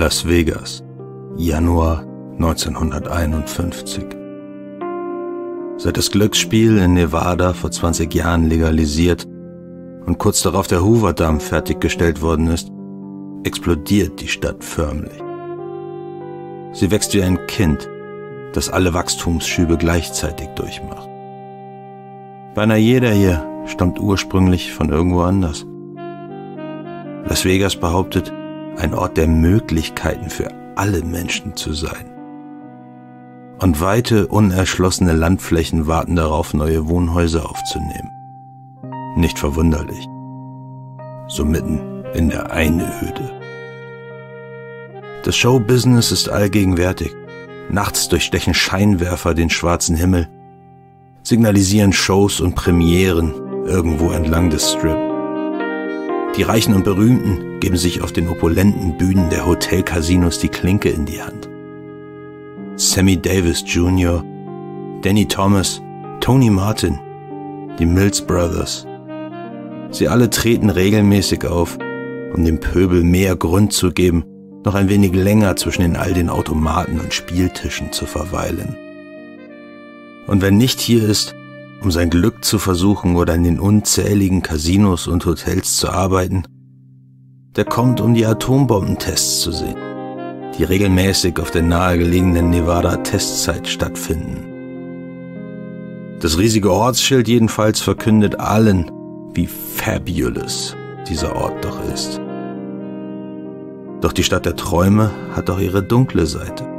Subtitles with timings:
[0.00, 0.82] Las Vegas,
[1.36, 2.06] Januar
[2.38, 4.02] 1951.
[5.76, 9.28] Seit das Glücksspiel in Nevada vor 20 Jahren legalisiert
[10.06, 12.72] und kurz darauf der Hoover-Damm fertiggestellt worden ist,
[13.44, 15.22] explodiert die Stadt förmlich.
[16.72, 17.86] Sie wächst wie ein Kind,
[18.54, 21.10] das alle Wachstumsschübe gleichzeitig durchmacht.
[22.54, 25.66] Beinahe jeder hier stammt ursprünglich von irgendwo anders.
[27.28, 28.32] Las Vegas behauptet,
[28.80, 32.06] ein Ort der Möglichkeiten für alle Menschen zu sein.
[33.60, 38.10] Und weite, unerschlossene Landflächen warten darauf, neue Wohnhäuser aufzunehmen.
[39.16, 40.08] Nicht verwunderlich.
[41.28, 43.30] So mitten in der Einöde.
[45.24, 47.14] Das Showbusiness ist allgegenwärtig.
[47.68, 50.28] Nachts durchstechen Scheinwerfer den schwarzen Himmel,
[51.22, 53.34] signalisieren Shows und Premieren
[53.66, 55.09] irgendwo entlang des Strip.
[56.36, 61.04] Die Reichen und Berühmten geben sich auf den opulenten Bühnen der Hotelcasinos die Klinke in
[61.04, 61.48] die Hand.
[62.76, 64.24] Sammy Davis Jr.,
[65.02, 65.82] Danny Thomas,
[66.20, 66.98] Tony Martin,
[67.78, 68.86] die Mills Brothers.
[69.90, 71.78] Sie alle treten regelmäßig auf,
[72.32, 74.24] um dem Pöbel mehr Grund zu geben,
[74.64, 78.76] noch ein wenig länger zwischen den all den Automaten und Spieltischen zu verweilen.
[80.26, 81.34] Und wenn nicht hier ist,
[81.82, 86.44] um sein Glück zu versuchen oder in den unzähligen Casinos und Hotels zu arbeiten,
[87.56, 89.76] der kommt, um die Atombombentests zu sehen,
[90.58, 94.46] die regelmäßig auf der nahegelegenen Nevada-Testzeit stattfinden.
[96.20, 98.90] Das riesige Ortsschild jedenfalls verkündet allen,
[99.32, 100.76] wie fabulous
[101.08, 102.20] dieser Ort doch ist.
[104.00, 106.69] Doch die Stadt der Träume hat auch ihre dunkle Seite.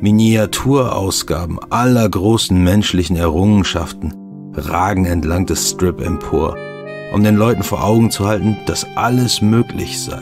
[0.00, 4.14] Miniaturausgaben aller großen menschlichen Errungenschaften
[4.54, 6.56] ragen entlang des Strip empor,
[7.12, 10.20] um den Leuten vor Augen zu halten, dass alles möglich sei.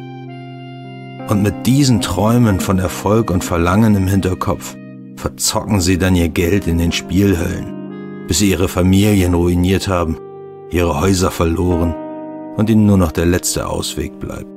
[1.28, 4.76] Und mit diesen Träumen von Erfolg und Verlangen im Hinterkopf
[5.16, 10.18] verzocken sie dann ihr Geld in den Spielhöllen, bis sie ihre Familien ruiniert haben,
[10.70, 11.94] ihre Häuser verloren
[12.56, 14.51] und ihnen nur noch der letzte Ausweg bleibt.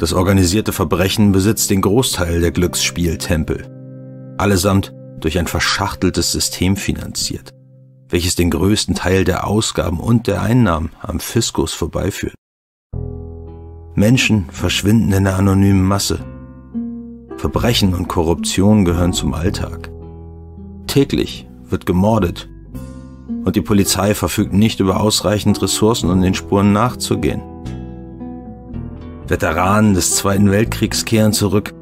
[0.00, 7.50] Das organisierte Verbrechen besitzt den Großteil der Glücksspieltempel, allesamt durch ein verschachteltes System finanziert,
[8.08, 12.32] welches den größten Teil der Ausgaben und der Einnahmen am Fiskus vorbeiführt.
[13.94, 16.24] Menschen verschwinden in der anonymen Masse.
[17.36, 19.90] Verbrechen und Korruption gehören zum Alltag.
[20.86, 22.48] Täglich wird gemordet
[23.44, 27.49] und die Polizei verfügt nicht über ausreichend Ressourcen, um den Spuren nachzugehen.
[29.30, 31.72] Veteranen des Zweiten Weltkriegs kehren zurück.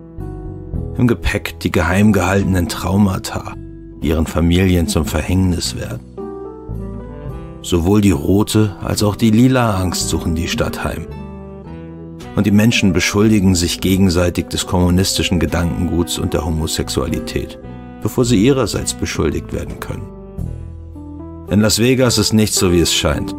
[0.99, 3.55] Im Gepäck die geheim gehaltenen Traumata,
[4.03, 6.03] die ihren Familien zum Verhängnis werden.
[7.63, 11.07] Sowohl die rote als auch die lila Angst suchen die Stadt heim.
[12.37, 17.59] Und die Menschen beschuldigen sich gegenseitig des kommunistischen Gedankenguts und der Homosexualität,
[18.03, 20.07] bevor sie ihrerseits beschuldigt werden können.
[21.51, 23.35] In Las Vegas ist nicht so, wie es scheint.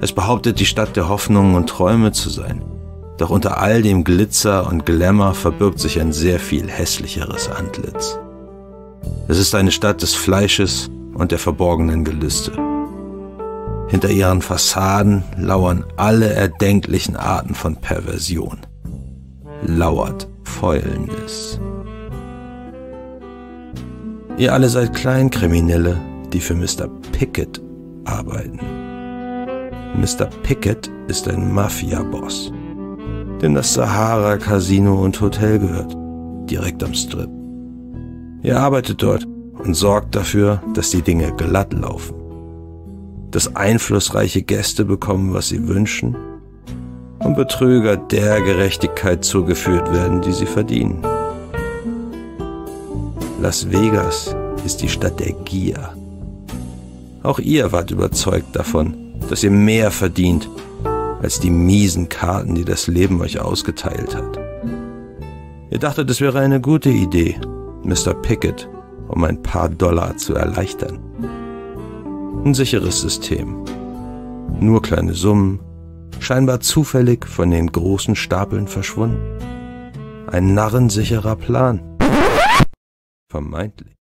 [0.00, 2.62] Es behauptet, die Stadt der Hoffnungen und Träume zu sein.
[3.16, 8.18] Doch unter all dem Glitzer und Glamour verbirgt sich ein sehr viel hässlicheres Antlitz.
[9.28, 12.52] Es ist eine Stadt des Fleisches und der verborgenen Gelüste.
[13.88, 18.58] Hinter ihren Fassaden lauern alle erdenklichen Arten von Perversion.
[19.62, 21.60] Lauert Fäulnis.
[24.36, 26.00] Ihr alle seid Kleinkriminelle,
[26.32, 26.88] die für Mr.
[27.12, 27.62] Pickett
[28.04, 28.58] arbeiten.
[29.96, 30.26] Mr.
[30.42, 32.52] Pickett ist ein Mafia-Boss
[33.44, 35.94] dem das Sahara Casino und Hotel gehört,
[36.48, 37.28] direkt am Strip.
[38.42, 39.26] Er arbeitet dort
[39.62, 42.14] und sorgt dafür, dass die Dinge glatt laufen.
[43.30, 46.16] Dass einflussreiche Gäste bekommen, was sie wünschen
[47.18, 51.02] und Betrüger der Gerechtigkeit zugeführt werden, die sie verdienen.
[53.42, 55.94] Las Vegas ist die Stadt der Gier.
[57.22, 58.94] Auch ihr wart überzeugt davon,
[59.28, 60.48] dass ihr mehr verdient
[61.24, 64.38] als die miesen Karten, die das Leben euch ausgeteilt hat.
[65.70, 67.40] Ihr dachtet, es wäre eine gute Idee,
[67.82, 68.14] Mr.
[68.14, 68.68] Pickett
[69.08, 70.98] um ein paar Dollar zu erleichtern.
[72.44, 73.64] Ein sicheres System.
[74.60, 75.60] Nur kleine Summen,
[76.20, 79.38] scheinbar zufällig von den großen Stapeln verschwunden.
[80.26, 81.80] Ein narrensicherer Plan.
[83.28, 83.93] Vermeintlich.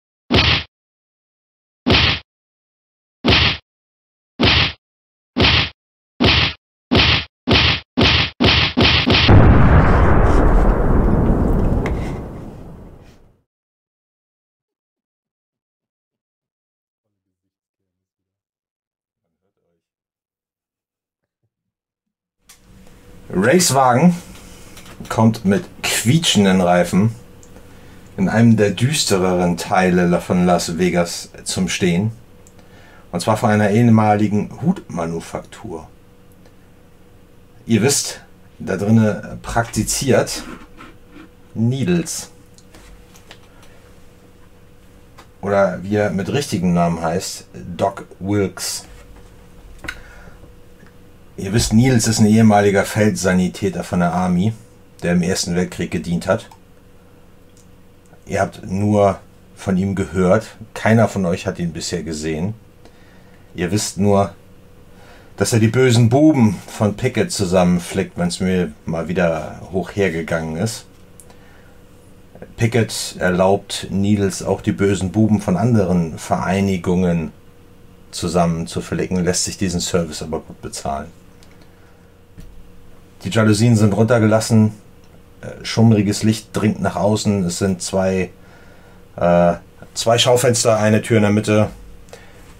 [23.43, 24.15] Racewagen
[25.09, 27.15] kommt mit quietschenden Reifen
[28.15, 32.11] in einem der düstereren Teile von Las Vegas zum Stehen.
[33.11, 35.87] Und zwar von einer ehemaligen Hutmanufaktur.
[37.65, 38.21] Ihr wisst,
[38.59, 40.43] da drinnen praktiziert
[41.55, 42.29] Needles.
[45.41, 48.85] Oder wie er mit richtigen Namen heißt, Doc Wilkes.
[51.41, 54.53] Ihr wisst, Niels ist ein ehemaliger Feldsanitäter von der Army,
[55.01, 56.47] der im Ersten Weltkrieg gedient hat.
[58.27, 59.17] Ihr habt nur
[59.55, 60.45] von ihm gehört.
[60.75, 62.53] Keiner von euch hat ihn bisher gesehen.
[63.55, 64.35] Ihr wisst nur,
[65.35, 70.57] dass er die bösen Buben von Pickett zusammenflickt, wenn es mir mal wieder hoch hergegangen
[70.57, 70.85] ist.
[72.55, 77.31] Pickett erlaubt Needles auch die bösen Buben von anderen Vereinigungen
[78.11, 81.07] zusammenzuflicken, lässt sich diesen Service aber gut bezahlen.
[83.23, 84.73] Die Jalousien sind runtergelassen,
[85.41, 88.31] äh, schummriges Licht dringt nach außen, es sind zwei,
[89.15, 89.53] äh,
[89.93, 91.69] zwei Schaufenster, eine Tür in der Mitte.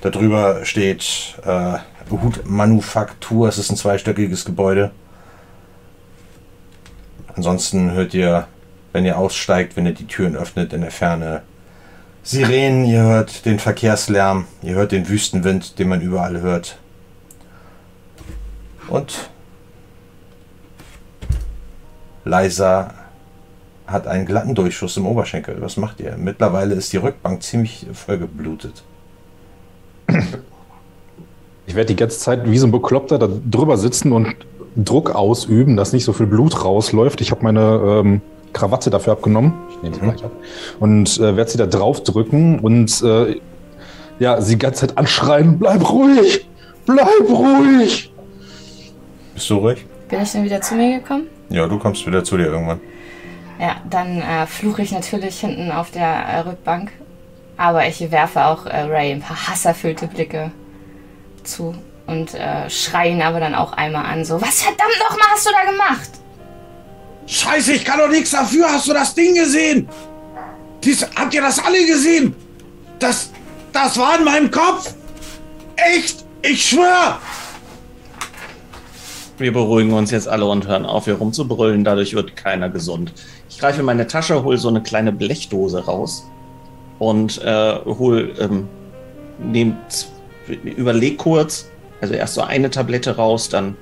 [0.02, 1.78] Darüber steht äh,
[2.10, 4.92] Hutmanufaktur, es ist ein zweistöckiges Gebäude.
[7.36, 8.48] Ansonsten hört ihr,
[8.92, 11.44] wenn ihr aussteigt, wenn ihr die Türen öffnet, in der Ferne
[12.24, 16.78] Sirenen, ihr hört den Verkehrslärm, ihr hört den Wüstenwind, den man überall hört.
[18.88, 19.31] Und
[22.26, 22.94] Leiser
[23.88, 25.58] hat einen glatten Durchschuss im Oberschenkel.
[25.60, 26.16] Was macht ihr?
[26.18, 28.84] Mittlerweile ist die Rückbank ziemlich vollgeblutet.
[31.68, 34.36] Ich werde die ganze Zeit wie so ein Bekloppter da drüber sitzen und
[34.76, 37.22] Druck ausüben, dass nicht so viel Blut rausläuft.
[37.22, 38.22] Ich habe meine ähm,
[38.54, 39.54] Krawatte dafür abgenommen.
[39.70, 40.10] Ich nehme sie mhm.
[40.12, 40.32] gleich ab.
[40.80, 43.40] Und äh, werde sie da drauf drücken und äh,
[44.20, 46.48] ja, sie die ganze Zeit anschreien: Bleib ruhig!
[46.86, 48.14] Bleib ruhig!
[49.34, 49.86] Bist du ruhig?
[50.10, 51.28] Bin ich dann wieder zu mir gekommen?
[51.52, 52.80] Ja, du kommst wieder zu dir irgendwann.
[53.60, 56.92] Ja, dann äh, fluche ich natürlich hinten auf der äh, Rückbank.
[57.58, 60.52] Aber ich werfe auch äh, Ray ein paar hasserfüllte Blicke
[61.44, 61.76] zu
[62.08, 64.26] und äh, schreie ihn aber dann auch einmal an.
[64.26, 66.10] So, was verdammt nochmal hast du da gemacht?
[67.28, 68.72] Scheiße, ich kann doch nichts dafür.
[68.72, 69.88] Hast du das Ding gesehen?
[70.84, 72.36] Dies, habt ihr das alle gesehen?
[72.98, 73.32] Das,
[73.74, 74.94] das war in meinem Kopf.
[75.76, 76.26] Echt?
[76.42, 77.20] Ich schwör.
[79.42, 81.84] Wir beruhigen uns jetzt alle und hören auf, hier rumzubrüllen.
[81.84, 83.12] Dadurch wird keiner gesund.
[83.50, 86.30] Ich greife in meine Tasche, hole so eine kleine Blechdose raus
[87.00, 88.68] und äh, hol, ähm,
[89.40, 89.78] nehm,
[90.48, 91.72] überleg kurz,
[92.02, 93.76] also erst so eine Tablette raus, dann,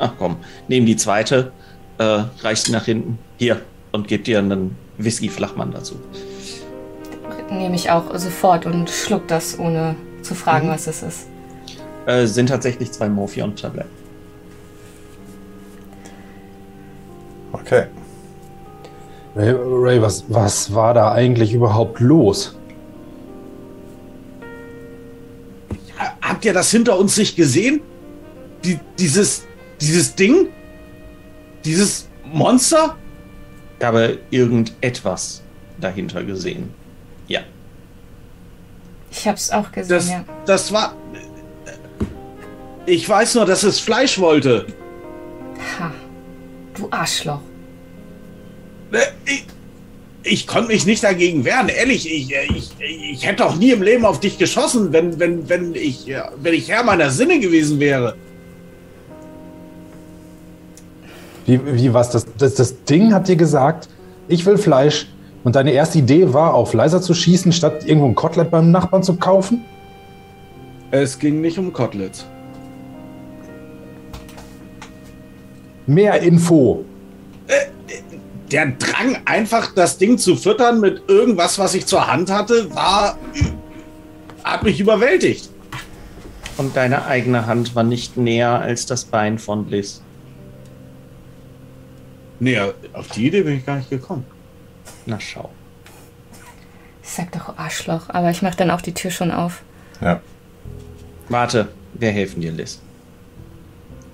[0.00, 1.52] ach komm, nehm die zweite,
[1.98, 3.62] äh, reich sie nach hinten, hier,
[3.92, 5.94] und gebe dir einen Whisky-Flachmann dazu.
[7.50, 10.72] Nehme ich auch sofort und schluck das, ohne zu fragen, mhm.
[10.72, 11.28] was es ist.
[12.06, 14.03] Äh, sind tatsächlich zwei Morphion-Tabletten.
[17.54, 17.86] Okay.
[19.36, 22.56] Ray, Ray was, was war da eigentlich überhaupt los?
[26.20, 27.80] Habt ihr das hinter uns nicht gesehen?
[28.64, 29.44] Die, dieses,
[29.80, 30.48] dieses Ding?
[31.64, 32.96] Dieses Monster?
[33.78, 35.42] Ich habe irgendetwas
[35.80, 36.72] dahinter gesehen.
[37.28, 37.40] Ja.
[39.10, 40.24] Ich hab's auch gesehen, das, ja.
[40.44, 40.96] Das war.
[42.86, 44.66] Ich weiß nur, dass es Fleisch wollte.
[45.78, 45.92] Ha.
[46.74, 47.40] Du Arschloch.
[48.94, 49.44] Ne, ich,
[50.22, 52.08] ich konnte mich nicht dagegen wehren, ehrlich.
[52.08, 56.06] Ich, ich, ich hätte auch nie im Leben auf dich geschossen, wenn, wenn, wenn, ich,
[56.40, 58.14] wenn ich Herr meiner Sinne gewesen wäre.
[61.44, 62.10] Wie, wie was?
[62.10, 63.88] Das, das, das Ding hat dir gesagt,
[64.28, 65.08] ich will Fleisch.
[65.42, 69.02] Und deine erste Idee war, auf leiser zu schießen, statt irgendwo ein Kotelett beim Nachbarn
[69.02, 69.64] zu kaufen?
[70.92, 72.24] Es ging nicht um Koteletts.
[75.86, 76.84] Mehr Info.
[77.48, 77.73] Äh,
[78.54, 83.18] der Drang, einfach das Ding zu füttern mit irgendwas, was ich zur Hand hatte, war.
[84.44, 85.50] hat mich überwältigt.
[86.56, 90.02] Und deine eigene Hand war nicht näher als das Bein von Bliss.
[92.38, 94.24] Näher, auf die Idee bin ich gar nicht gekommen.
[95.04, 95.50] Na schau.
[97.02, 99.62] Sag doch Arschloch, aber ich mach dann auch die Tür schon auf.
[100.00, 100.20] Ja.
[101.28, 102.78] Warte, wir helfen dir, Liz.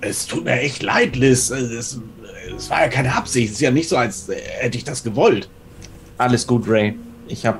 [0.00, 1.50] Es tut mir echt leid, Liz.
[1.50, 2.00] Es,
[2.56, 3.48] es war ja keine Absicht.
[3.48, 4.28] Es ist ja nicht so, als
[4.58, 5.48] hätte ich das gewollt.
[6.18, 6.94] Alles gut, Ray.
[7.28, 7.58] Ich habe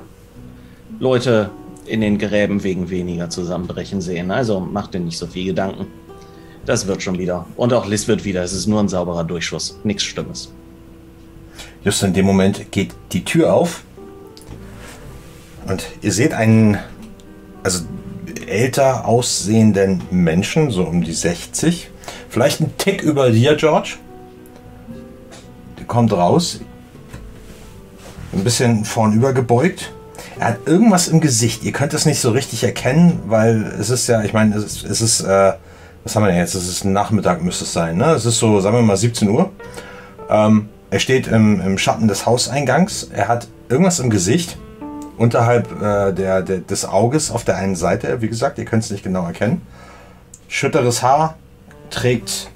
[0.99, 1.51] Leute
[1.87, 4.31] in den Gräben wegen weniger zusammenbrechen sehen.
[4.31, 5.87] Also mach dir nicht so viel Gedanken.
[6.67, 7.47] Das wird schon wieder.
[7.57, 8.43] Und auch Liz wird wieder.
[8.43, 9.79] Es ist nur ein sauberer Durchschuss.
[9.83, 10.53] Nichts Schlimmes.
[11.83, 13.85] Just in dem Moment geht die Tür auf.
[15.67, 16.79] Und ihr seht einen,
[17.63, 17.85] also
[18.47, 21.91] älter aussehenden Menschen, so um die 60,
[22.29, 23.97] Vielleicht ein Tick über dir, George.
[25.91, 26.61] Kommt raus,
[28.33, 29.93] ein bisschen vornüber gebeugt.
[30.39, 31.65] Er hat irgendwas im Gesicht.
[31.65, 34.85] Ihr könnt es nicht so richtig erkennen, weil es ist ja, ich meine, es ist,
[34.85, 35.53] es ist äh,
[36.05, 36.55] was haben wir denn jetzt?
[36.55, 37.97] Es ist Nachmittag, müsste es sein.
[37.97, 38.07] Ne?
[38.13, 39.51] Es ist so, sagen wir mal, 17 Uhr.
[40.31, 43.11] Ähm, er steht im, im Schatten des Hauseingangs.
[43.13, 44.57] Er hat irgendwas im Gesicht
[45.19, 48.23] unterhalb äh, der, der, des Auges auf der einen Seite.
[48.23, 49.61] Wie gesagt, ihr könnt es nicht genau erkennen.
[50.49, 51.37] Schütteres Haar,
[51.91, 52.51] trägt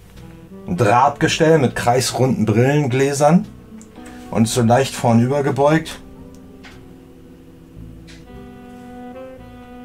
[0.66, 3.46] ein Drahtgestell mit kreisrunden Brillengläsern
[4.30, 6.00] und so leicht vornüber gebeugt.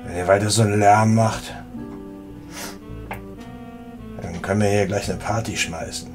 [0.06, 1.54] Wenn ihr weiter so einen Lärm macht,
[4.22, 6.10] dann können wir hier gleich eine Party schmeißen.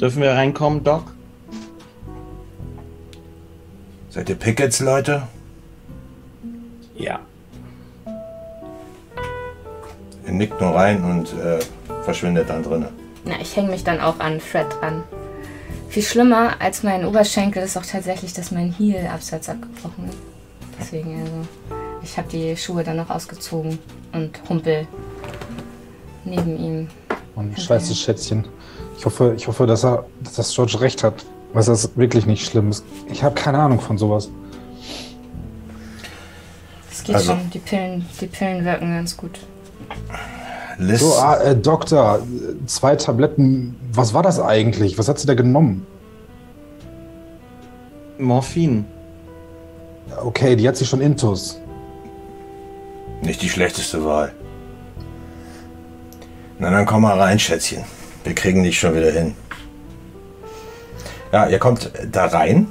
[0.00, 1.12] Dürfen wir reinkommen, Doc?
[4.10, 5.22] Seid ihr Pickets, Leute?
[6.94, 7.20] Ja.
[10.24, 11.58] Er nickt nur rein und äh,
[12.04, 12.88] verschwindet dann drinnen.
[13.24, 15.02] Na, ich hänge mich dann auch an Fred dran.
[15.88, 20.18] Viel schlimmer als mein Oberschenkel ist auch tatsächlich, dass mein Heel-Absatz abgebrochen ist.
[20.80, 21.32] Deswegen, also,
[22.02, 23.78] ich habe die Schuhe dann noch ausgezogen
[24.12, 24.86] und humpel
[26.24, 26.88] neben ihm.
[27.36, 28.46] Mann, scheiße Schätzchen.
[28.98, 31.24] Ich hoffe, ich hoffe, dass er, dass George recht hat.
[31.52, 32.82] Was das wirklich nicht schlimm ist.
[33.10, 34.30] Ich habe keine Ahnung von sowas.
[36.90, 39.38] Es geht Also- schon, die Pillen, die Pillen wirken ganz gut.
[40.82, 42.20] Liz, So, ah, äh, Doktor,
[42.66, 43.76] zwei Tabletten.
[43.92, 44.98] Was war das eigentlich?
[44.98, 45.86] Was hat sie da genommen?
[48.18, 48.84] Morphin.
[50.24, 51.58] Okay, die hat sie schon intus.
[53.22, 54.32] nicht die schlechteste Wahl.
[56.58, 57.84] Na dann komm mal rein, Schätzchen.
[58.24, 59.34] Wir kriegen dich schon wieder hin.
[61.32, 62.66] Ja, ihr kommt da rein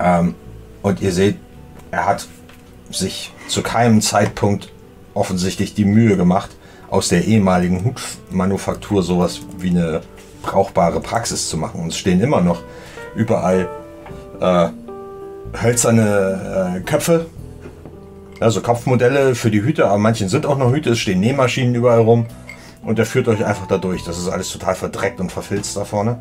[0.00, 0.34] ähm,
[0.82, 1.36] und ihr seht,
[1.90, 2.26] er hat
[2.90, 4.72] sich zu keinem Zeitpunkt
[5.14, 6.50] offensichtlich die Mühe gemacht,
[6.90, 10.02] aus der ehemaligen Hutmanufaktur sowas wie eine
[10.42, 11.80] brauchbare Praxis zu machen.
[11.80, 12.62] Und es stehen immer noch
[13.14, 13.68] überall
[14.40, 14.68] äh,
[15.62, 17.26] hölzerne äh, Köpfe,
[18.40, 22.00] also Kopfmodelle für die Hüte, aber manchen sind auch noch Hüte, es stehen Nähmaschinen überall
[22.00, 22.26] rum
[22.82, 24.04] und er führt euch einfach da durch.
[24.04, 26.18] Das ist alles total verdreckt und verfilzt da vorne.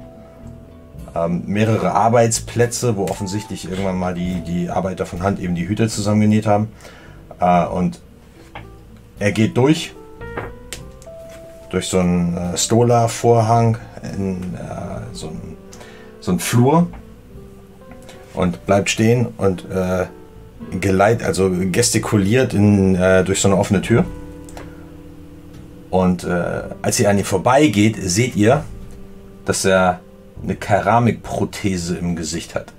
[1.16, 5.88] Ähm, mehrere Arbeitsplätze, wo offensichtlich irgendwann mal die, die Arbeiter von Hand eben die Hüte
[5.88, 6.70] zusammengenäht haben.
[7.40, 8.00] Äh, und
[9.20, 9.94] er geht durch,
[11.74, 13.80] durch so einen äh, Stola-Vorhang
[14.16, 15.58] in äh, so einen
[16.20, 16.88] so einen Flur
[18.36, 20.06] und bleibt stehen und äh,
[20.80, 24.06] geleit, also gestikuliert in, äh, durch so eine offene Tür.
[25.90, 28.64] Und äh, als ihr an ihm vorbeigeht, seht ihr,
[29.46, 30.00] dass er
[30.42, 32.72] eine Keramikprothese im Gesicht hat.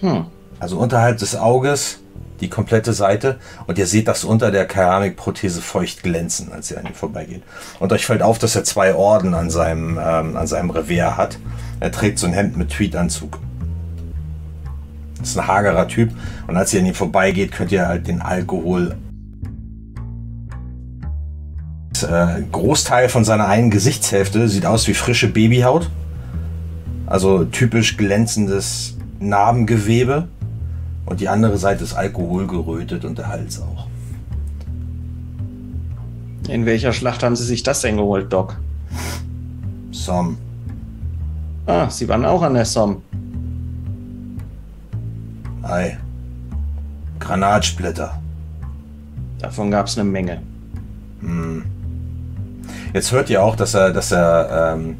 [0.00, 0.26] Hm.
[0.60, 2.01] Also unterhalb des Auges
[2.42, 6.86] die komplette Seite und ihr seht das unter der Keramikprothese feucht glänzen, als ihr an
[6.86, 7.42] ihm vorbeigeht.
[7.80, 11.38] Und euch fällt auf, dass er zwei Orden an seinem, ähm, an seinem Revers hat.
[11.80, 13.38] Er trägt so ein Hemd mit Tweedanzug.
[15.22, 16.10] Ist ein hagerer Typ
[16.48, 18.96] und als ihr an ihm vorbeigeht, könnt ihr halt den Alkohol
[22.02, 25.90] äh, Großteil von seiner einen Gesichtshälfte sieht aus wie frische Babyhaut.
[27.06, 30.28] Also typisch glänzendes Narbengewebe.
[31.06, 33.86] Und die andere Seite ist alkoholgerötet und der Hals auch.
[36.48, 38.56] In welcher Schlacht haben Sie sich das denn geholt, Doc?
[39.90, 40.38] Som.
[41.66, 42.96] Ah, Sie waren auch an der Somme.
[45.62, 45.98] Ei.
[47.20, 48.20] Granatsplitter.
[49.38, 50.42] Davon gab es eine Menge.
[52.92, 54.96] Jetzt hört ihr auch, dass er, dass er ähm,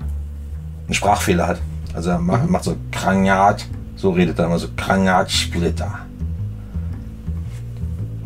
[0.87, 1.59] einen Sprachfehler hat.
[1.95, 3.67] Also er macht, macht so Granat,
[4.03, 6.01] so redet er immer so Granatsplitter.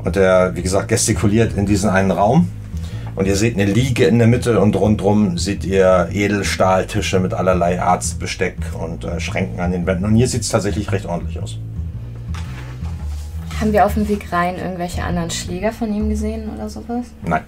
[0.02, 2.48] Und er, wie gesagt, gestikuliert in diesen einen Raum.
[3.14, 7.80] Und ihr seht eine Liege in der Mitte und rundrum seht ihr Edelstahltische mit allerlei
[7.80, 10.06] Arztbesteck und äh, Schränken an den Wänden.
[10.06, 11.58] Und hier sieht es tatsächlich recht ordentlich aus.
[13.60, 17.06] Haben wir auf dem Weg rein irgendwelche anderen Schläger von ihm gesehen oder sowas?
[17.22, 17.42] Nein.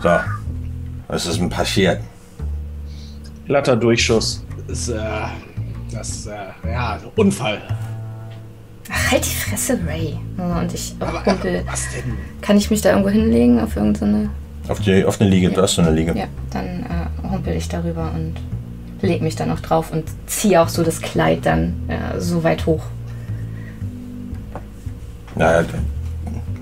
[0.00, 0.10] So.
[1.08, 2.00] Was ist denn passiert?
[3.46, 4.44] Glatter Durchschuss.
[4.68, 4.98] Das, äh,
[5.92, 6.32] das, äh,
[6.70, 7.58] ja, Unfall.
[8.90, 10.18] Ach, halt die Fresse, Ray.
[10.38, 11.60] Ja, Und ich Aber, auch humpel.
[11.60, 12.14] aber was denn?
[12.40, 14.30] Kann ich mich da irgendwo hinlegen auf irgendeine.
[14.68, 16.12] Auf, die, auf eine Liege, du hast so eine Liege.
[16.16, 18.34] Ja, dann äh, humpel ich darüber und
[19.00, 22.66] leg mich dann auch drauf und ziehe auch so das Kleid dann äh, so weit
[22.66, 22.82] hoch.
[25.38, 25.66] Ja, ja,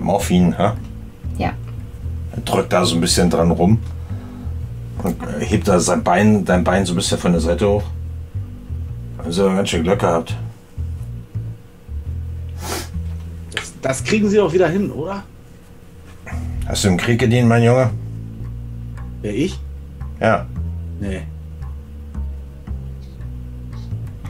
[0.00, 0.72] Morphin, hä?
[1.38, 1.52] Ja.
[2.44, 3.78] Drückt da so ein bisschen dran rum
[5.04, 7.84] und äh, hebt da sein Bein, dein Bein so ein bisschen von der Seite hoch.
[9.18, 10.36] Also ganz schön Glück gehabt.
[13.52, 15.22] Das, das kriegen Sie doch wieder hin, oder?
[16.66, 17.90] Hast du im Krieg gedient, mein Junge?
[19.22, 19.58] Wer ich?
[20.20, 20.46] Ja.
[21.00, 21.22] Nee.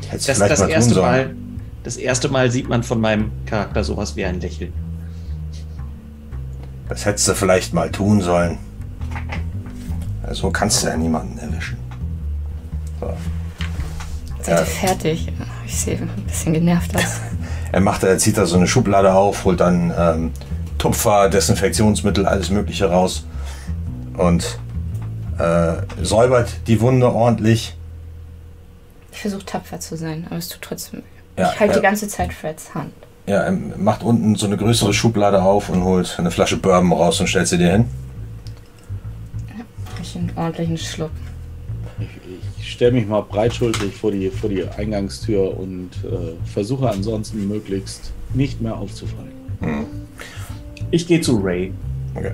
[0.09, 1.07] Hättest Das, vielleicht das, mal tun erste sollen.
[1.07, 1.37] Mal,
[1.85, 4.73] das erste Mal sieht man von meinem Charakter sowas wie ein Lächeln.
[6.89, 8.59] Das hättest du vielleicht mal tun sollen.
[10.35, 11.79] So kannst du ja niemanden erwischen.
[13.01, 13.13] So.
[14.43, 15.33] Seid ihr fertig?
[15.67, 17.03] Ich sehe ein bisschen genervt aus.
[17.73, 20.31] Er macht, er zieht da so eine Schublade auf, holt dann ähm,
[20.79, 23.25] Tupfer, Desinfektionsmittel, alles Mögliche raus
[24.17, 24.61] und
[25.41, 27.77] äh, säubert die Wunde ordentlich.
[29.11, 31.43] Ich versuche tapfer zu sein, aber es tut trotzdem weh.
[31.43, 31.81] Ja, ich halte ja.
[31.81, 32.93] die ganze Zeit Freds Hand.
[33.27, 37.19] Ja, er macht unten so eine größere Schublade auf und holt eine Flasche Bourbon raus
[37.19, 37.87] und stellt sie dir hin.
[40.15, 41.11] Ich einen ordentlichen Schluck.
[41.99, 42.09] Ich,
[42.61, 48.13] ich stelle mich mal breitschultrig vor die, vor die Eingangstür und äh, versuche ansonsten möglichst
[48.33, 49.33] nicht mehr aufzufallen.
[50.91, 51.73] Ich gehe zu Ray.
[52.15, 52.33] Okay.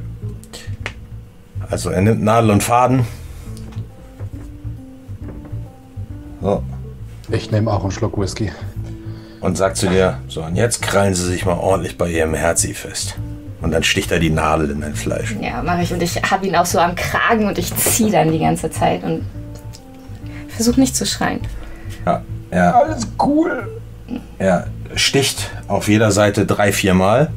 [1.70, 3.06] Also er nimmt Nadel und Faden.
[6.42, 6.62] So.
[7.30, 8.50] Ich nehme auch einen Schluck Whisky.
[9.40, 12.74] Und sagt zu dir, so und jetzt krallen sie sich mal ordentlich bei ihrem Herzi
[12.74, 13.16] fest.
[13.60, 15.36] Und dann sticht er die Nadel in dein Fleisch.
[15.40, 15.92] Ja, mache ich.
[15.92, 19.02] Und ich habe ihn auch so am Kragen und ich ziehe dann die ganze Zeit
[19.04, 19.26] und
[20.48, 21.40] versuche nicht zu schreien.
[22.06, 23.68] Ja, er, Alles cool.
[24.38, 27.30] er sticht auf jeder Seite drei, vier Mal.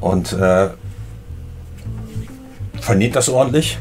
[0.00, 0.68] Und äh,
[2.80, 3.78] vernäht das ordentlich.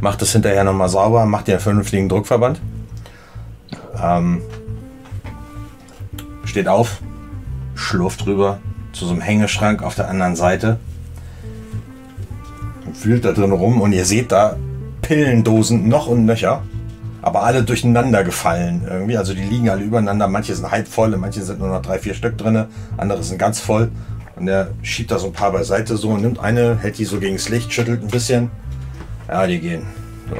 [0.00, 2.60] Macht das hinterher nochmal sauber, macht dir einen vernünftigen Druckverband.
[4.02, 4.42] Ähm,
[6.44, 6.98] steht auf,
[7.76, 8.58] schlurft rüber
[8.92, 10.78] zu so einem Hängeschrank auf der anderen Seite.
[12.86, 14.56] Und Wühlt da drin rum und ihr seht da
[15.02, 16.62] Pillendosen noch und nöcher,
[17.20, 19.16] aber alle durcheinander gefallen irgendwie.
[19.16, 20.28] Also die liegen alle übereinander.
[20.28, 23.60] Manche sind halb voll, manche sind nur noch drei, vier Stück drin, andere sind ganz
[23.60, 23.90] voll.
[24.36, 27.20] Und er schiebt da so ein paar beiseite so und nimmt eine, hält die so
[27.20, 28.50] gegen das Licht, schüttelt ein bisschen.
[29.28, 29.86] Ja, die gehen.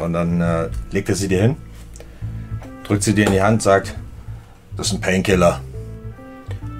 [0.03, 1.57] Und dann äh, legt er sie dir hin,
[2.85, 3.95] drückt sie dir in die Hand, sagt,
[4.77, 5.61] das ist ein Painkiller.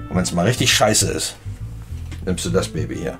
[0.09, 1.35] Und wenn es mal richtig scheiße ist,
[2.25, 3.17] nimmst du das Baby hier.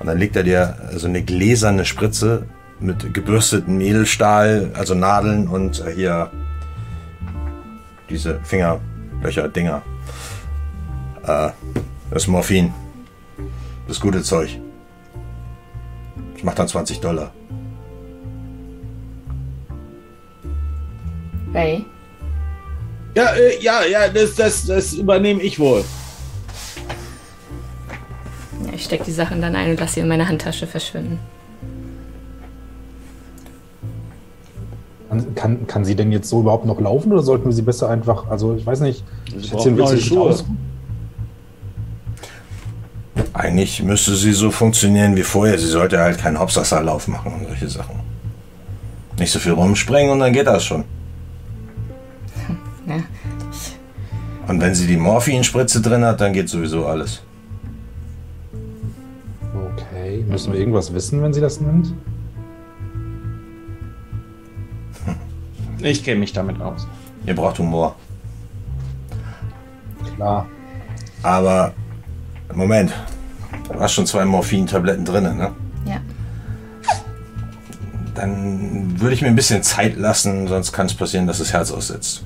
[0.00, 2.46] Und dann legt er dir so eine gläserne Spritze
[2.80, 6.30] mit gebürsteten Edelstahl, also Nadeln und äh, hier
[8.08, 9.82] diese Fingerlöcher, Dinger.
[11.22, 11.50] Äh,
[12.10, 12.72] das ist Morphin.
[13.86, 14.58] Das gute Zeug.
[16.36, 17.32] Ich mach dann 20 Dollar.
[21.52, 21.84] Ray,
[23.16, 25.84] Ja, äh, ja, ja, das, das, das übernehme ich wohl.
[28.78, 31.18] Ich stecke die Sachen dann ein und lasse sie in meine Handtasche verschwinden.
[35.08, 37.88] Kann, kann, kann sie denn jetzt so überhaupt noch laufen oder sollten wir sie besser
[37.88, 39.02] einfach, also ich weiß nicht,
[39.36, 40.20] Sie braucht willst du neue dich Schuhe.
[40.20, 40.44] aus?
[43.32, 45.58] Eigentlich müsste sie so funktionieren wie vorher.
[45.58, 47.96] Sie sollte halt keinen Hopsasserlauf machen und solche Sachen.
[49.18, 50.84] Nicht so viel rumspringen und dann geht das schon.
[52.86, 53.02] Ja,
[54.46, 57.22] Und wenn sie die Morphinspritze drin hat, dann geht sowieso alles.
[60.08, 61.92] Okay, müssen wir irgendwas wissen, wenn sie das nimmt?
[65.80, 66.86] Ich kenne mich damit aus.
[67.26, 67.94] Ihr braucht Humor.
[70.14, 70.46] Klar.
[71.22, 71.74] Aber
[72.54, 72.94] Moment,
[73.70, 75.52] du hast schon zwei Morphin-Tabletten drin, ne?
[75.84, 76.00] ja.
[78.14, 81.70] Dann würde ich mir ein bisschen Zeit lassen, sonst kann es passieren, dass das Herz
[81.70, 82.24] aussetzt.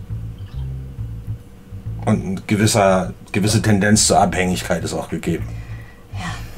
[2.06, 5.44] Und eine gewisser, gewisse Tendenz zur Abhängigkeit ist auch gegeben.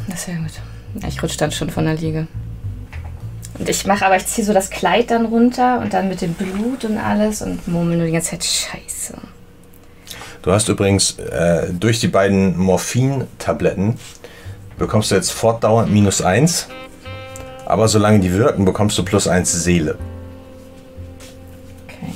[0.06, 0.52] Das wäre gut.
[1.00, 2.26] Ja, ich rutsche dann schon von der Liege.
[3.58, 6.34] Und ich mache aber, ich ziehe so das Kleid dann runter und dann mit dem
[6.34, 9.14] Blut und alles und murmel nur die ganze Zeit Scheiße.
[10.42, 13.96] Du hast übrigens äh, durch die beiden Morphin-Tabletten
[14.76, 16.68] bekommst du jetzt fortdauernd minus eins.
[17.64, 19.96] Aber solange die wirken, bekommst du plus eins Seele.
[21.84, 22.12] Okay.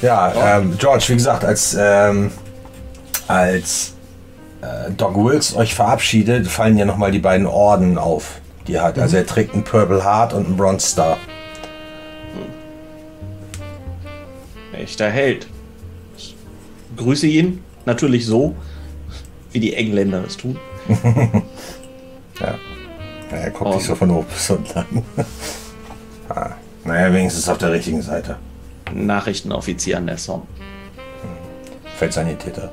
[0.00, 2.30] Ja, ähm, George, wie gesagt, als, ähm,
[3.28, 3.94] als
[4.60, 8.98] äh, Doc Wilkes euch verabschiedet, fallen ja nochmal die beiden Orden auf, die er hat.
[8.98, 11.18] Also er trägt einen Purple Heart und einen Bronze Star.
[14.72, 15.46] Echter Held.
[16.16, 16.34] Ich
[16.96, 18.54] grüße ihn natürlich so,
[19.52, 20.58] wie die Engländer es tun.
[22.40, 22.54] Ja.
[23.30, 24.86] ja er guckt dich so von oben bis unten an.
[26.28, 26.50] ah,
[26.82, 28.38] naja, wenigstens auf der richtigen Seite.
[28.92, 30.42] Nachrichtenoffizier an der Somme.
[31.96, 32.72] Feldsanitäter.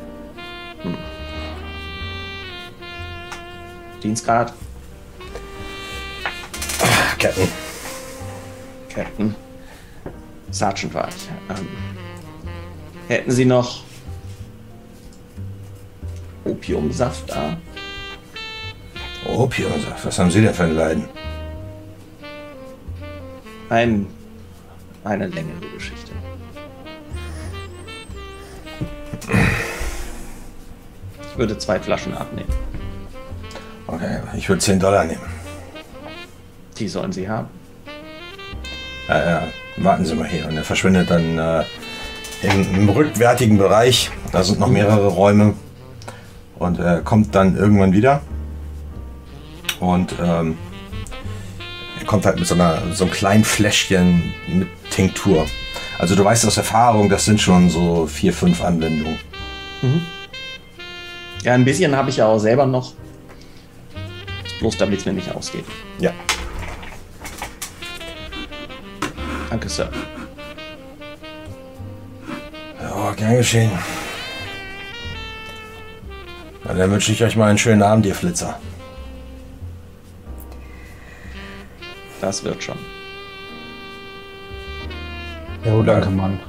[4.01, 4.53] Dienstgrad,
[7.19, 7.47] Captain.
[8.89, 9.35] Captain.
[10.49, 11.29] Sergeant war ich.
[11.49, 11.67] Ähm,
[13.07, 13.83] hätten Sie noch
[16.45, 17.57] Opiumsaft da.
[19.25, 21.09] Opiumsaft, was haben Sie denn für ein Leiden?
[23.69, 24.07] Ein,
[25.03, 26.11] eine längere Geschichte.
[31.31, 32.49] Ich würde zwei Flaschen abnehmen.
[33.87, 35.21] Okay, ich würde 10 Dollar nehmen.
[36.77, 37.47] Die sollen Sie haben.
[39.07, 39.43] Ja, ja,
[39.77, 40.47] warten Sie mal hier.
[40.47, 41.63] Und er verschwindet dann äh,
[42.41, 44.11] im, im rückwärtigen Bereich.
[44.31, 45.53] Da sind noch mehrere Räume.
[46.59, 48.21] Und er kommt dann irgendwann wieder.
[49.79, 50.57] Und ähm,
[51.99, 55.45] er kommt halt mit so, einer, so einem kleinen Fläschchen mit Tinktur.
[55.97, 59.17] Also du weißt aus Erfahrung, das sind schon so vier, fünf Anwendungen.
[61.43, 62.93] Ja, ein bisschen habe ich ja auch selber noch.
[64.59, 65.65] Bloß damit es mir nicht ausgeht.
[65.99, 66.11] Ja.
[69.49, 69.89] Danke, Sir.
[72.79, 73.71] Ja, gern geschehen.
[76.63, 78.59] Na, dann wünsche ich euch mal einen schönen Abend, ihr Flitzer.
[82.21, 82.77] Das wird schon.
[85.65, 86.39] Jo, danke, Mann.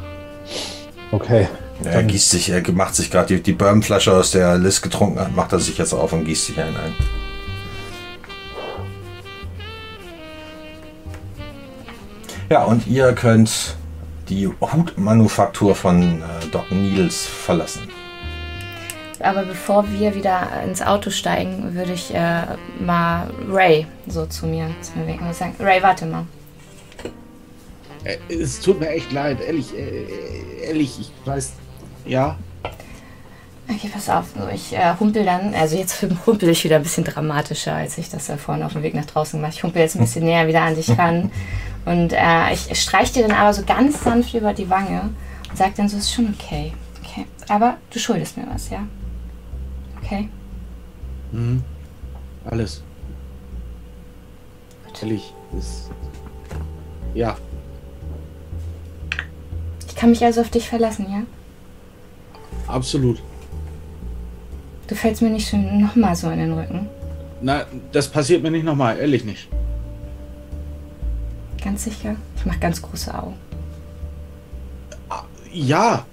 [1.10, 1.48] Okay.
[1.84, 5.18] Ja, er gießt sich, er macht sich gerade die, die Bourbonflasche, aus der Liz getrunken
[5.18, 6.94] hat, macht er sich jetzt auf und gießt sich einen ein.
[12.50, 13.76] Ja, und ihr könnt
[14.28, 17.88] die Hutmanufaktur von äh, Doc Needles verlassen.
[19.20, 22.42] Aber bevor wir wieder ins Auto steigen, würde ich äh,
[22.80, 26.26] mal Ray so zu mir, zu mir winken und sagen, Ray, warte mal.
[28.04, 31.52] Äh, Es tut mir echt leid, ehrlich, äh, ehrlich, ich weiß.
[32.04, 32.36] Ja,
[33.68, 37.74] Okay, pass auf, ich äh, humpel dann, also jetzt humpel ich wieder ein bisschen dramatischer,
[37.74, 40.00] als ich das da vorne auf dem Weg nach draußen gemacht Ich humpel jetzt ein
[40.00, 41.30] bisschen näher wieder an dich ran
[41.84, 45.10] und äh, ich streich dir dann aber so ganz sanft über die Wange
[45.48, 48.84] und sag dann so, ist schon okay, okay, aber du schuldest mir was, ja?
[50.02, 50.28] Okay?
[52.44, 52.82] alles.
[55.00, 55.90] Ehrlich, ist.
[57.14, 57.36] Ja,
[59.88, 61.22] Ich kann mich also auf dich verlassen, ja?
[62.66, 63.22] Absolut.
[64.86, 66.88] Du fällst mir nicht schon nochmal so in den Rücken.
[67.40, 69.48] Na, das passiert mir nicht nochmal, ehrlich nicht.
[71.62, 72.16] Ganz sicher?
[72.36, 73.36] Ich mach ganz große Augen.
[75.52, 76.06] Ja,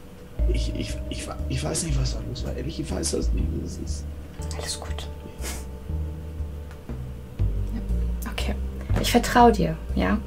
[0.53, 2.53] ich, ich, ich, ich weiß nicht, was da los war.
[2.55, 3.45] Ehrlich, ich weiß das nicht.
[3.63, 4.05] Das ist,
[4.57, 5.07] Alles gut.
[8.31, 8.55] Okay.
[9.01, 10.17] Ich vertraue dir, ja?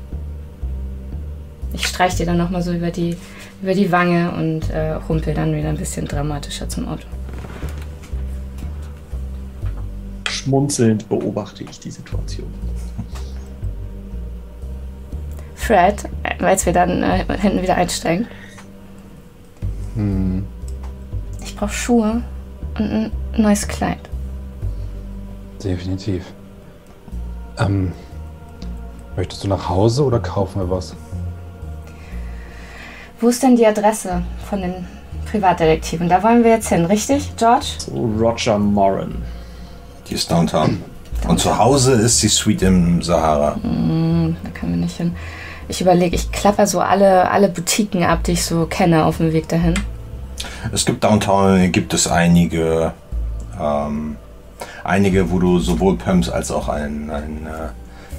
[1.72, 3.16] Ich streich dir dann nochmal so über die,
[3.62, 7.06] über die Wange und äh, rumpel dann wieder ein bisschen dramatischer zum Auto.
[10.28, 12.52] Schmunzelnd beobachte ich die Situation.
[15.54, 16.08] Fred,
[16.40, 18.26] als wir dann äh, hinten wieder einsteigen.
[21.44, 22.22] Ich brauche Schuhe
[22.78, 24.00] und ein neues Kleid.
[25.62, 26.24] Definitiv.
[27.58, 27.92] Ähm,
[29.14, 30.96] möchtest du nach Hause oder kaufen wir was?
[33.22, 34.74] Wo ist denn die Adresse von den
[35.30, 36.08] Privatdetektiven?
[36.08, 37.66] Da wollen wir jetzt hin, richtig, George?
[38.18, 39.22] Roger Moran.
[40.08, 40.82] Die ist Downtown.
[41.28, 43.56] Und zu Hause ist die Suite im Sahara.
[43.62, 45.14] Da können wir nicht hin.
[45.68, 49.32] Ich überlege, ich klapper so alle, alle Boutiquen ab, die ich so kenne auf dem
[49.32, 49.74] Weg dahin.
[50.72, 52.92] Es gibt Downtown, gibt es einige,
[53.60, 54.16] ähm,
[54.82, 57.68] einige, wo du sowohl Pumps als auch einen, einen äh,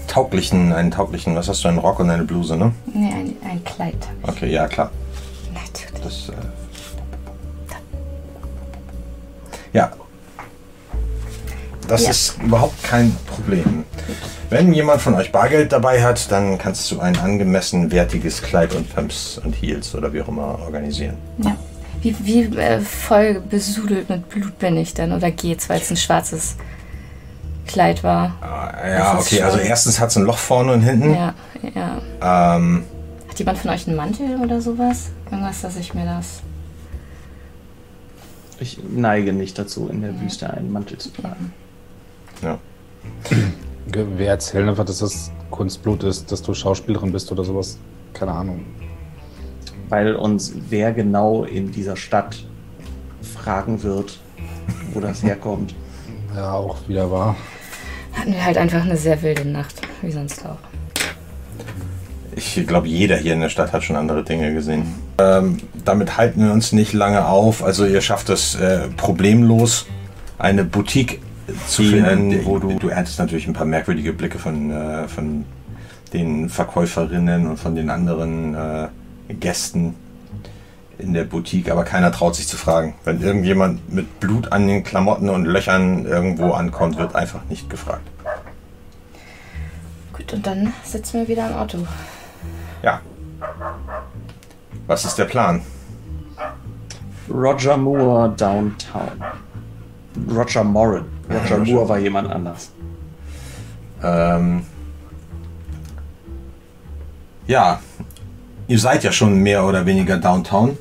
[0.07, 2.73] tauglichen, einen tauglichen, was hast du, einen Rock und eine Bluse, ne?
[2.93, 3.95] Nee, ein, ein Kleid.
[4.23, 4.91] Okay, ja klar.
[5.53, 6.01] Natürlich.
[6.03, 6.33] Das, äh,
[9.73, 9.91] ja.
[11.87, 12.09] Das Ja.
[12.11, 13.83] ist überhaupt kein Problem.
[14.49, 18.93] Wenn jemand von euch Bargeld dabei hat, dann kannst du ein angemessen wertiges Kleid und
[18.93, 21.17] Pumps und Heels oder wie auch immer organisieren.
[21.39, 21.55] Ja.
[22.01, 25.11] Wie, wie äh, voll besudelt mit Blut bin ich denn?
[25.13, 26.55] Oder geht's, weil es ein schwarzes
[27.67, 28.33] Kleid war?
[28.41, 31.13] Ah, ja, okay, also erstens hat es ein Loch vorne und hinten.
[31.13, 31.33] Ja,
[31.73, 32.55] ja.
[32.55, 32.83] Ähm,
[33.29, 35.11] Hat jemand von euch einen Mantel oder sowas?
[35.31, 36.41] Irgendwas, dass ich mir das.
[38.59, 41.53] Ich neige nicht dazu, in der Wüste einen Mantel zu tragen.
[42.41, 42.59] ja.
[43.85, 47.77] Wir erzählen einfach, dass das Kunstblut ist, dass du Schauspielerin bist oder sowas.
[48.13, 48.65] Keine Ahnung.
[49.89, 52.45] Weil uns wer genau in dieser Stadt
[53.21, 54.19] fragen wird,
[54.93, 55.75] wo das herkommt.
[56.35, 57.35] Ja, auch wieder wahr.
[58.13, 60.57] Hatten wir halt einfach eine sehr wilde Nacht, wie sonst auch.
[62.35, 64.85] Ich glaube, jeder hier in der Stadt hat schon andere Dinge gesehen.
[65.19, 67.63] Ähm, damit halten wir uns nicht lange auf.
[67.63, 69.85] Also ihr schafft es äh, problemlos,
[70.39, 71.21] eine Boutique
[71.67, 72.79] zu finden, wo du...
[72.79, 75.45] Du erntest natürlich ein paar merkwürdige Blicke von, äh, von
[76.13, 78.87] den Verkäuferinnen und von den anderen äh,
[79.33, 79.95] Gästen.
[81.03, 82.95] In der Boutique, aber keiner traut sich zu fragen.
[83.03, 88.09] Wenn irgendjemand mit Blut an den Klamotten und Löchern irgendwo ankommt, wird einfach nicht gefragt.
[90.13, 91.77] Gut, und dann sitzen wir wieder im Auto.
[92.81, 93.01] Ja.
[94.87, 95.61] Was ist der Plan?
[97.29, 99.23] Roger Moore Downtown.
[100.29, 101.05] Roger Moran.
[101.29, 101.73] Roger Roger.
[101.73, 102.71] Moore war jemand anders.
[104.01, 104.65] Ähm,
[107.47, 107.79] ja,
[108.67, 110.77] ihr seid ja schon mehr oder weniger Downtown.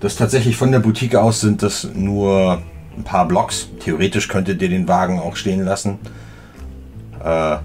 [0.00, 2.62] Das tatsächlich von der Boutique aus sind das nur
[2.96, 3.68] ein paar Blocks.
[3.80, 5.98] Theoretisch könntet ihr den Wagen auch stehen lassen.
[7.22, 7.56] Äh,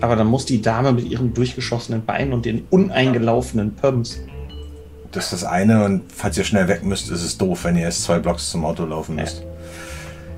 [0.00, 4.18] Aber dann muss die Dame mit ihren durchgeschossenen Beinen und den uneingelaufenen Pumps.
[5.12, 7.82] das ist das eine und falls ihr schnell weg müsst, ist es doof, wenn ihr
[7.82, 9.42] erst zwei Blocks zum Auto laufen müsst.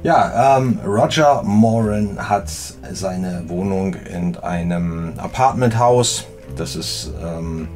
[0.03, 2.51] Ja, ähm, Roger Moran hat
[2.93, 6.25] seine Wohnung in einem Apartmenthaus.
[6.57, 7.69] Das ist, ähm,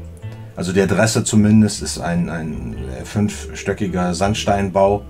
[0.59, 5.05] also die Adresse zumindest, ist ein, ein fünfstöckiger Sandsteinbau.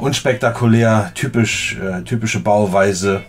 [0.00, 3.22] Unspektakulär, typisch, äh, typische Bauweise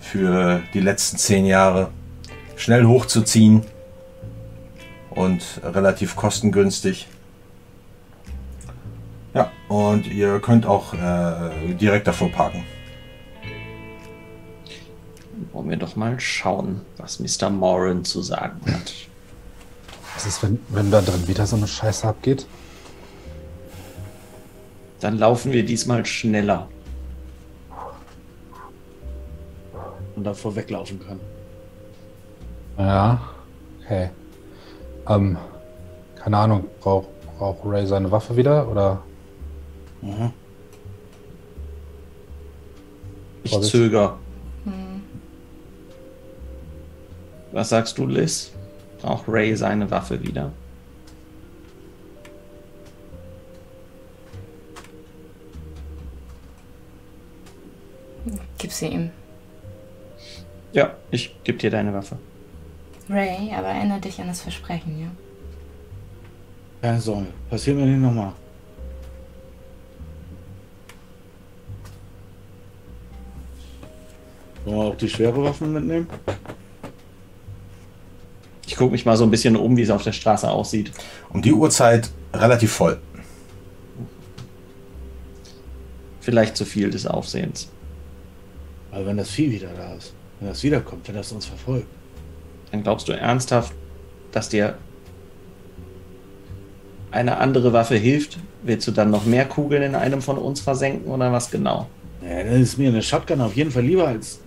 [0.00, 1.90] für die letzten zehn Jahre.
[2.56, 3.60] Schnell hochzuziehen
[5.10, 7.08] und relativ kostengünstig.
[9.34, 12.64] Ja, und ihr könnt auch äh, direkt davor parken.
[15.52, 17.50] Wollen wir doch mal schauen, was Mr.
[17.50, 18.92] Moran zu sagen hat.
[20.14, 22.46] Was ist, wenn, wenn da drin wieder so eine Scheiße abgeht?
[25.00, 26.68] Dann laufen wir diesmal schneller.
[30.16, 31.20] Und davor weglaufen können.
[32.78, 33.20] Ja,
[33.82, 34.10] okay.
[35.08, 35.36] Ähm,
[36.16, 39.02] keine Ahnung, braucht braucht Ray seine Waffe wieder oder?
[43.42, 43.74] Ich Vorsicht.
[47.54, 48.50] Was sagst du, Liz?
[49.00, 50.52] Braucht Ray seine Waffe wieder?
[58.58, 59.10] Gib sie ihm.
[60.72, 62.18] Ja, ich gebe dir deine Waffe.
[63.08, 65.06] Ray, aber erinnere dich an das Versprechen, ja?
[66.82, 68.32] Keine Sorge, passiert mir nicht nochmal.
[74.64, 76.08] Wollen wir auch die schwere Waffen mitnehmen?
[78.66, 80.90] Ich gucke mich mal so ein bisschen um, wie es auf der Straße aussieht.
[81.32, 82.98] Um die Uhrzeit relativ voll.
[86.20, 87.70] Vielleicht zu viel des Aufsehens.
[88.90, 91.86] Aber wenn das Vieh wieder da ist, wenn das wiederkommt, wenn das uns verfolgt.
[92.70, 93.72] Dann glaubst du ernsthaft,
[94.32, 94.78] dass dir
[97.10, 98.38] eine andere Waffe hilft?
[98.62, 101.88] Willst du dann noch mehr Kugeln in einem von uns versenken oder was genau?
[102.22, 104.40] Ja, dann ist mir eine Shotgun auf jeden Fall lieber als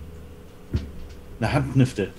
[1.40, 2.10] eine Handknifte.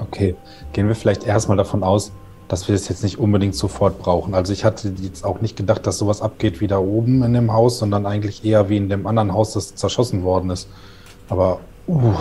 [0.00, 0.34] Okay,
[0.72, 2.12] gehen wir vielleicht erstmal davon aus,
[2.48, 4.34] dass wir es jetzt nicht unbedingt sofort brauchen.
[4.34, 7.52] Also ich hatte jetzt auch nicht gedacht, dass sowas abgeht wie da oben in dem
[7.52, 10.68] Haus, sondern eigentlich eher wie in dem anderen Haus, das zerschossen worden ist.
[11.28, 12.14] Aber uh,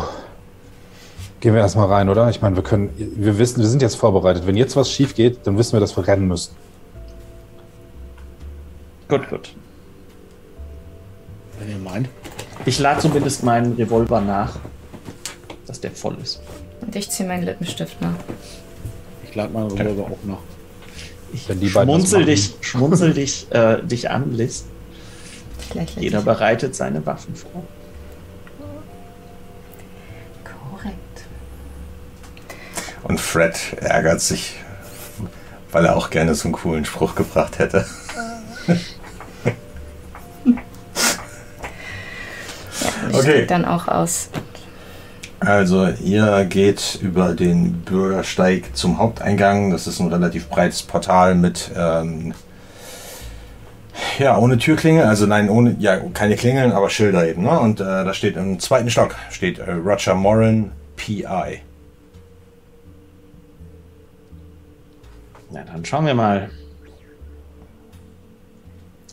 [1.39, 2.29] gehen wir erstmal rein, oder?
[2.29, 4.45] Ich meine, wir können, wir wissen, wir sind jetzt vorbereitet.
[4.45, 6.53] Wenn jetzt was schief geht, dann wissen wir, dass wir rennen müssen.
[9.07, 9.55] Gut, gut.
[11.59, 12.09] Wenn ihr meint.
[12.65, 14.59] Ich lade zumindest meinen Revolver nach,
[15.65, 16.39] dass der voll ist.
[16.81, 18.15] Und ich ziehe meinen Lippenstift nach.
[19.23, 20.41] Ich lade meinen Revolver auch noch.
[21.31, 24.65] Ich schmunzel dich, schmunzel dich, äh, dich an, Liz.
[25.97, 27.63] Jeder bereitet seine Waffen vor.
[30.43, 30.95] Korrekt.
[33.03, 34.55] Und Fred ärgert sich,
[35.71, 37.85] weil er auch gerne so einen coolen Spruch gebracht hätte.
[43.11, 43.45] Ich Okay.
[43.47, 44.29] dann auch aus.
[45.39, 49.71] Also, ihr geht über den Bürgersteig zum Haupteingang.
[49.71, 52.33] Das ist ein relativ breites Portal mit, ähm,
[54.17, 55.05] ja, ohne Türklingel.
[55.05, 57.43] Also, nein, ohne, ja, keine Klingeln, aber Schilder eben.
[57.43, 57.57] Ne?
[57.57, 61.61] Und äh, da steht im zweiten Stock, steht äh, Roger Moran, PI.
[65.51, 66.49] Na, dann schauen wir mal.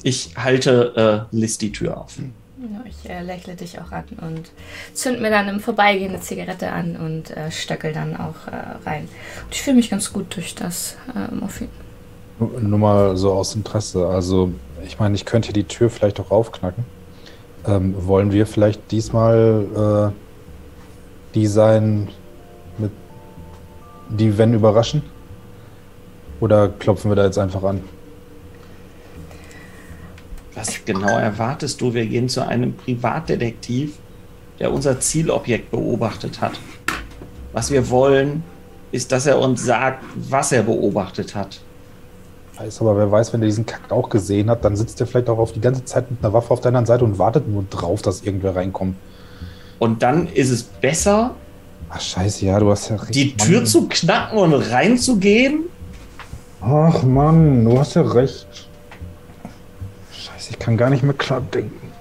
[0.02, 2.16] Ich halte äh, Liz die Tür auf.
[2.18, 2.24] Ja,
[2.87, 4.51] ich äh, lächle dich auch an und
[4.95, 9.09] zünd mir dann im Vorbeigehen eine Zigarette an und äh, stöckel dann auch äh, rein.
[9.45, 11.69] Und ich fühle mich ganz gut durch das äh, Morphin.
[12.38, 14.07] Nur mal so aus Interesse.
[14.07, 14.53] Also,
[14.85, 16.85] ich meine, ich könnte die Tür vielleicht auch aufknacken.
[17.66, 22.09] Ähm, wollen wir vielleicht diesmal äh, die sein
[22.79, 22.92] mit
[24.09, 25.03] die wenn überraschen?
[26.40, 27.83] Oder klopfen wir da jetzt einfach an?
[30.57, 31.92] Was genau erwartest du?
[31.92, 33.99] Wir gehen zu einem Privatdetektiv,
[34.59, 36.59] der unser Zielobjekt beobachtet hat.
[37.53, 38.42] Was wir wollen,
[38.90, 41.61] ist, dass er uns sagt, was er beobachtet hat.
[42.57, 45.29] Weiß aber, wer weiß, wenn er diesen Kack auch gesehen hat, dann sitzt er vielleicht
[45.29, 47.64] auch auf die ganze Zeit mit einer Waffe auf der anderen Seite und wartet nur
[47.69, 48.97] drauf, dass irgendwer reinkommt.
[49.79, 51.35] Und dann ist es besser,
[51.90, 53.14] Ach, scheiße, ja, du hast ja recht.
[53.14, 53.66] die Tür Mann.
[53.66, 55.64] zu knacken und reinzugehen.
[56.62, 58.69] Ach, Mann, du hast ja recht.
[60.46, 61.92] Scheiße, ich kann gar nicht mehr klar denken.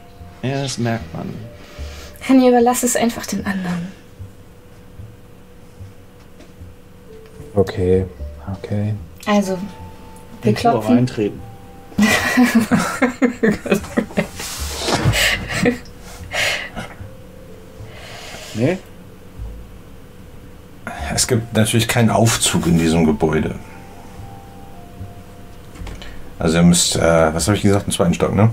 [0.42, 1.34] Ja, das merkt man.
[2.20, 3.92] Henny, überlass es einfach den anderen.
[7.54, 8.06] Okay,
[8.58, 8.94] okay.
[9.26, 9.58] Also,
[10.42, 10.98] wir Ich klopfen.
[10.98, 11.40] eintreten.
[18.54, 18.78] nee?
[21.14, 23.56] Es gibt natürlich keinen Aufzug in diesem Gebäude.
[26.38, 28.50] Also ihr müsst, äh, was habe ich gesagt, einen zweiten Stock, ne?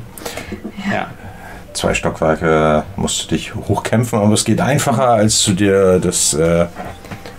[0.90, 1.08] Ja.
[1.72, 6.66] Zwei Stockwerke musst du dich hochkämpfen, aber es geht einfacher, als du dir das, äh,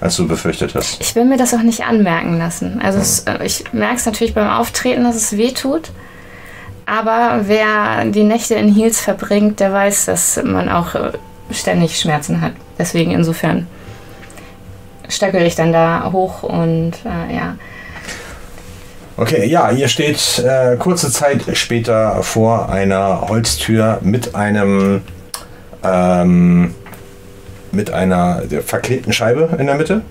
[0.01, 0.99] als du befürchtet hast.
[1.01, 2.81] Ich will mir das auch nicht anmerken lassen.
[2.81, 5.91] Also es, äh, ich merke es natürlich beim Auftreten, dass es weh tut.
[6.85, 11.11] Aber wer die Nächte in Heels verbringt, der weiß, dass man auch äh,
[11.51, 12.53] ständig Schmerzen hat.
[12.77, 13.67] Deswegen insofern
[15.07, 17.55] stöckel ich dann da hoch und äh, ja.
[19.15, 25.01] Okay, ja, ihr steht äh, kurze Zeit später vor einer Holztür mit einem
[25.83, 26.73] ähm,
[27.71, 30.01] mit einer verklebten Scheibe in der Mitte.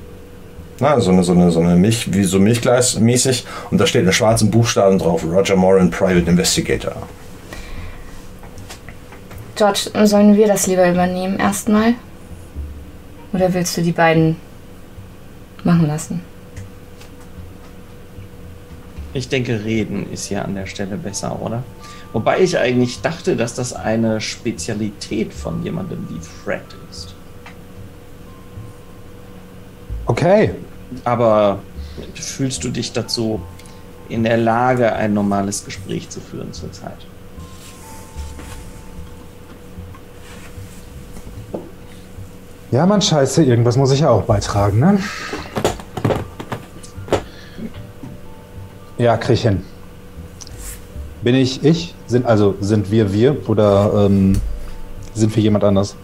[0.79, 3.45] Na, so eine, so eine, so eine Milch, wie so Milchglas mäßig.
[3.71, 6.95] Und da steht in schwarzen Buchstaben drauf: Roger Moran, Private Investigator.
[9.57, 11.95] George, sollen wir das lieber übernehmen erstmal?
[13.33, 14.37] Oder willst du die beiden
[15.65, 16.32] machen lassen?
[19.15, 21.63] Ich denke, reden ist hier an der Stelle besser, oder?
[22.13, 27.15] Wobei ich eigentlich dachte, dass das eine Spezialität von jemandem wie Fred ist.
[30.07, 30.51] Okay.
[31.05, 31.61] Aber
[32.15, 33.41] fühlst du dich dazu
[34.09, 37.07] in der Lage, ein normales Gespräch zu führen zurzeit?
[42.71, 44.99] Ja, Mann, scheiße, irgendwas muss ich ja auch beitragen, ne?
[49.03, 49.65] Ja, krieg ich hin.
[51.23, 51.93] Bin ich ich?
[52.07, 54.41] Sind, also sind wir wir oder ähm,
[55.13, 55.97] sind wir jemand anders?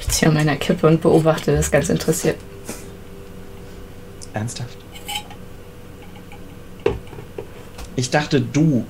[0.00, 2.38] Ich ziehe an meiner Kippe und beobachte das ganz interessiert.
[4.32, 4.78] Ernsthaft?
[7.94, 8.86] Ich dachte, du.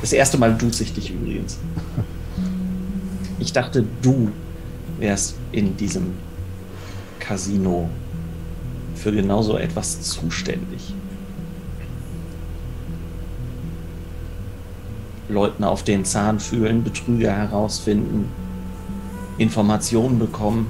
[0.00, 1.58] Das erste Mal duze ich dich übrigens.
[3.38, 4.30] Ich dachte, du
[4.98, 6.14] wärst in diesem
[7.18, 7.88] Casino
[8.94, 10.94] für genau so etwas zuständig.
[15.28, 18.28] Leuten auf den Zahn fühlen, Betrüger herausfinden,
[19.38, 20.68] Informationen bekommen.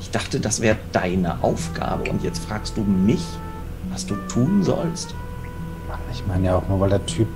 [0.00, 3.24] Ich dachte, das wäre deine Aufgabe und jetzt fragst du mich,
[3.90, 5.14] was du tun sollst?
[6.12, 7.26] Ich meine ja auch nur, weil der Typ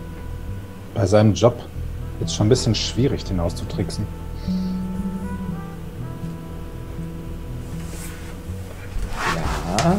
[0.94, 1.58] bei seinem Job
[2.20, 4.06] jetzt schon ein bisschen schwierig, den auszutricksen.
[9.78, 9.96] Ja.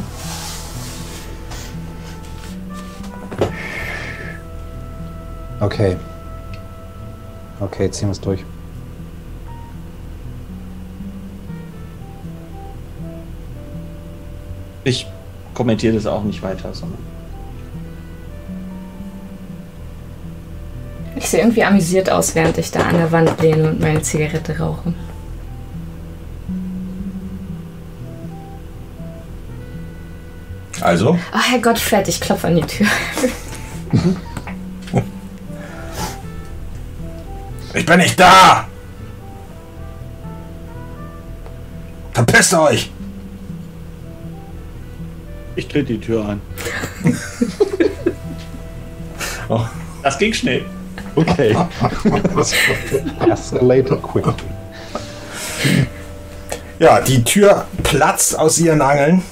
[5.59, 5.97] Okay.
[7.59, 8.45] Okay, ziehen wir es durch.
[14.83, 15.07] Ich
[15.53, 17.16] kommentiere das auch nicht weiter, sondern
[21.17, 24.59] Ich sehe irgendwie amüsiert aus, während ich da an der Wand lehne und meine Zigarette
[24.59, 24.93] rauche.
[30.79, 32.85] Also, Oh Herrgott, Fred, ich klopfe an die Tür.
[37.73, 38.67] ich bin nicht da!
[42.13, 42.91] Verpisst euch!
[45.55, 46.41] Ich trete die Tür ein.
[50.03, 50.63] das ging schnell.
[51.17, 51.57] Okay.
[53.27, 54.33] Escalated quickly.
[56.77, 59.23] Ja, die Tür platzt aus ihren Angeln.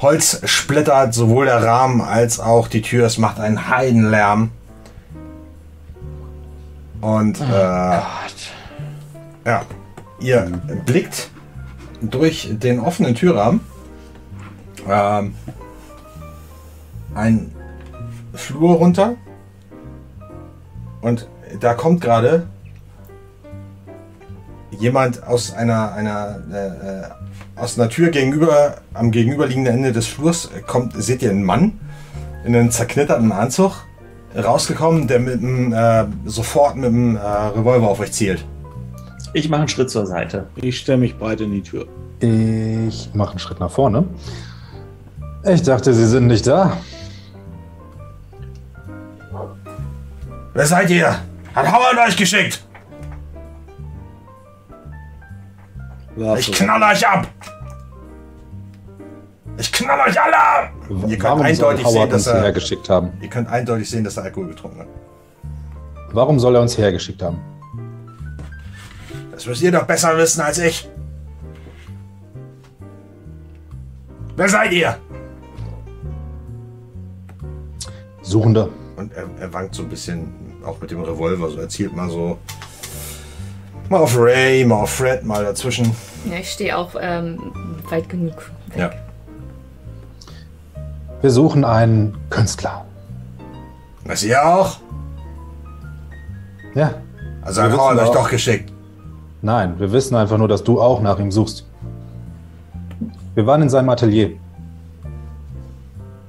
[0.00, 3.06] Holz splittert sowohl der Rahmen als auch die Tür.
[3.06, 4.50] Es macht einen Heidenlärm.
[7.00, 8.00] Und äh,
[9.44, 9.62] ja,
[10.18, 10.50] ihr
[10.84, 11.30] blickt
[12.00, 13.60] durch den offenen Türrahmen
[14.88, 15.34] ähm,
[17.14, 17.54] ein
[18.34, 19.14] Flur runter.
[21.04, 21.28] Und
[21.60, 22.46] da kommt gerade
[24.70, 30.62] jemand aus einer, einer äh, aus einer Tür gegenüber, am gegenüberliegenden Ende des Flurs äh,
[30.62, 31.78] kommt, seht ihr einen Mann
[32.46, 33.84] in einem zerknitterten Anzug
[34.34, 38.42] rausgekommen, der mit einem, äh, sofort mit einem äh, Revolver auf euch zielt.
[39.34, 40.46] Ich mache einen Schritt zur Seite.
[40.56, 41.86] Ich stelle mich breit in die Tür.
[42.20, 44.04] Ich mache einen Schritt nach vorne.
[45.44, 46.78] Ich dachte, Sie sind nicht da.
[50.54, 51.18] Wer seid ihr?
[51.54, 52.64] Hat Howard euch geschickt?
[56.16, 56.38] Waffe.
[56.40, 57.26] Ich knall euch ab!
[59.58, 60.70] Ich knall euch alle ab!
[61.08, 63.12] Ihr könnt eindeutig sehen, dass er, hergeschickt haben?
[63.20, 64.86] ihr könnt eindeutig sehen, dass er Alkohol getrunken hat.
[66.12, 67.40] Warum soll er uns hergeschickt haben?
[69.32, 70.88] Das müsst ihr doch besser wissen als ich.
[74.36, 74.96] Wer seid ihr?
[78.22, 78.70] Suchende.
[78.96, 80.32] Und er, er wankt so ein bisschen,
[80.64, 82.38] auch mit dem Revolver, so er zielt mal so.
[83.88, 85.94] Mal auf Ray, mal auf Fred, mal dazwischen.
[86.30, 87.52] Ja, ich stehe auch ähm,
[87.90, 88.36] weit genug.
[88.68, 88.78] weg.
[88.78, 88.90] Ja.
[91.20, 92.84] Wir suchen einen Künstler.
[94.04, 94.78] Was ihr auch?
[96.74, 96.94] Ja.
[97.42, 98.72] Also Wir hat Howard wissen euch auch- doch geschickt.
[99.42, 101.66] Nein, wir wissen einfach nur, dass du auch nach ihm suchst.
[103.34, 104.30] Wir waren in seinem Atelier.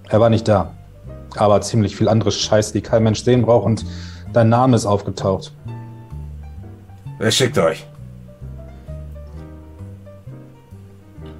[0.10, 0.72] Er war nicht da.
[1.38, 3.86] Aber ziemlich viel andere Scheiß, die kein Mensch sehen braucht und
[4.34, 5.54] dein Name ist aufgetaucht.
[7.18, 7.86] Wer schickt euch?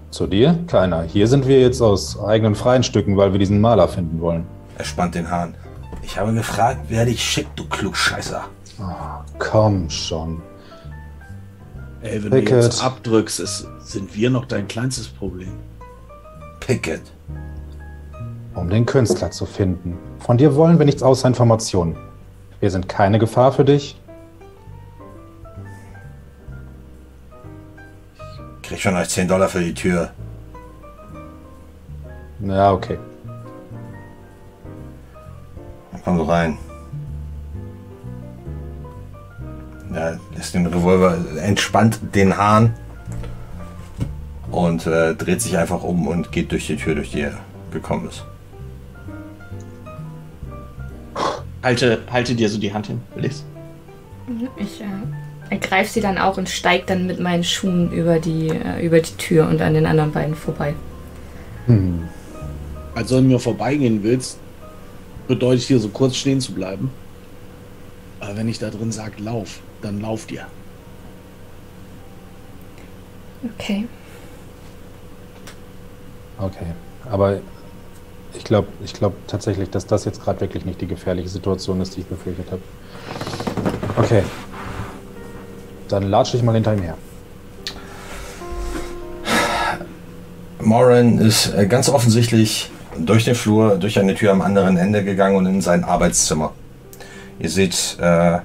[0.10, 0.58] Zu dir?
[0.68, 1.04] Keiner.
[1.04, 4.46] Hier sind wir jetzt aus eigenen freien Stücken, weil wir diesen Maler finden wollen.
[4.78, 5.56] Er spannt den Hahn.
[6.04, 8.46] Ich habe gefragt, wer dich schickt, du Klugscheißer.
[9.40, 10.42] Komm schon.
[12.02, 12.64] Ey, wenn du Pickett.
[12.64, 15.54] jetzt abdrückst, ist, sind wir noch dein kleinstes Problem.
[16.60, 17.02] Pickett.
[18.56, 19.98] Um den Künstler zu finden.
[20.20, 21.98] Von dir wollen wir nichts außer Informationen.
[22.60, 24.00] Wir sind keine Gefahr für dich.
[28.64, 30.10] Krieg von euch 10 Dollar für die Tür.
[32.40, 32.98] Ja, okay.
[35.92, 36.58] Dann komm so rein.
[39.94, 42.74] Er lässt den Revolver, entspannt den Hahn
[44.52, 47.38] und äh, dreht sich einfach um und geht durch die Tür, durch die er
[47.72, 48.26] gekommen ist.
[51.66, 53.44] Halte, halte dir so die Hand hin, Liz.
[54.56, 54.86] Ich äh,
[55.50, 59.16] ergreife sie dann auch und steige dann mit meinen Schuhen über die, äh, über die
[59.18, 60.76] Tür und an den anderen beiden vorbei.
[62.94, 64.38] Also wenn du mir vorbeigehen willst,
[65.28, 66.92] bedeutet hier so kurz stehen zu bleiben.
[68.20, 70.46] Aber wenn ich da drin sage, lauf, dann lauf dir.
[73.58, 73.88] Okay.
[76.38, 76.68] Okay.
[77.10, 77.40] Aber
[78.38, 81.96] ich glaube ich glaub tatsächlich, dass das jetzt gerade wirklich nicht die gefährliche Situation ist,
[81.96, 82.62] die ich befürchtet habe.
[83.98, 84.24] Okay.
[85.88, 86.98] Dann latsche ich mal hinter ihm her.
[90.60, 95.36] Moran ist äh, ganz offensichtlich durch den Flur, durch eine Tür am anderen Ende gegangen
[95.36, 96.54] und in sein Arbeitszimmer.
[97.40, 98.40] Ihr seht äh,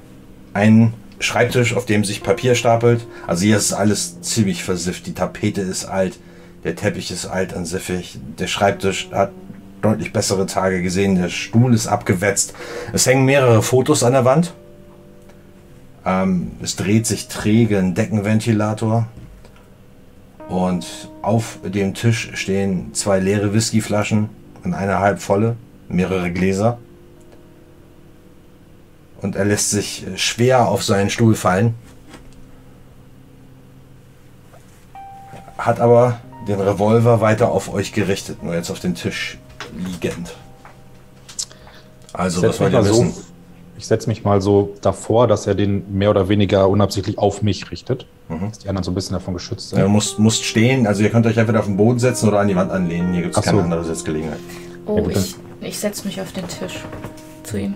[0.53, 3.07] einen Schreibtisch, auf dem sich Papier stapelt.
[3.27, 5.07] Also hier ist alles ziemlich versifft.
[5.07, 6.19] Die Tapete ist alt,
[6.65, 8.19] der Teppich ist alt und siffig.
[8.39, 9.31] Der Schreibtisch hat
[9.81, 11.17] deutlich bessere Tage gesehen.
[11.17, 12.55] Der Stuhl ist abgewetzt.
[12.93, 14.55] Es hängen mehrere Fotos an der Wand.
[16.05, 19.07] Ähm, es dreht sich träge ein Deckenventilator.
[20.49, 24.31] Und auf dem Tisch stehen zwei leere Whiskyflaschen
[24.65, 25.57] und eine halb volle,
[25.89, 26.79] mehrere Gläser.
[29.21, 31.75] Und er lässt sich schwer auf seinen Stuhl fallen.
[35.59, 39.39] Hat aber den Revolver weiter auf euch gerichtet, nur jetzt auf den Tisch
[39.77, 40.35] liegend.
[42.13, 43.25] Also, Ich was setze wollt ihr mich, mal so, wissen?
[43.79, 47.71] ich setz mich mal so davor, dass er den mehr oder weniger unabsichtlich auf mich
[47.71, 48.07] richtet.
[48.29, 48.49] Mhm.
[48.51, 49.79] Dass die anderen so ein bisschen davon geschützt sind.
[49.79, 52.49] Ihr müsst, müsst stehen, also ihr könnt euch entweder auf den Boden setzen oder an
[52.49, 53.13] die Wand anlehnen.
[53.13, 53.51] Hier gibt es Ach so.
[53.51, 54.39] keine andere Sitzgelegenheit.
[54.87, 56.81] Oh, Ja, ich, ich setze mich auf den Tisch
[57.45, 57.75] zu ihm.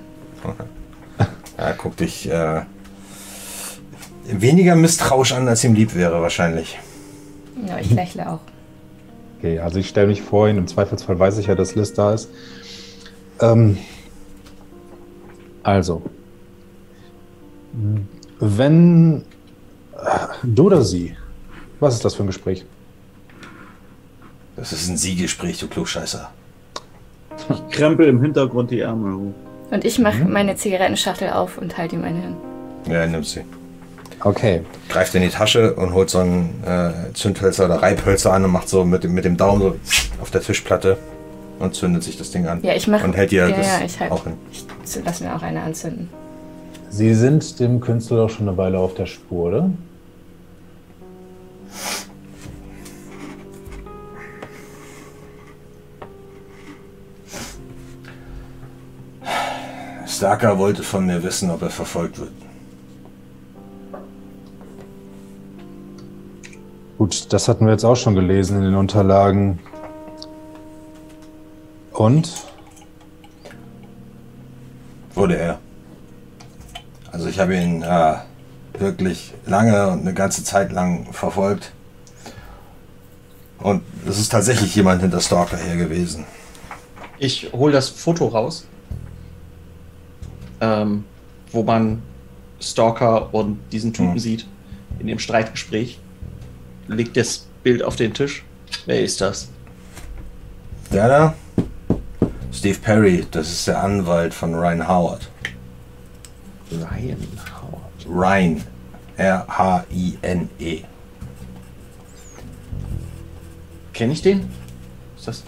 [1.57, 2.62] Er guckt dich äh,
[4.26, 6.78] weniger misstrauisch an, als ihm lieb wäre wahrscheinlich.
[7.66, 8.40] Ja, ich lächle auch.
[9.39, 10.59] Okay, also ich stelle mich vor ihn.
[10.59, 12.30] Im Zweifelsfall weiß ich ja, dass Liz da ist.
[13.41, 13.78] Ähm,
[15.62, 16.03] also,
[18.39, 19.24] wenn
[19.93, 21.16] äh, du oder sie,
[21.80, 22.64] was ist das für ein Gespräch?
[24.57, 26.30] Das ist ein Sie-Gespräch, du Klugscheißer.
[27.51, 29.35] Ich krempel im Hintergrund die Ärmel hoch.
[29.70, 32.37] Und ich mache meine Zigarettenschachtel auf und halte ihm eine hin.
[32.87, 33.45] Ja, er nimmt sie.
[34.24, 34.62] Okay.
[34.88, 38.70] Greift in die Tasche und holt so ein äh, Zündhölzer oder Reibhölzer an und macht
[38.70, 39.76] so mit, mit dem Daumen so
[40.22, 40.96] auf der Tischplatte
[41.58, 42.60] und zündet sich das Ding an.
[42.62, 43.04] Ja, ich mache.
[43.04, 44.32] Und hält ihr ja, das ja, ich halt, auch hin.
[44.50, 44.64] Ich
[45.04, 46.08] lass mir auch eine anzünden.
[46.88, 49.70] Sie sind dem Künstler doch schon eine Weile auf der Spur, oder?
[60.06, 62.43] Starker wollte von mir wissen, ob er verfolgt wird.
[66.99, 69.59] Gut, das hatten wir jetzt auch schon gelesen in den Unterlagen.
[71.92, 72.30] Und?
[75.14, 75.59] Wurde er.
[77.11, 78.14] Also ich habe ihn äh,
[78.78, 81.72] wirklich lange und eine ganze Zeit lang verfolgt.
[83.59, 86.24] Und es ist tatsächlich jemand hinter Stalker her gewesen.
[87.18, 88.66] Ich hole das Foto raus,
[90.61, 91.05] ähm,
[91.51, 92.03] wo man
[92.61, 94.18] Stalker und diesen Typen Hm.
[94.18, 94.47] sieht
[94.99, 96.01] in dem Streitgespräch.
[96.89, 98.45] Legt das Bild auf den Tisch.
[98.87, 99.49] Wer ist das?
[100.93, 101.35] Der da?
[102.53, 105.28] Steve Perry, das ist der Anwalt von Ryan Howard.
[106.70, 107.26] Ryan
[107.61, 108.07] Howard.
[108.09, 108.62] Ryan.
[109.16, 110.82] R-H-I-N-E.
[113.93, 114.51] Kenne ich den?
[115.16, 115.45] Ist das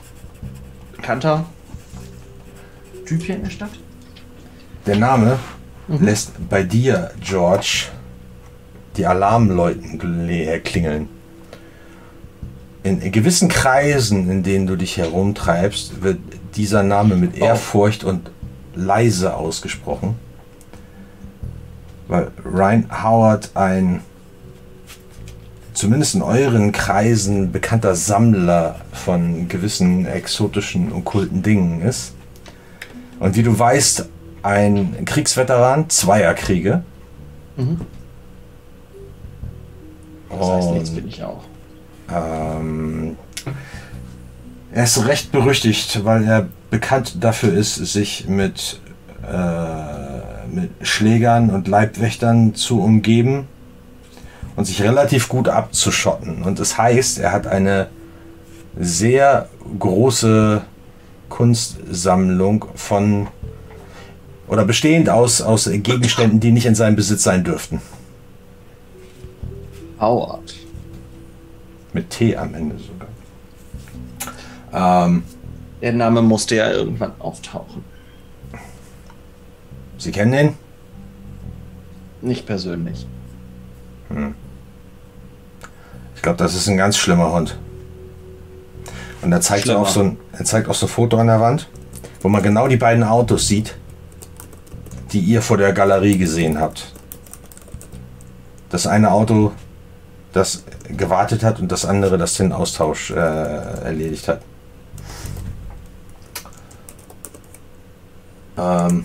[0.95, 1.45] bekannter
[3.07, 3.71] Typ hier in der Stadt?
[4.87, 5.39] Der Name
[5.89, 7.87] lässt bei dir, George,
[8.97, 9.99] die Alarmläuten
[10.63, 11.09] klingeln.
[12.87, 16.21] In gewissen Kreisen, in denen du dich herumtreibst, wird
[16.55, 18.31] dieser Name mit Ehrfurcht und
[18.77, 20.15] leise ausgesprochen.
[22.07, 24.03] Weil Ryan Howard ein
[25.73, 32.15] zumindest in euren Kreisen bekannter Sammler von gewissen exotischen, okkulten Dingen ist.
[33.19, 34.09] Und wie du weißt,
[34.45, 36.85] ein Kriegsveteran zweier Kriege.
[37.57, 37.81] Mhm.
[40.31, 41.43] Das heißt, Und- bin ich auch.
[42.13, 43.17] Ähm,
[44.73, 48.81] er ist recht berüchtigt, weil er bekannt dafür ist, sich mit,
[49.23, 53.49] äh, mit Schlägern und Leibwächtern zu umgeben
[54.57, 56.43] und sich relativ gut abzuschotten.
[56.43, 57.89] Und das heißt, er hat eine
[58.79, 59.49] sehr
[59.79, 60.63] große
[61.29, 63.29] Kunstsammlung von
[64.49, 67.81] oder bestehend aus, aus Gegenständen, die nicht in seinem Besitz sein dürften.
[69.99, 70.66] Howard.
[71.97, 73.09] Mit T am Ende sogar.
[75.07, 75.23] Ähm,
[75.81, 77.83] Der Name musste ja irgendwann auftauchen.
[79.97, 80.55] Sie kennen den?
[82.21, 83.07] Nicht persönlich.
[86.15, 87.59] Ich glaube, das ist ein ganz schlimmer Hund.
[89.23, 89.81] Und er zeigt, Schlimmer.
[89.81, 91.67] auch so ein, er zeigt auch so ein Foto an der Wand,
[92.21, 93.75] wo man genau die beiden Autos sieht,
[95.13, 96.93] die ihr vor der Galerie gesehen habt.
[98.69, 99.53] Das eine Auto,
[100.35, 104.41] das gewartet hat und das andere, das den Austausch äh, erledigt hat.
[108.59, 109.05] Ähm,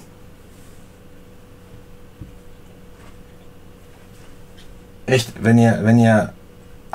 [5.06, 6.34] echt, wenn ihr, wenn ihr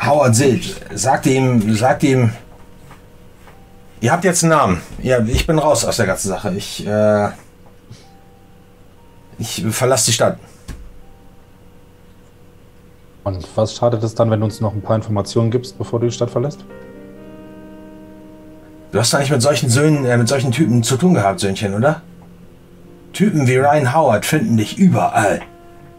[0.00, 2.32] Howard seht, sagt ihm, sagt ihm,
[4.00, 4.82] ihr habt jetzt einen Namen.
[5.02, 6.54] Ja, ich bin raus aus der ganzen Sache.
[6.54, 7.28] Ich, äh,
[9.38, 10.38] ich verlasse die Stadt.
[13.26, 16.06] Und was schadet es dann, wenn du uns noch ein paar Informationen gibst, bevor du
[16.06, 16.64] die Stadt verlässt?
[18.92, 22.02] Du hast eigentlich mit solchen Söhnen, äh, mit solchen Typen zu tun gehabt, Söhnchen, oder?
[23.12, 25.40] Typen wie Ryan Howard finden dich überall.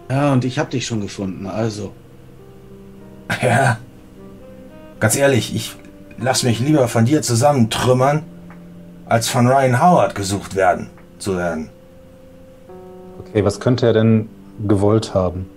[0.10, 1.92] Ja, und ich hab dich schon gefunden, also.
[3.42, 3.78] Ja.
[5.02, 5.76] Ganz ehrlich, ich
[6.18, 8.24] lass mich lieber von dir zusammentrümmern,
[9.06, 11.72] als von Ryan Howard gesucht werden zu werden.
[13.20, 14.30] Okay, was könnte er denn
[14.66, 15.57] gewollt haben?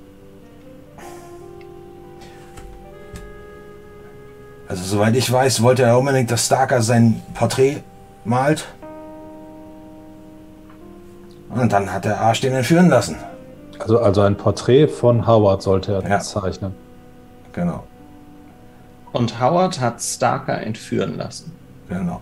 [4.71, 7.79] Also soweit ich weiß, wollte er unbedingt, dass Starker sein Porträt
[8.25, 8.67] malt.
[11.49, 13.17] Und dann hat der Arsch den entführen lassen.
[13.81, 16.21] Also, also ein Porträt von Howard sollte er Ja.
[16.21, 16.73] zeichnen.
[17.53, 17.83] Genau,
[19.13, 21.51] Und Howard hat Starker entführen lassen.
[21.89, 22.21] genau.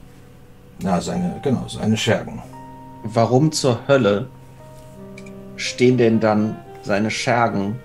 [0.80, 2.40] Ja, seine, genau, seine Schergen.
[3.04, 4.28] Warum zur Hölle
[5.56, 7.78] stehen denn dann seine Schergen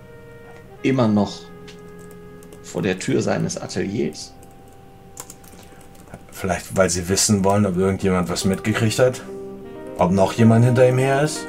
[0.83, 1.33] immer noch
[2.61, 4.32] vor der Tür seines Ateliers?
[6.33, 9.21] Vielleicht, weil sie wissen wollen, ob irgendjemand was mitgekriegt hat.
[9.97, 11.47] Ob noch jemand hinter ihm her ist.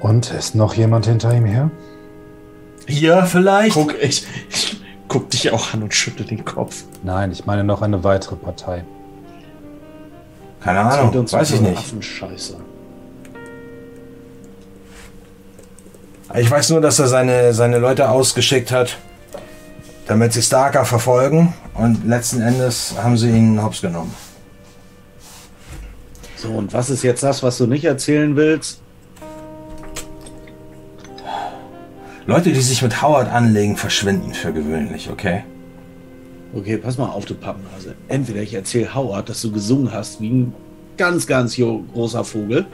[0.00, 1.70] Und ist noch jemand hinter ihm her?
[2.86, 3.74] Hier vielleicht?
[3.74, 6.84] Guck, ich, ich guck dich auch an und schüttel den Kopf.
[7.02, 8.84] Nein, ich meine noch eine weitere Partei.
[10.60, 11.78] Keine Ahnung, uns weiß ich eine nicht.
[11.78, 12.56] Affenscheiße.
[16.34, 18.96] Ich weiß nur, dass er seine, seine Leute ausgeschickt hat,
[20.06, 21.54] damit sie Starker verfolgen.
[21.74, 24.14] Und letzten Endes haben sie ihn hops genommen.
[26.36, 28.80] So, und was ist jetzt das, was du nicht erzählen willst?
[32.26, 35.44] Leute, die sich mit Howard anlegen, verschwinden für gewöhnlich, okay?
[36.54, 37.94] Okay, pass mal auf, du Pappnase.
[38.08, 40.54] Entweder ich erzähle Howard, dass du gesungen hast wie ein
[40.96, 42.66] ganz, ganz großer Vogel.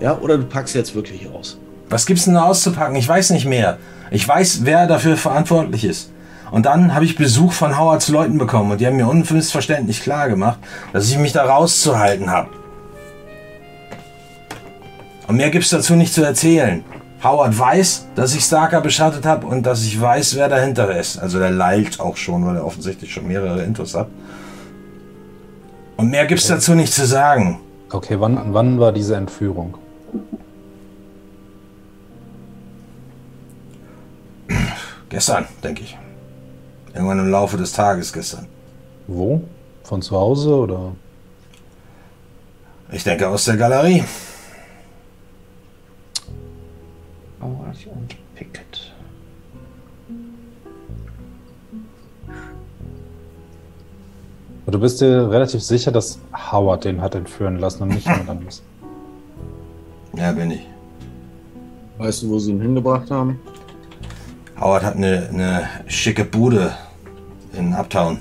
[0.00, 1.58] Ja, oder du packst jetzt wirklich aus.
[1.88, 2.96] Was gibt's denn da auszupacken?
[2.96, 3.78] Ich weiß nicht mehr.
[4.10, 6.10] Ich weiß, wer dafür verantwortlich ist.
[6.52, 10.28] Und dann habe ich Besuch von Howards Leuten bekommen und die haben mir unmissverständlich klar
[10.28, 10.58] gemacht,
[10.92, 12.50] dass ich mich da rauszuhalten habe.
[15.26, 16.84] Und mehr gibt's dazu nicht zu erzählen.
[17.24, 21.18] Howard weiß, dass ich Starker beschattet habe und dass ich weiß, wer dahinter ist.
[21.18, 24.08] Also der lallt auch schon, weil er offensichtlich schon mehrere Intos hat.
[25.96, 27.60] Und mehr gibt's dazu nicht zu sagen.
[27.90, 29.78] Okay, wann, wann war diese Entführung?
[35.08, 35.96] Gestern, denke ich.
[36.94, 38.46] Irgendwann im Laufe des Tages gestern.
[39.06, 39.42] Wo?
[39.84, 40.92] Von zu Hause oder?
[42.90, 44.04] Ich denke aus der Galerie.
[47.40, 48.92] Howard und Pickett.
[54.66, 56.18] Du bist dir relativ sicher, dass
[56.52, 58.62] Howard den hat entführen lassen und nicht jemand anderes.
[60.14, 60.66] Ja, bin ich.
[61.96, 63.40] Weißt du, wo sie ihn hingebracht haben?
[64.62, 66.72] Howard hat eine, eine schicke Bude
[67.52, 68.20] in Uptown.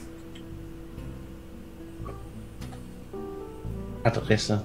[4.04, 4.64] Adresse.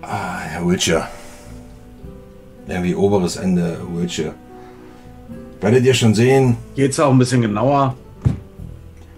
[0.00, 1.08] Ah, ja, Wiltshire.
[2.68, 4.34] Irgendwie oberes Ende Wiltshire.
[5.60, 7.96] Werdet ihr schon sehen, Geht's auch ein bisschen genauer?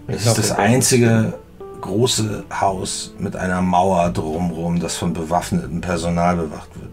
[0.07, 1.33] es ist das einzige
[1.81, 6.88] große Haus mit einer Mauer drumrum, das von bewaffnetem Personal bewacht wird.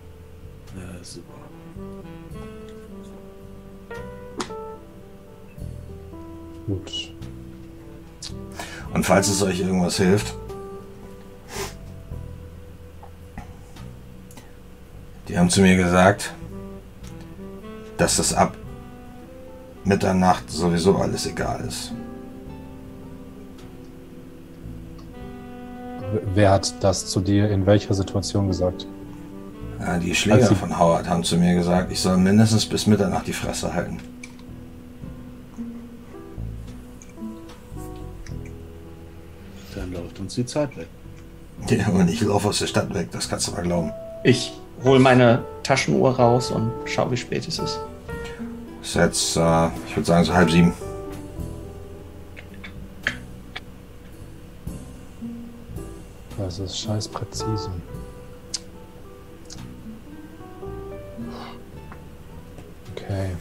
[6.67, 7.13] Gut.
[8.93, 10.35] Und falls es euch irgendwas hilft,
[15.29, 16.33] die haben zu mir gesagt,
[17.97, 18.57] dass das ab
[19.85, 21.93] Mitternacht sowieso alles egal ist.
[26.35, 28.87] Wer hat das zu dir in welcher Situation gesagt?
[29.79, 33.33] Ja, die Schläger von Howard haben zu mir gesagt, ich soll mindestens bis Mitternacht die
[33.33, 33.99] Fresse halten.
[40.17, 40.89] Läuft uns die Zeit weg.
[41.69, 43.93] Ja, und ich laufe aus der Stadt weg, das kannst du mal glauben.
[44.25, 47.79] Ich hole meine Taschenuhr raus und schau, wie spät es ist.
[48.81, 50.73] Es ist jetzt, äh, ich würde sagen, so halb sieben.
[56.39, 57.71] Das ist scheiß präzise.
[62.95, 63.33] Okay.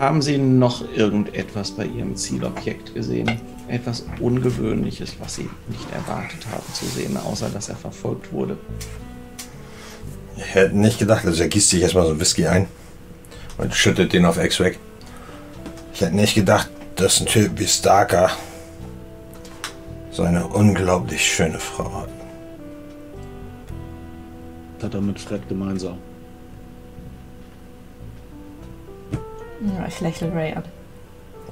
[0.00, 3.38] Haben Sie noch irgendetwas bei Ihrem Zielobjekt gesehen?
[3.68, 8.56] Etwas Ungewöhnliches, was Sie nicht erwartet haben zu sehen, außer dass er verfolgt wurde?
[10.38, 12.66] Ich hätte nicht gedacht, also er gießt sich erstmal so ein Whisky ein
[13.58, 14.78] und schüttet den auf Ex weg.
[15.92, 18.30] Ich hätte nicht gedacht, dass ein Typ wie Starker
[20.12, 22.08] so eine unglaublich schöne Frau hat.
[24.78, 25.98] Das hat er mit Fred gemeinsam.
[29.60, 30.64] Ja, ich lächle Ray an.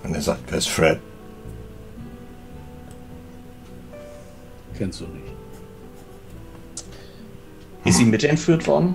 [0.03, 0.99] Und er sagt, wer ist Fred?
[4.77, 5.35] Kennst du nicht.
[7.85, 8.95] Ist sie mitentführt worden?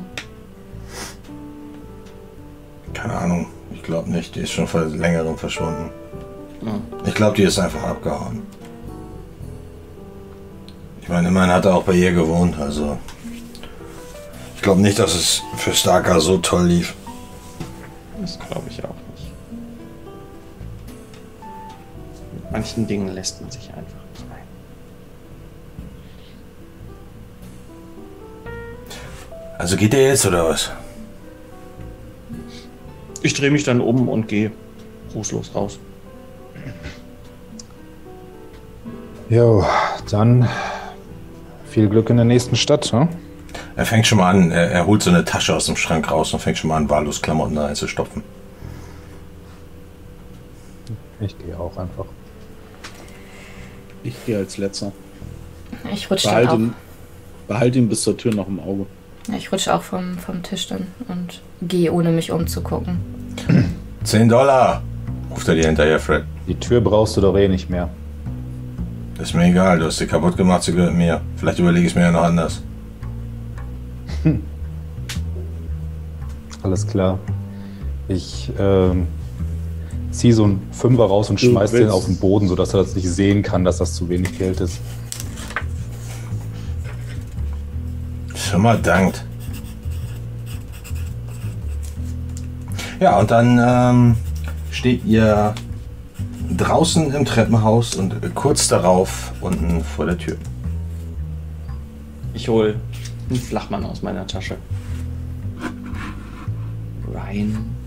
[2.93, 4.35] Keine Ahnung, ich glaube nicht.
[4.35, 5.89] Die ist schon vor längerem verschwunden.
[6.61, 6.81] Hm.
[7.05, 8.43] Ich glaube, die ist einfach abgehauen.
[11.01, 12.97] Ich meine, immerhin hat er auch bei ihr gewohnt, also.
[14.55, 16.93] Ich glaube nicht, dass es für Starker so toll lief.
[18.21, 19.02] Das glaube ich auch
[22.53, 24.47] manchen Dingen lässt man sich einfach nicht ein.
[29.57, 30.71] Also geht der jetzt oder was?
[33.23, 34.51] Ich drehe mich dann um und gehe
[35.15, 35.79] rußlos raus.
[39.29, 39.65] Jo,
[40.11, 40.47] dann
[41.65, 43.09] viel Glück in der nächsten Stadt, ne?
[43.75, 46.31] Er fängt schon mal an, er, er holt so eine Tasche aus dem Schrank raus
[46.33, 48.21] und fängt schon mal an, wahllos Klamotten da reinzustopfen.
[51.19, 52.05] Ich gehe auch einfach.
[54.03, 54.91] Ich gehe als letzter.
[55.93, 56.59] Ich rutsche dann Behalt auch.
[56.59, 56.73] ihn,
[57.47, 58.85] behalt ihn bis zur Tür noch im Auge.
[59.27, 62.99] Ja, ich rutsche auch vom, vom Tisch dann und gehe, ohne mich umzugucken.
[64.03, 64.83] 10 Dollar!
[65.31, 66.25] Ruft er dir hinterher, Fred.
[66.47, 67.89] Die Tür brauchst du doch eh nicht mehr.
[69.19, 71.21] Ist mir egal, du hast sie kaputt gemacht, sie gehört mir.
[71.37, 72.61] Vielleicht überlege ich es mir ja noch anders.
[76.63, 77.19] Alles klar.
[78.07, 79.07] Ich ähm,
[80.13, 83.09] ziehe so einen Fünfer raus und schmeiß den auf den Boden, sodass er das nicht
[83.09, 84.79] sehen kann, dass das zu wenig Geld ist.
[88.35, 89.25] Schon mal dankt.
[92.99, 94.15] Ja, und dann ähm,
[94.71, 95.55] steht ihr
[96.55, 100.37] draußen im Treppenhaus und kurz darauf unten vor der Tür.
[102.33, 102.75] Ich hole
[103.29, 104.57] einen Flachmann aus meiner Tasche.
[107.07, 107.82] Ryan.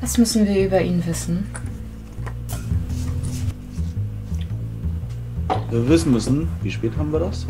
[0.00, 1.46] Was müssen wir über ihn wissen?
[5.68, 7.46] Wir wissen müssen, wie spät haben wir das?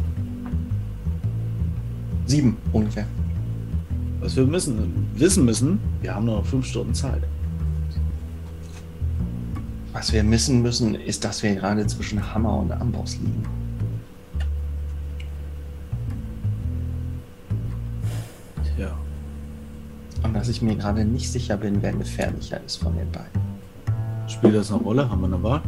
[2.26, 3.07] Sieben ungefähr.
[4.20, 7.22] Was wir müssen, wissen müssen, wir haben nur noch fünf Stunden Zeit.
[9.92, 13.60] Was wir missen müssen, ist, dass wir gerade zwischen Hammer und Amboss liegen.
[20.23, 23.41] Und dass ich mir gerade nicht sicher bin, wer gefährlicher ist von den beiden.
[24.27, 25.09] Spielt das eine Rolle?
[25.09, 25.61] Haben wir eine Wahl?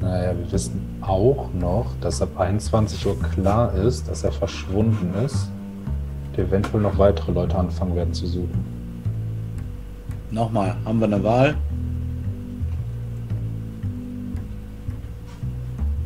[0.00, 5.50] Naja, wir wissen auch noch, dass ab 21 Uhr klar ist, dass er verschwunden ist.
[6.28, 8.64] Und eventuell noch weitere Leute anfangen werden zu suchen.
[10.30, 11.54] Nochmal, haben wir eine Wahl?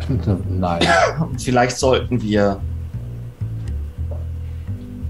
[0.49, 0.83] Nein.
[1.39, 2.61] Vielleicht sollten wir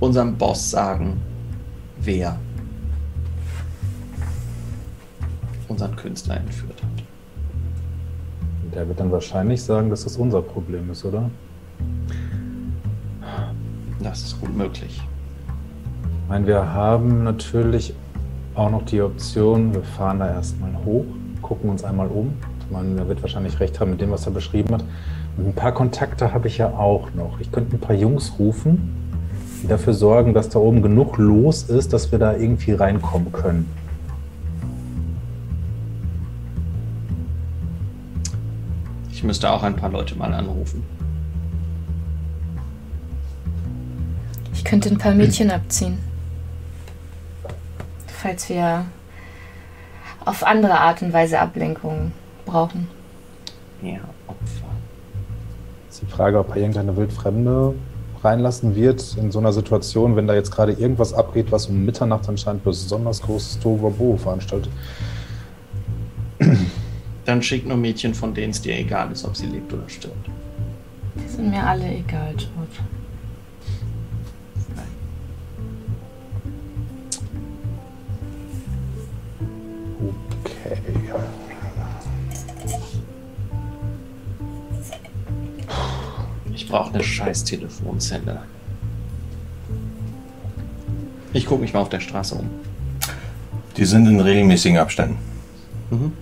[0.01, 1.20] unserem Boss sagen,
[2.01, 2.39] wer
[5.68, 7.04] unseren Künstler entführt hat.
[8.74, 11.30] Der wird dann wahrscheinlich sagen, dass das unser Problem ist, oder?
[14.00, 15.00] Das ist gut möglich.
[16.22, 17.94] Ich meine, wir haben natürlich
[18.54, 21.06] auch noch die Option, wir fahren da erstmal hoch,
[21.42, 22.34] gucken uns einmal um.
[22.60, 24.84] Ich meine, er wird wahrscheinlich recht haben mit dem, was er beschrieben hat.
[25.36, 27.40] Und ein paar Kontakte habe ich ja auch noch.
[27.40, 28.92] Ich könnte ein paar Jungs rufen,
[29.62, 33.70] die dafür sorgen, dass da oben genug los ist, dass wir da irgendwie reinkommen können.
[39.18, 40.84] Ich müsste auch ein paar Leute mal anrufen.
[44.52, 45.98] Ich könnte ein paar Mädchen abziehen.
[48.06, 48.84] Falls wir
[50.24, 52.12] auf andere Art und Weise Ablenkung
[52.46, 52.86] brauchen.
[53.82, 53.98] Ja,
[54.28, 54.68] Opfer.
[55.90, 57.74] Ist die Frage, ob er irgendeine Wildfremde
[58.22, 62.28] reinlassen wird in so einer Situation, wenn da jetzt gerade irgendwas abgeht, was um Mitternacht
[62.28, 64.70] anscheinend besonders großes Tohuwabohu veranstaltet.
[67.29, 70.31] Dann schick nur Mädchen, von denen es dir egal ist, ob sie lebt oder stirbt.
[71.14, 72.79] Die sind mir alle egal, George.
[80.43, 80.79] Okay.
[86.55, 88.41] Ich brauche eine scheiß Telefonzelle.
[91.35, 92.49] Ich gucke mich mal auf der Straße um.
[93.76, 95.18] Die sind in regelmäßigen Abständen.
[95.91, 96.12] Mhm.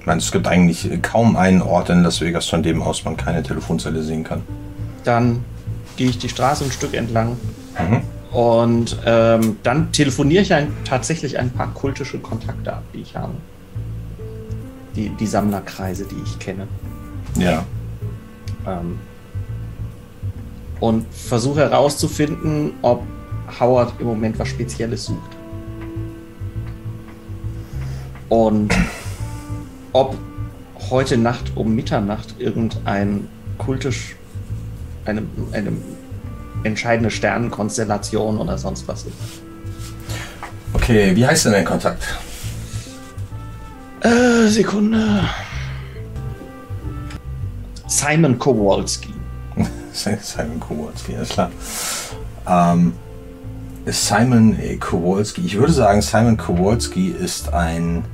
[0.00, 3.16] Ich meine, es gibt eigentlich kaum einen Ort in Las Vegas, von dem aus man
[3.16, 4.42] keine Telefonzelle sehen kann.
[5.04, 5.44] Dann
[5.96, 7.36] gehe ich die Straße ein Stück entlang
[7.78, 8.36] Mhm.
[8.36, 13.32] und ähm, dann telefoniere ich ein, tatsächlich ein paar kultische Kontakte ab, die ich habe.
[14.96, 16.66] Die, die Sammlerkreise, die ich kenne.
[17.36, 17.64] Ja.
[18.66, 18.98] Ähm,
[20.80, 23.04] und versuche herauszufinden, ob
[23.60, 25.36] Howard im Moment was Spezielles sucht.
[28.28, 28.74] Und
[29.92, 30.16] ob
[30.90, 33.28] heute Nacht um Mitternacht irgendein
[33.58, 34.16] kultisch,
[35.04, 35.22] eine,
[35.52, 35.72] eine
[36.64, 39.14] entscheidende Sternenkonstellation oder sonst was ist.
[40.72, 42.02] Okay, wie heißt denn dein Kontakt?
[44.00, 45.22] Äh, Sekunde.
[47.86, 49.12] Simon Kowalski.
[49.92, 51.50] Simon Kowalski, alles klar.
[52.46, 52.92] Ähm,
[53.86, 58.04] Simon äh, Kowalski, ich würde sagen, Simon Kowalski ist ein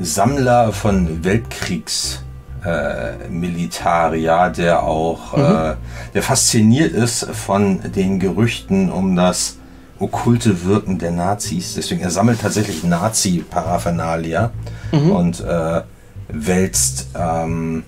[0.00, 2.22] Sammler von Weltkriegs.
[2.64, 5.76] Äh, Militarier, der auch, äh,
[6.12, 9.56] der fasziniert ist von den Gerüchten um das
[9.98, 11.74] okkulte Wirken der Nazis.
[11.74, 14.50] Deswegen, er sammelt tatsächlich Nazi-Paraphernalia
[14.92, 15.80] und äh,
[16.28, 17.84] wälzt ähm,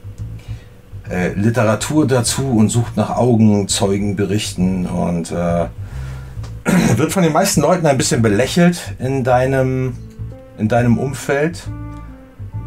[1.10, 5.66] äh, Literatur dazu und sucht nach Augenzeugenberichten und äh,
[6.96, 9.96] wird von den meisten Leuten ein bisschen belächelt in deinem,
[10.58, 11.64] in deinem Umfeld,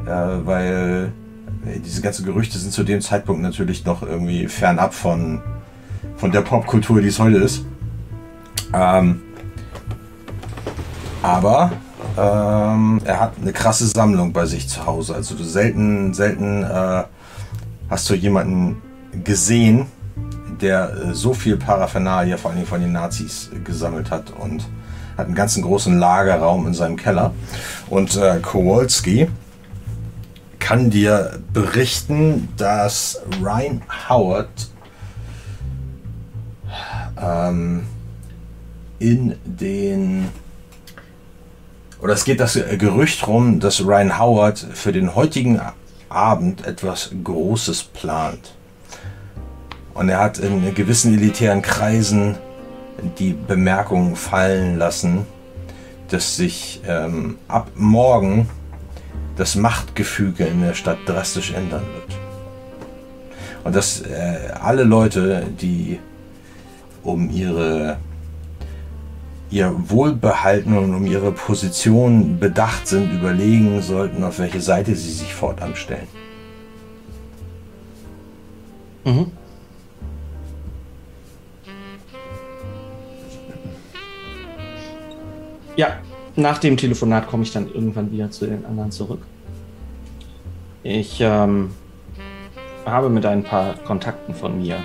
[0.06, 1.12] äh, weil
[1.66, 5.42] äh, diese ganzen Gerüchte sind zu dem Zeitpunkt natürlich noch irgendwie fernab von,
[6.18, 7.66] von der Popkultur, die es heute ist.
[8.74, 9.22] Ähm,
[11.22, 11.72] aber
[12.18, 15.16] ähm, er hat eine krasse Sammlung bei sich zu Hause.
[15.16, 17.04] Also du selten, selten äh,
[17.90, 18.82] hast du jemanden
[19.24, 19.88] gesehen,
[20.62, 24.66] der äh, so viel Paraphernalia, vor allem von den Nazis, äh, gesammelt hat und
[25.18, 27.34] hat einen ganzen großen Lagerraum in seinem Keller.
[27.90, 29.30] Und Kowalski
[30.66, 34.50] kann dir berichten, dass Ryan Howard
[37.22, 37.84] ähm,
[38.98, 40.30] in den
[42.02, 45.62] oder es geht das Gerücht rum, dass Ryan Howard für den heutigen
[46.10, 48.56] Abend etwas Großes plant.
[49.94, 52.38] Und er hat in gewissen elitären Kreisen
[53.20, 55.28] die Bemerkung fallen lassen,
[56.10, 58.50] dass sich ähm, ab morgen
[59.36, 62.20] das Machtgefüge in der Stadt drastisch ändern wird.
[63.64, 66.00] Und dass äh, alle Leute, die
[67.04, 67.98] um ihre
[69.52, 75.34] ihr Wohlbehalten und um ihre Position bedacht sind, überlegen sollten, auf welche Seite sie sich
[75.34, 76.08] fortan stellen.
[79.06, 79.32] Mhm.
[85.78, 86.00] Ja,
[86.36, 89.22] nach dem Telefonat komme ich dann irgendwann wieder zu den anderen zurück.
[90.84, 91.72] Ich ähm,
[92.86, 94.78] habe mit ein paar Kontakten von mir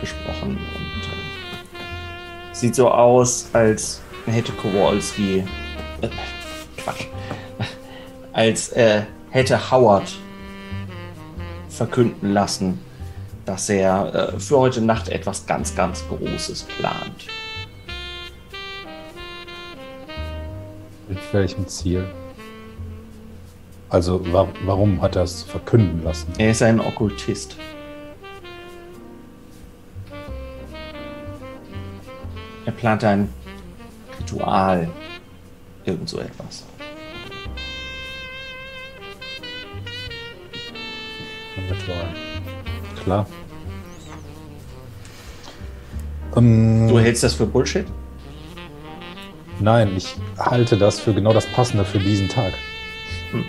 [0.00, 5.44] gesprochen und äh, sieht so aus, als hätte Kowalski
[6.00, 6.08] äh,
[6.78, 7.06] Quatsch,
[8.32, 10.16] als äh, hätte Howard
[11.68, 12.80] verkünden lassen,
[13.44, 17.26] dass er äh, für heute Nacht etwas ganz, ganz Großes plant.
[21.08, 22.04] Mit welchem Ziel?
[23.88, 26.32] Also wa warum hat er es verkünden lassen?
[26.38, 27.56] Er ist ein Okkultist.
[32.64, 33.32] Er plant ein
[34.18, 34.88] Ritual.
[35.84, 36.64] Irgend so etwas.
[41.56, 42.08] Ein Ritual.
[43.04, 43.26] Klar.
[46.36, 47.86] Ähm, Du hältst das für Bullshit?
[49.60, 52.52] Nein, ich halte das für genau das Passende für diesen Tag.
[53.32, 53.44] Hm.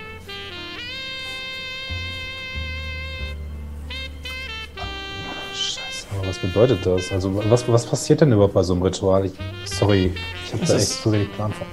[5.53, 7.11] Scheiße, aber was bedeutet das?
[7.11, 9.25] Also was, was passiert denn überhaupt bei so einem Ritual?
[9.25, 9.33] Ich,
[9.65, 10.13] sorry,
[10.45, 11.67] ich habe da echt zu wenig Plan von.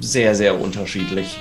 [0.00, 1.38] Sehr, sehr unterschiedlich.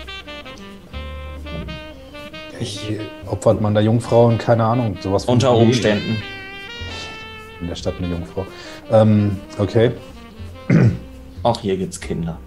[2.60, 4.38] Ich, opfert man da Jungfrauen?
[4.38, 6.22] Keine Ahnung, sowas von Unter Umständen.
[7.62, 8.46] In der Stadt eine Jungfrau.
[8.92, 9.92] Ähm, okay.
[11.44, 12.38] Auch hier gibt's Kinder.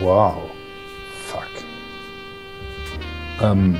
[0.00, 0.50] Wow.
[1.26, 1.48] Fuck.
[3.42, 3.76] Ähm.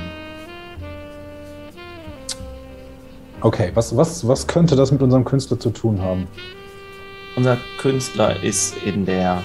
[3.40, 6.26] Okay, was, was, was könnte das mit unserem Künstler zu tun haben?
[7.36, 9.42] Unser Künstler ist in der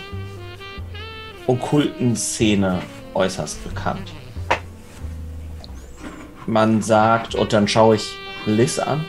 [1.47, 2.81] okkulten Szene
[3.13, 4.13] äußerst bekannt.
[6.45, 9.05] Man sagt, und dann schaue ich Liz an,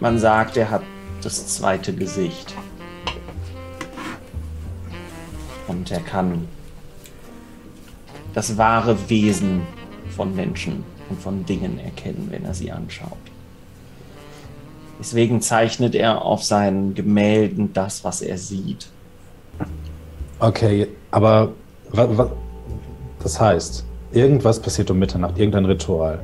[0.00, 0.82] man sagt, er hat
[1.22, 2.54] das zweite Gesicht.
[5.68, 6.48] Und er kann
[8.34, 9.62] das wahre Wesen
[10.16, 13.12] von Menschen und von Dingen erkennen, wenn er sie anschaut.
[15.00, 18.88] Deswegen zeichnet er auf seinen Gemälden das, was er sieht.
[20.40, 21.52] Okay, aber
[21.90, 22.30] wa, wa,
[23.22, 26.18] das heißt, irgendwas passiert um Mitternacht, irgendein Ritual.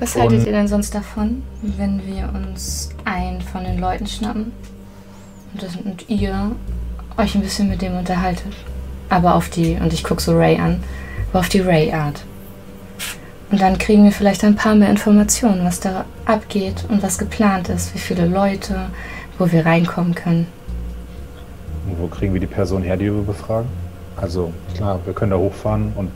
[0.00, 4.52] Was Und- haltet ihr denn sonst davon, wenn wir uns einen von den Leuten schnappen
[5.52, 6.52] und, das, und ihr
[7.18, 8.52] euch ein bisschen mit dem unterhaltet?
[9.10, 10.82] Aber auf die, und ich gucke so Ray an,
[11.30, 12.24] aber auf die Ray-Art.
[13.50, 17.70] Und dann kriegen wir vielleicht ein paar mehr Informationen, was da abgeht und was geplant
[17.70, 18.90] ist, wie viele Leute,
[19.38, 20.46] wo wir reinkommen können.
[21.86, 23.68] Und wo kriegen wir die Person her, die wir befragen?
[24.16, 26.10] Also, klar, wir können da hochfahren und.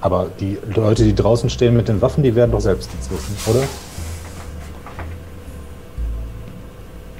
[0.00, 3.36] Aber die Leute, die draußen stehen mit den Waffen, die werden doch selbst nichts wissen,
[3.50, 3.64] oder?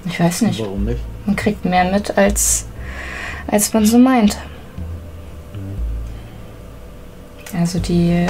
[0.05, 0.61] Ich weiß nicht.
[0.61, 1.01] Warum nicht?
[1.26, 2.66] Man kriegt mehr mit, als,
[3.49, 4.37] als man so meint.
[7.59, 8.27] Also die,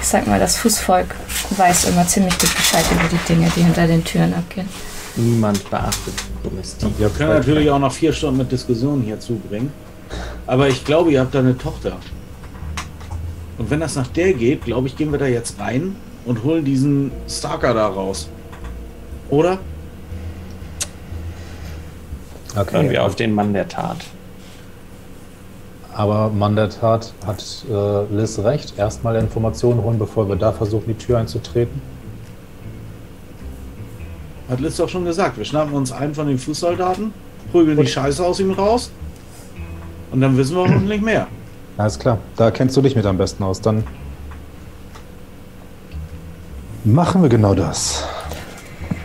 [0.00, 1.14] ich sag mal, das Fußvolk
[1.56, 4.68] weiß immer ziemlich gut Bescheid über die Dinge, die hinter den Türen abgehen.
[5.16, 6.88] Niemand beachtet Domestik.
[6.98, 9.72] Ihr Wir können natürlich auch noch vier Stunden mit Diskussionen hier zubringen.
[10.46, 11.96] Aber ich glaube, ihr habt da eine Tochter.
[13.58, 15.94] Und wenn das nach der geht, glaube ich, gehen wir da jetzt rein
[16.24, 18.28] und holen diesen Stalker da raus.
[19.28, 19.58] Oder?
[22.56, 22.72] Okay.
[22.72, 23.98] Hören wir auf den Mann der Tat.
[26.00, 28.78] Aber Mann der Tat hat äh, Liz recht.
[28.78, 31.82] Erstmal Informationen holen, bevor wir da versuchen, die Tür einzutreten.
[34.48, 35.36] Hat Liz doch schon gesagt.
[35.36, 37.12] Wir schnappen uns einen von den Fußsoldaten,
[37.52, 38.90] prügeln die Scheiße aus ihm raus.
[40.10, 41.26] Und dann wissen wir hoffentlich mehr.
[41.76, 43.60] Alles klar, da kennst du dich mit am besten aus.
[43.60, 43.84] Dann
[46.82, 48.04] machen wir genau das.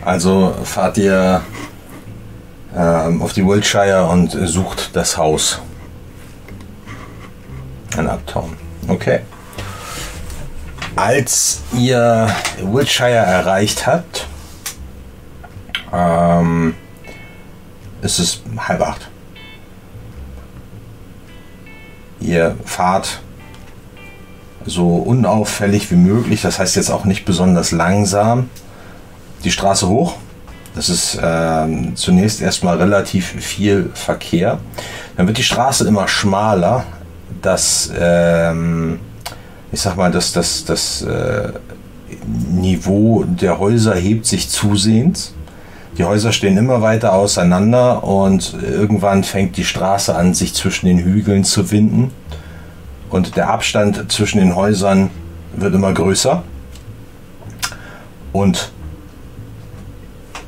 [0.02, 1.42] Also fahrt ihr
[2.74, 5.60] ähm, auf die Wiltshire und sucht das Haus.
[7.96, 8.56] Ein Uptown.
[8.88, 9.20] Okay.
[10.94, 12.28] Als ihr
[12.62, 14.26] Wiltshire erreicht habt,
[15.92, 16.74] ähm,
[18.02, 19.08] ist es halb acht.
[22.20, 23.20] Ihr fahrt
[24.64, 28.50] so unauffällig wie möglich, das heißt jetzt auch nicht besonders langsam,
[29.44, 30.16] die Straße hoch.
[30.74, 34.58] Das ist ähm, zunächst erstmal relativ viel Verkehr.
[35.16, 36.84] Dann wird die Straße immer schmaler.
[37.42, 38.98] Das, ähm,
[39.72, 41.52] ich sag mal, das, das, das äh,
[42.26, 45.34] Niveau der Häuser hebt sich zusehends.
[45.98, 50.98] Die Häuser stehen immer weiter auseinander und irgendwann fängt die Straße an, sich zwischen den
[50.98, 52.10] Hügeln zu winden.
[53.08, 55.10] Und der Abstand zwischen den Häusern
[55.54, 56.42] wird immer größer.
[58.32, 58.72] Und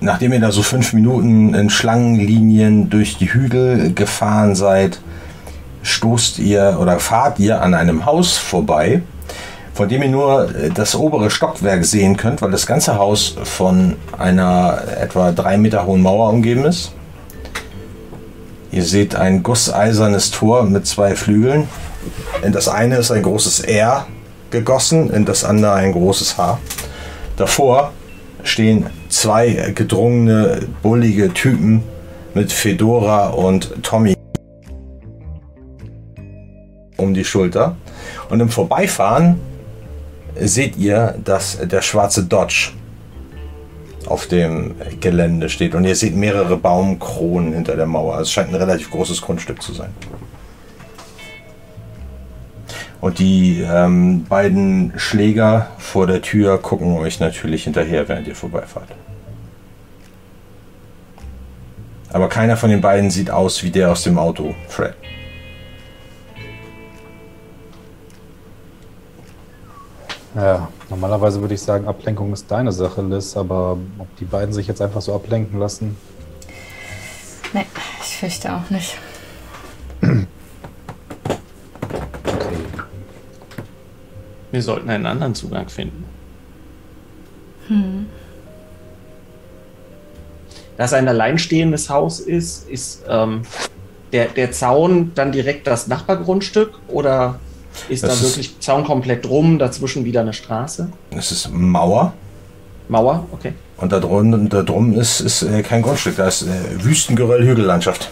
[0.00, 5.00] nachdem ihr da so fünf Minuten in Schlangenlinien durch die Hügel gefahren seid,
[5.88, 9.02] stoßt ihr oder fahrt ihr an einem Haus vorbei,
[9.74, 13.96] von dem ihr nur äh, das obere Stockwerk sehen könnt, weil das ganze Haus von
[14.16, 16.92] einer etwa drei Meter hohen Mauer umgeben ist.
[18.70, 21.68] Ihr seht ein gusseisernes Tor mit zwei Flügeln.
[22.42, 24.06] In das eine ist ein großes R
[24.50, 26.58] gegossen, in das andere ein großes H.
[27.36, 27.92] Davor
[28.42, 31.82] stehen zwei gedrungene, bullige Typen
[32.34, 34.17] mit Fedora und Tommy
[36.98, 37.76] um die Schulter.
[38.28, 39.40] Und im Vorbeifahren
[40.38, 42.72] seht ihr, dass der schwarze Dodge
[44.06, 45.74] auf dem Gelände steht.
[45.74, 48.14] Und ihr seht mehrere Baumkronen hinter der Mauer.
[48.14, 49.90] Also es scheint ein relativ großes Grundstück zu sein.
[53.00, 58.88] Und die ähm, beiden Schläger vor der Tür gucken euch natürlich hinterher, während ihr vorbeifahrt.
[62.10, 64.94] Aber keiner von den beiden sieht aus wie der aus dem Auto, Fred.
[70.34, 74.66] Ja, normalerweise würde ich sagen, Ablenkung ist deine Sache, Liz, aber ob die beiden sich
[74.66, 75.96] jetzt einfach so ablenken lassen?
[77.52, 77.64] Nee,
[78.02, 78.96] ich fürchte auch nicht.
[80.02, 80.26] Okay.
[84.50, 86.04] Wir sollten einen anderen Zugang finden.
[90.76, 93.42] Da es ein alleinstehendes Haus ist, ist ähm,
[94.12, 97.40] der, der Zaun dann direkt das Nachbargrundstück oder
[97.88, 100.88] ist Das da ist- wirklich Zaun komplett drum, dazwischen wieder eine Straße?
[101.10, 102.12] Es ist Mauer.
[102.88, 103.26] Mauer?
[103.32, 103.52] Okay.
[103.76, 106.16] Und da drum, da drum ist, ist äh, kein Grundstück.
[106.16, 108.10] Da ist äh, Wüstengeröll, Hügellandschaft.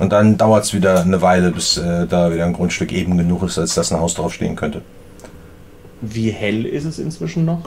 [0.00, 3.42] Und dann dauert es wieder eine Weile, bis äh, da wieder ein Grundstück eben genug
[3.44, 4.82] ist, als dass ein Haus draufstehen könnte.
[6.00, 7.62] Wie hell ist es inzwischen noch?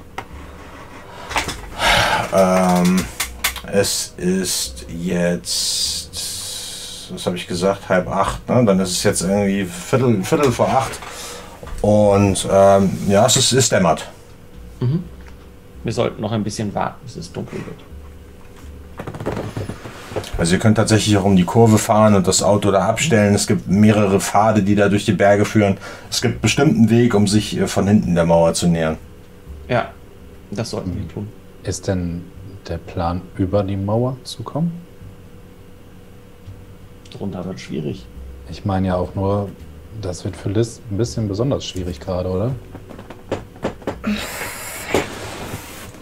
[2.34, 3.04] Ähm,
[3.72, 6.10] es ist jetzt,
[7.14, 8.48] was habe ich gesagt, halb acht.
[8.50, 8.64] Ne?
[8.66, 11.00] Dann ist es jetzt irgendwie Viertel, Viertel vor acht.
[11.82, 14.10] Und ähm, ja, es ist, ist dämmert.
[15.84, 17.78] Wir sollten noch ein bisschen warten, bis es dunkel wird.
[20.38, 23.36] Also ihr könnt tatsächlich auch um die Kurve fahren und das Auto da abstellen.
[23.36, 25.78] Es gibt mehrere Pfade, die da durch die Berge führen.
[26.10, 28.98] Es gibt bestimmt einen Weg, um sich äh, von hinten der Mauer zu nähern.
[29.68, 29.90] Ja,
[30.50, 31.28] das sollten wir tun.
[31.64, 32.24] Ist denn
[32.68, 34.81] der Plan, über die Mauer zu kommen?
[37.12, 38.06] Drunter wird schwierig.
[38.50, 39.50] Ich meine ja auch nur,
[40.02, 42.52] das wird für Liz ein bisschen besonders schwierig gerade, oder?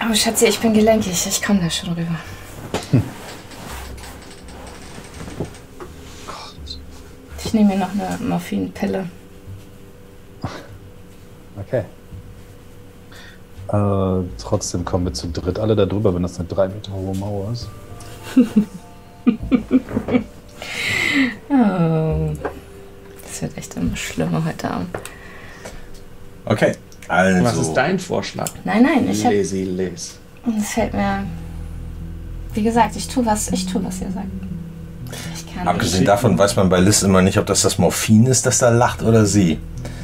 [0.01, 1.25] Oh, Schatzi, ich bin gelenkig.
[1.27, 2.15] Ich komme da schon rüber.
[7.45, 9.09] Ich nehme mir noch eine Morphinpille.
[11.59, 11.83] Okay.
[13.69, 17.15] Äh, trotzdem kommen wir zu dritt alle da drüber, wenn das eine drei Meter hohe
[17.15, 17.67] Mauer ist.
[21.49, 22.31] Oh.
[23.23, 24.89] Das wird echt immer schlimmer heute Abend.
[26.45, 26.73] Okay,
[27.07, 27.43] also.
[27.43, 28.49] Was ist dein Vorschlag?
[28.63, 29.31] Nein, nein, ich hab.
[29.33, 30.17] Lazy Liz.
[30.57, 31.23] Es fällt mir.
[32.53, 34.25] Wie gesagt, ich tue was, ich tue, was ihr sagt.
[35.35, 36.07] Ich kann Abgesehen nicht.
[36.09, 39.01] davon weiß man bei Liz immer nicht, ob das das Morphin ist, das da lacht
[39.03, 39.59] oder sie.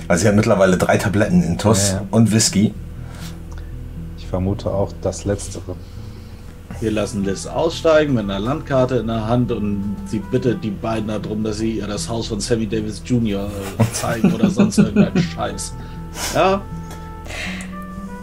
[0.07, 2.07] Weil sie hat mittlerweile drei Tabletten Intus Ja, ja.
[2.11, 2.73] und Whisky.
[4.17, 5.75] Ich vermute auch das Letztere.
[6.81, 11.07] Wir lassen Liz aussteigen mit einer Landkarte in der Hand und sie bittet die beiden
[11.07, 13.49] darum, dass sie ihr das Haus von Sammy Davis Jr.
[13.93, 15.73] zeigen oder sonst irgendeinen Scheiß.
[16.33, 16.61] Ja.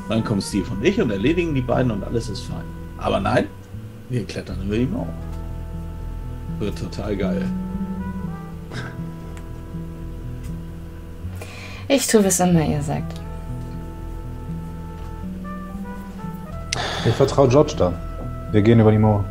[0.09, 2.65] Dann kommt Steve und ich und erledigen die beiden und alles ist fein.
[2.99, 3.47] Aber nein,
[4.11, 5.09] wir klettern über die Mauer.
[6.59, 7.45] Wird total geil.
[11.89, 13.21] Ich tue, was immer ihr sagt.
[17.05, 17.93] Ich vertraue George da.
[18.53, 19.25] Wir gehen über die Mauer.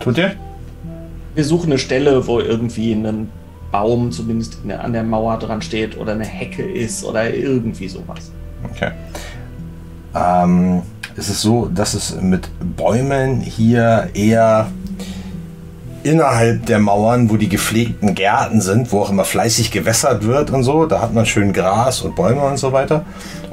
[0.00, 0.32] Tut ihr?
[1.36, 3.30] Wir suchen eine Stelle, wo irgendwie ein
[3.70, 8.32] Baum zumindest an der Mauer dran steht oder eine Hecke ist oder irgendwie sowas.
[8.68, 8.90] Okay.
[10.14, 10.82] Ähm,
[11.16, 14.66] es ist so, dass es mit Bäumen hier eher
[16.02, 20.64] innerhalb der Mauern, wo die gepflegten Gärten sind, wo auch immer fleißig gewässert wird und
[20.64, 23.04] so, da hat man schön Gras und Bäume und so weiter.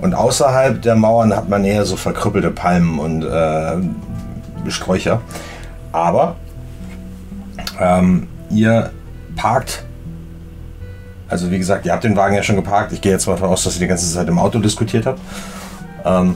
[0.01, 3.77] Und außerhalb der Mauern hat man eher so verkrüppelte Palmen und äh,
[4.69, 5.21] Sträucher.
[5.91, 6.35] Aber
[7.79, 8.91] ähm, ihr
[9.35, 9.83] parkt,
[11.27, 12.91] also wie gesagt, ihr habt den Wagen ja schon geparkt.
[12.91, 15.19] Ich gehe jetzt mal davon aus, dass ihr die ganze Zeit im Auto diskutiert habt.
[16.05, 16.35] Ähm,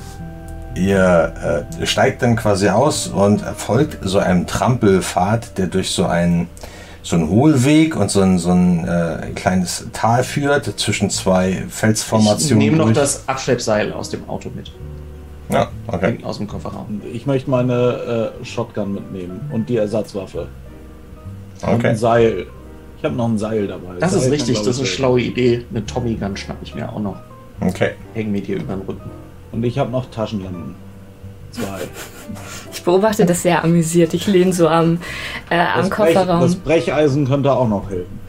[0.76, 6.48] ihr äh, steigt dann quasi aus und folgt so einem Trampelpfad, der durch so einen
[7.04, 11.74] so einen Hohlweg und so ein, so ein äh, kleines Tal führt zwischen zwei Ich
[11.74, 12.58] Felsformationen.
[12.58, 12.98] nehme noch durch.
[12.98, 14.72] das Abschleppseil aus dem Auto mit.
[15.50, 16.18] Ja, okay.
[16.24, 17.02] Aus dem Kofferraum.
[17.12, 20.48] Ich möchte meine äh, Shotgun mitnehmen und die Ersatzwaffe.
[21.62, 21.88] Und Okay.
[21.90, 22.46] ein Seil.
[22.98, 24.00] Ich habe noch ein Seil dabei.
[24.00, 25.66] Das Seil ist richtig, das ist ich, eine schlaue Idee.
[25.70, 27.18] Eine Tommy Gun schnapp ich mir auch noch.
[27.60, 27.92] Okay.
[28.14, 29.10] Hängen mir dir über den Rücken.
[29.52, 30.76] Und ich habe noch Taschenlampen.
[31.54, 31.82] Zwei.
[32.72, 34.14] Ich beobachte das sehr amüsiert.
[34.14, 34.98] Ich lehne so am,
[35.50, 36.42] äh, am Das, Brech, Kofferraum.
[36.42, 38.20] das Brecheisen könnte auch noch helfen.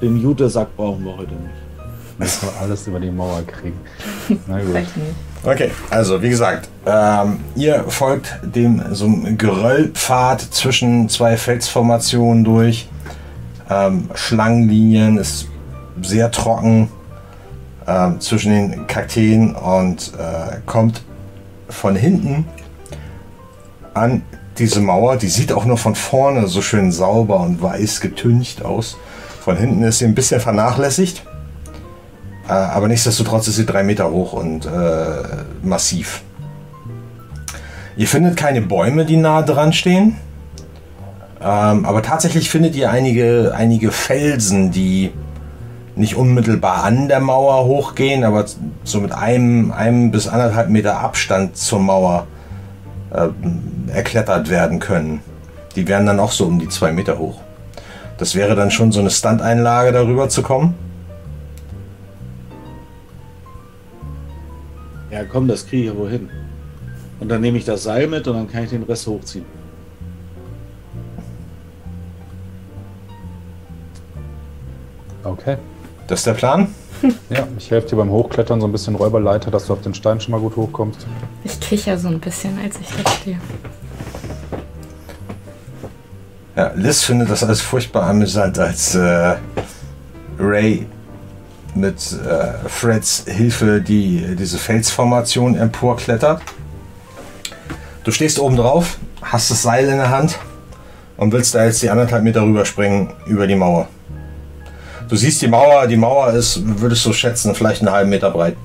[0.00, 1.54] Den Jutesack brauchen wir heute nicht.
[2.18, 3.78] Müssen wir alles über die Mauer kriegen.
[4.46, 4.68] Na gut.
[4.70, 5.14] Vielleicht nicht.
[5.44, 12.88] Okay, also wie gesagt, ähm, ihr folgt dem so einem Geröllpfad zwischen zwei Felsformationen durch.
[13.70, 15.46] Ähm, Schlangenlinien ist
[16.02, 16.88] sehr trocken
[17.86, 21.02] ähm, zwischen den Kakteen und äh, kommt
[21.68, 22.46] von hinten
[23.94, 24.22] an
[24.58, 25.16] diese Mauer.
[25.16, 28.96] Die sieht auch nur von vorne so schön sauber und weiß getüncht aus.
[29.40, 31.24] Von hinten ist sie ein bisschen vernachlässigt.
[32.48, 35.22] Äh, aber nichtsdestotrotz ist sie drei Meter hoch und äh,
[35.62, 36.22] massiv.
[37.96, 40.16] Ihr findet keine Bäume, die nah dran stehen.
[41.40, 45.12] Ähm, aber tatsächlich findet ihr einige, einige Felsen, die
[45.96, 48.44] nicht unmittelbar an der Mauer hochgehen, aber
[48.84, 52.26] so mit einem, einem bis anderthalb Meter Abstand zur Mauer
[53.10, 53.28] äh,
[53.90, 55.20] erklettert werden können.
[55.74, 57.40] Die wären dann auch so um die zwei Meter hoch.
[58.18, 60.74] Das wäre dann schon so eine Standeinlage, darüber zu kommen.
[65.10, 66.28] Ja, komm, das kriege ich wohin.
[67.20, 69.46] Und dann nehme ich das Seil mit und dann kann ich den Rest hochziehen.
[75.24, 75.56] Okay.
[76.06, 76.68] Das ist der Plan?
[77.28, 80.18] Ja, ich helfe dir beim Hochklettern so ein bisschen Räuberleiter, dass du auf den Stein
[80.18, 81.06] schon mal gut hochkommst.
[81.44, 83.38] Ich kicher so ein bisschen, als ich da stehe.
[86.56, 89.36] Ja, Liz findet das alles furchtbar amüsant, als äh,
[90.38, 90.86] Ray
[91.74, 96.40] mit äh, Freds Hilfe die, diese Felsformation emporklettert.
[98.04, 100.38] Du stehst oben drauf, hast das Seil in der Hand
[101.18, 103.88] und willst da jetzt die anderthalb Meter rüberspringen über die Mauer.
[105.08, 108.56] Du siehst die Mauer, die Mauer ist, würdest du schätzen, vielleicht einen halben Meter breit.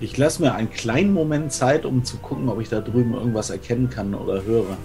[0.00, 3.50] Ich lasse mir einen kleinen Moment Zeit, um zu gucken, ob ich da drüben irgendwas
[3.50, 4.76] erkennen kann oder höre.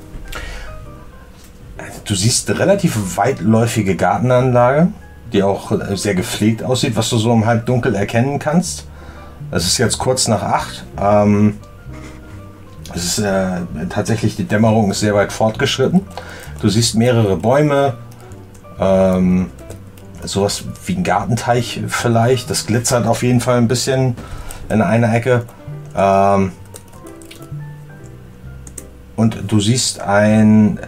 [2.06, 4.88] Du siehst eine relativ weitläufige Gartenanlage,
[5.32, 8.88] die auch sehr gepflegt aussieht, was du so im Halbdunkel erkennen kannst.
[9.52, 10.84] Es ist jetzt kurz nach acht.
[11.00, 11.60] Ähm,
[12.96, 13.58] es ist äh,
[13.90, 16.02] tatsächlich, die Dämmerung ist sehr weit fortgeschritten.
[16.62, 17.96] Du siehst mehrere Bäume,
[18.80, 19.52] ähm,
[20.26, 22.50] sowas wie ein Gartenteich vielleicht.
[22.50, 24.16] Das glitzert auf jeden Fall ein bisschen
[24.70, 25.46] in einer Ecke.
[25.96, 26.52] Ähm,
[29.16, 30.80] und du siehst ein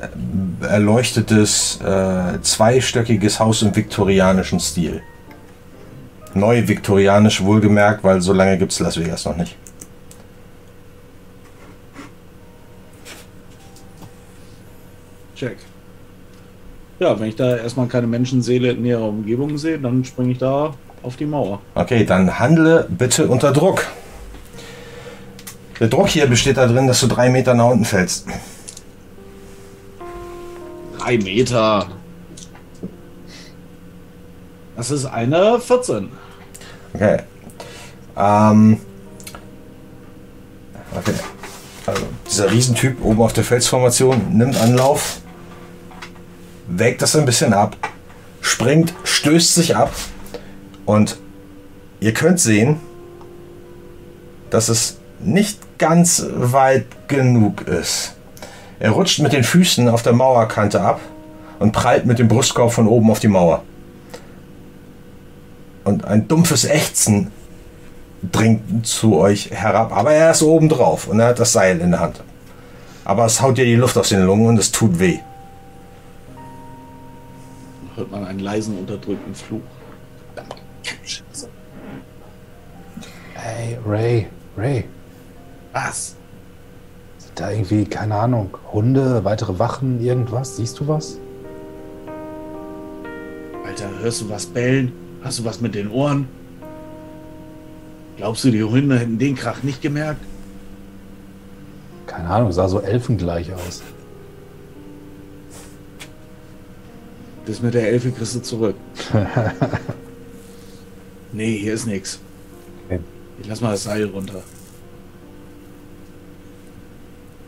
[0.61, 5.01] erleuchtetes, äh, zweistöckiges Haus im viktorianischen Stil.
[6.33, 9.55] Neu viktorianisch wohlgemerkt, weil so lange gibt es Las Vegas noch nicht.
[15.35, 15.57] Check.
[16.99, 20.73] Ja, wenn ich da erstmal keine Menschenseele in näherer Umgebung sehe, dann springe ich da
[21.03, 21.59] auf die Mauer.
[21.75, 23.85] Okay, dann handle bitte unter Druck.
[25.79, 28.27] Der Druck hier besteht darin, dass du drei Meter nach unten fällst.
[30.97, 31.87] Drei Meter.
[34.77, 36.09] Das ist eine 14.
[36.93, 37.19] Okay.
[38.17, 38.77] Ähm.
[40.97, 41.13] Okay.
[41.85, 45.19] Also, dieser Riesentyp oben auf der Felsformation nimmt Anlauf,
[46.67, 47.75] wägt das ein bisschen ab,
[48.41, 49.91] springt, stößt sich ab
[50.85, 51.17] und
[51.99, 52.79] ihr könnt sehen,
[54.49, 58.15] dass es nicht ganz weit genug ist.
[58.79, 60.99] Er rutscht mit den Füßen auf der Mauerkante ab
[61.59, 63.63] und prallt mit dem Brustkorb von oben auf die Mauer.
[65.83, 67.31] Und ein dumpfes Ächzen
[68.31, 69.95] dringt zu euch herab.
[69.95, 72.21] Aber er ist oben drauf und er hat das Seil in der Hand.
[73.03, 75.19] Aber es haut dir die Luft aus den Lungen und es tut weh.
[77.95, 79.61] Hört man einen leisen, unterdrückten Fluch.
[83.33, 84.27] Hey, Ray,
[84.57, 84.85] Ray.
[85.71, 86.15] Was?
[87.35, 90.55] da irgendwie, keine Ahnung, Hunde, weitere Wachen, irgendwas?
[90.55, 91.19] Siehst du was?
[93.65, 94.93] Alter, hörst du was bellen?
[95.21, 96.27] Hast du was mit den Ohren?
[98.17, 100.21] Glaubst du, die Hunde hätten den Krach nicht gemerkt?
[102.07, 103.83] Keine Ahnung, sah so elfengleich aus.
[107.45, 108.75] Das mit der Elfe kriegst du zurück.
[111.31, 112.19] nee, hier ist nichts.
[112.87, 112.99] Okay.
[113.41, 114.41] Ich lass mal das Seil runter.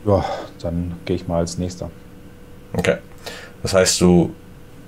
[0.06, 0.24] Ja,
[0.62, 1.90] dann gehe ich mal als nächster.
[2.74, 2.98] Okay.
[3.64, 4.32] Das heißt, du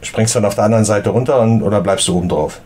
[0.02, 2.62] springst dann auf der anderen Seite runter und, oder bleibst du oben drauf?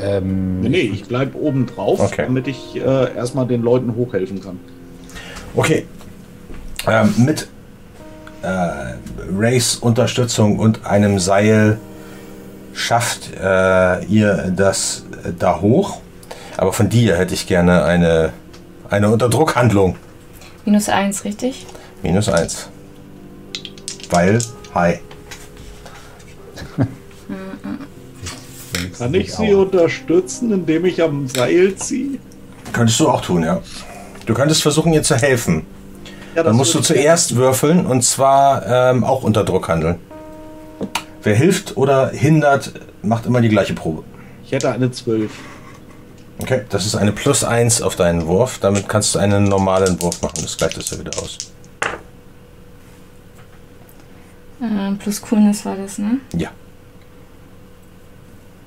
[0.00, 2.24] Ähm, Nee, nee, ich bleib oben drauf, Okay.
[2.26, 4.58] damit ich äh, erstmal den Leuten hochhelfen kann.
[5.54, 5.86] Okay.
[6.86, 7.48] Ähm, mit
[8.42, 8.94] äh,
[9.36, 11.78] Rays Unterstützung und einem Seil
[12.74, 15.04] schafft äh, ihr das
[15.38, 16.00] da hoch.
[16.56, 18.32] Aber von dir hätte ich gerne eine,
[18.90, 19.96] eine Unterdruckhandlung.
[20.64, 21.66] Minus eins, richtig?
[22.02, 22.68] Minus eins.
[24.10, 24.38] Weil,
[24.74, 24.98] hi.
[28.98, 32.18] Kann ich sie unterstützen, indem ich am Seil ziehe?
[32.72, 33.60] Könntest du auch tun, ja.
[34.26, 35.66] Du könntest versuchen, ihr zu helfen.
[36.34, 39.98] Ja, Dann musst du zuerst würfeln und zwar ähm, auch unter Druck handeln.
[41.22, 42.72] Wer hilft oder hindert,
[43.02, 44.02] macht immer die gleiche Probe.
[44.44, 45.30] Ich hätte eine 12.
[46.40, 48.58] Okay, das ist eine plus 1 auf deinen Wurf.
[48.58, 50.38] Damit kannst du einen normalen Wurf machen.
[50.42, 51.38] Das gleicht das ja wieder aus.
[54.60, 56.18] Äh, plus Coolness war das, ne?
[56.34, 56.50] Ja.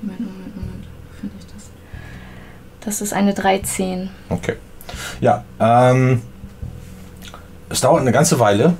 [0.00, 0.86] Moment, Moment, Moment.
[1.20, 1.64] Finde ich das?
[2.80, 4.08] Das ist eine 13.
[4.28, 4.56] Okay.
[5.20, 6.22] Ja, ähm,
[7.68, 8.74] es dauert eine ganze Weile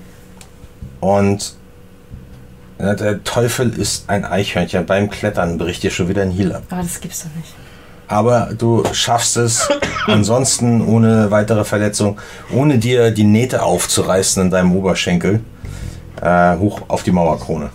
[1.01, 1.55] und
[2.79, 4.85] ja, der Teufel ist ein Eichhörnchen.
[4.85, 6.65] Beim Klettern bricht dir schon wieder ein Heal ab.
[6.71, 7.55] Aber das gibt's doch nicht.
[8.09, 9.69] Aber du schaffst es
[10.07, 12.21] ansonsten ohne weitere Verletzung,
[12.53, 15.41] ohne dir die Nähte aufzureißen in deinem Oberschenkel,
[16.21, 17.71] äh, hoch auf die Mauerkrone.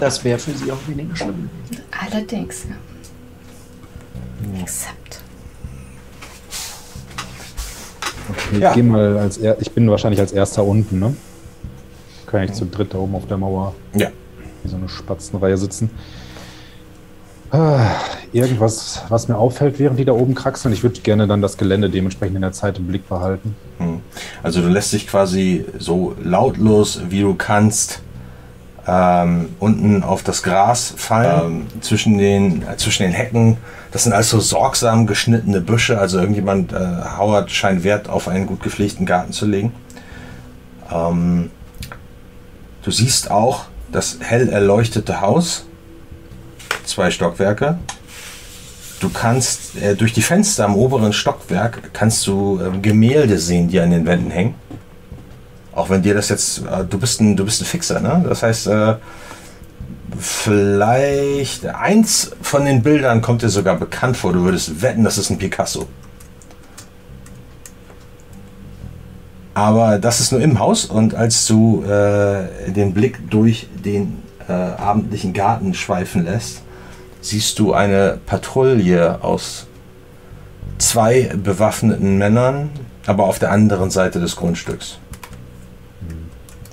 [0.00, 1.48] Das wäre für sie auch weniger schlimm.
[2.10, 2.74] Allerdings, ja.
[4.60, 5.20] Except.
[8.30, 8.74] Okay, ich Ja.
[8.74, 11.16] gehe mal als er ich bin wahrscheinlich als erster unten, ne?
[12.26, 14.08] Kann ich zu dritt da oben auf der Mauer Ja.
[14.62, 15.90] wie so eine Spatzenreihe sitzen.
[17.50, 17.80] Ah,
[18.34, 20.74] irgendwas, was mir auffällt, während die da oben kraxeln.
[20.74, 23.56] Ich würde gerne dann das Gelände dementsprechend in der Zeit im Blick behalten.
[23.78, 24.00] Hm.
[24.42, 28.02] Also du lässt dich quasi so lautlos wie du kannst
[28.86, 33.56] ähm, unten auf das Gras fallen, ähm, zwischen, den, äh, zwischen den Hecken.
[33.90, 35.98] Das sind also sorgsam geschnittene Büsche.
[35.98, 36.76] Also irgendjemand, äh,
[37.16, 39.72] Howard scheint Wert auf einen gut gepflegten Garten zu legen.
[40.92, 41.50] Ähm,
[42.82, 45.64] du siehst auch das hell erleuchtete Haus.
[46.84, 47.78] Zwei Stockwerke.
[49.00, 53.80] Du kannst äh, durch die Fenster am oberen Stockwerk kannst du ähm, Gemälde sehen, die
[53.80, 54.54] an den Wänden hängen.
[55.72, 58.24] Auch wenn dir das jetzt, äh, du bist ein, du bist ein Fixer, ne?
[58.28, 58.96] Das heißt, äh,
[60.18, 64.32] vielleicht eins von den Bildern kommt dir sogar bekannt vor.
[64.32, 65.86] Du würdest wetten, das ist ein Picasso.
[69.54, 74.52] Aber das ist nur im Haus und als du äh, den Blick durch den äh,
[74.52, 76.62] abendlichen Garten schweifen lässt,
[77.20, 79.66] siehst du eine Patrouille aus
[80.78, 82.70] zwei bewaffneten Männern,
[83.06, 84.98] aber auf der anderen Seite des Grundstücks.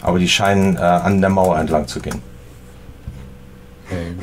[0.02, 2.22] Aber die scheinen äh, an der Mauer entlang zu gehen.
[3.96, 4.14] Okay.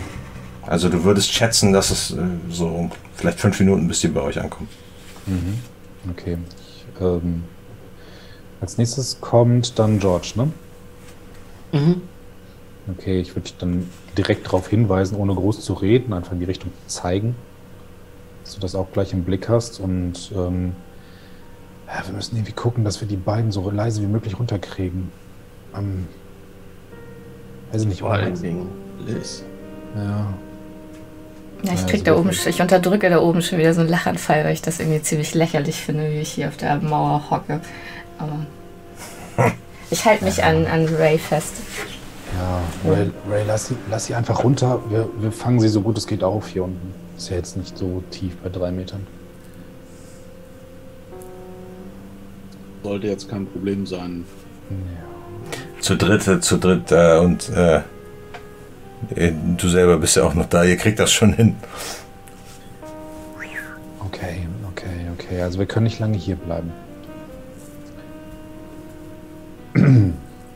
[0.67, 4.41] Also du würdest schätzen, dass es äh, so vielleicht fünf Minuten, bis die bei euch
[4.41, 4.69] ankommen.
[6.11, 6.39] Okay.
[6.59, 7.45] Ich, ähm,
[8.61, 10.53] als nächstes kommt dann George, ne?
[11.73, 12.03] Mhm.
[12.91, 16.45] Okay, ich würde dich dann direkt darauf hinweisen, ohne groß zu reden, einfach in die
[16.45, 17.37] Richtung zeigen,
[18.43, 19.81] dass du das auch gleich im Blick hast.
[19.81, 20.73] Und ähm,
[21.87, 25.11] ja, wir müssen irgendwie gucken, dass wir die beiden so leise wie möglich runterkriegen.
[25.77, 26.07] Ähm,
[27.71, 28.69] weiß ich nicht, Vor allen Dingen
[29.07, 29.45] Liz.
[29.97, 30.35] Ja.
[31.63, 34.45] Ja, ich Ja, krieg da oben, ich unterdrücke da oben schon wieder so einen Lachanfall,
[34.45, 37.61] weil ich das irgendwie ziemlich lächerlich finde, wie ich hier auf der Mauer hocke.
[38.19, 38.47] Aber
[39.91, 41.55] ich halte mich an, an Ray fest.
[42.37, 44.81] Ja, Ray, Ray lass, sie, lass sie einfach runter.
[44.89, 46.95] Wir, wir fangen sie so gut es geht auf hier unten.
[47.17, 49.07] Ist ja jetzt nicht so tief bei drei Metern.
[52.83, 54.25] Sollte jetzt kein Problem sein.
[55.81, 57.83] Zu dritt, zu dritt äh, und äh,
[59.11, 60.65] du selber bist ja auch noch da.
[60.65, 61.57] Ihr kriegt das schon hin.
[64.01, 65.43] Okay, okay, okay.
[65.43, 66.73] Also wir können nicht lange hier bleiben.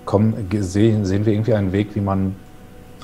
[0.05, 2.37] Komm, sehen wir irgendwie einen Weg, wie man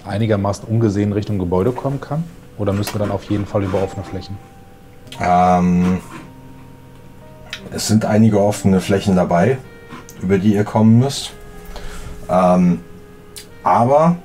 [0.04, 2.24] einigermaßen ungesehen Richtung Gebäude kommen kann?
[2.58, 4.36] Oder müssen wir dann auf jeden Fall über offene Flächen?
[5.20, 5.98] Ähm,
[7.72, 9.58] es sind einige offene Flächen dabei,
[10.22, 11.32] über die ihr kommen müsst.
[12.28, 12.80] Ähm,
[13.62, 14.16] aber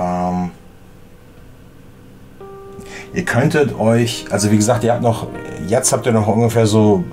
[0.00, 0.50] ähm,
[3.12, 5.28] ihr könntet euch, also wie gesagt, ihr habt noch,
[5.66, 7.04] jetzt habt ihr noch ungefähr so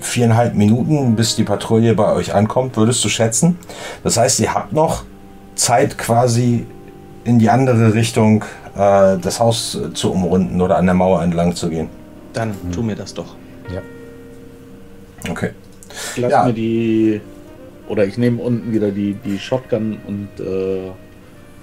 [0.00, 3.58] viereinhalb Minuten, bis die Patrouille bei euch ankommt, würdest du schätzen.
[4.02, 5.04] Das heißt, ihr habt noch
[5.54, 6.66] Zeit quasi
[7.24, 8.44] in die andere Richtung
[8.76, 11.88] äh, das Haus zu umrunden oder an der Mauer entlang zu gehen.
[12.34, 13.34] Dann tu mir das doch.
[15.30, 15.50] Okay.
[16.14, 16.44] Ich lass Ja.
[16.44, 17.20] mir die.
[17.88, 20.90] Oder ich nehme unten wieder die, die Shotgun und äh,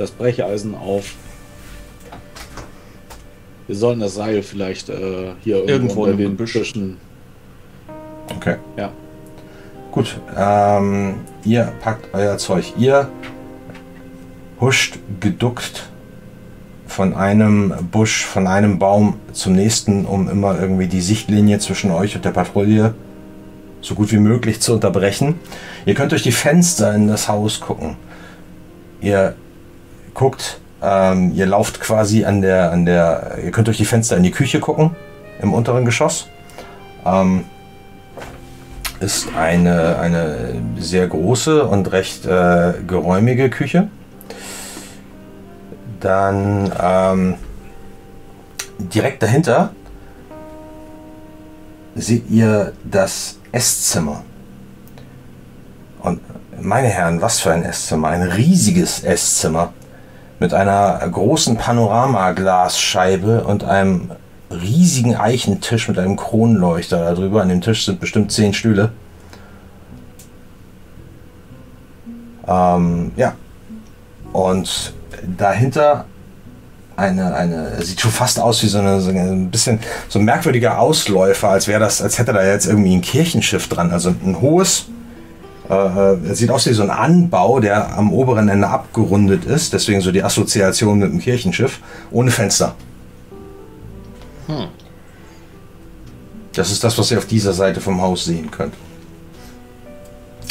[0.02, 1.14] das Brecheisen auf.
[3.68, 6.36] Wir sollten das Seil vielleicht äh, hier irgendwo, Irgendwo im den.
[6.36, 6.98] Büschen.
[8.36, 8.58] Okay.
[8.76, 8.92] Ja.
[9.92, 10.20] Gut.
[10.36, 12.74] Ähm, ihr packt euer Zeug.
[12.78, 13.10] Ihr
[14.60, 15.90] huscht geduckt
[16.88, 22.16] von einem Busch, von einem Baum zum nächsten, um immer irgendwie die Sichtlinie zwischen euch
[22.16, 22.94] und der Patrouille
[23.82, 25.36] so gut wie möglich zu unterbrechen.
[25.86, 27.96] Ihr könnt durch die Fenster in das Haus gucken.
[29.02, 29.36] Ihr
[30.14, 34.24] guckt, ähm, ihr lauft quasi an der, an der, ihr könnt durch die Fenster in
[34.24, 34.96] die Küche gucken,
[35.42, 36.28] im unteren Geschoss.
[37.06, 37.46] Ähm,
[39.00, 43.90] ist eine, eine sehr große und recht äh, geräumige Küche.
[46.00, 47.36] Dann ähm,
[48.78, 49.72] direkt dahinter
[51.96, 54.24] seht ihr das Esszimmer.
[56.00, 56.22] Und
[56.60, 58.10] meine Herren, was für ein Esszimmer.
[58.10, 59.74] Ein riesiges Esszimmer
[60.42, 64.10] mit einer großen Panoramaglasscheibe und einem
[64.50, 67.44] riesigen Eichentisch mit einem Kronleuchter darüber.
[67.44, 68.92] An dem Tisch sind bestimmt zehn Stühle.
[72.48, 73.36] Ähm, ja.
[74.34, 74.94] Und
[75.38, 76.06] dahinter
[76.96, 80.80] eine, eine, sieht schon fast aus wie so, eine, so ein bisschen so ein merkwürdiger
[80.80, 83.92] Ausläufer, als wäre das, als hätte da jetzt irgendwie ein Kirchenschiff dran.
[83.92, 84.88] Also ein hohes,
[85.70, 89.74] äh, es sieht aus wie so ein Anbau, der am oberen Ende abgerundet ist.
[89.74, 91.80] Deswegen so die Assoziation mit dem Kirchenschiff,
[92.12, 92.76] ohne Fenster.
[96.54, 98.74] Das ist das, was ihr auf dieser Seite vom Haus sehen könnt.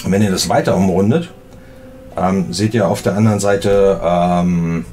[0.05, 1.31] Und wenn ihr das weiter umrundet,
[2.17, 4.87] ähm, seht ihr auf der anderen Seite ähm,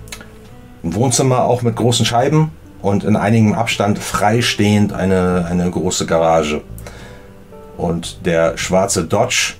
[0.84, 6.62] ein Wohnzimmer auch mit großen Scheiben und in einigem Abstand freistehend eine, eine große Garage.
[7.78, 9.54] Und der schwarze Dodge,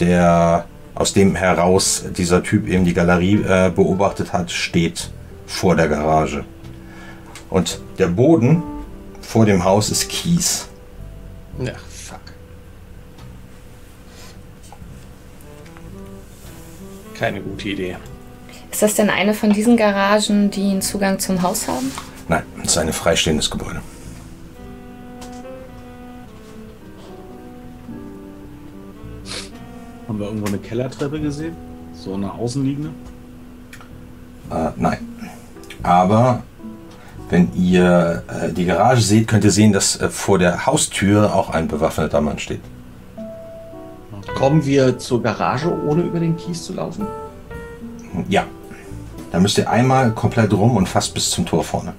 [0.00, 0.64] der
[0.94, 5.10] aus dem heraus dieser Typ eben die Galerie äh, beobachtet hat, steht
[5.46, 6.44] vor der Garage.
[7.48, 8.62] Und der Boden
[9.20, 10.68] vor dem Haus ist Kies.
[11.58, 12.20] Ja, fuck.
[17.18, 17.96] Keine gute Idee.
[18.70, 21.90] Ist das denn eine von diesen Garagen, die einen Zugang zum Haus haben?
[22.28, 23.80] Nein, es ist ein freistehendes Gebäude.
[30.10, 31.54] Haben wir irgendwo eine Kellertreppe gesehen?
[31.94, 32.90] So eine außenliegende?
[34.50, 34.98] Äh, nein.
[35.84, 36.42] Aber
[37.28, 41.50] wenn ihr äh, die Garage seht, könnt ihr sehen, dass äh, vor der Haustür auch
[41.50, 42.60] ein bewaffneter Mann steht.
[44.34, 47.06] Kommen wir zur Garage, ohne über den Kies zu laufen?
[48.28, 48.46] Ja.
[49.30, 51.92] Da müsst ihr einmal komplett rum und fast bis zum Tor vorne.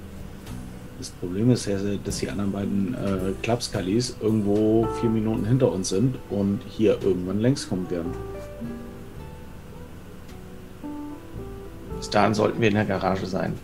[1.02, 5.90] Das Problem ist ja, dass die anderen beiden äh, Klapskalis irgendwo vier Minuten hinter uns
[5.90, 8.12] sind und hier irgendwann längs kommen werden.
[11.98, 13.58] Bis dahin sollten wir in der Garage sein.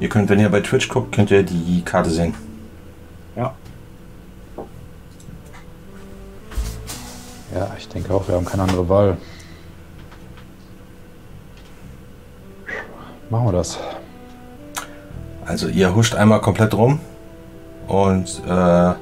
[0.00, 2.32] Ihr könnt, wenn ihr bei Twitch guckt, könnt ihr die Karte sehen.
[3.36, 3.54] Ja.
[7.54, 9.18] Ja, ich denke auch, wir haben keine andere Wahl.
[13.28, 13.78] Machen wir das.
[15.46, 16.98] Also ihr huscht einmal komplett rum
[17.86, 18.94] und äh,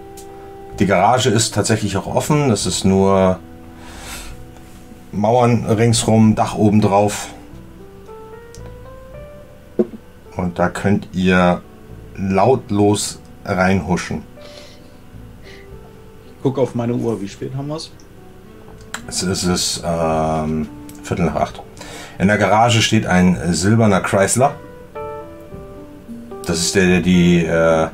[0.78, 2.50] die Garage ist tatsächlich auch offen.
[2.50, 3.38] Es ist nur
[5.12, 7.28] Mauern ringsrum, Dach oben drauf.
[10.36, 11.62] Und da könnt ihr
[12.16, 14.22] lautlos reinhuschen.
[16.42, 17.90] Guck auf meine Uhr, wie spät haben wir es?
[19.06, 20.68] Es ist es ähm,
[21.02, 21.62] Viertel nach acht.
[22.18, 24.54] In der Garage steht ein silberner Chrysler.
[26.44, 27.88] Das ist der, der die, äh,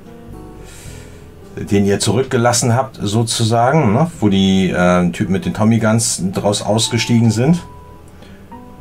[1.56, 4.10] den ihr zurückgelassen habt, sozusagen, ne?
[4.20, 7.62] wo die äh, Typen mit den Tommy Guns draus ausgestiegen sind.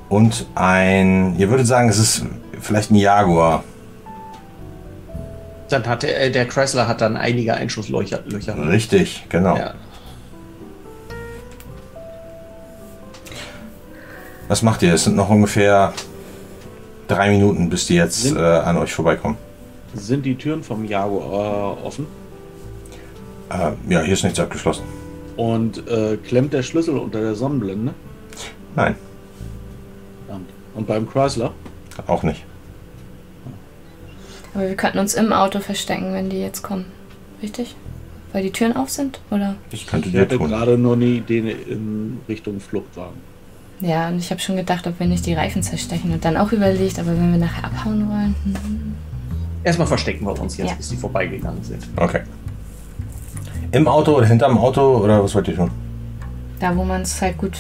[0.08, 2.26] Und ein, ihr würdet sagen, es ist
[2.60, 3.64] vielleicht ein Jaguar.
[5.70, 8.22] Dann hat der, äh, der Chrysler hat dann einige Einschusslöcher.
[8.26, 8.58] Löcher.
[8.70, 9.56] Richtig, genau.
[9.56, 9.74] Ja.
[14.48, 14.96] Was macht ihr?
[14.96, 15.94] Es sind noch ungefähr
[17.08, 19.38] drei Minuten, bis die jetzt äh, an euch vorbeikommen.
[19.94, 22.06] Sind die Türen vom Jaguar äh, offen?
[23.50, 24.84] Äh, ja, hier ist nichts abgeschlossen.
[25.36, 27.94] Und äh, klemmt der Schlüssel unter der Sonnenblende?
[28.76, 28.96] Nein,
[30.28, 30.50] Verdammt.
[30.76, 31.52] Und beim Chrysler?
[32.08, 32.46] auch nicht.
[34.54, 36.86] Aber wir könnten uns im Auto verstecken, wenn die jetzt kommen.
[37.42, 37.76] Richtig?
[38.32, 39.20] Weil die Türen auf sind?
[39.32, 39.56] Oder?
[39.72, 40.48] Ich könnte Ich hätte tun.
[40.50, 43.18] gerade nur eine Idee in Richtung Fluchtwagen.
[43.82, 46.52] Ja, und ich habe schon gedacht, ob wir nicht die Reifen zerstechen und dann auch
[46.52, 48.36] überlegt, aber wenn wir nachher abhauen wollen.
[48.44, 48.94] Hm.
[49.64, 50.76] Erstmal verstecken wir uns jetzt, Ja.
[50.76, 51.88] bis sie vorbeigegangen sind.
[51.98, 52.22] Okay.
[53.72, 55.70] Im Auto oder hinterm Auto oder was wollt ihr tun?
[56.60, 57.58] Da, wo man es halt gut,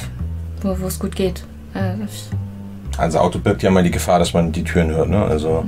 [0.61, 1.43] wo es gut geht.
[1.73, 1.93] Äh,
[2.97, 5.23] Also Auto birgt ja mal die Gefahr, dass man die Türen hört, ne?
[5.23, 5.63] Also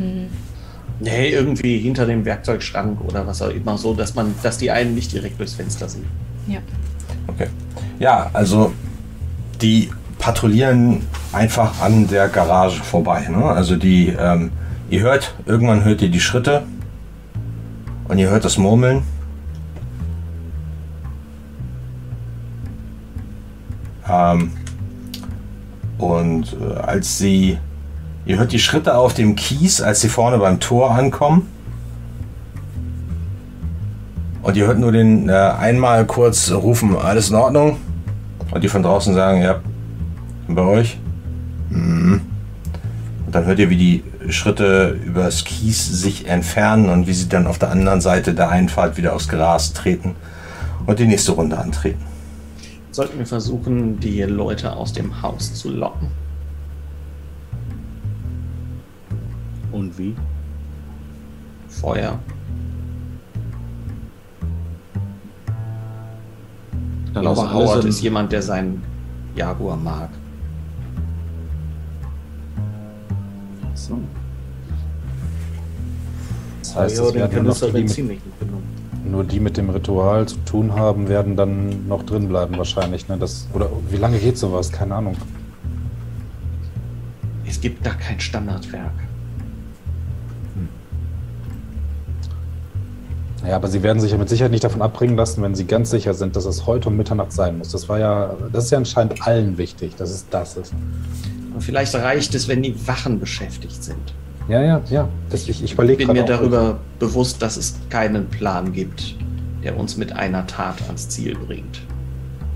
[0.99, 4.93] Nee, irgendwie hinter dem Werkzeugschrank oder was auch immer so, dass man, dass die einen
[4.95, 6.05] nicht direkt durchs Fenster sehen.
[6.47, 6.59] ja.
[7.27, 7.47] okay.
[7.99, 8.71] Ja, also
[9.61, 11.01] die patrouillieren
[11.33, 13.27] einfach an der Garage vorbei.
[13.29, 13.43] Ne?
[13.43, 14.51] Also die, ähm,
[14.91, 16.63] ihr hört, irgendwann hört ihr die Schritte
[18.09, 19.03] und ihr hört das Murmeln.
[24.07, 24.51] Ähm,
[25.97, 27.57] und äh, als sie,
[28.26, 31.47] ihr hört die Schritte auf dem Kies, als sie vorne beim Tor ankommen.
[34.43, 37.77] Und ihr hört nur den äh, einmal kurz rufen, alles in Ordnung.
[38.51, 39.61] Und die von draußen sagen, ja,
[40.49, 40.99] bei euch.
[41.69, 42.19] Mhm.
[43.26, 47.48] Und dann hört ihr, wie die Schritte übers Kies sich entfernen und wie sie dann
[47.48, 50.15] auf der anderen Seite der Einfahrt wieder aufs Gras treten
[50.85, 52.03] und die nächste Runde antreten.
[52.91, 56.10] Sollten wir versuchen, die Leute aus dem Haus zu locken.
[59.72, 60.15] Und wie?
[61.69, 62.19] Feuer.
[67.14, 68.84] Alle Howard ist jemand, der seinen
[69.35, 70.10] Jaguar mag.
[73.87, 73.99] So.
[76.59, 78.19] Das heißt, ja, es den werden nur noch die, Benzin mit,
[79.05, 83.07] nur die mit dem Ritual zu tun haben, werden dann noch drin bleiben wahrscheinlich.
[83.07, 83.17] Ne?
[83.17, 84.71] Das, oder wie lange geht sowas?
[84.71, 85.17] Keine Ahnung.
[87.45, 88.93] Es gibt da kein Standardwerk.
[93.45, 95.89] Ja, aber sie werden sich ja mit Sicherheit nicht davon abbringen lassen, wenn sie ganz
[95.89, 97.72] sicher sind, dass es heute um Mitternacht sein muss.
[97.72, 100.73] Das war ja, das ist ja anscheinend allen wichtig, dass es das ist.
[101.51, 104.13] Aber vielleicht reicht es, wenn die Wachen beschäftigt sind.
[104.47, 105.07] Ja, ja, ja.
[105.30, 109.15] Das, ich ich Ich bin mir darüber bewusst, dass es keinen Plan gibt,
[109.63, 111.81] der uns mit einer Tat ans Ziel bringt.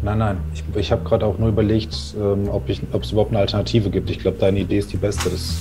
[0.04, 0.38] Nein, nein.
[0.54, 4.10] Ich, ich habe gerade auch nur überlegt, ähm, ob es überhaupt eine Alternative gibt.
[4.10, 5.30] Ich glaube, deine Idee ist die beste.
[5.30, 5.56] Das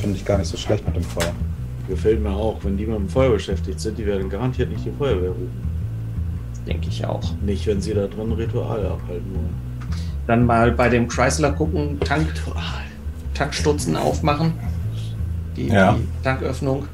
[0.00, 1.32] finde ich gar nicht so schlecht mit dem Feuer.
[1.92, 2.56] Gefällt mir auch.
[2.64, 5.50] Wenn die mit dem Feuer beschäftigt sind, die werden garantiert nicht die Feuerwehr rufen.
[6.66, 7.22] Denke ich auch.
[7.44, 9.54] Nicht, wenn sie da drin Rituale abhalten wollen.
[10.26, 12.28] Dann mal bei dem Chrysler gucken, Tank,
[13.34, 14.54] Tankstutzen aufmachen.
[15.54, 15.92] Die, Ja.
[15.92, 16.86] die Tanköffnung.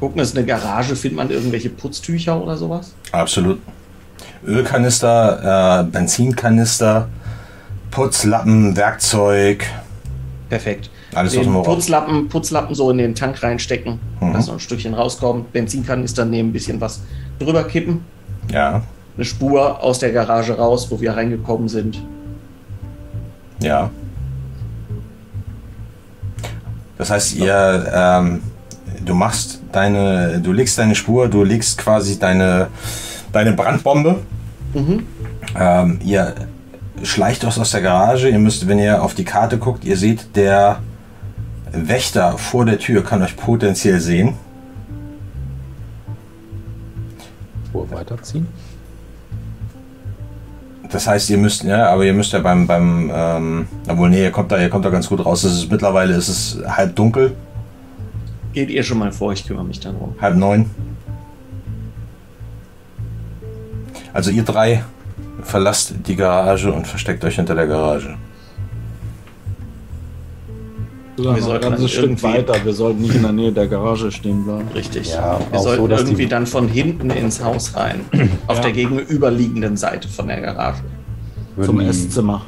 [0.00, 2.92] Gucken, ist eine Garage, findet man irgendwelche Putztücher oder sowas?
[3.12, 3.60] Absolut.
[4.44, 7.08] Ölkanister, äh, Benzinkanister,
[7.92, 9.64] Putzlappen, Werkzeug,
[10.48, 10.90] Perfekt.
[11.16, 11.62] Alles aus den.
[11.62, 14.32] Putzlappen, Putzlappen so in den Tank reinstecken, Mhm.
[14.32, 15.52] dass noch ein Stückchen rauskommt.
[15.52, 17.00] Benzinkanister nehmen, ein bisschen was
[17.38, 18.00] drüber kippen.
[18.52, 18.82] Ja,
[19.16, 21.98] Eine Spur aus der Garage raus, wo wir reingekommen sind.
[23.60, 23.90] ja.
[26.96, 28.40] Das heißt, ihr, ähm,
[29.04, 32.68] du machst deine, du legst deine Spur, du legst quasi deine,
[33.32, 34.20] deine Brandbombe.
[34.74, 35.02] Mhm.
[35.58, 36.34] Ähm, ihr
[37.02, 38.28] schleicht aus, aus der Garage.
[38.28, 40.78] Ihr müsst, wenn ihr auf die Karte guckt, ihr seht, der
[41.76, 44.34] Wächter vor der Tür kann euch potenziell sehen.
[47.66, 48.46] Spur weiterziehen.
[50.90, 54.30] Das heißt, ihr müsst, ja, aber ihr müsst ja beim, beim, ähm, obwohl, nee, ihr
[54.30, 55.42] kommt da, ihr kommt da ganz gut raus.
[55.42, 57.34] Es ist mittlerweile, ist es halb dunkel,
[58.54, 60.14] Geht ihr schon mal vor, ich kümmere mich dann drum.
[60.20, 60.70] halb neun.
[64.12, 64.84] Also ihr drei
[65.42, 68.16] verlasst die Garage und versteckt euch hinter der Garage.
[71.16, 72.54] Wir ein sollten ganzes Stück weiter.
[72.64, 74.66] Wir sollten nicht in der Nähe der Garage stehen bleiben.
[74.74, 75.12] Richtig.
[75.12, 78.00] Ja, wir sollten so, irgendwie dann von hinten ins Haus rein.
[78.48, 78.62] auf Ja.
[78.64, 80.82] der gegenüberliegenden Seite von der Garage.
[81.56, 82.42] Würden Zum Esszimmer.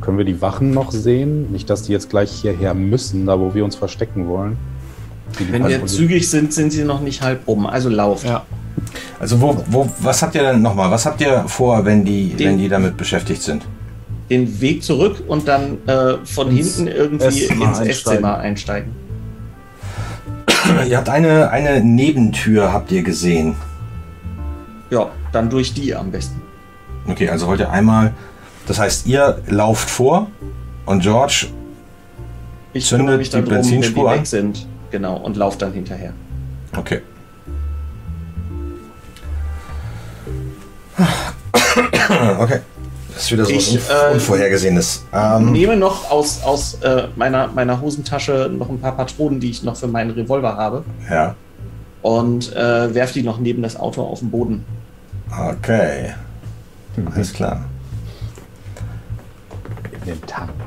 [0.00, 1.50] Können wir die Wachen noch sehen?
[1.50, 4.56] Nicht, dass die jetzt gleich hierher müssen, da wo wir uns verstecken wollen.
[5.50, 7.66] Wenn wir zügig sind, sind sie noch nicht halb rum.
[7.66, 8.24] Also lauft.
[8.24, 8.44] Ja.
[9.20, 10.90] Also wo, wo, was habt ihr denn nochmal?
[10.90, 13.62] Was habt ihr vor, wenn die, Den- wenn die damit beschäftigt sind?
[14.30, 17.90] Den Weg zurück und dann äh, von Ins hinten irgendwie Esszimmer ins einsteigen.
[17.90, 18.92] Esszimmer einsteigen.
[20.88, 23.56] Ihr habt eine, eine Nebentür, habt ihr gesehen.
[24.90, 26.40] Ja, dann durch die am besten.
[27.06, 28.12] Okay, also wollt ihr einmal,
[28.66, 30.26] das heißt, ihr lauft vor
[30.84, 31.46] und George
[32.74, 34.18] Ich Zündet mich die dann drum, wenn die Benzinspur an?
[34.18, 34.66] weg sind.
[34.90, 36.12] Genau, und laufe dann hinterher.
[36.76, 37.00] Okay.
[42.40, 42.60] Okay.
[43.18, 45.04] Das ist wieder so Ich, was äh, Unvorhergesehenes.
[45.12, 49.64] Ähm, nehme noch aus, aus äh, meiner, meiner Hosentasche noch ein paar Patronen, die ich
[49.64, 50.84] noch für meinen Revolver habe.
[51.10, 51.34] ja.
[52.00, 54.64] Und äh, werfe die noch neben das Auto auf den Boden.
[55.36, 56.14] Okay.
[57.12, 57.64] Alles klar.
[60.06, 60.50] In den Tank.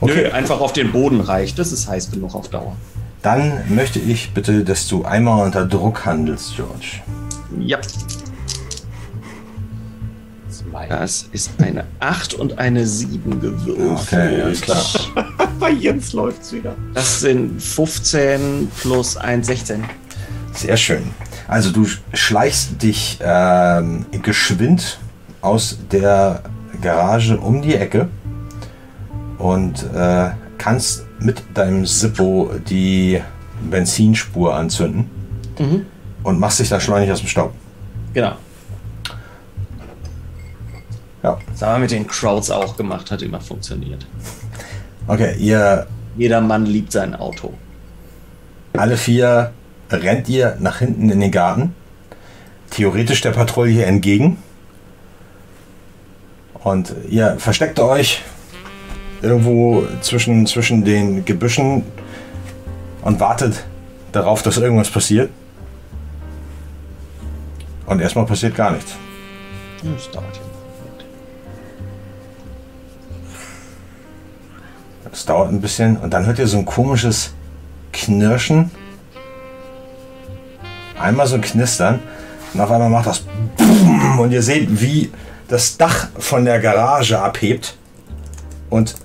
[0.00, 0.28] Okay.
[0.28, 1.58] Nö, einfach auf den Boden reicht.
[1.58, 2.76] Das ist heiß genug auf Dauer.
[3.22, 7.00] Dann möchte ich bitte, dass du einmal unter Druck handelst, George.
[7.58, 7.78] Ja,
[10.70, 10.86] Zwei.
[10.86, 14.00] das ist eine 8 und eine 7 gewürfelt.
[14.02, 14.84] Okay, alles klar.
[15.60, 16.74] Bei Jens läuft's wieder.
[16.94, 19.84] Das sind 15 plus 1, 16.
[20.52, 21.02] Sehr schön.
[21.46, 24.98] Also du schleichst dich ähm, geschwind
[25.40, 26.42] aus der
[26.82, 28.08] Garage um die Ecke
[29.38, 33.20] und äh, kannst mit deinem Zippo die
[33.70, 35.10] Benzinspur anzünden
[35.58, 35.86] Mhm.
[36.22, 37.52] und machst dich dann schleunig aus dem Staub.
[38.14, 38.32] Genau.
[41.22, 41.38] Ja.
[41.50, 44.06] Das haben wir mit den Crowds auch gemacht, hat immer funktioniert.
[45.06, 45.86] Okay, ihr
[46.16, 47.54] Jeder Mann liebt sein Auto.
[48.76, 49.52] alle vier
[49.90, 51.74] rennt ihr nach hinten in den Garten.
[52.70, 54.38] Theoretisch der Patrouille entgegen.
[56.62, 58.22] Und ihr versteckt euch
[59.22, 61.84] irgendwo zwischen, zwischen den Gebüschen
[63.02, 63.64] und wartet
[64.12, 65.30] darauf, dass irgendwas passiert.
[67.86, 68.94] Und erstmal passiert gar nichts.
[69.82, 70.47] Das dauert ja.
[75.12, 77.32] Es dauert ein bisschen und dann hört ihr so ein komisches
[77.92, 78.70] Knirschen.
[80.98, 82.00] Einmal so ein Knistern
[82.52, 83.24] und auf einmal macht das
[83.56, 85.10] BOOM und ihr seht, wie
[85.48, 87.76] das Dach von der Garage abhebt
[88.68, 88.96] und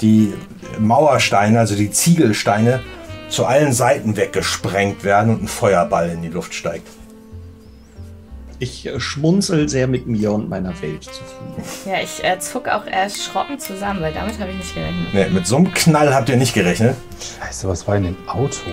[0.00, 0.32] die
[0.78, 2.80] Mauersteine, also die Ziegelsteine,
[3.28, 6.88] zu allen Seiten weggesprengt werden und ein Feuerball in die Luft steigt.
[8.60, 11.64] Ich äh, schmunzel sehr mit mir und meiner Welt zufrieden.
[11.86, 15.14] Ja, ich äh, zuck auch erschrocken zusammen, weil damit habe ich nicht gerechnet.
[15.14, 16.94] Ne, mit so einem Knall habt ihr nicht gerechnet.
[17.40, 18.70] Scheiße, was war in dem Auto?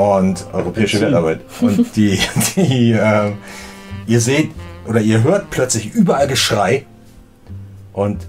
[0.00, 1.40] und europäische Wertarbeit.
[1.60, 2.18] Und die,
[2.56, 3.32] die äh,
[4.06, 4.50] ihr seht
[4.86, 6.86] oder ihr hört plötzlich überall Geschrei
[7.92, 8.26] und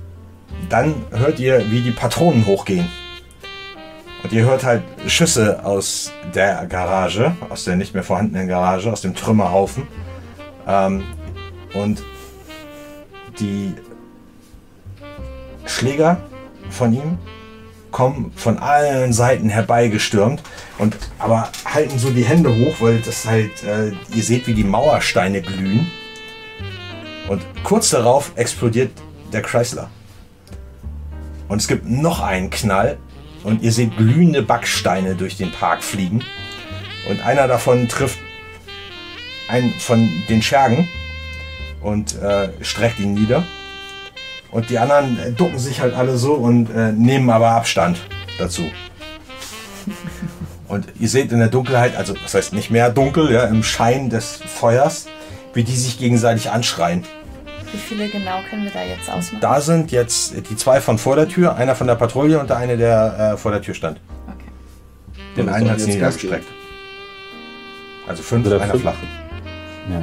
[0.70, 2.88] dann hört ihr, wie die Patronen hochgehen.
[4.24, 9.02] Und ihr hört halt Schüsse aus der Garage, aus der nicht mehr vorhandenen Garage, aus
[9.02, 9.88] dem Trümmerhaufen.
[10.68, 11.04] Ähm,
[11.74, 12.04] und
[13.40, 13.74] die
[15.66, 16.18] Schläger
[16.70, 17.18] von ihm
[17.92, 20.42] kommen von allen Seiten herbeigestürmt
[20.78, 24.64] und aber halten so die Hände hoch, weil das halt, äh, ihr seht, wie die
[24.64, 25.92] Mauersteine glühen.
[27.28, 28.92] Und kurz darauf explodiert
[29.34, 29.90] der Chrysler.
[31.48, 32.98] Und es gibt noch einen Knall
[33.44, 36.24] und ihr seht glühende Backsteine durch den Park fliegen.
[37.10, 38.20] Und einer davon trifft
[39.48, 40.88] einen von den Schergen
[41.82, 43.44] und äh, streckt ihn nieder.
[44.52, 47.98] Und die anderen äh, ducken sich halt alle so und äh, nehmen aber Abstand
[48.38, 48.64] dazu.
[50.68, 54.10] Und ihr seht in der Dunkelheit, also das heißt nicht mehr dunkel, ja, im Schein
[54.10, 55.08] des Feuers,
[55.54, 57.04] wie die sich gegenseitig anschreien.
[57.72, 59.40] Wie viele genau können wir da jetzt ausmachen?
[59.42, 62.58] Da sind jetzt die zwei von vor der Tür, einer von der Patrouille und der
[62.58, 64.02] eine, der äh, vor der Tür stand.
[64.28, 64.46] Okay.
[65.38, 66.48] Den einen hat sie Gas niedergestreckt.
[68.08, 68.96] Also fünf, Also der einer fünf- flach.
[69.90, 70.02] Ja.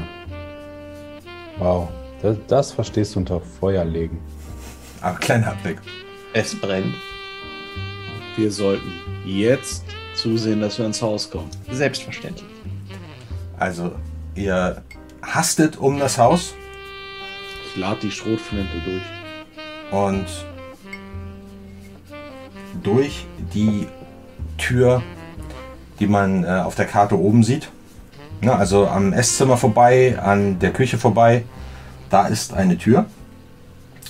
[1.58, 1.88] Wow.
[2.22, 4.20] Das, das verstehst du unter Feuer legen.
[5.00, 5.78] Aber kleiner Abblick.
[6.32, 6.94] Es brennt.
[8.36, 8.92] Wir sollten
[9.24, 9.84] jetzt
[10.14, 11.50] zusehen, dass wir ins Haus kommen.
[11.70, 12.48] Selbstverständlich.
[13.58, 13.92] Also
[14.34, 14.82] ihr
[15.22, 16.54] hastet um das Haus
[17.68, 19.02] Ich lade die Schrotflinte durch.
[19.90, 20.26] und
[22.82, 23.86] durch die
[24.56, 25.02] Tür,
[26.00, 27.68] die man äh, auf der Karte oben sieht.
[28.40, 31.44] Na, also am Esszimmer vorbei, an der Küche vorbei,
[32.08, 33.06] da ist eine Tür.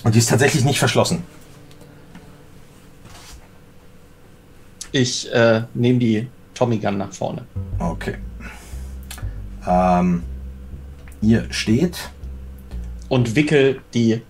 [0.03, 1.23] Und die ist tatsächlich nicht verschlossen.
[4.91, 7.45] Ich äh, nehme die Tommy Gun nach vorne.
[7.79, 8.15] Okay.
[9.67, 10.23] Ähm,
[11.21, 12.09] ihr steht.
[13.09, 14.21] Und wickel die,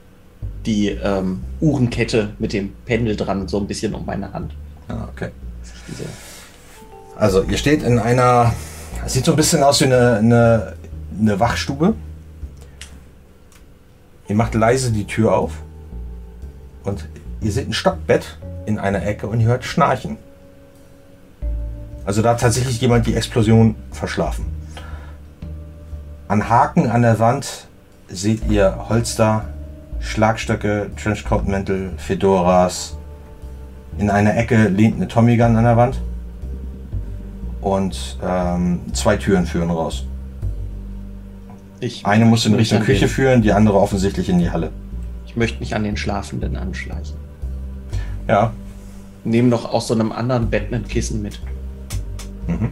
[0.66, 4.54] die ähm, Uhrenkette mit dem Pendel dran so ein bisschen um meine Hand.
[4.88, 5.30] Ah, okay.
[5.88, 6.04] Diese,
[7.16, 8.54] Also ihr steht in einer.
[9.06, 10.74] Es sieht so ein bisschen aus wie eine, eine,
[11.20, 11.94] eine Wachstube.
[14.28, 15.54] Ihr macht leise die Tür auf.
[16.84, 17.08] Und
[17.42, 20.18] ihr seht ein Stockbett in einer Ecke und ihr hört Schnarchen.
[22.06, 24.46] Also da hat tatsächlich jemand die Explosion verschlafen.
[26.28, 27.68] An Haken an der Wand
[28.11, 29.45] seht ihr Holster,
[29.99, 32.98] Schlagstöcke, Trenchcoat-Mäntel, Fedoras.
[33.98, 35.99] In einer Ecke lehnt eine Tommy Gun an der Wand.
[37.61, 40.06] und ähm, zwei Türen führen raus.
[41.81, 44.72] Ich Eine muss in Richtung Küche den- führen, die andere offensichtlich in die Halle.
[45.26, 47.15] Ich möchte mich an den Schlafenden anschleichen.
[48.27, 48.52] Ja,
[49.26, 51.41] Nehme noch aus so einem anderen Bett ein Kissen mit.
[52.48, 52.69] Mhm.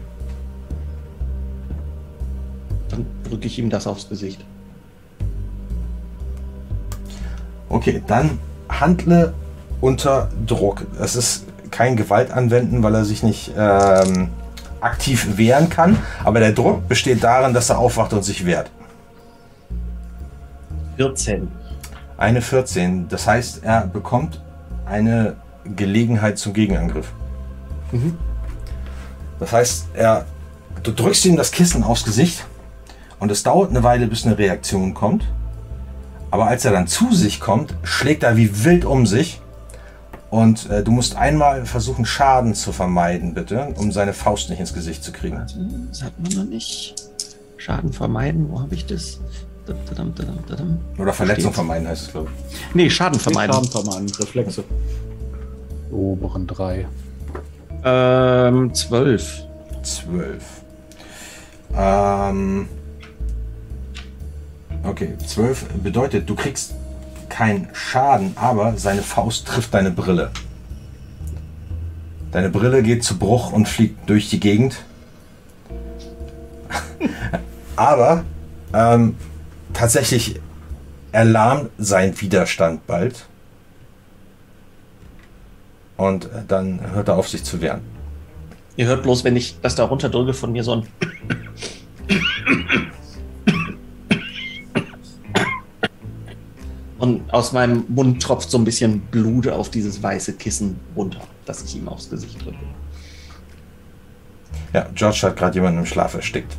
[2.89, 4.43] Dann drücke ich ihm das aufs Gesicht.
[7.69, 8.39] Okay, dann
[8.69, 9.33] handle
[9.81, 10.85] unter Druck.
[10.99, 14.29] Es ist kein Gewalt anwenden, weil er sich nicht ähm,
[14.81, 18.71] aktiv wehren kann, aber der Druck besteht darin, dass er aufwacht und sich wehrt.
[20.97, 21.47] 14.
[22.17, 24.41] Eine 14, das heißt, er bekommt
[24.85, 25.35] eine
[25.75, 27.11] Gelegenheit zum Gegenangriff.
[29.39, 30.25] Das heißt, er,
[30.81, 32.45] du drückst ihm das Kissen aufs Gesicht
[33.19, 35.25] und es dauert eine Weile, bis eine Reaktion kommt.
[36.31, 39.41] Aber als er dann zu sich kommt, schlägt er wie wild um sich.
[40.29, 44.73] Und äh, du musst einmal versuchen, Schaden zu vermeiden, bitte, um seine Faust nicht ins
[44.73, 45.41] Gesicht zu kriegen.
[45.89, 46.95] Das hat man noch nicht.
[47.55, 49.19] Schaden vermeiden, wo habe ich das?
[49.65, 50.79] Dadam, dadam, dadam.
[50.97, 52.29] Oder Verletzung vermeiden heißt es, glaube
[52.73, 53.53] Nee, Schaden vermeiden.
[53.53, 54.63] Schaden vermeiden, Reflexe.
[55.91, 56.87] Oberen drei.
[57.83, 59.43] Ähm, 12.
[59.81, 59.83] ich.
[59.83, 60.43] Zwölf.
[61.75, 62.67] Ähm,
[64.83, 66.73] okay, zwölf bedeutet, du kriegst
[67.29, 70.31] keinen Schaden, aber seine Faust trifft deine Brille.
[72.31, 74.83] Deine Brille geht zu Bruch und fliegt durch die Gegend.
[77.75, 78.23] aber
[78.73, 79.15] ähm,
[79.73, 80.39] tatsächlich
[81.11, 83.25] erlahmt sein Widerstand bald.
[85.95, 87.81] Und äh, dann hört er auf, sich zu wehren.
[88.75, 90.87] Ihr hört bloß, wenn ich das da runterdrücke von mir so ein.
[96.99, 101.63] Und aus meinem Mund tropft so ein bisschen Blut auf dieses weiße Kissen runter, das
[101.63, 102.57] ich ihm aufs Gesicht drücke.
[104.73, 106.55] Ja, George hat gerade jemanden im Schlaf erstickt.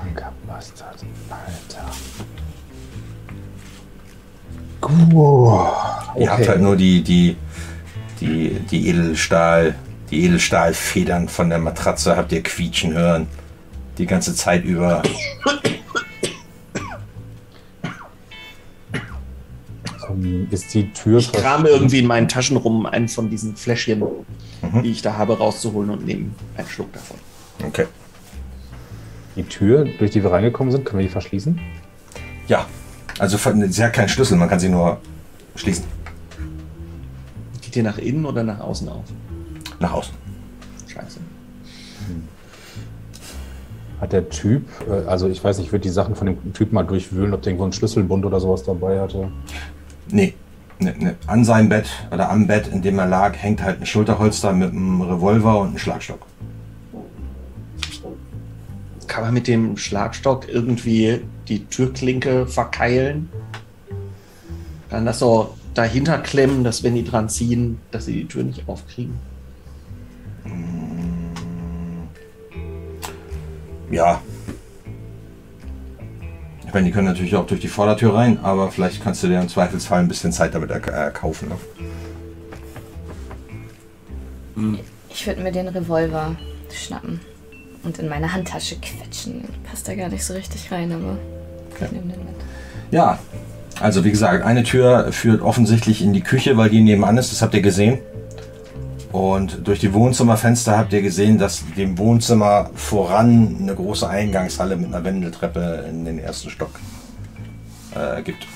[0.00, 1.04] Kranker Bastard.
[1.28, 1.90] Alter.
[4.80, 5.68] Gut.
[6.18, 7.36] Ihr habt halt nur die, die,
[8.20, 9.74] die, die Edelstahl,
[10.10, 13.26] die Edelstahlfedern von der Matratze habt ihr quietschen hören.
[13.98, 15.02] Die ganze Zeit über.
[20.10, 24.02] Ähm, ist die Tür Ich krame irgendwie in meinen Taschen rum, einen von diesen Fläschchen,
[24.82, 27.16] die ich da habe, rauszuholen und nehme einen Schluck davon.
[27.66, 27.86] Okay.
[29.36, 31.58] Die Tür, durch die wir reingekommen sind, können wir die verschließen?
[32.48, 32.66] Ja.
[33.18, 34.98] Also sie hat keinen Schlüssel, man kann sie nur
[35.54, 35.84] schließen.
[37.60, 39.04] Geht ihr nach innen oder nach außen auf?
[39.78, 40.14] Nach außen.
[40.88, 41.20] Scheiße.
[44.00, 46.72] Hat der Typ, äh, also ich weiß nicht, ich würde die Sachen von dem Typ
[46.72, 49.30] mal durchwühlen, ob der irgendwo einen Schlüsselbund oder sowas dabei hatte.
[50.12, 50.34] Nee.
[50.78, 51.12] Nee, nee.
[51.26, 54.70] An seinem Bett oder am Bett, in dem er lag, hängt halt ein Schulterholster mit
[54.70, 56.20] einem Revolver und einem Schlagstock.
[59.06, 63.28] Kann man mit dem Schlagstock irgendwie die Türklinke verkeilen?
[64.88, 68.68] Kann das so dahinter klemmen, dass wenn die dran ziehen, dass sie die Tür nicht
[68.68, 69.18] aufkriegen?
[73.90, 74.22] Ja.
[76.70, 79.40] Ich meine, die können natürlich auch durch die Vordertür rein, aber vielleicht kannst du dir
[79.40, 81.50] im Zweifelsfall ein bisschen Zeit damit erk- erkaufen.
[84.54, 84.78] Ne?
[85.08, 86.36] Ich würde mir den Revolver
[86.72, 87.18] schnappen
[87.82, 89.42] und in meine Handtasche quetschen.
[89.68, 91.18] Passt da gar nicht so richtig rein, aber
[91.74, 92.36] ich nehme den mit.
[92.92, 93.18] Ja,
[93.80, 97.42] also wie gesagt, eine Tür führt offensichtlich in die Küche, weil die nebenan ist, das
[97.42, 97.98] habt ihr gesehen.
[99.12, 104.86] Und durch die Wohnzimmerfenster habt ihr gesehen, dass dem Wohnzimmer voran eine große Eingangshalle mit
[104.86, 106.70] einer Wendeltreppe in den ersten Stock
[107.94, 108.46] äh, gibt.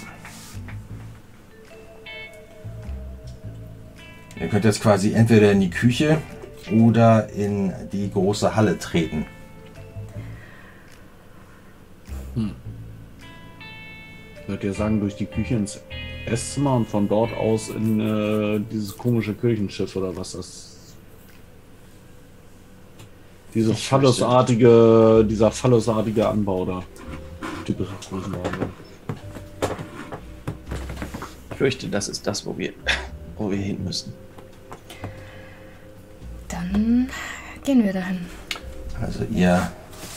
[4.40, 6.18] Ihr könnt jetzt quasi entweder in die Küche
[6.72, 9.26] oder in die große Halle treten.
[14.42, 15.80] Ich würde ja sagen, durch die Küche ins
[16.26, 20.70] Esszimmer und von dort aus in äh, dieses komische Kirchenschiff oder was das.
[23.54, 26.82] Diese Ich phallusartige, dieser phallusartige Anbau da.
[27.64, 28.70] Typische Größenordnung.
[31.50, 32.72] Ich fürchte, das ist das, wo wir,
[33.38, 34.12] wo wir hin müssen.
[36.48, 37.08] Dann
[37.64, 38.18] gehen wir dahin.
[39.00, 39.70] Also ihr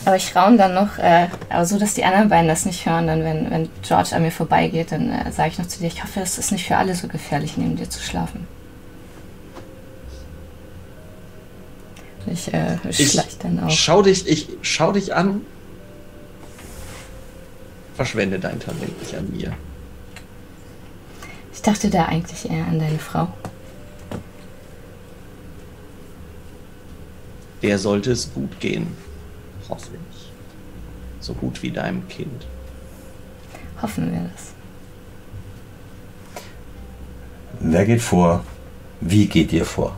[0.06, 3.08] Aber ich raune dann noch, äh, aber so, dass die anderen beiden das nicht hören.
[3.08, 6.04] Dann, wenn, wenn George an mir vorbeigeht, dann äh, sage ich noch zu dir, ich
[6.04, 8.48] hoffe, es ist nicht für alle so gefährlich, neben dir zu schlafen.
[12.26, 13.70] Ich äh, Ich dann auch.
[13.70, 15.42] Schau dich, ich schau dich an.
[17.96, 19.54] Verschwende dein Talent nicht an mir.
[21.54, 23.30] Ich dachte da eigentlich eher an deine Frau.
[27.62, 28.88] der sollte es gut gehen.
[29.70, 30.30] Hoffe ich.
[31.20, 32.46] So gut wie deinem Kind.
[33.82, 34.54] Hoffen wir das.
[37.60, 38.44] Wer geht vor?
[39.02, 39.96] Wie geht ihr vor?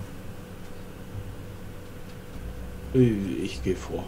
[2.93, 4.03] Ich gehe vor.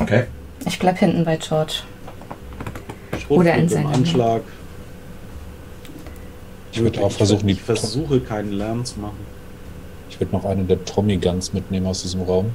[0.00, 0.24] Okay.
[0.64, 1.82] Ich bleib hinten bei George.
[3.10, 4.42] Schrotflinte Oder in im seiner Anschlag.
[6.72, 9.18] Ich würde auch versuchen, die Ich versuche keinen Lärm zu machen.
[10.08, 12.50] Ich würde noch eine der Tommy Guns mitnehmen aus diesem Raum.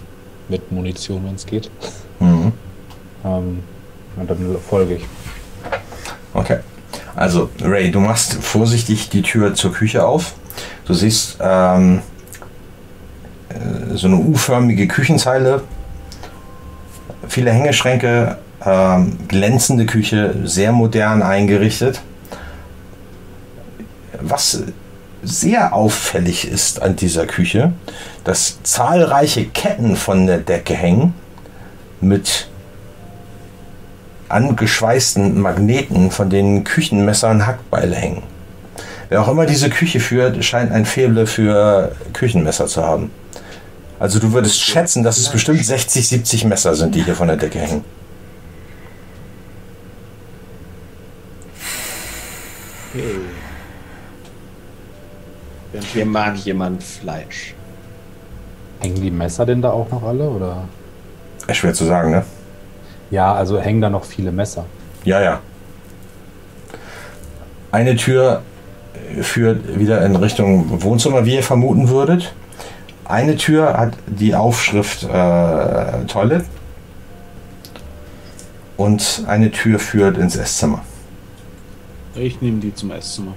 [0.50, 1.70] Mit Munition, wenn es geht.
[2.20, 2.52] Mhm.
[3.26, 3.64] Ähm,
[4.16, 5.06] und dann folge ich.
[6.34, 6.60] Okay.
[7.16, 10.36] Also, Ray, du machst vorsichtig die Tür zur Küche auf.
[10.86, 12.02] Du siehst ähm,
[13.50, 15.64] äh, so eine U-förmige Küchenzeile,
[17.28, 22.02] viele Hängeschränke, ähm, glänzende Küche, sehr modern eingerichtet.
[24.22, 24.64] Was
[25.28, 27.74] sehr auffällig ist an dieser Küche,
[28.24, 31.14] dass zahlreiche Ketten von der Decke hängen
[32.00, 32.48] mit
[34.30, 38.24] angeschweißten Magneten, von denen Küchenmesser und Hackbeile hängen.
[39.10, 43.12] Wer auch immer diese Küche führt, scheint ein Faible für Küchenmesser zu haben.
[44.00, 47.38] Also du würdest schätzen, dass es bestimmt 60, 70 Messer sind, die hier von der
[47.38, 47.84] Decke hängen.
[52.94, 53.27] Hey.
[55.94, 57.54] Hier mag jemand Fleisch.
[58.80, 60.30] Hängen die Messer denn da auch noch alle?
[60.30, 60.64] Oder?
[61.48, 62.26] Ist schwer zu sagen, ne?
[63.12, 64.66] Ja, also hängen da noch viele Messer.
[65.04, 65.40] Ja, ja.
[67.72, 68.42] Eine Tür
[69.22, 72.34] führt wieder in Richtung Wohnzimmer, wie ihr vermuten würdet.
[73.06, 76.44] Eine Tür hat die Aufschrift äh, Toilet.
[78.76, 80.82] Und eine Tür führt ins Esszimmer.
[82.16, 83.34] Ich nehme die zum Esszimmer.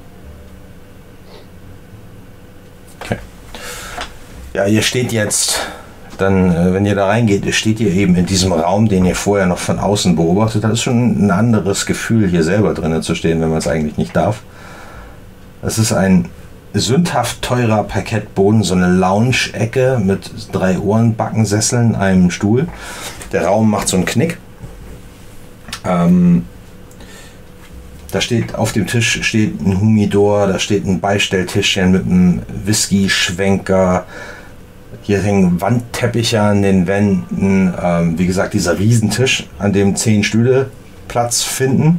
[4.53, 5.61] Ja, ihr steht jetzt,
[6.19, 9.47] dann, äh, wenn ihr da reingeht, steht ihr eben in diesem Raum, den ihr vorher
[9.47, 10.65] noch von außen beobachtet.
[10.65, 13.97] Das ist schon ein anderes Gefühl, hier selber drinnen zu stehen, wenn man es eigentlich
[13.97, 14.43] nicht darf.
[15.63, 16.29] Es ist ein
[16.75, 22.67] sündhaft teurer Parkettboden, so eine Lounge-Ecke mit drei Ohrenbackensesseln, einem Stuhl.
[23.33, 24.39] Der Raum macht so einen Knick.
[25.85, 26.45] Ähm,
[28.11, 34.07] da steht auf dem Tisch steht ein Humidor, da steht ein Beistelltischchen mit einem Whisky-Schwenker.
[35.11, 37.75] Hier hängen Wandteppiche an den Wänden.
[37.83, 40.71] Ähm, wie gesagt, dieser Riesentisch, an dem zehn Stühle
[41.09, 41.99] Platz finden.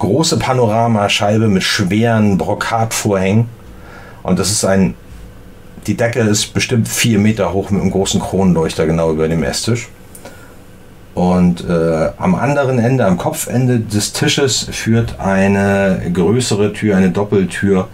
[0.00, 3.44] Große Panoramascheibe mit schweren Brokatvorhängen.
[4.24, 4.94] Und das ist ein.
[5.86, 9.88] Die Decke ist bestimmt vier Meter hoch mit einem großen Kronleuchter genau über dem Esstisch.
[11.14, 17.86] Und äh, am anderen Ende, am Kopfende des Tisches, führt eine größere Tür, eine Doppeltür,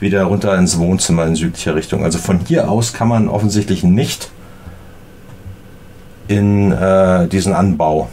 [0.00, 2.04] wieder runter ins Wohnzimmer in südlicher Richtung.
[2.04, 4.30] Also von hier aus kann man offensichtlich nicht
[6.28, 8.08] in äh, diesen Anbau.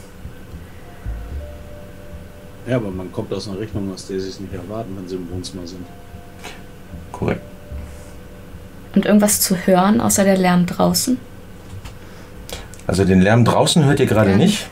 [2.68, 5.16] Ja, aber man kommt aus einer Richtung, aus der sie es nicht erwarten, wenn sie
[5.16, 5.86] im Wohnzimmer sind.
[7.12, 7.42] Korrekt.
[8.94, 11.18] Und irgendwas zu hören, außer der Lärm draußen?
[12.88, 14.68] Also den Lärm draußen hört ihr gerade Gar nicht.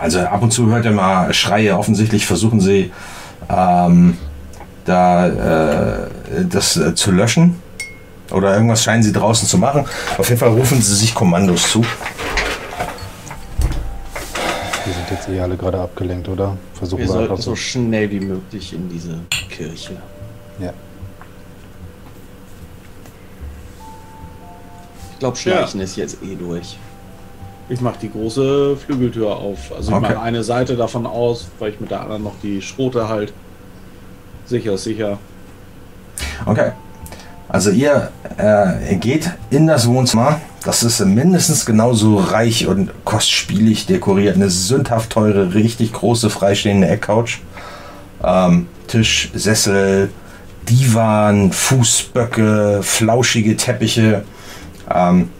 [0.00, 1.78] Also ab und zu hört ihr mal Schreie.
[1.78, 2.90] Offensichtlich versuchen sie
[3.48, 4.18] ähm,
[4.86, 5.26] da
[6.06, 7.60] äh, das äh, zu löschen.
[8.30, 9.84] Oder irgendwas scheinen sie draußen zu machen.
[10.18, 11.84] Auf jeden Fall rufen sie sich Kommandos zu.
[14.84, 16.56] Die sind jetzt eh alle gerade abgelenkt, oder?
[16.74, 19.18] Versuchen Wir wir sollten so schnell wie möglich in diese
[19.50, 19.96] Kirche.
[20.58, 20.72] Ja.
[25.12, 26.78] Ich glaube, Schleichen ist jetzt eh durch.
[27.68, 29.72] Ich mache die große Flügeltür auf.
[29.74, 30.12] Also ich Okay.
[30.14, 33.32] mache eine Seite davon aus, weil ich mit der anderen noch die Schrote halt.
[34.46, 35.18] Sicher, sicher.
[36.44, 36.72] Okay.
[37.48, 40.40] Also ihr äh, geht in das Wohnzimmer.
[40.64, 44.36] Das ist mindestens genauso reich und kostspielig dekoriert.
[44.36, 47.38] Eine sündhaft teure, richtig große freistehende Eckcouch.
[48.24, 50.10] Ähm, Tisch, Sessel,
[50.68, 54.24] Divan, Fußböcke, flauschige Teppiche.
[54.92, 55.30] Ähm,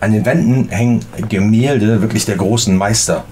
[0.00, 3.24] an den Wänden hängen Gemälde wirklich der großen Meister.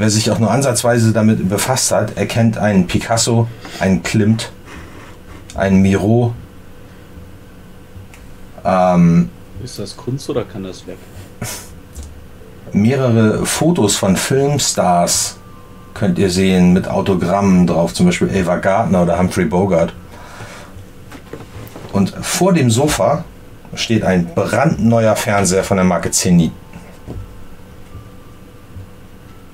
[0.00, 3.48] Wer sich auch nur ansatzweise damit befasst hat, erkennt einen Picasso,
[3.80, 4.50] einen Klimt,
[5.54, 6.32] einen Miro.
[8.64, 9.28] Ähm,
[9.62, 10.96] Ist das Kunst oder kann das weg?
[12.72, 15.36] mehrere Fotos von Filmstars
[15.92, 19.92] könnt ihr sehen mit Autogrammen drauf, zum Beispiel Ava Gardner oder Humphrey Bogart.
[21.92, 23.24] Und vor dem Sofa
[23.74, 26.52] steht ein brandneuer Fernseher von der Marke Zenit.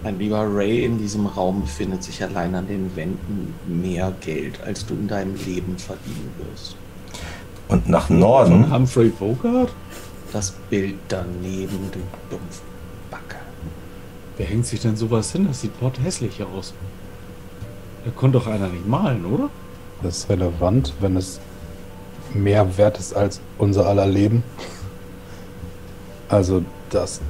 [0.06, 4.86] Mein lieber Ray, in diesem Raum befindet sich allein an den Wänden mehr Geld, als
[4.86, 6.76] du in deinem Leben verdienen wirst.
[7.66, 9.72] Und nach Norden, Humphrey Bogart?
[10.32, 11.98] Das Bild daneben, du
[12.30, 13.34] Dumpfbacke.
[14.36, 15.48] Wer hängt sich denn sowas hin?
[15.48, 15.72] Das sieht
[16.04, 16.72] hässlich aus.
[18.04, 19.50] Da konnte doch einer nicht malen, oder?
[20.04, 21.40] Das ist relevant, wenn es
[22.32, 24.44] mehr wert ist als unser aller Leben.
[26.28, 27.20] Also, das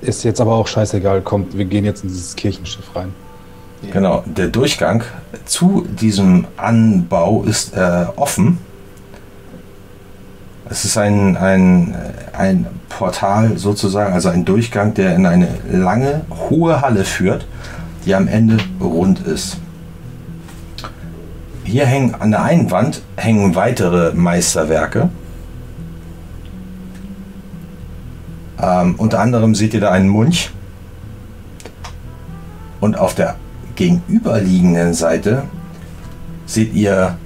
[0.00, 1.22] ist jetzt aber auch scheißegal.
[1.22, 3.12] Kommt, wir gehen jetzt in dieses Kirchenschiff rein.
[3.92, 5.04] genau, der Durchgang
[5.44, 8.58] zu diesem Anbau ist äh, offen.
[10.68, 11.96] Es ist ein, ein,
[12.32, 17.46] ein Portal sozusagen, also ein Durchgang, der in eine lange, hohe Halle führt,
[18.06, 19.56] die am Ende rund ist.
[21.64, 25.08] Hier hängen an der einen Wand hängen weitere Meisterwerke.
[28.60, 30.50] Ähm, unter anderem seht ihr da einen Munch.
[32.80, 33.36] Und auf der
[33.76, 35.44] gegenüberliegenden Seite
[36.46, 37.16] seht ihr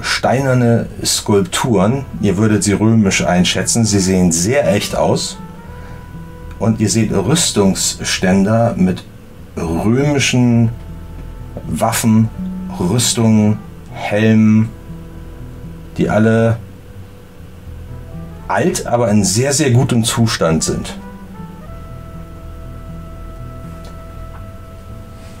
[0.00, 2.04] steinerne Skulpturen.
[2.20, 3.84] Ihr würdet sie römisch einschätzen.
[3.84, 5.38] Sie sehen sehr echt aus.
[6.58, 9.04] Und ihr seht Rüstungsständer mit
[9.56, 10.70] römischen
[11.66, 12.28] Waffen,
[12.78, 13.58] Rüstungen,
[13.92, 14.68] Helmen,
[15.96, 16.58] die alle
[18.48, 20.96] alt, aber in sehr, sehr gutem Zustand sind.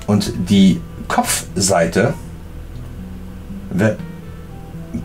[0.06, 2.14] Und die Kopfseite
[3.70, 3.98] wird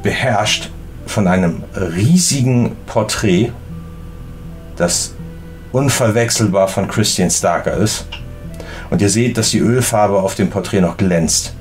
[0.03, 0.69] beherrscht
[1.05, 3.51] von einem riesigen Porträt,
[4.77, 5.13] das
[5.71, 8.05] unverwechselbar von Christian Starker ist.
[8.89, 11.53] Und ihr seht, dass die Ölfarbe auf dem Porträt noch glänzt.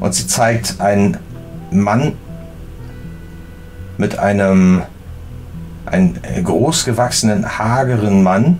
[0.00, 1.18] Und sie zeigt einen
[1.70, 2.12] Mann
[3.98, 4.82] mit einem
[5.86, 8.58] einen großgewachsenen, hageren Mann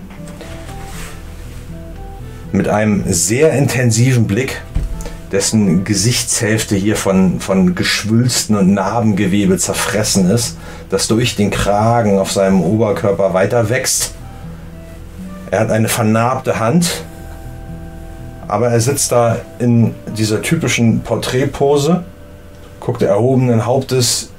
[2.53, 4.63] mit einem sehr intensiven Blick,
[5.33, 10.57] dessen Gesichtshälfte hier von, von Geschwülsten und Narbengewebe zerfressen ist,
[10.89, 14.15] das durch den Kragen auf seinem Oberkörper weiter wächst.
[15.51, 17.05] Er hat eine vernarbte Hand,
[18.49, 22.05] aber er sitzt da in dieser typischen Porträtpose,
[22.79, 24.31] guckt erhobenen Hauptes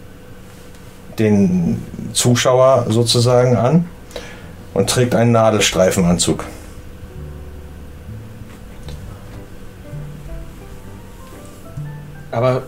[1.19, 1.84] den
[2.14, 3.85] Zuschauer sozusagen an
[4.73, 6.45] und trägt einen Nadelstreifenanzug.
[12.31, 12.64] Aber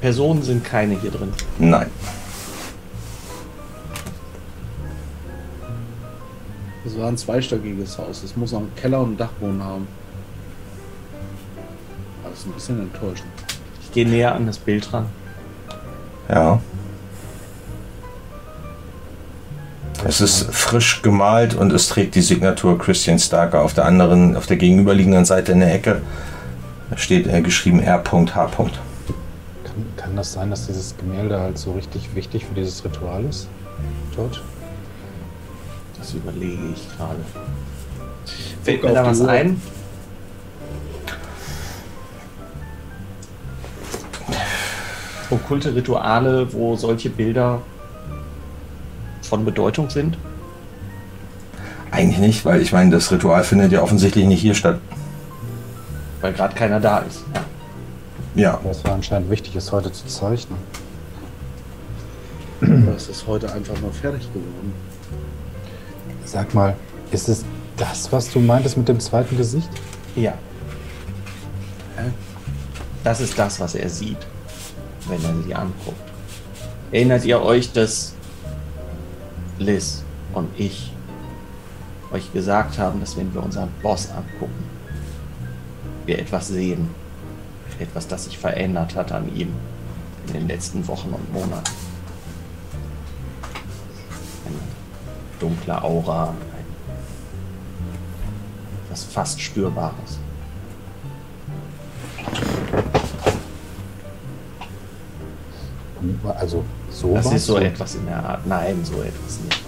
[0.00, 1.32] Personen sind keine hier drin.
[1.58, 1.86] Nein.
[6.84, 8.22] Das war ein zweistöckiges Haus.
[8.22, 9.88] Es muss auch einen Keller und einen Dachboden haben.
[12.24, 13.30] Das ist ein bisschen enttäuschend.
[13.82, 15.06] Ich gehe näher an das Bild ran.
[16.28, 16.60] Ja.
[20.04, 23.62] Es ist frisch gemalt und es trägt die Signatur Christian Starker.
[23.62, 26.02] Auf der anderen, auf der gegenüberliegenden Seite in der Ecke
[26.96, 28.02] steht äh, geschrieben R.H.
[28.04, 28.74] Kann,
[29.96, 33.48] kann das sein, dass dieses Gemälde halt so richtig wichtig für dieses Ritual ist,
[34.14, 34.38] George?
[35.98, 37.20] Das überlege ich gerade.
[38.64, 39.28] Fällt mir da was Uhr.
[39.28, 39.62] ein?
[45.30, 47.62] Okkulte Rituale, wo solche Bilder
[49.32, 50.18] von Bedeutung sind?
[51.90, 54.78] Eigentlich nicht, weil ich meine, das Ritual findet ja offensichtlich nicht hier statt.
[56.20, 57.24] Weil gerade keiner da ist.
[58.34, 60.58] Ja, Aber es war anscheinend wichtig, es heute zu zeichnen.
[62.60, 64.74] Aber es ist heute einfach nur fertig geworden.
[66.26, 66.76] Sag mal,
[67.10, 67.46] ist es
[67.78, 69.70] das, was du meintest mit dem zweiten Gesicht?
[70.14, 70.34] Ja.
[73.02, 74.26] Das ist das, was er sieht,
[75.08, 75.96] wenn er sie anguckt.
[76.90, 78.14] Erinnert ihr euch, dass
[79.62, 80.02] Liz
[80.34, 80.92] und ich
[82.12, 84.64] euch gesagt haben, dass wenn wir unseren Boss angucken,
[86.06, 86.90] wir etwas sehen.
[87.78, 89.54] Etwas, das sich verändert hat an ihm
[90.26, 91.70] in den letzten Wochen und Monaten.
[94.46, 94.58] Eine
[95.40, 96.34] dunkle Aura,
[98.84, 100.18] etwas fast Spürbares.
[106.38, 108.46] Also so Das ist so etwas in der Art.
[108.46, 109.62] Nein, so etwas nicht.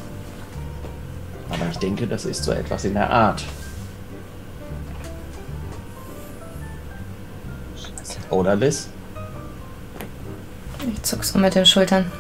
[1.51, 3.45] Aber ich denke, das ist so etwas in der Art.
[8.31, 8.89] Oder Liz?
[10.93, 12.11] Ich zuck so mit den Schultern.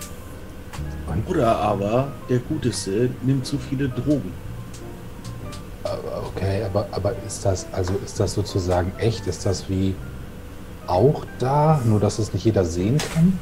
[1.26, 4.32] Oder aber der Guteste nimmt zu viele Drogen.
[6.28, 9.26] Okay, aber, aber ist das, also ist das sozusagen echt?
[9.26, 9.94] Ist das wie
[10.86, 13.38] auch da, nur dass es nicht jeder sehen kann?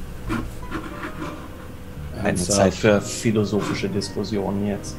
[2.23, 2.59] Eine Ernsthaft?
[2.59, 4.97] Zeit für philosophische Diskussionen jetzt.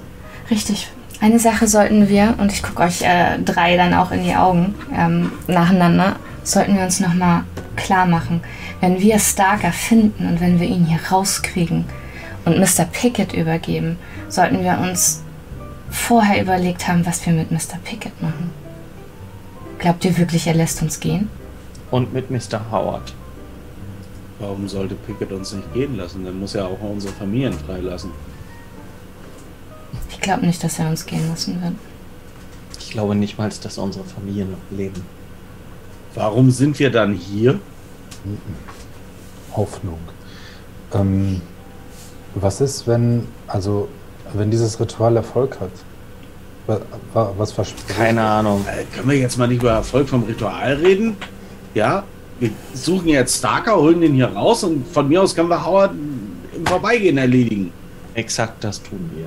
[0.49, 0.89] Richtig.
[1.21, 4.75] Eine Sache sollten wir, und ich gucke euch äh, drei dann auch in die Augen
[4.93, 7.45] ähm, nacheinander, sollten wir uns nochmal
[7.75, 8.41] klar machen.
[8.81, 11.85] Wenn wir Starker finden und wenn wir ihn hier rauskriegen
[12.43, 12.85] und Mr.
[12.91, 13.97] Pickett übergeben,
[14.27, 15.23] sollten wir uns
[15.89, 17.77] vorher überlegt haben, was wir mit Mr.
[17.83, 18.51] Pickett machen.
[19.79, 21.29] Glaubt ihr wirklich, er lässt uns gehen?
[21.91, 22.59] Und mit Mr.
[22.71, 23.13] Howard.
[24.39, 26.25] Warum sollte Pickett uns nicht gehen lassen?
[26.25, 28.11] Dann muss er auch unsere Familien freilassen.
[30.09, 31.73] Ich glaube nicht, dass er uns gehen lassen wird.
[32.79, 35.01] Ich glaube nicht mal, dass unsere Familien noch leben.
[36.15, 37.59] Warum sind wir dann hier?
[39.55, 39.99] Hoffnung.
[40.93, 41.41] Ähm,
[42.35, 43.87] was ist, wenn, also,
[44.33, 45.71] wenn dieses Ritual Erfolg hat?
[46.67, 46.81] Wa-
[47.13, 47.89] wa- Was verspricht?
[47.89, 48.65] Keine Ahnung.
[48.67, 51.17] Äh, können wir jetzt mal nicht über Erfolg vom Ritual reden?
[51.73, 52.03] Ja,
[52.39, 55.91] wir suchen jetzt Starker, holen den hier raus und von mir aus können wir Howard
[56.55, 57.71] im Vorbeigehen erledigen.
[58.13, 59.25] Exakt das tun wir.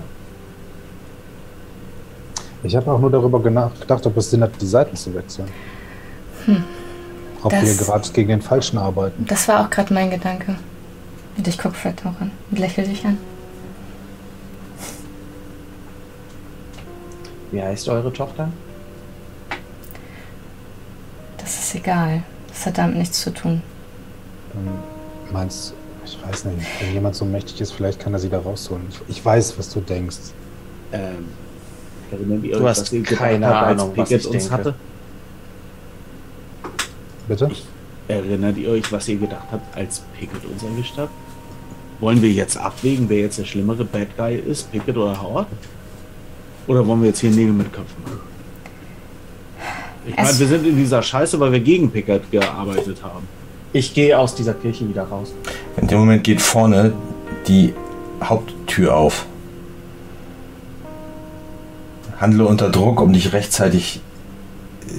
[2.62, 5.48] Ich habe auch nur darüber gedacht, ob es Sinn hat, die Seiten zu wechseln.
[7.42, 9.24] Ob Das- wir gerade gegen den Falschen arbeiten.
[9.26, 10.56] Das war auch gerade mein Gedanke.
[11.36, 13.18] Und ich guck Fred auch an und lächle dich an.
[17.52, 18.48] Wie heißt eure Tochter?
[21.38, 22.22] Das ist egal.
[22.56, 23.60] Das hat damit nichts zu tun.
[24.54, 24.72] Ähm,
[25.30, 25.74] meinst
[26.06, 28.84] ich weiß nicht, wenn jemand so mächtig ist, vielleicht kann er sie da rausholen.
[28.88, 30.16] Ich, ich weiß, was du denkst.
[30.92, 31.26] Ähm,
[32.10, 34.30] erinnert ihr Du euch, hast was ihr gedacht keine habt, als Ahnung, was Pickett ich
[34.30, 34.54] uns denke.
[34.54, 34.74] hatte?
[37.28, 37.50] Bitte?
[38.08, 41.10] Erinnert ihr euch, was ihr gedacht habt, als Pickett uns erwischt hat?
[41.98, 45.48] Wollen wir jetzt abwägen, wer jetzt der schlimmere Bad Guy ist, Pickett oder Howard?
[46.68, 48.35] Oder wollen wir jetzt hier Nägel mit Köpfen machen?
[50.06, 53.26] Ich meine, wir sind in dieser Scheiße, weil wir gegen Pickett gearbeitet haben.
[53.72, 55.34] Ich gehe aus dieser Kirche wieder raus.
[55.76, 56.92] In dem Moment geht vorne
[57.48, 57.74] die
[58.22, 59.26] Haupttür auf.
[62.20, 64.00] Handle unter Druck, um dich rechtzeitig.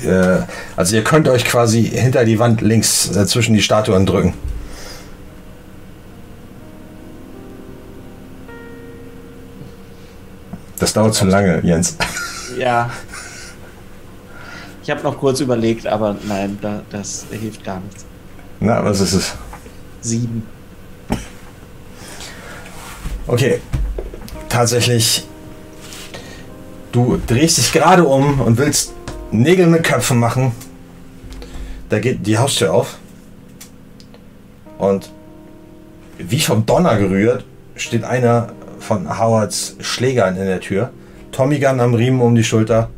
[0.06, 0.40] Äh,
[0.76, 4.34] also ihr könnt euch quasi hinter die Wand links äh, zwischen die Statuen drücken.
[10.80, 11.98] Das dauert zu lange, Jens.
[12.60, 12.92] Ja.
[14.88, 18.06] Ich habe noch kurz überlegt, aber nein, da, das hilft gar nichts.
[18.62, 19.36] Na, was ist es?
[20.00, 20.44] Sieben.
[23.28, 23.60] Okay.
[24.48, 25.28] Tatsächlich.
[26.94, 28.94] Du drehst dich gerade um und willst
[29.30, 30.54] Nägel mit Köpfen machen.
[31.90, 32.98] Da geht die Haustür auf.
[34.78, 35.12] Und
[36.18, 37.44] wie vom Donner gerührt
[37.76, 40.92] steht einer von Howards Schlägern in der Tür.
[41.34, 42.90] Tommy Gun am Riemen um die Schulter.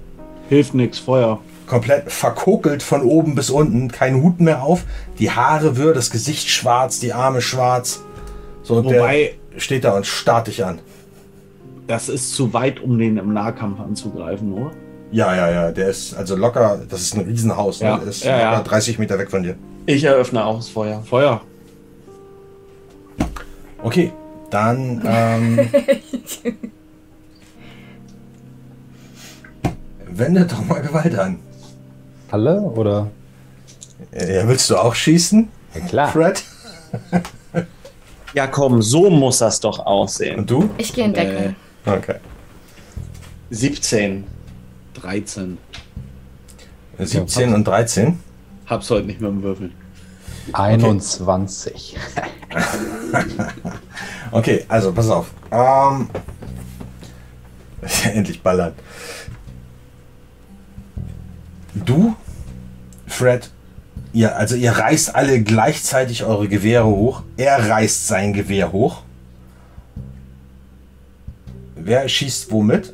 [0.50, 1.40] Hilft nix, Feuer.
[1.70, 3.90] Komplett verkokelt von oben bis unten.
[3.92, 4.84] Kein Hut mehr auf.
[5.20, 8.02] Die Haare wirr, das Gesicht schwarz, die Arme schwarz.
[8.64, 10.80] So, und Wobei- der steht da und starrt dich an.
[11.86, 14.72] Das ist zu weit, um den im Nahkampf anzugreifen, oder?
[15.12, 17.88] Ja, ja, ja, der ist also locker, das ist ein Riesenhaus, ne?
[17.88, 18.52] Ja, Der ist ja, ja.
[18.52, 19.56] locker 30 Meter weg von dir.
[19.88, 21.02] Ich eröffne auch das Feuer.
[21.04, 21.42] Feuer.
[23.82, 24.12] Okay,
[24.52, 25.60] dann ähm,
[30.12, 31.40] wende doch mal Gewalt an.
[32.32, 33.08] Alle oder?
[34.12, 36.08] Äh, Ja, willst du auch schießen, Ja, klar.
[36.12, 36.44] Fred?
[38.36, 40.38] Ja, komm, so muss das doch aussehen.
[40.38, 40.70] Und du?
[40.78, 41.56] Ich gehe in Deckung.
[41.84, 42.16] Okay.
[43.50, 44.24] 17.
[44.94, 45.58] 13.
[47.00, 48.20] 17 und 13.
[48.68, 49.74] Hab's heute nicht mehr im Würfeln.
[50.54, 51.98] 21.
[54.32, 55.32] Okay, also pass auf.
[55.52, 56.08] Ähm,
[58.14, 58.74] endlich ballern.
[61.86, 62.16] Du,
[63.08, 63.50] Fred,
[64.14, 67.24] ihr, also ihr reißt alle gleichzeitig eure Gewehre hoch.
[67.38, 69.02] Er reißt sein Gewehr hoch.
[71.76, 72.94] Wer schießt womit?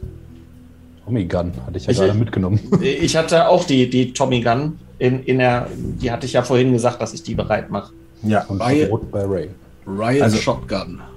[1.06, 2.60] Tommy Gun hatte ich ja Ich- gerade mitgenommen.
[2.82, 5.68] Ich hatte auch die, die Tommy Gun in, in der.
[5.76, 7.92] Die hatte ich ja vorhin gesagt, dass ich die bereit mache.
[8.24, 9.50] Ja, Und Rot bei Ray.
[9.88, 11.02] Riot Also- Shotgun.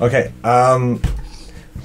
[0.00, 1.00] Okay, ähm,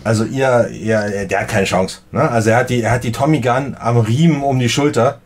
[0.03, 1.99] also ihr, ihr, der hat keine Chance.
[2.11, 2.29] Ne?
[2.29, 5.19] Also er hat die, er hat die Tommy Gun am Riemen um die Schulter.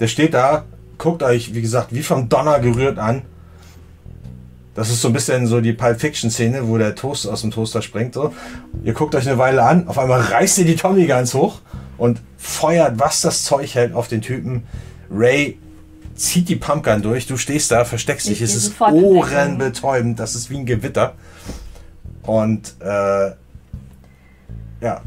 [0.00, 0.64] Der steht da,
[0.98, 3.22] guckt euch, wie gesagt, wie vom Donner gerührt an.
[4.74, 7.50] Das ist so ein bisschen so die Pulp Fiction Szene, wo der Toast aus dem
[7.50, 8.12] Toaster springt.
[8.12, 8.34] So.
[8.84, 11.60] Ihr guckt euch eine Weile an, auf einmal reißt ihr die Tommy Guns hoch
[11.96, 14.64] und feuert, was das Zeug hält, auf den Typen.
[15.10, 15.58] Ray
[16.14, 17.26] zieht die Pumpgun durch.
[17.26, 18.42] Du stehst da, versteckst Ich dich.
[18.42, 20.18] Es ist ohrenbetäubend.
[20.18, 21.14] Das ist wie ein Gewitter.
[22.22, 23.30] Und äh,
[24.80, 25.02] ja,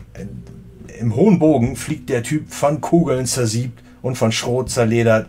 [1.00, 5.28] im hohen Bogen fliegt der Typ von Kugeln zersiebt und von Schrot zerledert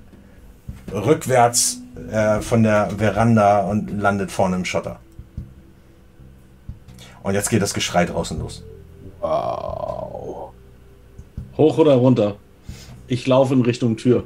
[0.93, 1.81] rückwärts
[2.11, 4.99] äh, von der Veranda und landet vorne im Schotter.
[7.23, 8.65] Und jetzt geht das Geschrei draußen los.
[9.21, 10.53] Wow.
[11.57, 12.37] Hoch oder runter?
[13.07, 14.25] Ich laufe in Richtung Tür.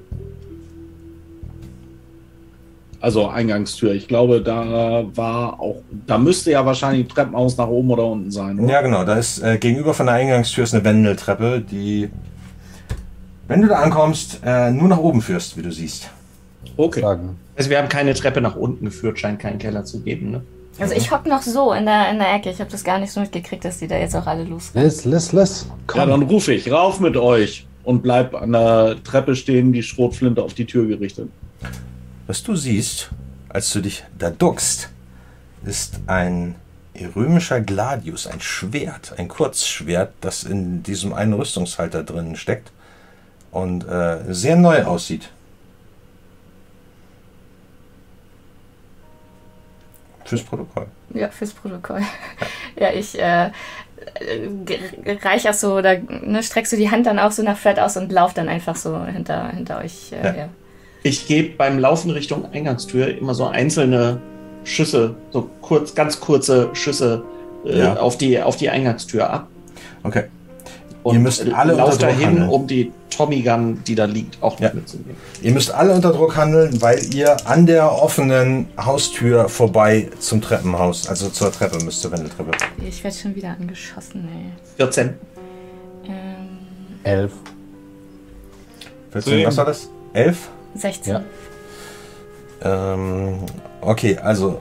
[3.04, 3.92] Also Eingangstür.
[3.92, 5.76] Ich glaube, da war auch,
[6.06, 8.72] da müsste ja wahrscheinlich ein Treppenhaus nach oben oder unten sein, oder?
[8.72, 9.04] Ja, genau.
[9.04, 12.08] Da ist äh, gegenüber von der Eingangstür ist eine Wendeltreppe, die,
[13.46, 16.08] wenn du da ankommst, äh, nur nach oben führst, wie du siehst.
[16.78, 17.02] Okay.
[17.02, 17.36] Sagen.
[17.58, 20.42] Also wir haben keine Treppe nach unten geführt, scheint keinen Keller zu geben, ne?
[20.78, 22.48] Also ich hock noch so in der, in der Ecke.
[22.48, 25.04] Ich habe das gar nicht so mitgekriegt, dass die da jetzt auch alle los Liz,
[25.04, 25.66] Liz, Liz.
[25.86, 26.00] Komm.
[26.00, 30.42] Ja, dann rufe ich, rauf mit euch und bleib an der Treppe stehen, die Schrotflinte
[30.42, 31.28] auf die Tür gerichtet.
[32.26, 33.10] Was du siehst,
[33.48, 34.88] als du dich da duckst,
[35.64, 36.54] ist ein
[37.14, 42.70] römischer Gladius, ein Schwert, ein Kurzschwert, das in diesem einen Rüstungshalter drin steckt
[43.50, 45.30] und äh, sehr neu aussieht.
[50.24, 50.86] Fürs Protokoll.
[51.12, 52.00] Ja, fürs Protokoll.
[52.76, 53.50] ja, ich äh,
[55.22, 57.96] reich auch so, oder ne, streckst du die Hand dann auch so nach Fred aus
[57.98, 60.32] und lauf dann einfach so hinter, hinter euch äh, Ja.
[60.32, 60.48] her.
[61.06, 64.20] Ich gebe beim Laufen Richtung Eingangstür immer so einzelne
[64.64, 67.22] Schüsse, so kurz, ganz kurze Schüsse
[67.66, 67.96] äh, Ja.
[67.98, 69.46] auf, die, auf die Eingangstür ab.
[70.02, 70.24] Okay.
[71.02, 72.48] Und Ihr müsst alle lauf unter Druck dahin, handeln.
[72.48, 74.68] um die Tommy Gun, die da liegt, auch Ja.
[74.68, 75.14] noch mitzunehmen.
[75.42, 81.06] Ihr müsst alle unter Druck handeln, weil ihr an der offenen Haustür vorbei zum Treppenhaus,
[81.06, 82.52] also zur Treppe müsst, zur Wendeltreppe.
[82.82, 84.52] Ich werde schon wieder angeschossen, ey.
[84.78, 85.10] 14.
[86.06, 86.12] Ähm,
[87.02, 87.32] Elf.
[89.12, 89.88] 14, was war das?
[90.14, 90.48] 11?
[90.74, 91.12] 16.
[91.12, 91.22] Ja.
[92.62, 93.38] Ähm,
[93.80, 94.60] okay, also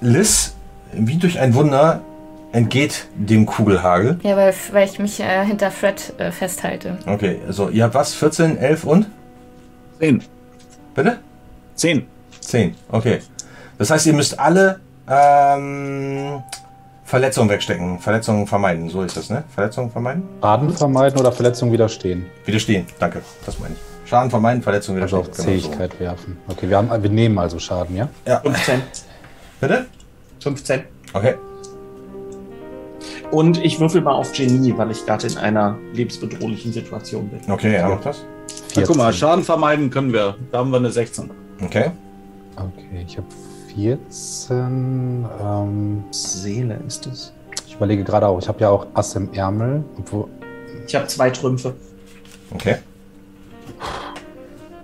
[0.00, 0.54] Liz,
[0.92, 2.00] wie durch ein Wunder,
[2.52, 4.18] entgeht dem Kugelhagel.
[4.22, 6.98] Ja, weil, weil ich mich äh, hinter Fred äh, festhalte.
[7.06, 8.14] Okay, also ihr habt was?
[8.14, 9.06] 14, 11 und?
[9.98, 10.22] Zehn.
[10.94, 11.18] Bitte?
[11.74, 12.06] Zehn.
[12.40, 13.20] 10, okay.
[13.76, 16.42] Das heißt, ihr müsst alle ähm,
[17.04, 17.98] Verletzungen wegstecken.
[17.98, 19.44] Verletzungen vermeiden, so ist das, ne?
[19.54, 20.22] Verletzungen vermeiden?
[20.40, 22.26] Schaden vermeiden oder Verletzung widerstehen?
[22.44, 23.87] Widerstehen, danke, das meine ich.
[24.08, 25.38] Schaden vermeiden, Verletzungen Also widerstehen.
[25.44, 26.38] auf Zähigkeit werfen.
[26.48, 28.08] Okay, wir, haben, wir nehmen also Schaden, ja?
[28.24, 28.30] So.
[28.30, 28.40] Ja.
[28.40, 28.82] 15.
[29.60, 29.86] Bitte?
[30.40, 30.82] 15.
[31.12, 31.34] Okay.
[33.30, 37.40] Und ich würfel mal auf Genie, weil ich gerade in einer lebensbedrohlichen Situation bin.
[37.52, 38.24] Okay, ja, macht das.
[38.74, 39.18] Na, guck mal, 14.
[39.18, 40.36] Schaden vermeiden können wir.
[40.50, 41.30] Da haben wir eine 16.
[41.62, 41.90] Okay.
[42.56, 43.26] Okay, ich habe
[43.74, 45.26] 14.
[45.44, 47.32] Ähm, Seele ist es.
[47.66, 49.84] ich überlege gerade auch, ich habe ja auch Ass im Ärmel.
[49.98, 50.28] Obwohl,
[50.86, 51.74] Ich habe zwei Trümpfe.
[52.52, 52.76] Okay.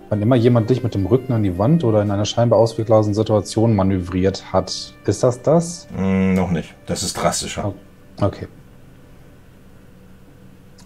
[0.09, 3.15] Wann immer jemand dich mit dem Rücken an die Wand oder in einer scheinbar ausweglosen
[3.15, 5.89] Situation manövriert hat, ist das das?
[5.97, 6.75] Mm, noch nicht.
[6.87, 7.75] Das ist drastischer.
[8.21, 8.47] Okay.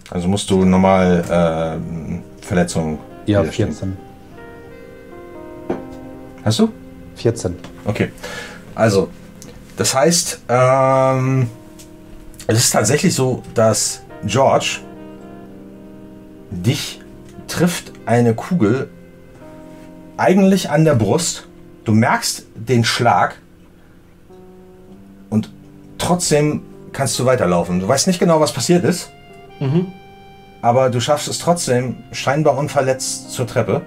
[0.09, 2.97] Also musst du normal ähm, Verletzungen.
[3.27, 3.67] Ja, widerstehen.
[3.67, 3.97] 14.
[6.43, 6.69] Hast du?
[7.15, 7.55] 14.
[7.85, 8.11] Okay.
[8.73, 9.09] Also,
[9.77, 11.49] das heißt, ähm,
[12.47, 14.79] es ist tatsächlich so, dass George
[16.49, 17.01] dich
[17.49, 18.89] trifft eine Kugel
[20.17, 21.47] eigentlich an der Brust.
[21.83, 23.35] Du merkst den Schlag
[25.29, 25.49] und
[25.97, 26.61] trotzdem
[26.93, 27.79] kannst du weiterlaufen.
[27.79, 29.09] Du weißt nicht genau, was passiert ist,
[29.59, 29.87] Mhm.
[30.61, 33.81] aber du schaffst es trotzdem scheinbar unverletzt zur Treppe.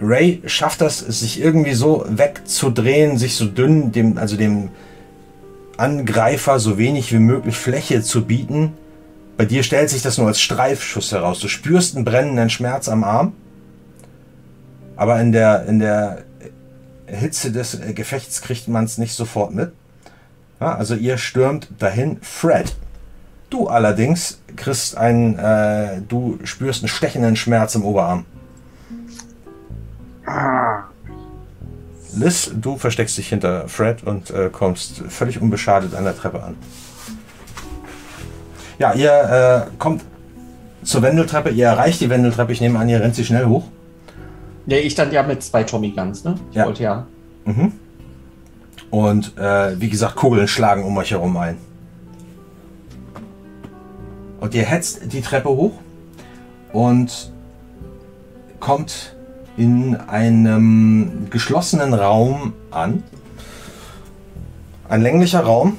[0.00, 4.70] Ray schafft das, sich irgendwie so wegzudrehen, sich so dünn, dem, also dem
[5.76, 8.72] Angreifer so wenig wie möglich Fläche zu bieten.
[9.36, 11.40] Bei dir stellt sich das nur als Streifschuss heraus.
[11.40, 13.32] Du spürst einen brennenden Schmerz am Arm,
[14.96, 16.24] aber in der, in der
[17.06, 19.72] Hitze des äh, Gefechts kriegt man es nicht sofort mit.
[20.60, 22.18] Ja, also ihr stürmt dahin.
[22.22, 22.74] Fred,
[23.50, 28.24] du allerdings kriegst einen, äh, du spürst einen stechenden Schmerz im Oberarm.
[32.14, 36.56] Liz, du versteckst dich hinter Fred und äh, kommst völlig unbeschadet an der Treppe an.
[38.82, 40.02] Ja, ihr äh, kommt
[40.82, 43.62] zur Wendeltreppe, ihr erreicht die Wendeltreppe, ich nehme an, ihr rennt sie schnell hoch.
[44.66, 46.34] Ja, ich stand ja mit zwei Tommy Guns, ne?
[46.50, 46.66] Ich Ja.
[46.66, 47.06] wollte ja.
[47.44, 47.74] Mhm.
[48.90, 51.58] Und äh, wie gesagt, Kugeln schlagen um euch herum ein.
[54.40, 55.74] Und ihr hetzt die Treppe hoch
[56.72, 57.30] und
[58.58, 59.14] kommt
[59.56, 63.04] in einem geschlossenen Raum an.
[64.88, 65.78] Ein länglicher Raum,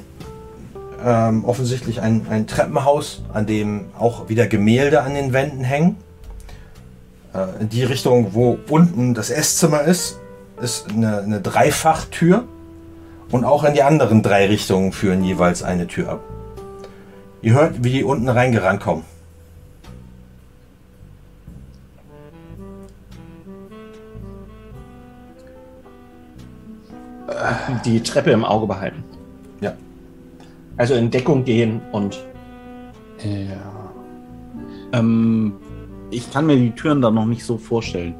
[1.03, 5.97] ähm, offensichtlich ein, ein Treppenhaus, an dem auch wieder Gemälde an den Wänden hängen.
[7.33, 10.19] Äh, in die Richtung, wo unten das Esszimmer ist,
[10.61, 12.45] ist eine, eine Dreifachtür
[13.31, 16.19] und auch in die anderen drei Richtungen führen jeweils eine Tür ab.
[17.41, 19.03] Ihr hört, wie die unten reingerannt kommen.
[27.83, 29.03] Die Treppe im Auge behalten.
[29.59, 29.73] Ja.
[30.77, 32.19] Also in Deckung gehen und
[33.19, 34.99] Ja.
[34.99, 35.53] Ähm,
[36.11, 38.13] ich kann mir die Türen da noch nicht so vorstellen.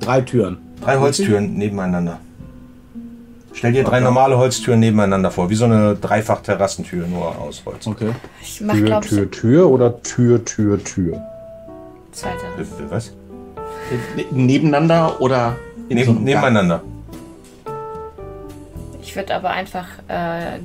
[0.00, 0.58] Drei Türen.
[0.80, 2.18] Drei Holztüren nebeneinander.
[3.54, 7.86] Stell dir drei normale Holztüren nebeneinander vor, wie so eine Dreifach-Terrassentür, nur aus Holz.
[7.86, 8.10] Okay.
[8.40, 11.20] Ich mach, Tür, glaube ich, Tür, Tür oder Tür, Tür, Tür?
[12.12, 12.36] zweite.
[12.58, 13.12] Äh, Was?
[14.16, 15.56] Ne- Nebeneinander oder
[15.88, 16.82] in Neben, so nebeneinander.
[19.02, 20.58] Ich würde aber einfach äh,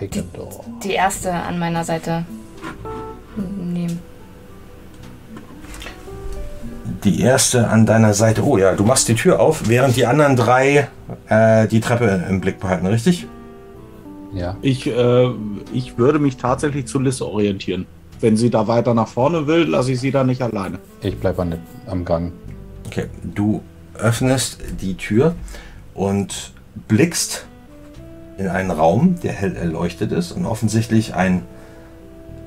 [0.00, 0.22] die,
[0.82, 2.24] die erste an meiner Seite
[3.36, 3.98] nehmen.
[7.04, 8.44] Die erste an deiner Seite.
[8.44, 10.88] Oh ja, du machst die Tür auf, während die anderen drei
[11.28, 13.26] äh, die Treppe im Blick behalten, richtig?
[14.32, 14.56] Ja.
[14.62, 15.28] Ich, äh,
[15.72, 17.86] ich würde mich tatsächlich zu Lisse orientieren.
[18.20, 20.78] Wenn sie da weiter nach vorne will, lasse ich sie da nicht alleine.
[21.00, 22.32] Ich bleibe an, am Gang.
[22.86, 23.62] Okay, du
[23.94, 25.34] öffnest die Tür
[25.94, 26.52] und
[26.88, 27.46] blickst
[28.40, 31.42] in einen Raum, der hell erleuchtet ist und offensichtlich ein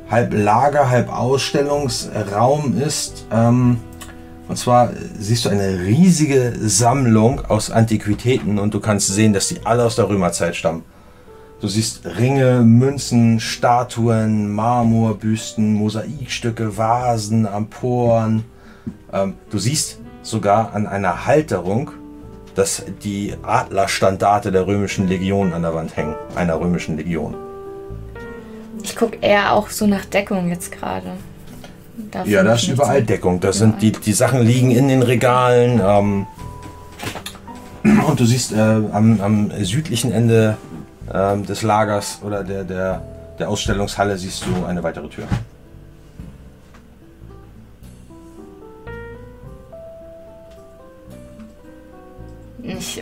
[0.10, 3.26] halb Lager, halb Ausstellungsraum ist.
[3.32, 3.78] Ähm,
[4.48, 9.66] und zwar siehst du eine riesige Sammlung aus Antiquitäten und du kannst sehen, dass die
[9.66, 10.84] alle aus der Römerzeit stammen.
[11.62, 18.44] Du siehst Ringe, Münzen, Statuen, Marmorbüsten, Mosaikstücke, Vasen, Amphoren.
[19.14, 21.92] Ähm, du siehst sogar an einer Halterung,
[22.56, 26.16] dass die Adlerstandarte der römischen Legion an der Wand hängen.
[26.36, 27.36] Einer römischen Legion.
[28.84, 31.12] Ich gucke eher auch so nach Deckung jetzt gerade.
[32.26, 33.40] Ja, da ist überall Deckung.
[33.40, 35.82] Da sind die, die Sachen liegen in den Regalen.
[35.84, 36.28] Ähm,
[38.08, 40.58] und du siehst äh, am, am südlichen Ende
[41.14, 43.02] ähm, des Lagers oder der, der,
[43.40, 45.26] der Ausstellungshalle siehst du eine weitere Tür.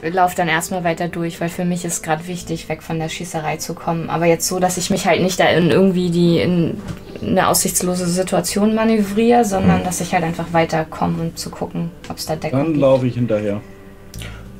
[0.03, 3.09] Ich laufe dann erstmal weiter durch, weil für mich ist gerade wichtig, weg von der
[3.09, 4.09] Schießerei zu kommen.
[4.09, 6.77] Aber jetzt so, dass ich mich halt nicht da in irgendwie die in
[7.21, 12.25] eine aussichtslose Situation manövriere, sondern dass ich halt einfach weiterkomme und zu gucken, ob es
[12.25, 12.79] da Deckung Dann gibt.
[12.79, 13.61] laufe ich hinterher.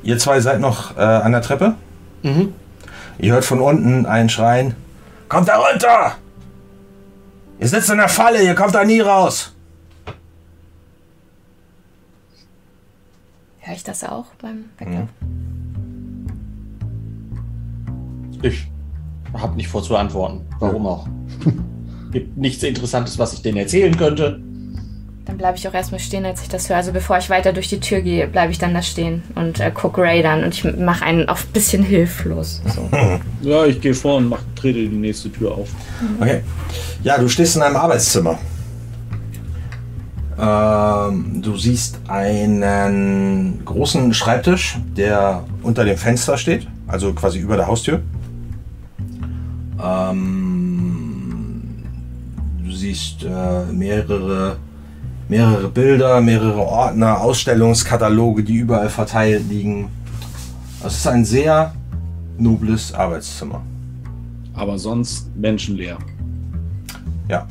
[0.02, 1.74] Ihr zwei seid noch äh, an der Treppe.
[2.22, 2.52] Mhm.
[3.18, 4.74] Ihr hört von unten ein Schreien.
[5.28, 6.16] Kommt da runter!
[7.58, 9.52] Ihr sitzt in der Falle, ihr kommt da nie raus.
[13.64, 15.08] Höre ich das auch beim Weglaufen?
[18.42, 18.66] Ich
[19.34, 20.40] habe nicht vor zu antworten.
[20.58, 21.06] Warum auch?
[22.10, 24.40] Gibt nichts Interessantes, was ich denen erzählen könnte.
[25.26, 26.76] Dann bleibe ich auch erstmal stehen, als ich das höre.
[26.76, 29.70] Also bevor ich weiter durch die Tür gehe, bleibe ich dann da stehen und äh,
[29.70, 32.60] gucke Ray dann und ich mache einen auch ein bisschen hilflos.
[32.66, 32.88] So.
[33.42, 35.68] Ja, ich gehe vor und mach, trete die nächste Tür auf.
[36.20, 36.42] Okay.
[37.04, 38.38] Ja, du stehst in einem Arbeitszimmer.
[40.42, 47.68] Ähm, du siehst einen großen Schreibtisch, der unter dem Fenster steht, also quasi über der
[47.68, 48.02] Haustür.
[49.80, 51.62] Ähm,
[52.60, 54.56] du siehst äh, mehrere,
[55.28, 59.90] mehrere Bilder, mehrere Ordner, Ausstellungskataloge, die überall verteilt liegen.
[60.84, 61.72] Es ist ein sehr
[62.36, 63.62] nobles Arbeitszimmer.
[64.54, 65.98] Aber sonst menschenleer.
[67.28, 67.46] Ja.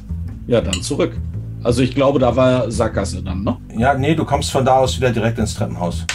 [0.45, 1.15] Ja, dann zurück.
[1.63, 3.57] Also ich glaube, da war Sackgasse dann, ne?
[3.77, 6.05] Ja, nee, du kommst von da aus wieder direkt ins Treppenhaus.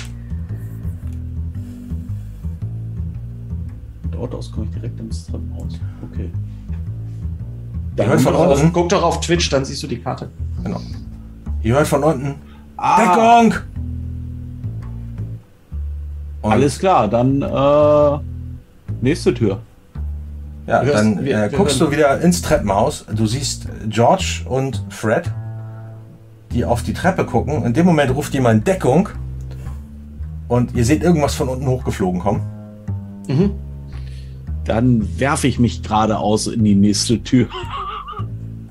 [4.10, 5.78] Dort aus komme ich direkt ins Treppenhaus.
[6.10, 6.30] Okay.
[7.96, 8.66] Ihr hört von unten.
[8.66, 10.28] auf, guck doch auf Twitch, dann siehst du die Karte.
[10.62, 10.80] Genau.
[11.62, 12.34] Ihr hört von unten.
[12.76, 13.54] Ah, Deckung!
[16.42, 18.18] Und, Alles klar, dann äh,
[19.00, 19.60] nächste Tür.
[20.66, 23.04] Ja, Wir dann wir- äh, wir guckst hören- du wieder ins Treppenhaus.
[23.14, 25.30] Du siehst George und Fred,
[26.52, 27.64] die auf die Treppe gucken.
[27.64, 29.08] In dem Moment ruft jemand Deckung.
[30.48, 32.42] Und ihr seht irgendwas von unten hochgeflogen kommen.
[33.28, 33.50] Mhm.
[34.64, 37.46] Dann werfe ich mich geradeaus in die nächste Tür.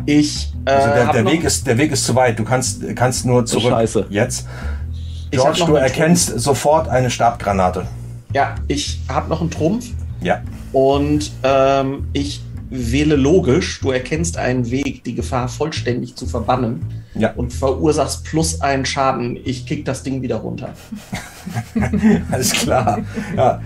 [0.05, 2.37] Ich, äh, Also der, der, Weg ist, der Weg ist zu weit.
[2.39, 3.71] Du kannst, kannst nur zurück.
[3.71, 4.05] Scheiße.
[4.09, 4.47] Jetzt.
[5.31, 7.85] George, noch du erkennst sofort eine Stabgranate.
[8.33, 9.87] Ja, ich habe noch einen Trumpf
[10.21, 10.39] Ja.
[10.75, 13.79] Und ähm, ich wähle logisch.
[13.79, 16.81] Du erkennst einen Weg, die Gefahr vollständig zu verbannen
[17.13, 17.31] Ja.
[17.31, 19.39] und verursachst plus einen Schaden.
[19.45, 20.73] Ich kick das Ding wieder runter.
[22.29, 22.99] Alles klar.
[23.37, 23.61] Ja.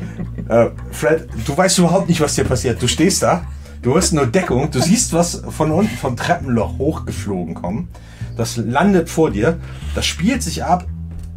[0.49, 2.79] Äh, Fred, du weißt überhaupt nicht, was dir passiert.
[2.79, 3.41] Du stehst da,
[3.81, 7.87] du hast nur Deckung, du siehst was von unten vom Treppenloch hochgeflogen kommen.
[8.37, 9.57] Das landet vor dir.
[9.95, 10.85] Das spielt sich ab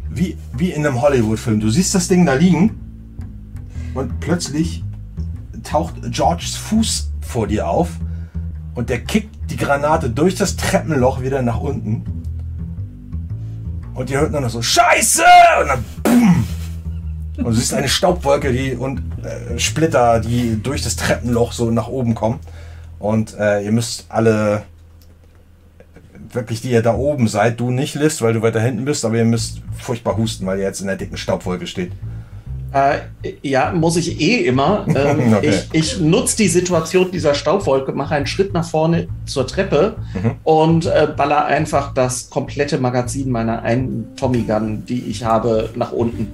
[0.07, 1.59] wie, wie in einem Hollywood-Film.
[1.59, 2.79] Du siehst das Ding da liegen
[3.95, 4.83] und plötzlich
[5.63, 7.89] taucht Georges Fuß vor dir auf
[8.75, 12.03] und der kickt die Granate durch das Treppenloch wieder nach unten.
[13.93, 15.23] Und ihr hört nur noch so Scheiße!
[15.61, 16.47] Und dann BUM!
[17.37, 21.87] Und du siehst eine Staubwolke die, und äh, Splitter, die durch das Treppenloch so nach
[21.87, 22.39] oben kommen.
[22.99, 24.63] Und äh, ihr müsst alle
[26.31, 29.17] wirklich, die ihr da oben seid, du nicht, List, weil du weiter hinten bist, aber
[29.17, 31.91] ihr müsst furchtbar husten, weil ihr jetzt in der dicken Staubwolke steht.
[32.73, 32.99] Äh,
[33.43, 34.85] ja, muss ich eh immer.
[34.95, 35.49] Ähm, Okay.
[35.73, 40.31] Ich, ich nutze die Situation dieser Staubwolke, mache einen Schritt nach vorne zur Treppe Mhm.
[40.43, 45.91] und äh, baller einfach das komplette Magazin meiner einen Tommy Gun, die ich habe, nach
[45.91, 46.27] unten.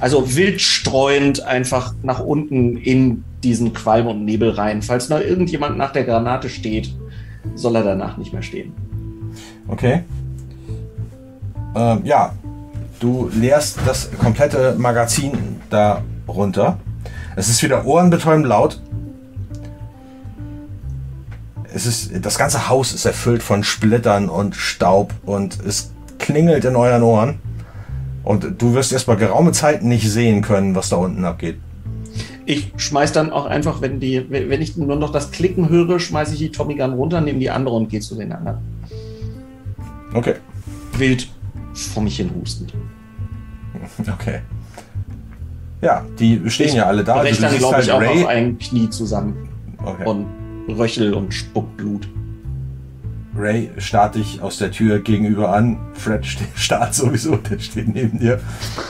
[0.00, 4.82] Also wild streuend einfach nach unten in diesen Qualm und Nebel rein.
[4.82, 6.94] Falls noch irgendjemand nach der Granate steht,
[7.54, 8.72] soll er danach nicht mehr stehen.
[9.68, 10.02] Okay.
[11.74, 12.32] Ähm, ja,
[13.00, 15.32] du leerst das komplette Magazin
[15.70, 16.78] da runter.
[17.34, 18.80] Es ist wieder ohrenbetäubend laut.
[21.72, 26.76] Es ist, das ganze Haus ist erfüllt von Splittern und Staub und es klingelt in
[26.76, 27.38] euren Ohren.
[28.22, 31.58] Und du wirst erstmal geraume Zeit nicht sehen können, was da unten abgeht.
[32.44, 36.34] Ich schmeiß dann auch einfach, wenn die, wenn ich nur noch das Klicken höre, schmeiße
[36.34, 38.58] ich die Tommy Gun runter, nehme die andere und gehe zu den anderen.
[40.12, 40.34] Okay.
[40.98, 41.28] Wild
[41.88, 42.72] vor mich hin hustend.
[44.12, 44.40] Okay.
[45.80, 47.18] Ja, die stehen ja alle da.
[47.20, 48.22] Brech Du dann, glaube ich, halt auch Ray.
[48.24, 49.48] auf ein Knie zusammen
[49.82, 50.04] Okay.
[50.06, 50.26] und
[50.68, 52.06] röchel und spuck Blut.
[53.36, 55.78] Ray starrt dich aus der Tür gegenüber an.
[55.94, 56.26] Fred
[56.56, 58.40] starrt sowieso, der steht neben dir.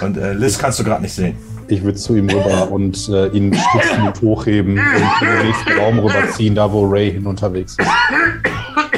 [0.03, 1.37] Und äh, Liz kannst du gerade nicht sehen.
[1.69, 4.79] Ich würde zu ihm rüber und äh, ihn stützend hochheben und
[5.23, 7.89] in den nächsten Raum rüberziehen, da wo Ray hin unterwegs ist.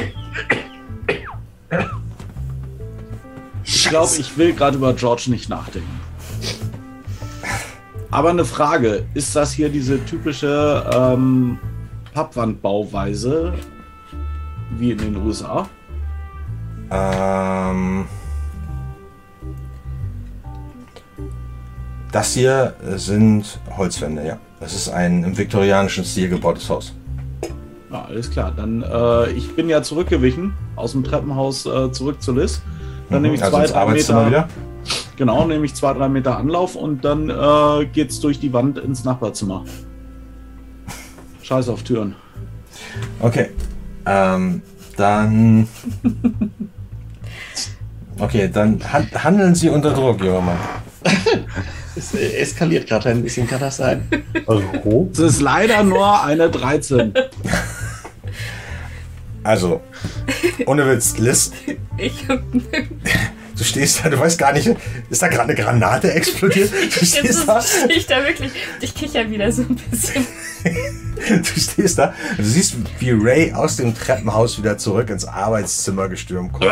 [3.92, 6.00] glaube, ich will gerade über George nicht nachdenken.
[8.10, 11.58] Aber eine Frage: Ist das hier diese typische ähm,
[12.14, 13.52] Pappwandbauweise
[14.78, 15.68] wie in den USA?
[16.90, 18.06] Ähm,
[22.12, 24.38] das hier sind Holzwände, ja.
[24.60, 26.94] Das ist ein im viktorianischen Stil gebautes Haus.
[27.90, 28.52] Ja, alles klar.
[28.56, 32.62] Dann, äh, ich bin ja zurückgewichen aus dem Treppenhaus äh, zurück zu Liz.
[33.12, 34.30] Dann nehme ich also zwei, ins drei Arbeitszimmer Meter.
[34.30, 34.48] wieder.
[35.16, 39.04] Genau, nehme ich zwei, drei Meter Anlauf und dann äh, geht's durch die Wand ins
[39.04, 39.64] Nachbarzimmer.
[41.42, 42.16] Scheiß auf Türen.
[43.20, 43.50] Okay.
[44.06, 44.62] Ähm,
[44.96, 45.68] dann.
[48.18, 50.58] Okay, dann han handeln Sie unter Druck, junger Mann.
[51.96, 54.08] Es äh, eskaliert gerade ein bisschen, kann das sein?
[54.46, 55.08] Euro?
[55.12, 57.12] Es ist leider nur eine 13.
[59.44, 59.80] Also,
[60.66, 61.52] ohne Witz, Liz,
[61.96, 64.70] Ich, du stehst da, du weißt gar nicht,
[65.10, 66.70] ist da gerade eine Granate explodiert?
[66.72, 68.52] Du jetzt stehst da, ich da wirklich.
[68.80, 70.26] Ich kicher wieder so ein bisschen.
[71.28, 76.52] du stehst da, du siehst, wie Ray aus dem Treppenhaus wieder zurück ins Arbeitszimmer gestürmt
[76.52, 76.70] kommt.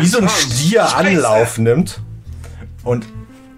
[0.00, 2.00] Wie so ein Stier Anlauf nimmt
[2.84, 3.06] und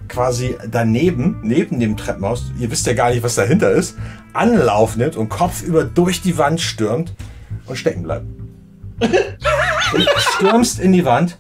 [0.09, 3.97] quasi daneben, neben dem Treppenhaus, ihr wisst ja gar nicht, was dahinter ist,
[4.33, 7.15] Anlauf nimmt und kopfüber durch die Wand stürmt
[7.67, 8.27] und stecken bleibt.
[8.99, 11.39] Du stürmst in die Wand.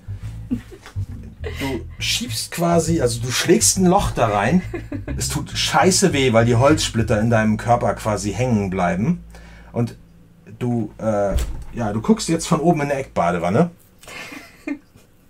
[1.42, 4.62] Du schiebst quasi, also du schlägst ein Loch da rein.
[5.16, 9.22] Es tut scheiße weh, weil die Holzsplitter in deinem Körper quasi hängen bleiben.
[9.72, 9.96] Und
[10.58, 11.34] du, äh,
[11.74, 13.70] ja, du guckst jetzt von oben in eine Eckbadewanne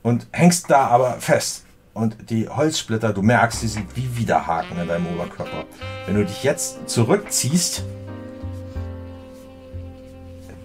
[0.02, 1.64] und hängst da aber fest.
[1.94, 5.64] Und die Holzsplitter, du merkst, die sind wie Widerhaken in deinem Oberkörper.
[6.06, 7.84] Wenn du dich jetzt zurückziehst,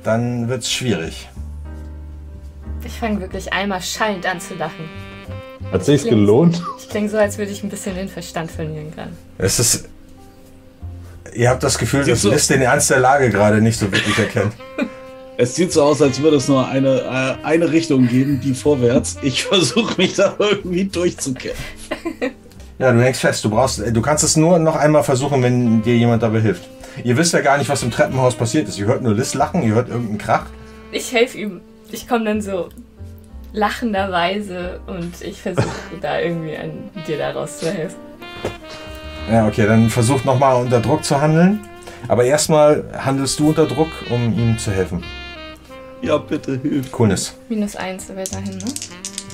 [0.04, 1.28] dann wird's schwierig.
[2.86, 4.90] Ich fange wirklich einmal schallend an zu lachen.
[5.72, 6.62] Hat sich's gelohnt?
[6.80, 9.12] Ich klinge so, als würde ich ein bisschen den Verstand verlieren gerade.
[9.38, 9.88] Es ist.
[11.34, 14.18] Ihr habt das Gefühl, dass du- Liz den Ernst der Lage gerade nicht so wirklich
[14.18, 14.54] erkennt.
[15.42, 19.16] Es sieht so aus, als würde es nur eine, äh, eine Richtung geben, die vorwärts.
[19.22, 21.64] Ich versuche mich da irgendwie durchzukämpfen.
[22.78, 23.46] Ja, du hängst fest.
[23.46, 26.64] Du brauchst, du kannst es nur noch einmal versuchen, wenn dir jemand dabei hilft.
[27.04, 28.78] Ihr wisst ja gar nicht, was im Treppenhaus passiert ist.
[28.78, 30.46] Ihr hört nur Liz lachen, ihr hört irgendeinen Krach.
[30.92, 31.62] Ich helfe ihm.
[31.92, 32.70] Ich komme dann so
[33.54, 35.68] lachenderweise und ich versuche
[36.02, 36.72] da irgendwie an
[37.08, 37.98] dir daraus zu helfen.
[39.32, 41.60] Ja, okay, dann versucht nochmal unter Druck zu handeln.
[42.08, 45.04] Aber erstmal handelst du unter Druck, um ihm zu helfen.
[46.02, 46.92] Ja, bitte hilf.
[46.92, 47.36] Coolness.
[47.50, 48.66] Minus eins weiterhin, ne?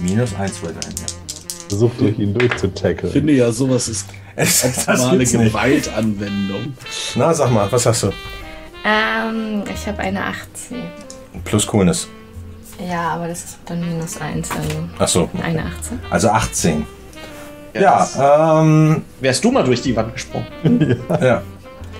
[0.01, 0.95] Minus eins weiterhin.
[0.97, 1.67] Ja.
[1.69, 3.07] Versucht durch ihn durchzutackeln.
[3.07, 4.07] Ich finde ja, sowas ist
[4.37, 5.53] Es, gibt's nicht.
[5.53, 6.73] Gewaltanwendung.
[7.15, 8.11] Na, sag mal, was hast du?
[8.85, 10.77] Ähm, ich habe eine 18.
[11.43, 12.07] Plus Coolness.
[12.87, 15.99] Ja, aber das ist dann minus eins, also Achso, eine 18.
[16.09, 16.85] also 18.
[17.73, 17.81] das-
[18.15, 20.47] Ja, ähm, Wärst du mal durch die Wand gesprungen?
[21.21, 21.41] Ja.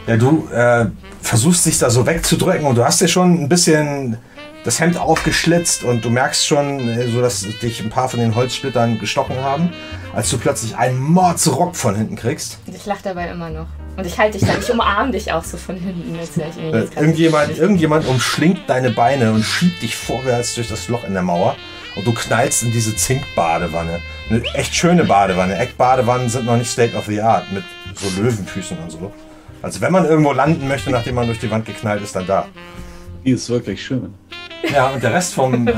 [0.08, 0.86] Ja, du äh,
[1.22, 4.18] versuchst dich da so wegzudrücken und du hast dir schon ein bisschen
[4.66, 8.36] das Hemd aufgeschlitzt und du merkst schon, äh, so dass dich ein paar von den
[8.36, 9.72] Holzsplittern gestochen haben,
[10.14, 12.58] als du plötzlich einen Mordsrock von hinten kriegst.
[12.66, 13.68] Ich lache dabei immer noch.
[13.96, 16.16] Und ich halte dich dann, ich umarme dich auch so von hinten.
[16.16, 21.22] Äh, irgendjemand, irgendjemand umschlingt deine Beine und schiebt dich vorwärts durch das Loch in der
[21.22, 21.56] Mauer
[21.96, 24.02] und du knallst in diese Zinkbadewanne.
[24.30, 25.58] Eine echt schöne Badewanne.
[25.58, 27.64] Eckbadewannen sind noch nicht State of the Art mit
[27.94, 29.14] so Löwenfüßen und so.
[29.62, 32.48] Also wenn man irgendwo landen möchte, nachdem man durch die Wand geknallt ist, dann da.
[33.24, 34.14] Die ist wirklich schön.
[34.72, 35.74] Ja, und der Rest vom, äh,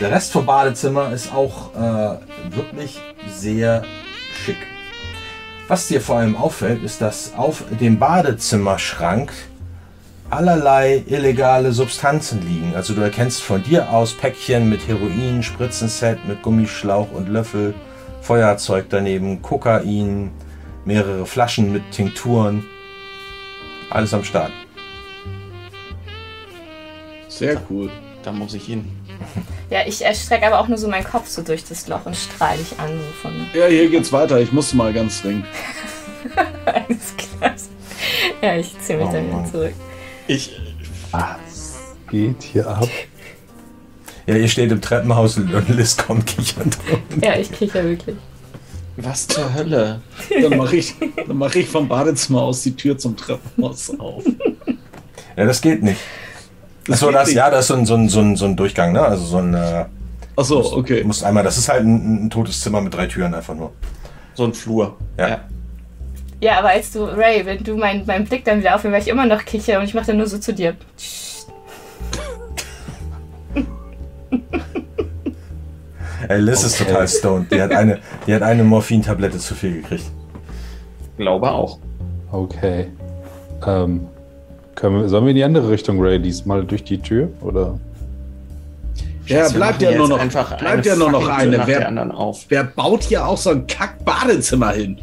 [0.00, 3.82] der Rest vom Badezimmer ist auch äh, wirklich sehr
[4.44, 4.56] schick.
[5.68, 9.32] Was dir vor allem auffällt, ist, dass auf dem Badezimmerschrank
[10.30, 12.74] allerlei illegale Substanzen liegen.
[12.74, 17.74] Also du erkennst von dir aus Päckchen mit Heroin, Spritzenset mit Gummischlauch und Löffel,
[18.20, 20.32] Feuerzeug daneben, Kokain,
[20.84, 22.64] mehrere Flaschen mit Tinkturen.
[23.90, 24.50] Alles am Start.
[27.28, 27.90] Sehr cool.
[28.24, 28.86] Da muss ich hin.
[29.68, 32.58] Ja, ich strecke aber auch nur so meinen Kopf so durch das Loch und strahle
[32.58, 32.88] dich an.
[32.88, 34.40] So von, Ja, hier geht's weiter.
[34.40, 35.44] Ich muss mal ganz dringend.
[36.64, 37.54] alles klar.
[38.40, 39.74] Ja, ich ziehe mich Oh dann wieder zurück.
[40.26, 40.58] Ich.
[41.10, 41.78] Was
[42.10, 42.88] geht hier ab?
[44.26, 46.78] Ja, ihr steht im Treppenhaus und Liz kommt kichernd.
[47.22, 48.16] Ja, ich ja wirklich.
[48.96, 50.00] Was zur Hölle?
[50.40, 50.94] Dann mache ich,
[51.26, 54.24] dann mach ich vom Badezimmer aus die Tür zum Treppenhaus auf.
[55.36, 56.00] Ja, das geht nicht.
[56.86, 58.92] Das so, das, ja, das ist so ein, so, ein, so, ein, so ein Durchgang,
[58.92, 59.02] ne?
[59.02, 59.54] Also so ein.
[59.54, 59.86] Äh,
[60.36, 61.04] Achso, Du okay.
[61.04, 63.72] musst einmal, das ist halt ein, ein totes Zimmer mit drei Türen einfach nur.
[64.34, 64.96] So ein Flur.
[65.18, 65.40] Ja.
[66.40, 69.08] Ja, aber als du, Ray, wenn du meinen mein Blick dann wieder aufhörst, weil ich
[69.08, 70.74] immer noch kicher und ich mache dann nur so zu dir.
[76.28, 76.90] Ey, Liz ist Okay.
[76.90, 77.52] total stoned.
[77.52, 80.04] Die hat eine, die hat eine Morphintablette zu viel gekriegt.
[81.16, 81.78] Glaube auch.
[82.32, 82.88] Okay.
[83.66, 84.06] Ähm,
[84.82, 87.28] wir, sollen wir in die andere Richtung, Ray, diesmal durch die Tür?
[87.40, 87.78] Oder?
[89.26, 91.66] Ja, bleibt ja nur noch, einfach bleibt ja nur noch eine.
[91.66, 92.44] Wer, anderen auf.
[92.48, 94.98] wer baut hier auch so ein Kack-Badezimmer hin?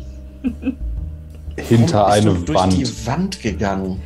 [1.58, 2.74] Hinter Warum bist eine du durch Wand.
[2.74, 4.02] die Wand gegangen.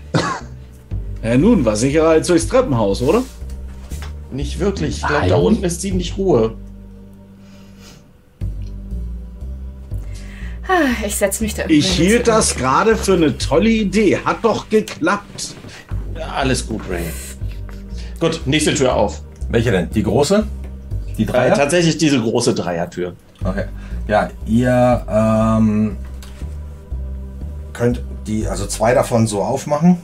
[1.23, 3.23] Ja, nun, war sicherer als durchs Treppenhaus, oder?
[4.31, 4.97] Nicht wirklich.
[4.97, 6.53] Ich glaube, da unten ist ziemlich Ruhe.
[11.05, 14.17] Ich setze mich da Ich hielt das gerade für eine tolle Idee.
[14.23, 15.55] Hat doch geklappt.
[16.17, 17.03] Ja, alles gut, Ray.
[18.19, 19.21] Gut, nächste Tür auf.
[19.49, 19.89] Welche denn?
[19.91, 20.45] Die große?
[21.17, 21.53] Die Äh, Dreier?
[21.53, 23.13] tatsächlich diese große Dreiertür.
[23.43, 23.65] Okay.
[24.07, 25.97] Ja, ihr ähm,
[27.73, 29.97] könnt die, also zwei davon so aufmachen.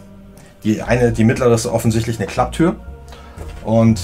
[0.64, 2.76] Die eine, die mittlere ist offensichtlich eine Klapptür.
[3.64, 4.00] Und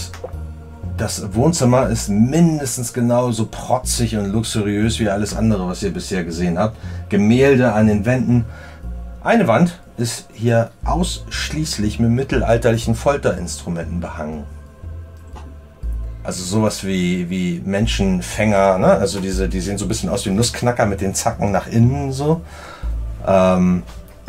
[0.97, 6.57] das Wohnzimmer ist mindestens genauso protzig und luxuriös wie alles andere, was ihr bisher gesehen
[6.57, 6.75] habt.
[7.09, 8.45] Gemälde an den Wänden.
[9.23, 14.43] Eine Wand ist hier ausschließlich mit mittelalterlichen Folterinstrumenten behangen.
[16.23, 18.87] Also sowas wie, wie Menschenfänger, ne?
[18.87, 22.11] Also diese, die sehen so ein bisschen aus wie Nussknacker mit den Zacken nach innen
[22.11, 22.41] so.
[23.25, 23.83] Ähm,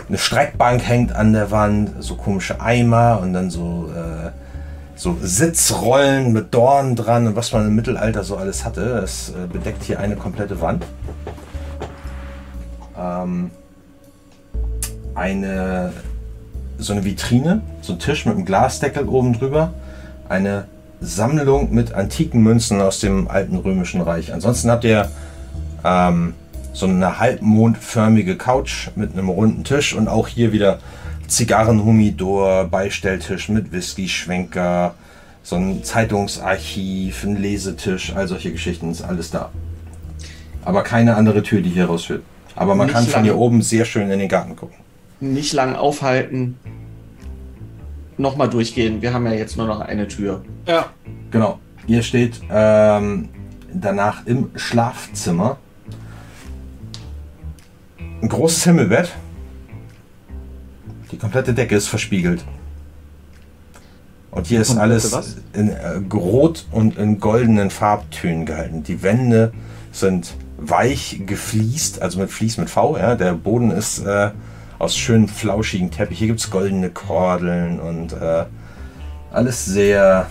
[0.08, 4.30] eine Streckbank hängt an der Wand, so komische Eimer und dann so, äh,
[4.98, 9.00] so Sitzrollen mit Dornen dran und was man im Mittelalter so alles hatte.
[9.00, 10.84] Das äh, bedeckt hier eine komplette Wand.
[12.98, 13.50] Ähm,
[15.14, 15.92] eine
[16.78, 19.72] so eine Vitrine, so ein Tisch mit einem Glasdeckel oben drüber,
[20.28, 20.66] eine
[21.00, 24.32] Sammlung mit antiken Münzen aus dem alten römischen Reich.
[24.32, 25.10] Ansonsten habt ihr
[25.84, 26.34] ähm,
[26.72, 30.78] so eine halbmondförmige Couch mit einem runden Tisch und auch hier wieder
[31.28, 34.94] Zigarrenhumidor, Beistelltisch mit Whisky-Schwenker,
[35.42, 39.50] so ein Zeitungsarchiv, ein Lesetisch, all solche Geschichten ist alles da.
[40.64, 42.22] Aber keine andere Tür, die hier rausführt.
[42.56, 44.76] Aber man Nicht kann von hier oben sehr schön in den Garten gucken.
[45.20, 46.58] Nicht lang aufhalten.
[48.16, 49.00] Nochmal durchgehen.
[49.00, 50.42] Wir haben ja jetzt nur noch eine Tür.
[50.66, 50.86] Ja.
[51.30, 51.60] Genau.
[51.86, 53.28] Ihr steht ähm,
[53.72, 55.58] danach im Schlafzimmer.
[58.20, 59.12] Ein großes Himmelbett.
[61.10, 62.44] Die komplette Decke ist verspiegelt.
[64.30, 68.82] Und hier ist alles in äh, rot und in goldenen Farbtönen gehalten.
[68.82, 69.52] Die Wände
[69.90, 72.98] sind weich gefliest, also mit Vlies mit V.
[72.98, 73.14] Ja.
[73.14, 74.30] Der Boden ist äh,
[74.78, 76.18] aus schönen flauschigen Teppich.
[76.18, 78.44] Hier gibt es goldene Kordeln und äh,
[79.30, 80.26] alles sehr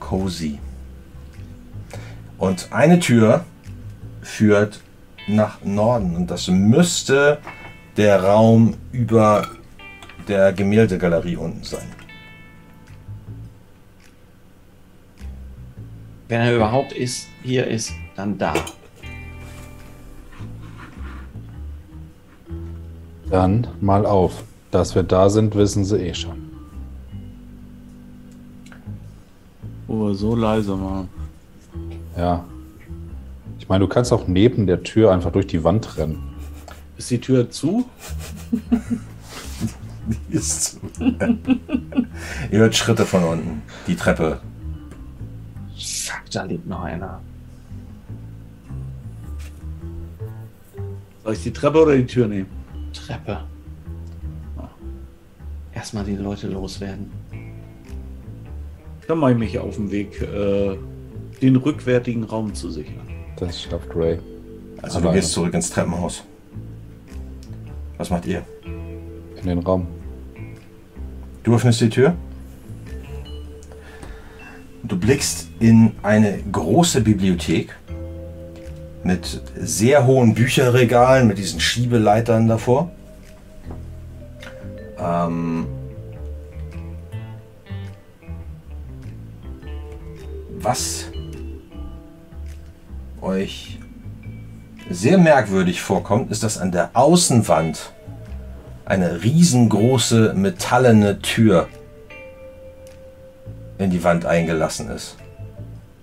[0.00, 0.58] cozy.
[2.38, 3.44] Und eine Tür
[4.22, 4.80] führt
[5.26, 7.38] nach Norden und das müsste
[7.96, 9.46] der Raum über
[10.28, 11.86] der Gemäldegalerie unten sein.
[16.28, 18.54] Wenn er überhaupt ist, hier ist, dann da.
[23.30, 24.44] Dann mal auf.
[24.70, 26.50] Dass wir da sind, wissen sie eh schon.
[29.86, 31.08] Wo wir so leise waren.
[32.16, 32.44] Ja.
[33.58, 36.33] Ich meine, du kannst auch neben der Tür einfach durch die Wand rennen.
[36.96, 37.88] Ist die Tür zu?
[40.30, 40.78] Die ist zu.
[42.50, 43.62] Ihr hört Schritte von unten.
[43.86, 44.40] Die Treppe.
[45.76, 47.20] Fuck, da lebt noch einer.
[51.24, 52.48] Soll ich die Treppe oder die Tür nehmen?
[52.92, 53.40] Treppe.
[55.72, 57.10] Erstmal die Leute loswerden.
[59.08, 60.76] Dann mache ich mich auf den Weg, äh,
[61.42, 63.08] den rückwärtigen Raum zu sichern.
[63.36, 64.18] Das schafft Ray.
[64.82, 66.22] Also Aber- du gehst zurück ins Treppenhaus.
[67.98, 68.42] Was macht ihr?
[69.40, 69.86] In den Raum.
[71.42, 72.14] Du öffnest die Tür.
[74.82, 77.74] Du blickst in eine große Bibliothek
[79.02, 82.90] mit sehr hohen Bücherregalen, mit diesen Schiebeleitern davor.
[84.98, 85.66] Ähm
[90.64, 91.10] was
[93.20, 93.73] euch
[94.90, 97.92] sehr merkwürdig vorkommt, ist, dass an der Außenwand
[98.84, 101.68] eine riesengroße metallene Tür
[103.78, 105.16] in die Wand eingelassen ist.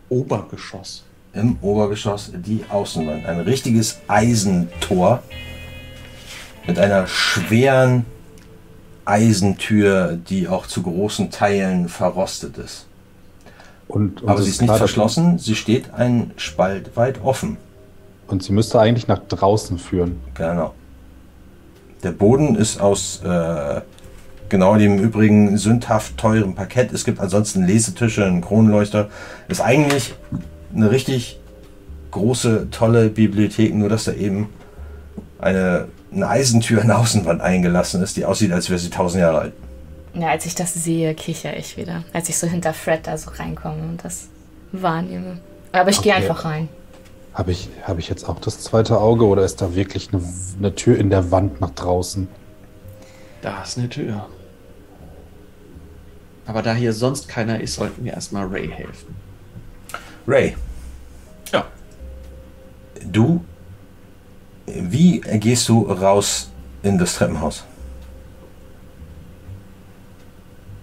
[0.10, 1.04] Obergeschoss.
[1.34, 3.26] Im Obergeschoss die Außenwand.
[3.26, 5.24] Ein richtiges Eisentor
[6.68, 8.06] mit einer schweren
[9.06, 12.86] Eisentür, die auch zu großen Teilen verrostet ist.
[13.88, 17.58] Und, und Aber sie ist nicht verschlossen, sie steht ein Spalt weit offen.
[18.32, 20.20] Und sie müsste eigentlich nach draußen führen.
[20.36, 20.74] Genau.
[22.04, 23.82] Der Boden ist aus äh,
[24.50, 26.92] genau dem übrigen sündhaft teuren Parkett.
[26.94, 29.10] Es gibt ansonsten Lesetische, einen Kronleuchter.
[29.48, 30.16] Ist eigentlich
[30.74, 31.40] eine richtig
[32.12, 34.50] große, tolle Bibliothek, nur dass da eben
[35.40, 39.40] eine, eine Eisentür in der Außenwand eingelassen ist, die aussieht, als wäre sie tausend Jahre
[39.40, 39.54] alt.
[40.14, 42.04] Ja, als ich das sehe, kicher ich wieder.
[42.12, 44.28] Als ich so hinter Fred da so reinkomme und das
[44.74, 45.38] wahrnehme.
[45.72, 46.22] Aber ich gehe Okay.
[46.24, 46.68] einfach rein.
[47.34, 50.22] Habe ich, habe ich jetzt auch das zweite Auge oder ist da wirklich eine,
[50.58, 52.28] eine Tür in der Wand nach draußen?
[53.42, 54.28] Da ist eine Tür.
[56.46, 59.16] Aber da hier sonst keiner ist, sollten wir erstmal Ray helfen.
[60.28, 60.56] Ray.
[61.54, 61.66] Ja.
[63.10, 63.44] Du,
[64.66, 66.52] wie gehst du raus
[66.84, 67.64] in das Treppenhaus?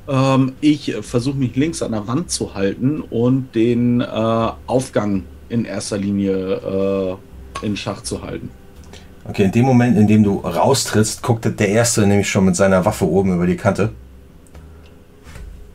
[0.08, 4.04] Ähm, ich versuche mich links an der Wand zu halten und den äh,
[4.66, 7.18] Aufgang in erster Linie
[7.62, 8.50] äh, in Schach zu halten.
[9.24, 12.84] Okay, in dem Moment, in dem du raustrittst, guckt der Erste nämlich schon mit seiner
[12.84, 13.90] Waffe oben über die Kante.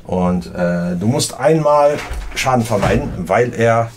[0.05, 1.97] Und äh, du musst einmal
[2.35, 3.91] Schaden vermeiden, weil er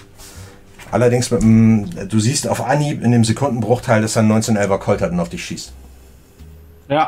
[0.90, 5.01] allerdings mit einem, du siehst auf Anhieb in dem Sekundenbruchteil, dass er einen 1911er Colt
[5.01, 5.73] hat und auf dich schießt.
[6.89, 7.07] Ja.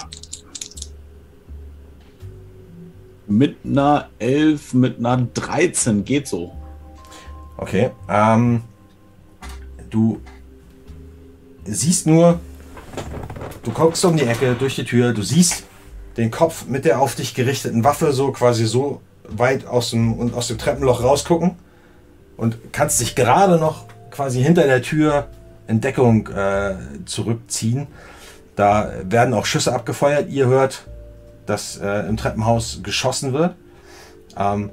[3.26, 6.52] Mit einer 11, mit einer 13 geht so.
[7.58, 8.62] Okay, ähm,
[9.90, 10.20] du
[11.64, 12.38] siehst nur,
[13.64, 15.64] du guckst um die Ecke durch die Tür, du siehst
[16.16, 20.34] den Kopf mit der auf dich gerichteten Waffe so quasi so weit aus dem, und
[20.34, 21.56] aus dem Treppenloch rausgucken
[22.36, 25.26] und kannst dich gerade noch quasi hinter der Tür
[25.66, 26.76] in Deckung äh,
[27.06, 27.88] zurückziehen.
[28.54, 30.30] Da werden auch Schüsse abgefeuert.
[30.30, 30.86] Ihr hört,
[31.46, 33.54] dass äh, im Treppenhaus geschossen wird.
[34.36, 34.70] Ähm,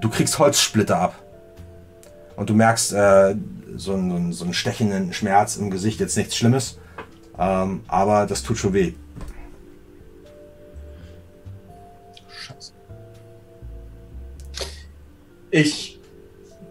[0.00, 1.14] du kriegst Holzsplitter ab.
[2.36, 3.34] Und du merkst äh,
[3.76, 6.78] so, einen, so einen stechenden Schmerz im Gesicht, jetzt nichts Schlimmes.
[7.38, 8.92] Ähm, aber das tut schon weh.
[12.28, 12.72] Scheiße.
[15.50, 15.98] Ich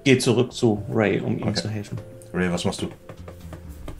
[0.03, 1.61] gehe zurück zu Ray, um ihm Okay.
[1.61, 1.97] zu helfen.
[2.33, 2.89] Ray, was machst du?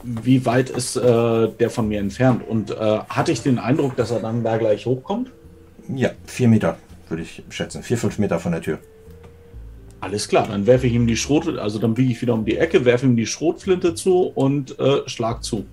[0.03, 2.47] Wie weit ist äh, der von mir entfernt?
[2.47, 5.31] Und äh, hatte ich den Eindruck, dass er dann da gleich hochkommt?
[5.87, 6.77] Ja, vier Meter,
[7.09, 7.81] würde ich schätzen.
[7.81, 8.79] Vier, fünf Meter von der Tür.
[9.99, 12.57] Alles klar, dann werfe ich ihm die Schrot, also dann biege ich wieder um die
[12.57, 15.65] Ecke, werfe ihm die Schrotflinte zu und äh, schlag zu.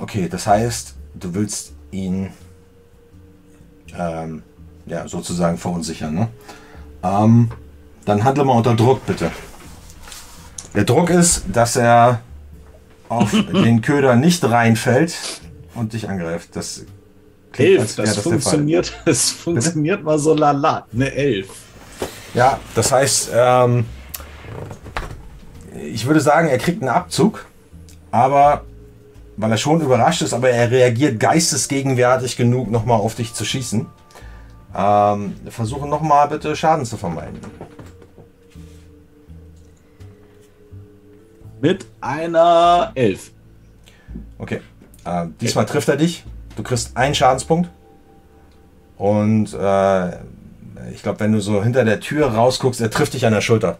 [0.00, 2.30] Okay, das heißt, du willst ihn
[3.96, 4.42] ähm,
[4.86, 6.14] ja, sozusagen verunsichern.
[6.14, 6.28] Ne?
[7.02, 7.50] Ähm,
[8.04, 9.30] dann handle mal unter Druck, bitte.
[10.74, 12.20] Der Druck ist, dass er
[13.08, 15.40] auf den Köder nicht reinfällt
[15.74, 16.56] und dich angreift.
[16.56, 16.84] Das
[17.52, 20.86] klingt, Elf, das, das funktioniert, das funktioniert mal so lala.
[20.92, 21.48] Eine Elf.
[22.34, 23.84] Ja, das heißt, ähm,
[25.74, 27.46] ich würde sagen, er kriegt einen Abzug,
[28.10, 28.64] aber
[29.36, 33.86] weil er schon überrascht ist, aber er reagiert geistesgegenwärtig genug, nochmal auf dich zu schießen.
[34.74, 37.38] Ähm, versuche nochmal bitte Schaden zu vermeiden.
[41.60, 43.30] Mit einer Elf.
[44.38, 44.60] Okay.
[45.04, 46.24] Äh, diesmal trifft er dich.
[46.56, 47.70] Du kriegst einen Schadenspunkt.
[48.96, 50.08] Und äh,
[50.92, 53.78] ich glaube, wenn du so hinter der Tür rausguckst, er trifft dich an der Schulter.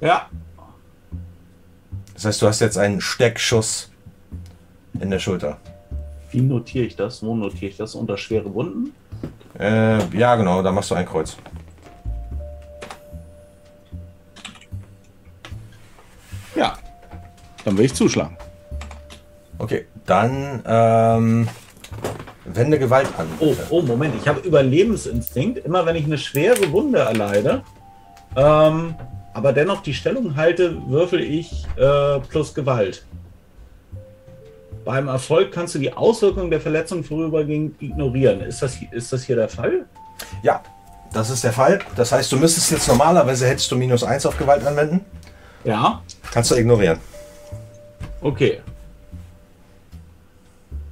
[0.00, 0.28] Ja.
[2.14, 3.90] Das heißt, du hast jetzt einen Steckschuss
[5.00, 5.58] in der Schulter.
[6.30, 7.22] Wie notiere ich das?
[7.22, 7.94] Wo notiere ich das?
[7.94, 8.92] Unter schwere Wunden?
[9.58, 11.36] Äh, ja, genau, da machst du ein Kreuz.
[16.54, 16.76] Ja.
[17.64, 18.36] Dann will ich zuschlagen.
[19.58, 21.48] Okay, dann ähm,
[22.44, 23.26] wende Gewalt an.
[23.40, 24.14] Oh, oh, Moment.
[24.20, 25.64] Ich habe Überlebensinstinkt.
[25.64, 27.62] Immer wenn ich eine schwere Wunde erleide,
[28.36, 28.94] ähm,
[29.32, 33.04] aber dennoch die Stellung halte, würfel ich äh, plus Gewalt.
[34.84, 38.42] Beim Erfolg kannst du die Auswirkungen der Verletzung vorübergehend ignorieren.
[38.42, 39.86] Ist das, ist das hier der Fall?
[40.42, 40.62] Ja,
[41.12, 41.78] das ist der Fall.
[41.96, 45.00] Das heißt, du müsstest jetzt normalerweise hättest du minus 1 auf Gewalt anwenden.
[45.64, 46.02] Ja.
[46.30, 46.98] Kannst du ignorieren.
[48.20, 48.60] Okay.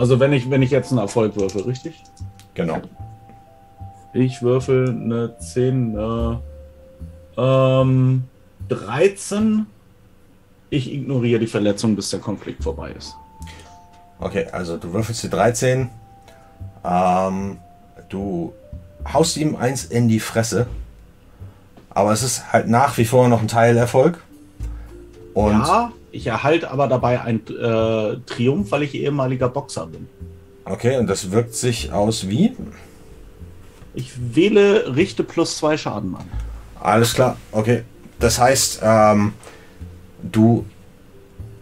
[0.03, 2.03] Also wenn ich, wenn ich jetzt einen Erfolg würfel, richtig?
[2.55, 2.81] Genau.
[4.13, 8.25] Ich würfel eine 10, äh, ähm,
[8.69, 9.67] 13.
[10.71, 13.15] Ich ignoriere die Verletzung, bis der Konflikt vorbei ist.
[14.19, 15.89] Okay, also du würfelst die 13.
[16.85, 17.59] Ähm,
[18.09, 18.53] du
[19.13, 20.67] haust ihm eins in die Fresse.
[21.91, 24.19] Aber es ist halt nach wie vor noch ein Teilerfolg.
[25.33, 30.09] Und ja, ich erhalte aber dabei ein äh, Triumph, weil ich ehemaliger Boxer bin.
[30.65, 32.55] okay, und das wirkt sich aus wie?
[33.95, 36.25] Ich wähle, richte plus zwei Schaden an.
[36.81, 37.83] Alles klar, okay.
[38.19, 39.33] Das heißt, ähm,
[40.23, 40.65] du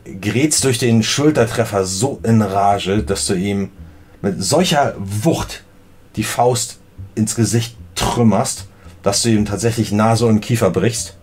[0.04, 3.70] gerätst durch den Schultertreffer so in Rage, dass du ihm
[4.22, 5.64] mit solcher Wucht
[6.16, 6.78] die Faust
[7.14, 8.66] ins Gesicht trümmerst,
[9.02, 11.16] dass du ihm tatsächlich Nase und Kiefer brichst.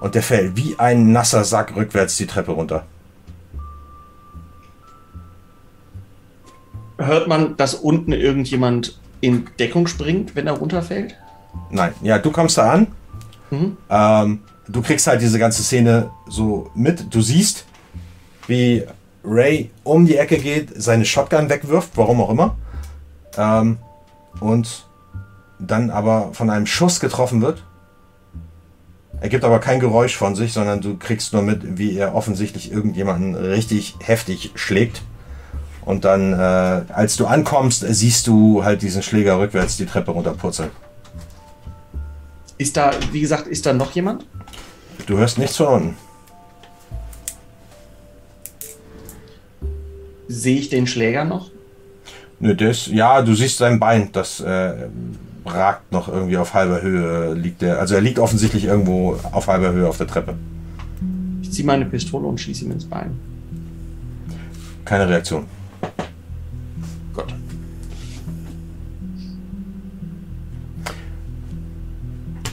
[0.00, 2.84] Und der fällt wie ein nasser Sack rückwärts die Treppe runter.
[6.98, 11.14] Hört man, dass unten irgendjemand in Deckung springt, wenn er runterfällt?
[11.70, 12.86] Nein, ja, du kommst da an.
[13.50, 13.76] Mhm.
[13.90, 17.14] Ähm, du kriegst halt diese ganze Szene so mit.
[17.14, 17.66] Du siehst,
[18.46, 18.84] wie
[19.24, 22.56] Ray um die Ecke geht, seine Shotgun wegwirft, warum auch immer.
[23.36, 23.78] Ähm,
[24.40, 24.86] und
[25.58, 27.64] dann aber von einem Schuss getroffen wird.
[29.20, 32.70] Er gibt aber kein Geräusch von sich, sondern du kriegst nur mit, wie er offensichtlich
[32.70, 35.02] irgendjemanden richtig heftig schlägt.
[35.84, 36.36] Und dann, äh,
[36.92, 40.70] als du ankommst, siehst du halt diesen Schläger rückwärts die Treppe runterpurzeln.
[42.58, 44.26] Ist da, wie gesagt, ist da noch jemand?
[45.06, 45.96] Du hörst nichts von unten.
[50.28, 51.50] Sehe ich den Schläger noch?
[52.40, 54.88] Nö, das, ja, du siehst sein Bein, das äh,
[55.46, 57.78] ragt noch irgendwie auf halber Höhe, liegt der.
[57.78, 60.34] Also er liegt offensichtlich irgendwo auf halber Höhe auf der Treppe.
[61.42, 63.18] Ich ziehe meine Pistole und schieße ihm ins Bein.
[64.84, 65.44] Keine Reaktion.
[67.14, 67.34] Gott.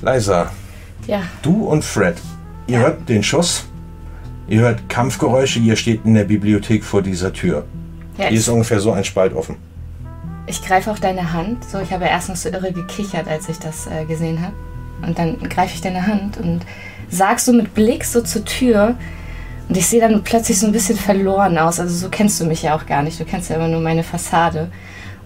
[0.02, 0.52] Leiser,
[1.08, 2.18] Ja, du und Fred,
[2.68, 3.66] ihr hört den Schuss,
[4.48, 7.66] ihr hört Kampfgeräusche, ihr steht in der Bibliothek vor dieser Tür.
[8.18, 9.56] ja Hier ist ungefähr so ein Spalt offen.
[10.46, 11.64] Ich greife auf deine Hand.
[11.66, 14.54] So, ich habe erst noch so irre gekichert, als ich das äh, gesehen habe.
[15.06, 16.62] Und dann greife ich deine Hand und
[17.10, 18.96] sag so mit Blick so zur Tür.
[19.70, 21.80] Und ich sehe dann plötzlich so ein bisschen verloren aus.
[21.80, 23.20] Also so kennst du mich ja auch gar nicht.
[23.20, 24.70] Du kennst ja immer nur meine Fassade.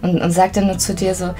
[0.00, 1.34] Und, und sag dann nur zu dir so,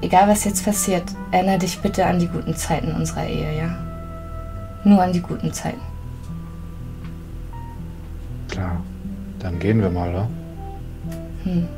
[0.00, 3.78] egal was jetzt passiert, erinnere dich bitte an die guten Zeiten unserer Ehe, ja?
[4.84, 5.80] Nur an die guten Zeiten.
[8.48, 8.80] Klar.
[9.38, 10.28] Dann gehen wir mal, oder?
[11.44, 11.68] Hm,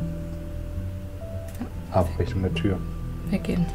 [1.93, 2.77] Ab Richtung der Tür.
[3.31, 3.67] wir gehen.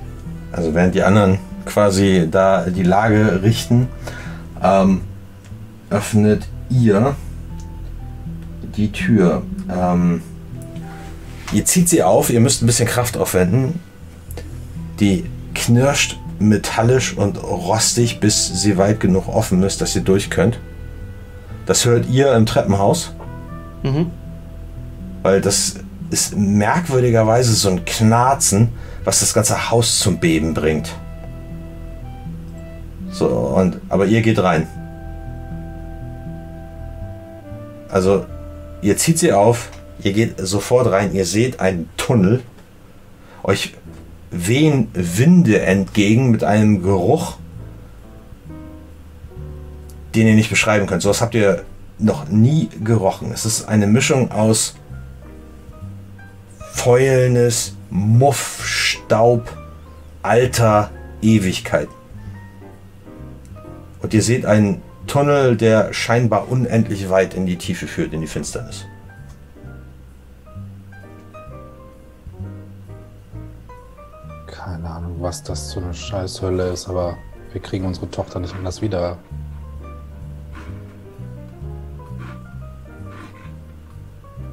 [0.52, 3.88] Also während die anderen quasi da die Lage richten,
[4.62, 5.02] ähm,
[5.90, 7.16] öffnet ihr
[8.78, 9.42] die Tür.
[9.74, 10.22] Ähm,
[11.52, 13.80] ihr zieht sie auf, ihr müsst ein bisschen Kraft aufwenden.
[15.00, 20.60] Die knirscht metallisch und rostig, bis sie weit genug offen ist, dass ihr durch könnt.
[21.66, 23.14] Das hört ihr im Treppenhaus,
[23.84, 24.08] Mhm.
[25.24, 25.76] weil das
[26.16, 28.70] ist merkwürdigerweise so ein Knarzen,
[29.04, 30.96] was das ganze Haus zum Beben bringt.
[33.12, 34.66] So, und, aber ihr geht rein.
[37.90, 38.26] Also,
[38.82, 39.70] ihr zieht sie auf,
[40.04, 42.44] ihr geht sofort rein, ihr seht einen Tunnel.
[43.44, 43.74] Euch
[44.32, 47.36] wehen Winde entgegen mit einem Geruch,
[50.16, 51.02] den ihr nicht beschreiben könnt.
[51.02, 51.64] Sowas habt ihr
[52.00, 53.32] noch nie gerochen.
[53.34, 54.76] Es ist eine Mischung aus
[56.76, 59.50] Fäulnis, Muff, Staub,
[60.22, 61.88] alter Ewigkeit.
[64.02, 68.28] Und ihr seht einen Tunnel, der scheinbar unendlich weit in die Tiefe führt, in die
[68.28, 68.86] Finsternis.
[74.46, 77.18] Keine Ahnung, was das für eine Scheißhölle ist, aber
[77.52, 79.18] wir kriegen unsere Tochter nicht anders wieder.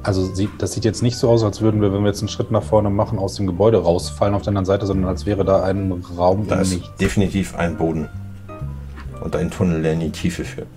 [0.03, 2.27] Also sieht, das sieht jetzt nicht so aus, als würden wir, wenn wir jetzt einen
[2.27, 5.45] Schritt nach vorne machen, aus dem Gebäude rausfallen auf der anderen Seite, sondern als wäre
[5.45, 6.95] da ein Raum Da ist Nichts.
[6.97, 8.09] definitiv ein Boden.
[9.23, 10.67] Und ein Tunnel, der in die Tiefe führt.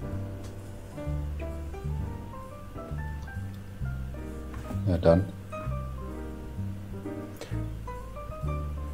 [4.86, 5.24] Ja, dann.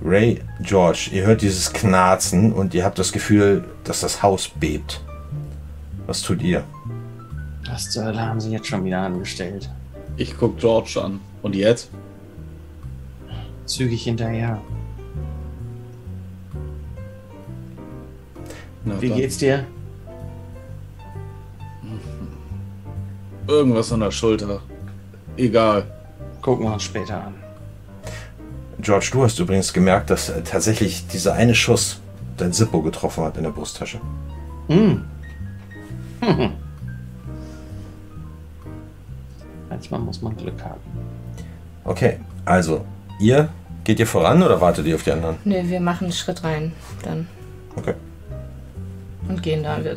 [0.03, 5.01] Ray, George, ihr hört dieses Knarzen und ihr habt das Gefühl, dass das Haus bebt.
[6.07, 6.65] Was tut ihr?
[7.71, 9.69] Was zur Hölle haben sie jetzt schon wieder angestellt?
[10.17, 11.21] Ich guck George an.
[11.43, 11.91] Und jetzt?
[13.67, 14.61] Zügig hinterher.
[18.85, 19.19] Na, Wie dann.
[19.19, 19.67] geht's dir?
[23.47, 24.61] Irgendwas an der Schulter.
[25.37, 25.85] Egal.
[26.41, 27.35] Gucken wir uns später an.
[28.81, 32.01] George, du hast übrigens gemerkt, dass äh, tatsächlich dieser eine Schuss
[32.37, 34.01] dein Zippo getroffen hat in der Brusttasche.
[34.69, 35.05] Hm.
[39.73, 40.81] Manchmal muss man Glück haben.
[41.85, 42.85] Okay, also,
[43.19, 43.49] ihr
[43.85, 45.37] geht ihr voran oder wartet ihr auf die anderen?
[45.45, 47.27] Nee, wir machen einen Schritt rein dann
[47.75, 47.95] Okay.
[49.29, 49.83] und gehen da.
[49.83, 49.97] Wir-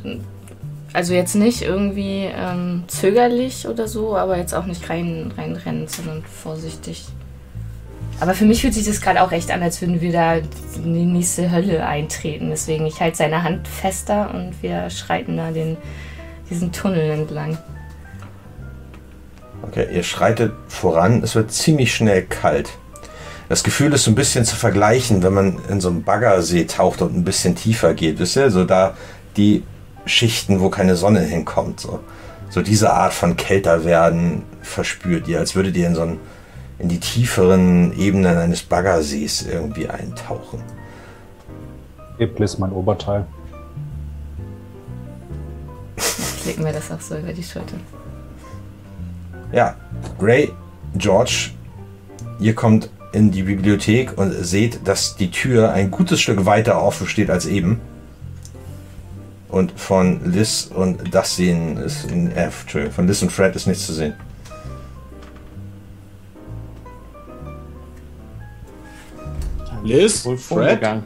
[0.93, 6.23] Also jetzt nicht irgendwie ähm, zögerlich oder so, aber jetzt auch nicht rein, reinrennen, sondern
[6.23, 7.05] vorsichtig.
[8.21, 10.93] Aber für mich fühlt sich das gerade auch echt an, als würden wir da in
[10.93, 12.49] die nächste Hölle eintreten.
[12.49, 15.75] Deswegen, ich halte seine Hand fester und wir schreiten da den,
[16.49, 17.57] diesen Tunnel entlang.
[19.67, 21.23] Okay, ihr schreitet voran.
[21.23, 22.69] Es wird ziemlich schnell kalt.
[23.49, 27.01] Das Gefühl ist so ein bisschen zu vergleichen, wenn man in so einen Baggersee taucht
[27.01, 28.19] und ein bisschen tiefer geht.
[28.19, 28.49] Wisst ihr?
[28.49, 28.95] So da
[29.37, 29.63] die
[30.05, 31.79] Schichten, wo keine Sonne hinkommt.
[31.79, 31.99] So,
[32.49, 36.19] so diese Art von kälter werden verspürt ihr, als würdet ihr in so einen,
[36.79, 40.63] in die tieferen Ebenen eines Baggersees irgendwie eintauchen.
[42.17, 43.25] Liz mein Oberteil.
[46.43, 47.75] Klicken wir das auch so über die Schulter.
[49.55, 49.77] Ja,
[50.19, 50.51] Ray,
[50.97, 51.51] George,
[52.41, 57.07] ihr kommt in die Bibliothek und seht, dass die Tür ein gutes Stück weiter offen
[57.07, 57.79] steht als eben.
[59.47, 63.85] Und von Liz und das sehen ist, äh, Entschuldigung, von Liz und Fred ist nichts
[63.85, 64.13] zu sehen.
[69.85, 70.25] Liz?
[70.25, 71.01] Wohl Fred?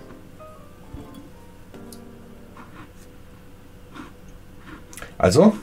[5.19, 5.53] Also,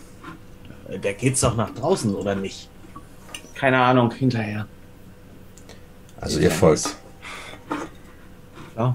[1.03, 2.69] Der geht's doch nach draußen, oder nicht?
[3.57, 4.67] Keine Ahnung, hinterher.
[6.21, 6.95] also ihr folgt.
[8.77, 8.95] Ja.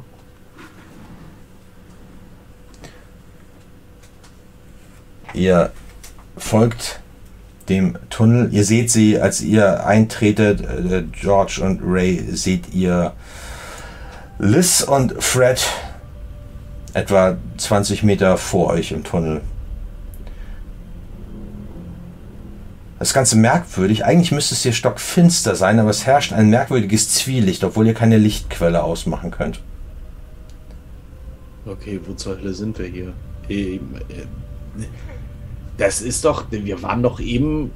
[5.34, 5.72] Ihr
[6.38, 7.00] folgt
[7.70, 8.54] dem Tunnel.
[8.54, 13.14] Ihr seht sie, als ihr eintretet, äh, George und Ray, seht ihr
[14.38, 15.66] Liz und Fred
[16.94, 19.42] etwa 20 Meter vor euch im Tunnel.
[23.02, 24.06] Das Ganze merkwürdig.
[24.06, 28.20] Eigentlich müsste es hier stockfinster sein, aber es herrscht ein merkwürdiges Zwielicht, obwohl ihr keine
[28.20, 29.60] Lichtquelle ausmachen könnt.
[31.66, 33.14] Okay, wo zur Hölle sind wir hier?
[33.50, 33.80] Äh,
[35.80, 37.72] Das ist doch, wir waren doch eben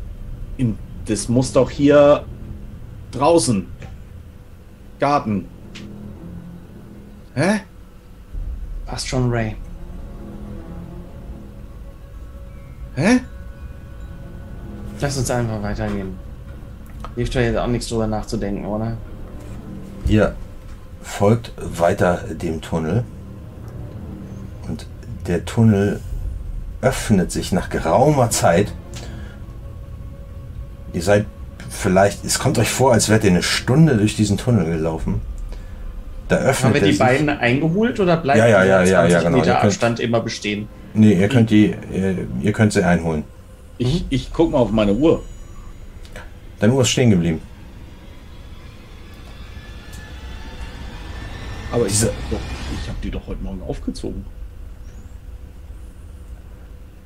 [0.58, 2.24] in, das muss doch hier
[3.10, 3.66] draußen.
[5.00, 5.46] Garten.
[7.34, 7.62] Hä?
[8.86, 9.56] Passt schon, Ray.
[12.96, 13.22] Hä?
[15.06, 16.16] Lass uns einfach weitergehen.
[17.16, 18.98] Hilft doch jetzt auch nichts drüber nachzudenken, oder?
[20.08, 20.34] Ihr
[21.04, 23.04] folgt weiter dem Tunnel
[24.68, 24.88] und
[25.28, 26.00] der Tunnel
[26.82, 28.74] öffnet sich nach geraumer Zeit.
[30.92, 31.28] Ihr seid
[31.70, 35.22] vielleicht, es kommt euch vor, als wärt ihr eine Stunde durch diesen Tunnel gelaufen.
[36.30, 36.98] Da öffnet Haben wir die sich.
[37.00, 39.38] beiden eingeholt oder bleibt Ja, ja, ja, ja, 20 ja, genau.
[39.38, 40.68] Meter könnt- Abstand immer bestehen?
[40.96, 43.24] Nee, ihr könnt die, ihr, ihr könnt sie einholen.
[43.78, 45.24] Ich, ich guck mal auf meine Uhr.
[46.60, 47.42] Deine Uhr ist stehen geblieben.
[51.72, 52.40] Aber ich, Diese- doch,
[52.82, 54.26] ich habe die doch heute Morgen aufgezogen.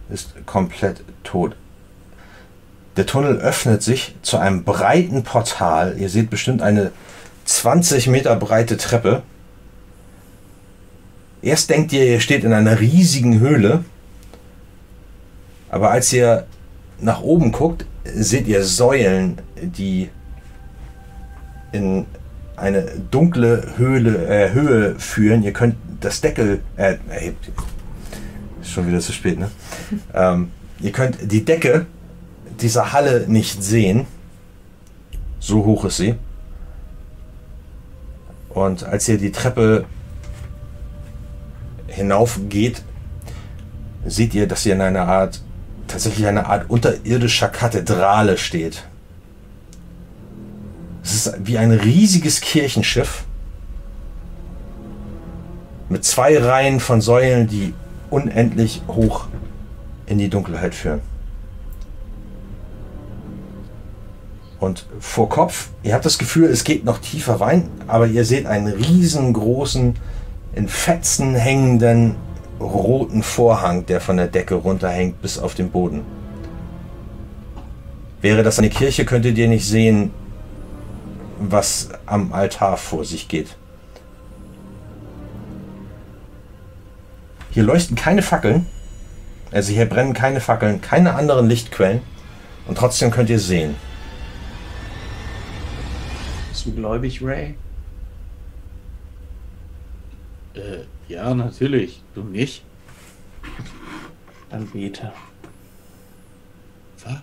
[0.09, 1.55] ist komplett tot.
[2.97, 5.97] Der Tunnel öffnet sich zu einem breiten Portal.
[5.99, 6.91] Ihr seht bestimmt eine
[7.45, 9.21] 20 Meter breite Treppe.
[11.43, 13.85] Erst denkt ihr, ihr steht in einer riesigen Höhle.
[15.69, 16.47] Aber als ihr
[17.01, 20.09] nach oben guckt, seht ihr Säulen, die
[21.71, 22.05] in
[22.55, 25.43] eine dunkle Höhle, äh, Höhe führen.
[25.43, 27.33] Ihr könnt das Deckel, äh, äh,
[28.61, 29.49] ist schon wieder zu spät, ne?
[30.13, 31.85] ähm, ihr könnt die Decke
[32.59, 34.05] dieser Halle nicht sehen.
[35.39, 36.15] So hoch ist sie.
[38.49, 39.85] Und als ihr die Treppe
[41.87, 42.83] hinaufgeht,
[44.05, 45.41] seht ihr, dass ihr in einer Art,
[45.89, 48.83] tatsächlich einer Art unterirdischer Kathedrale steht.
[51.03, 53.23] Es ist wie ein riesiges Kirchenschiff
[55.89, 57.73] mit zwei Reihen von Säulen, die
[58.09, 59.27] unendlich hoch
[60.05, 61.01] in die Dunkelheit führen.
[64.59, 68.45] Und vor Kopf, ihr habt das Gefühl, es geht noch tiefer rein, aber ihr seht
[68.45, 69.95] einen riesengroßen,
[70.53, 72.15] in Fetzen hängenden
[72.59, 76.03] roten Vorhang, der von der Decke runterhängt bis auf den Boden.
[78.21, 80.11] Wäre das eine Kirche, könntet ihr nicht sehen,
[81.39, 83.55] was am Altar vor sich geht.
[87.51, 88.67] Hier leuchten keine Fackeln,
[89.51, 92.01] also hier brennen keine Fackeln, keine anderen Lichtquellen
[92.67, 93.75] und trotzdem könnt ihr sehen.
[96.49, 97.55] Bist du gläubig, Ray?
[100.53, 102.01] Äh, ja, natürlich.
[102.13, 102.63] Du nicht?
[104.49, 105.11] Dann bete.
[107.03, 107.13] Was?
[107.13, 107.21] Was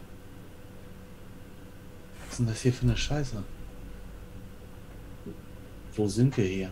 [2.31, 3.43] ist denn das hier für eine Scheiße?
[5.95, 6.71] Wo sind wir hier?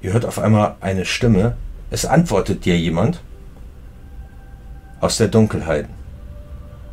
[0.00, 1.56] Ihr hört auf einmal eine Stimme.
[1.90, 3.20] Es antwortet dir jemand
[5.00, 5.88] aus der Dunkelheit.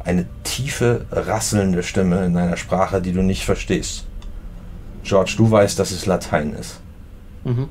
[0.03, 4.08] Eine tiefe, rasselnde Stimme in einer Sprache, die du nicht verstehst.
[5.03, 6.79] George, du weißt, dass es Latein ist.
[7.43, 7.69] Mhm.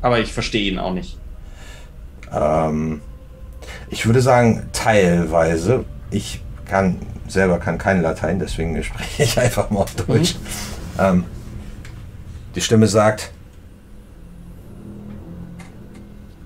[0.00, 1.18] Aber ich verstehe ihn auch nicht.
[2.32, 3.00] Ähm,
[3.88, 5.84] ich würde sagen, teilweise.
[6.10, 6.98] Ich kann
[7.28, 10.36] selber kann kein Latein, deswegen spreche ich einfach mal auf Deutsch.
[10.98, 11.24] Ähm,
[12.54, 13.32] die Stimme sagt,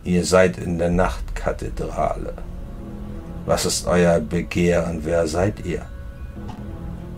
[0.04, 2.34] ihr seid in der Nachtkathedrale.
[3.44, 5.86] Was ist euer Begehr und wer seid ihr?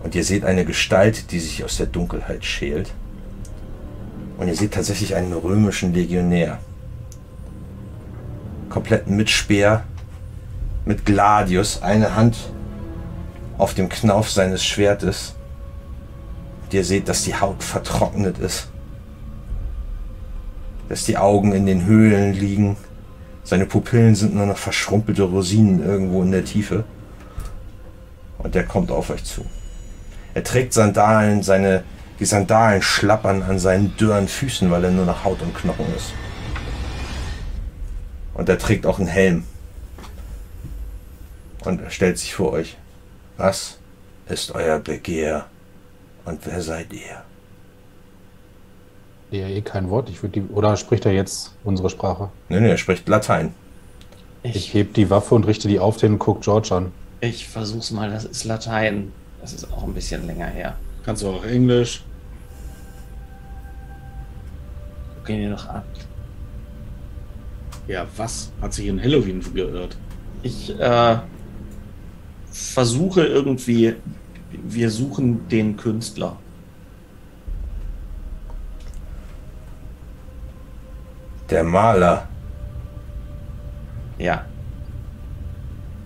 [0.03, 2.91] Und ihr seht eine Gestalt, die sich aus der Dunkelheit schält.
[4.37, 6.59] Und ihr seht tatsächlich einen römischen Legionär.
[8.69, 9.83] Komplett mit Speer,
[10.85, 12.37] mit Gladius, eine Hand
[13.57, 15.35] auf dem Knauf seines Schwertes.
[16.63, 18.69] Und ihr seht, dass die Haut vertrocknet ist.
[20.87, 22.77] Dass die Augen in den Höhlen liegen.
[23.43, 26.85] Seine Pupillen sind nur noch verschrumpelte Rosinen irgendwo in der Tiefe.
[28.37, 29.43] Und der kommt auf euch zu.
[30.33, 31.83] Er trägt Sandalen, seine,
[32.19, 36.13] die Sandalen schlappern an seinen dürren Füßen, weil er nur noch Haut und Knochen ist.
[38.33, 39.43] Und er trägt auch einen Helm.
[41.65, 42.77] Und er stellt sich vor euch.
[43.37, 43.77] Was
[44.27, 45.45] ist euer Begehr?
[46.25, 47.23] Und wer seid ihr?
[49.31, 50.09] Ja, eh kein Wort.
[50.09, 50.47] Ich würde die.
[50.53, 52.29] Oder spricht er jetzt unsere Sprache?
[52.49, 53.53] Nee, nee, er spricht Latein.
[54.41, 56.91] Ich Ich, heb die Waffe und richte die auf den und guck George an.
[57.19, 59.11] ich versuch's mal, das ist Latein.
[59.41, 60.75] Das ist auch ein bisschen länger her.
[61.03, 62.03] Kannst du auch Englisch?
[65.19, 65.83] Guck ihn dir noch an.
[67.87, 68.51] Ja, was?
[68.61, 69.97] Hat sich in Halloween geirrt?
[70.43, 71.17] Ich äh,
[72.51, 73.95] versuche irgendwie,
[74.51, 76.37] wir suchen den Künstler.
[81.49, 82.27] Der Maler.
[84.19, 84.45] Ja,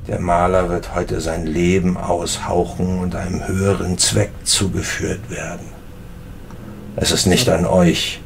[0.08, 5.68] Der Maler wird heute sein Leben aushauchen und einem höheren Zweck zugeführt werden.
[6.96, 8.20] Es ist nicht an euch,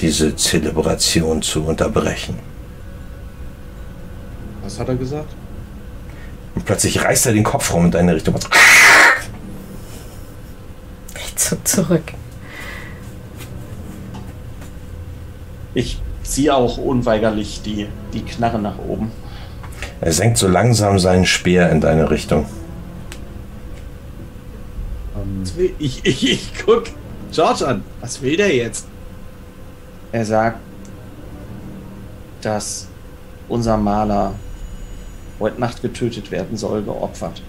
[0.00, 2.38] diese Zelebration zu unterbrechen.
[4.62, 5.34] Was hat er gesagt?
[6.54, 8.36] Und plötzlich reißt er den Kopf rum in deine Richtung.
[11.16, 12.14] Ich zuck zurück.
[15.74, 16.00] ich
[16.34, 19.12] ziehe auch unweigerlich die, die Knarre nach oben.
[20.00, 22.46] Er senkt so langsam seinen Speer in deine Richtung.
[25.78, 26.84] Ich, ich, ich guck
[27.30, 27.84] George an.
[28.00, 28.86] Was will der jetzt?
[30.10, 30.58] Er sagt,
[32.42, 32.88] dass
[33.48, 34.34] unser Maler
[35.38, 37.42] heute Nacht getötet werden soll, geopfert.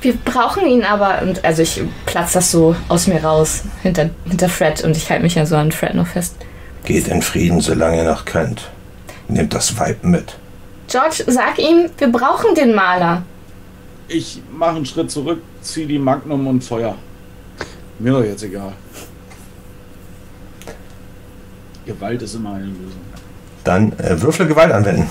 [0.00, 1.22] Wir brauchen ihn aber.
[1.22, 5.22] Und also ich platz das so aus mir raus hinter, hinter Fred und ich halte
[5.22, 6.36] mich ja so an Fred noch fest.
[6.84, 8.70] Geht in Frieden, solange ihr noch könnt.
[9.28, 10.36] Nehmt das Weib mit.
[10.88, 13.22] George, sag ihm, wir brauchen den Maler.
[14.06, 16.94] Ich mache einen Schritt zurück, zieh die Magnum und Feuer.
[17.98, 18.72] Mir doch jetzt egal.
[21.86, 23.00] Gewalt ist immer eine Lösung.
[23.64, 25.08] Dann äh, Würfel Gewalt anwenden.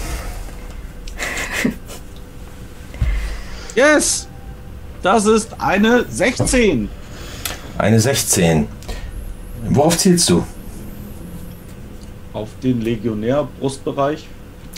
[3.75, 4.27] Yes!
[5.01, 6.87] Das ist eine 16.
[7.77, 8.67] Eine 16.
[9.69, 10.45] Worauf zielst du?
[12.33, 14.27] Auf den Legionär-Brustbereich.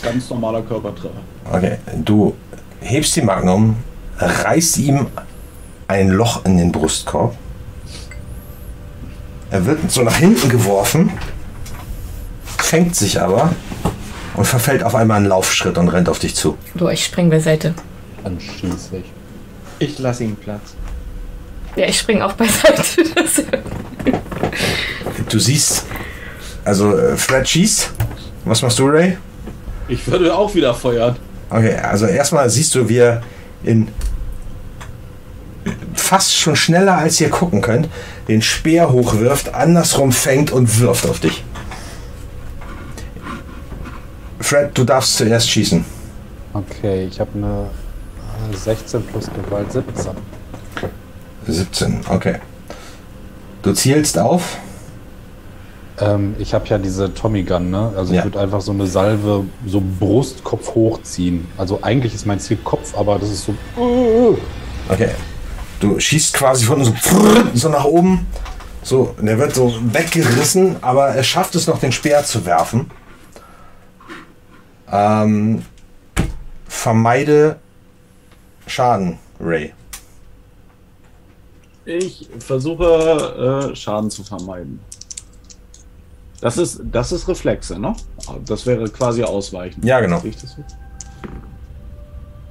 [0.02, 1.20] Ganz normaler Körpertreffer.
[1.50, 2.34] Okay, du
[2.80, 3.76] hebst die Magnum,
[4.18, 5.06] reißt ihm
[5.88, 7.34] ein Loch in den Brustkorb.
[9.50, 11.10] Er wird so nach hinten geworfen,
[12.44, 13.54] fängt sich aber
[14.34, 16.58] und verfällt auf einmal einen Laufschritt und rennt auf dich zu.
[16.78, 17.74] So, ich spring beiseite.
[18.22, 19.04] Dann schieße ich.
[19.78, 20.74] Ich lasse ihm Platz.
[21.76, 22.82] Ja, ich spring auch beiseite.
[25.28, 25.86] Du siehst,
[26.66, 27.90] also äh, Fred schießt.
[28.44, 29.16] Was machst du, Ray?
[29.88, 31.16] Ich würde auch wieder feuern.
[31.48, 33.22] Okay, also erstmal siehst du, wie er
[33.62, 33.88] in
[35.94, 37.88] fast schon schneller als ihr gucken könnt,
[38.28, 41.44] den Speer hochwirft, andersrum fängt und wirft auf dich.
[44.38, 45.84] Fred, du darfst zuerst schießen.
[46.52, 47.70] Okay, ich habe eine
[48.52, 50.12] äh, 16 plus Gewalt 17.
[51.48, 52.36] 17, okay.
[53.62, 54.58] Du zielst auf.
[55.98, 57.92] Ähm, ich habe ja diese Tommy Gun, ne?
[57.96, 58.20] Also Ja.
[58.20, 61.46] ich würde einfach so eine Salve so Brustkopf hochziehen.
[61.56, 63.54] Also eigentlich ist mein Ziel Kopf, aber das ist so.
[64.88, 65.10] Okay.
[65.80, 66.92] Du schießt quasi von so,
[67.54, 68.26] so nach oben.
[68.82, 72.90] So, und der wird so weggerissen, aber er schafft es noch, den Speer zu werfen.
[74.90, 75.62] Ähm,
[76.68, 77.56] vermeide
[78.66, 79.72] Schaden, Ray.
[81.84, 84.80] Ich versuche äh, Schaden zu vermeiden.
[86.40, 87.94] Das ist, das ist Reflexe, ne?
[88.44, 89.84] Das wäre quasi Ausweichen.
[89.84, 90.22] Ja, genau.
[90.22, 90.56] Das?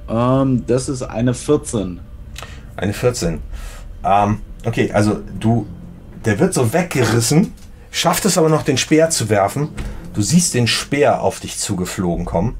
[0.08, 2.00] Ähm, das ist eine 14.
[2.76, 3.40] Eine 14.
[4.04, 5.66] Ähm, okay, also du,
[6.24, 7.52] der wird so weggerissen,
[7.90, 9.68] schafft es aber noch, den Speer zu werfen.
[10.14, 12.56] Du siehst den Speer auf dich zugeflogen kommen.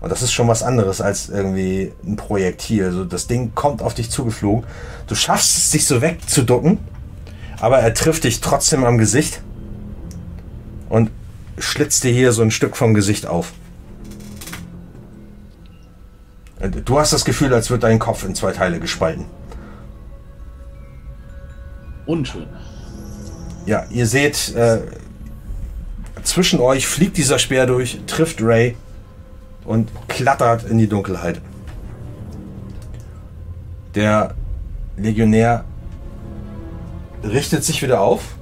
[0.00, 2.84] Und das ist schon was anderes als irgendwie ein Projektil.
[2.84, 4.64] Also das Ding kommt auf dich zugeflogen.
[5.06, 6.78] Du schaffst es, dich so wegzuducken,
[7.58, 9.40] aber er trifft dich trotzdem am Gesicht
[10.94, 11.10] und
[11.58, 13.52] schlitzt dir hier so ein Stück vom Gesicht auf.
[16.84, 19.24] Du hast das Gefühl, als wird dein Kopf in zwei Teile gespalten.
[22.06, 22.46] Unschön.
[23.66, 24.82] Ja, ihr seht, äh,
[26.22, 28.76] zwischen euch fliegt dieser Speer durch, trifft Ray
[29.64, 31.40] und klattert in die Dunkelheit.
[33.96, 34.36] Der
[34.96, 35.64] Legionär
[37.24, 38.36] richtet sich wieder auf,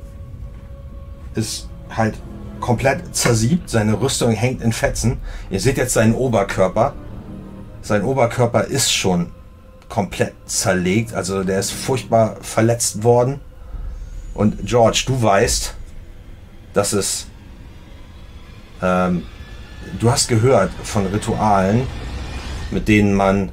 [1.34, 2.18] ist halt
[2.62, 5.18] komplett zersiebt, seine Rüstung hängt in Fetzen.
[5.50, 6.94] Ihr seht jetzt seinen Oberkörper.
[7.82, 9.30] Sein Oberkörper ist schon
[9.90, 13.40] komplett zerlegt, also der ist furchtbar verletzt worden.
[14.32, 15.74] Und George, du weißt,
[16.72, 17.26] dass es.
[18.80, 19.24] Ähm,
[20.00, 21.86] du hast gehört von Ritualen,
[22.70, 23.50] mit denen man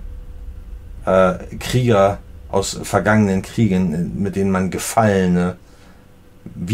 [1.06, 5.69] äh, Krieger aus vergangenen Kriegen, äh, mit denen man Gefallene wieder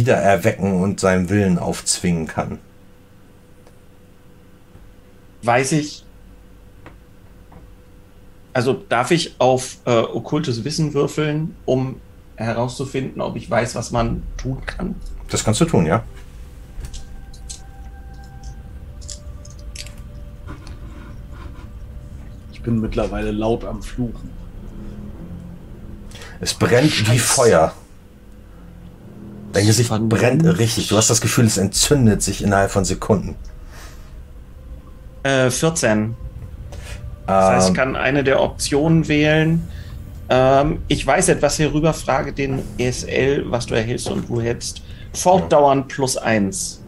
[0.07, 2.59] erwecken und seinem Willen aufzwingen kann.
[5.43, 6.03] Weiß ich.
[8.53, 11.99] Also darf ich auf äh, okkultes Wissen würfeln, um
[12.35, 14.95] herauszufinden, ob ich weiß, was man tun kann?
[15.29, 16.03] Das kannst du tun, ja?
[22.51, 24.29] Ich bin mittlerweile laut am Fluchen.
[26.39, 27.73] Es brennt wie Feuer.
[29.55, 30.17] Dein Gesicht Vernunft.
[30.17, 30.89] brennt richtig.
[30.89, 33.35] Du hast das Gefühl, es entzündet sich innerhalb von Sekunden.
[35.23, 36.13] Äh, 14.
[37.25, 39.65] Das heißt, ich Ähm, kann eine der Optionen wählen.
[40.29, 44.81] Ähm, ich weiß etwas hierüber, frage den ESL, was du erhältst und du hättest
[45.13, 46.81] fortdauernd plus eins,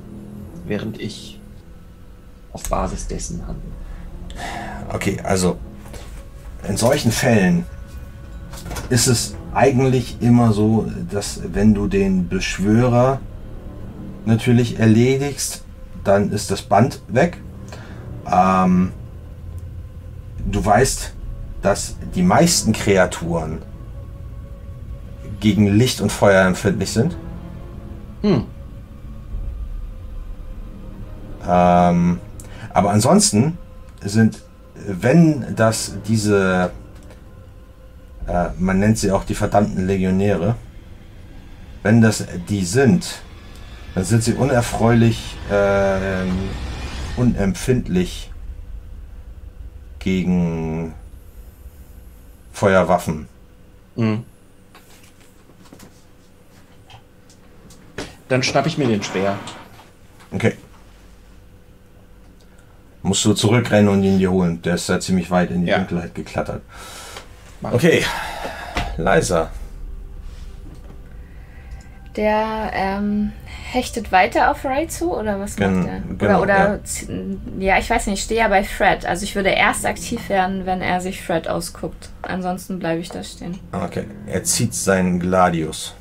[0.66, 1.40] während ich
[2.52, 3.72] auf Basis dessen handle.
[4.94, 5.58] Okay, also
[6.68, 7.66] in solchen Fällen
[8.90, 13.20] ist es eigentlich immer so, dass wenn du den Beschwörer
[14.26, 15.64] natürlich erledigst,
[16.04, 17.38] dann ist das Band weg.
[18.32, 18.92] Ähm,
[20.52, 21.14] du weißt,
[21.62, 23.60] dass die meisten Kreaturen
[25.40, 27.18] gegen Licht und Feuer empfindlich sind.
[28.22, 28.46] Hm.
[31.48, 32.20] Ähm,
[32.74, 33.58] aber ansonsten
[34.02, 34.42] sind,
[34.76, 36.72] wenn das diese,
[38.28, 40.56] äh, man nennt sie auch die verdammten Legionäre,
[41.84, 43.22] wenn das die sind,
[43.96, 46.50] dann sind sie unerfreulich ähm,
[47.16, 48.32] unempfindlich
[50.00, 50.94] gegen
[52.54, 53.28] Feuerwaffen.
[53.96, 54.24] Hm.
[58.28, 59.38] Dann schnapp ich mir den Speer.
[60.32, 60.54] Okay.
[63.02, 64.62] Musst du zurückrennen und ihn dir holen.
[64.62, 65.78] Der ist ja ziemlich weit in die Ja.
[65.78, 66.62] Dunkelheit geklettert.
[67.62, 67.68] Ich.
[67.74, 68.04] Okay.
[68.98, 69.50] Leiser.
[72.16, 73.32] Der ähm,
[73.72, 76.00] hechtet weiter auf Ray zu oder was Gen- macht er?
[76.18, 76.80] genau, oder oder
[77.60, 77.76] ja.
[77.76, 77.78] ja.
[77.78, 79.06] ich weiß nicht, ich stehe ja bei Fred.
[79.06, 82.10] Also ich würde erst aktiv werden, wenn er sich Fred ausguckt.
[82.24, 83.60] Ansonsten bleibe ich da stehen.
[83.72, 84.06] Okay.
[84.26, 85.94] Er zieht seinen Gladius.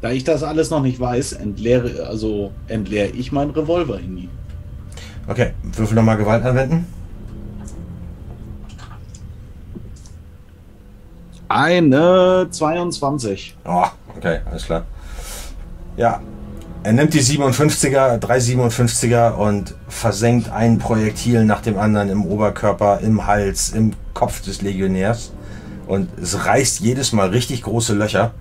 [0.00, 4.30] Da ich das alles noch nicht weiß, entleere, also entleere ich meinen Revolver in ihn.
[5.26, 6.86] Okay, würfel nochmal Gewalt anwenden.
[11.48, 13.56] Eine 22.
[13.64, 13.86] Oh,
[14.16, 14.84] okay, alles klar.
[15.96, 16.20] Ja,
[16.82, 23.00] er nimmt die 57er, drei 57er und versenkt ein Projektil nach dem anderen im Oberkörper,
[23.00, 25.32] im Hals, im Kopf des Legionärs.
[25.86, 28.32] Und es reißt jedes Mal richtig große Löcher.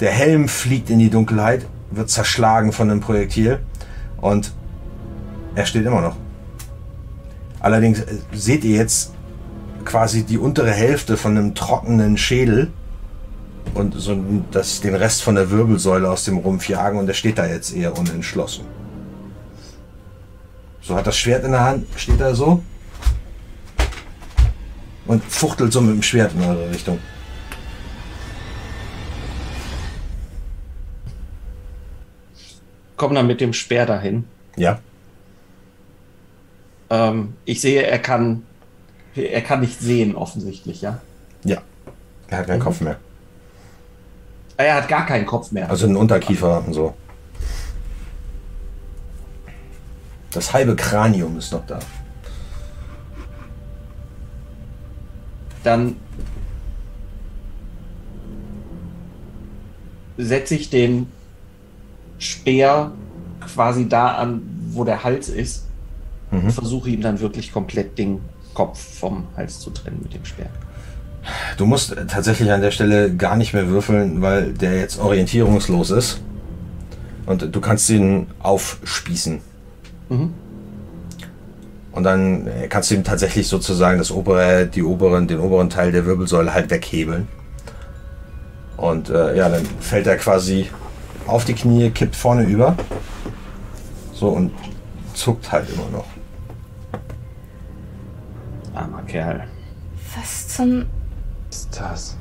[0.00, 3.60] Der Helm fliegt in die Dunkelheit, wird zerschlagen von dem Projektil
[4.20, 4.52] und
[5.54, 6.16] er steht immer noch.
[7.60, 9.13] Allerdings äh, seht ihr jetzt
[9.84, 12.70] quasi die untere Hälfte von einem trockenen Schädel
[13.74, 14.16] und so
[14.50, 17.74] das, den Rest von der Wirbelsäule aus dem Rumpf jagen und er steht da jetzt
[17.74, 18.64] eher unentschlossen.
[20.80, 22.62] So hat das Schwert in der Hand, steht da so
[25.06, 26.98] und fuchtelt so mit dem Schwert in eure Richtung.
[32.96, 34.24] Komm dann mit dem Speer dahin.
[34.56, 34.78] Ja,
[36.90, 38.44] Ähm, ich sehe, er kann,
[39.14, 41.00] er kann nicht sehen, offensichtlich, ja.
[41.44, 41.62] ja.
[42.28, 42.96] Er hat keinen Kopf mehr.
[44.56, 45.68] Er hat gar keinen Kopf mehr.
[45.68, 46.94] Also einen Unterkiefer und so.
[50.30, 51.78] Das halbe Kranium ist noch da.
[55.62, 55.96] Dann
[60.16, 61.06] setze ich den
[62.18, 62.92] Speer
[63.40, 65.66] quasi da an, wo der Hals ist.
[66.30, 66.44] Mhm.
[66.44, 68.20] Und versuche ihm dann wirklich komplett den
[68.54, 70.48] Kopf vom Hals zu trennen mit dem Speer.
[71.56, 76.20] Du musst tatsächlich an der Stelle gar nicht mehr würfeln, weil der jetzt orientierungslos ist.
[77.26, 79.40] Und du kannst ihn aufspießen.
[80.10, 80.34] Mhm.
[81.92, 86.04] Und dann kannst du ihm tatsächlich sozusagen das obere, die oberen, den oberen Teil der
[86.04, 87.28] Wirbelsäule halt weghebeln.
[88.76, 90.68] Und äh, ja, dann fällt er quasi
[91.26, 92.76] auf die Knie, kippt vorne über.
[94.12, 94.50] So und
[95.14, 96.06] zuckt halt immer noch.
[98.74, 99.46] Armer Kerl.
[100.16, 100.86] Was zum.
[101.50, 102.16] Was ist das?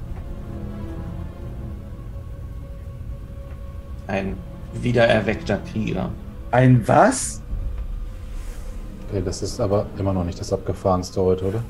[4.07, 4.37] Ein
[4.73, 6.09] wiedererweckter Krieger.
[6.51, 7.41] Ein was?
[9.09, 11.63] Okay, das ist aber immer noch nicht das abgefahrenste heute, oder?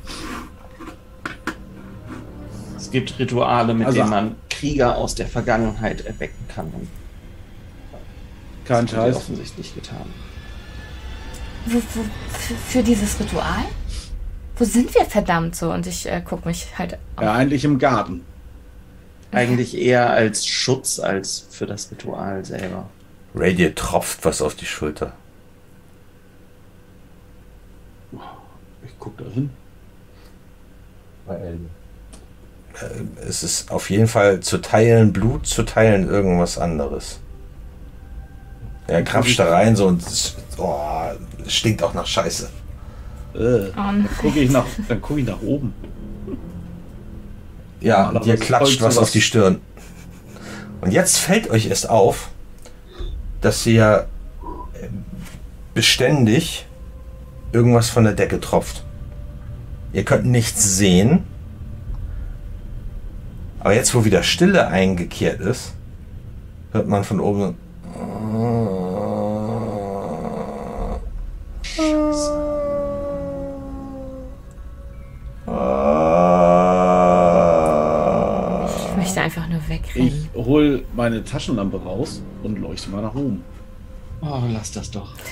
[2.77, 6.65] Es gibt Rituale, mit Also- denen man Krieger aus der Vergangenheit erwecken kann.
[6.67, 6.87] Und
[8.65, 9.15] Kein das Scheiß.
[9.17, 10.05] offensichtlich getan.
[11.65, 13.63] Wo, für, für dieses Ritual?
[14.55, 15.71] Wo sind wir verdammt so?
[15.71, 16.97] Und ich äh, guck mich halt.
[17.19, 18.23] Ja, eigentlich im Garten.
[19.31, 22.87] Eigentlich eher als Schutz als für das Ritual selber.
[23.33, 25.13] Ray, dir tropft was auf die Schulter.
[28.85, 29.49] Ich guck da hin.
[31.25, 31.69] Bei Elden.
[33.27, 37.19] Es ist auf jeden Fall zu teilen Blut, zu teilen irgendwas anderes.
[38.87, 40.79] Er krapscht da rein so und es, oh,
[41.45, 42.49] es stinkt auch nach Scheiße.
[43.35, 44.07] Äh, Oh nein.
[44.21, 45.73] guck ich nach, dann gucke ich nach oben.
[47.81, 49.59] Ja, Normalerweise dir klatscht was sowas- auf die Stirn.
[50.81, 52.29] Und jetzt fällt euch erst auf,
[53.41, 54.07] dass ihr
[54.81, 54.87] äh,
[55.73, 56.65] beständig
[57.51, 58.83] irgendwas von der Decke tropft.
[59.93, 61.23] Ihr könnt nichts sehen.
[63.59, 65.73] Aber jetzt, wo wieder Stille eingekehrt ist,
[66.73, 67.55] hört man von oben.
[79.95, 80.45] Ich wegrennen.
[80.47, 83.43] hol meine Taschenlampe raus und leuchte mal nach oben.
[84.21, 85.13] Oh, lass das doch.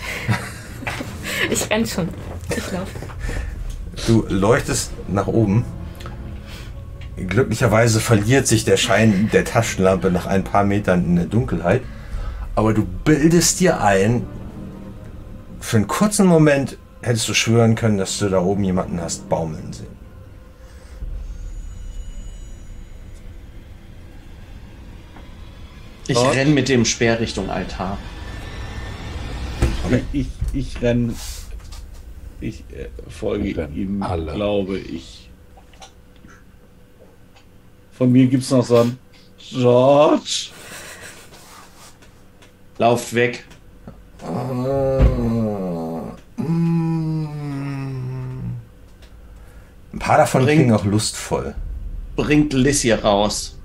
[1.49, 2.07] Ich renn schon.
[2.49, 2.91] Ich laufe.
[4.07, 5.65] Du leuchtest nach oben.
[7.15, 11.81] Glücklicherweise verliert sich der Schein der Taschenlampe nach ein paar Metern in der Dunkelheit.
[12.56, 14.25] Aber du bildest dir ein,
[15.59, 19.73] für einen kurzen Moment hättest du schwören können, dass du da oben jemanden hast baumeln
[19.73, 20.01] sehen.
[26.11, 26.27] Ich Oh.
[26.30, 27.98] renn mit dem Speer Richtung Altar.
[29.85, 30.03] Okay.
[30.11, 31.15] Ich, ich renn.
[32.41, 34.33] Ich äh, folge ihm, alle.
[34.33, 35.30] glaube ich.
[37.93, 38.98] Von mir gibt's noch so ein
[39.38, 40.48] George.
[42.77, 43.45] Lauft weg.
[49.93, 51.56] Ein paar davon Bringt- klingen auch lustvoll.
[52.15, 53.57] Bringt Liz hier raus.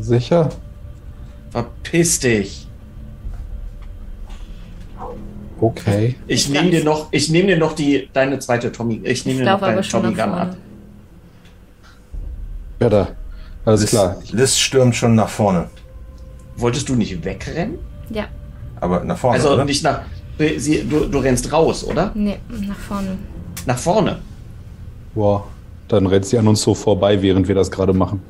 [0.00, 0.48] Sicher?
[1.50, 2.66] Verpiss dich.
[5.60, 6.16] Okay.
[6.26, 9.00] Ich nehme dir noch, ich nehme dir noch die, deine zweite Tommy.
[9.04, 10.56] Ich nehme dir noch deine aber schon Tommy Gun ab.
[12.80, 13.08] Ja, da.
[13.66, 14.16] Alles Liz, klar.
[14.30, 15.68] Liz stürmt schon nach vorne.
[16.56, 17.78] Wolltest du nicht wegrennen?
[18.10, 18.24] Ja,
[18.80, 19.64] Aber nach vorne, Also oder?
[19.64, 20.00] nicht nach.
[20.56, 22.10] Sie, du, du rennst raus, oder?
[22.14, 23.18] nee, nach vorne.
[23.66, 24.18] Nach vorne.
[25.14, 25.46] Boah,
[25.88, 28.22] dann rennt sie an uns so vorbei, während wir das gerade machen.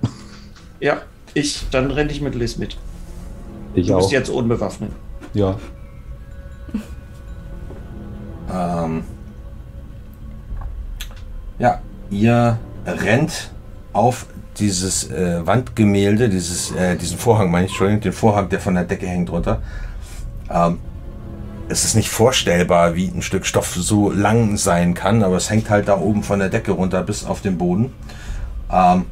[0.81, 1.03] Ja,
[1.35, 1.67] ich.
[1.71, 2.77] Dann renne ich mit Liz mit.
[3.75, 4.13] Ich Du bist auch.
[4.13, 4.91] jetzt unbewaffnet.
[5.35, 5.57] Ja.
[8.53, 9.05] Ähm,
[11.61, 13.53] ja, ihr rennt
[13.93, 14.27] auf
[14.59, 18.85] dieses äh, Wandgemälde, dieses, äh, diesen Vorhang, meine ich, Entschuldigung, den Vorhang, der von der
[18.85, 19.63] Decke hängt runter.
[20.51, 20.79] Ähm,
[21.69, 25.71] es ist nicht vorstellbar, wie ein Stück Stoff so lang sein kann, aber es hängt
[25.71, 27.93] halt da oben von der Decke runter bis auf den Boden.
[28.73, 29.05] Ähm,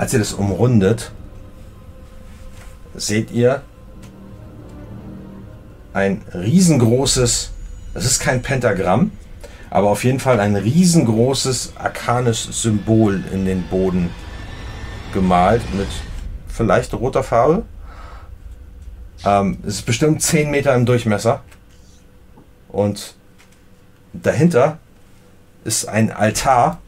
[0.00, 1.12] als ihr das umrundet,
[2.94, 3.60] seht ihr
[5.92, 7.50] ein riesengroßes,
[7.92, 9.10] es ist kein Pentagramm,
[9.68, 14.08] aber auf jeden Fall ein riesengroßes arkanes Symbol in den Boden
[15.12, 15.88] gemalt mit
[16.48, 17.64] vielleicht roter Farbe.
[19.26, 21.42] Ähm, es ist bestimmt 10 Meter im Durchmesser.
[22.68, 23.16] Und
[24.14, 24.78] dahinter
[25.64, 26.80] ist ein Altar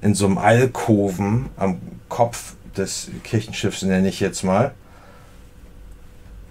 [0.00, 4.72] in so einem Alkoven am Kopf des Kirchenschiffs, nenne ich jetzt mal,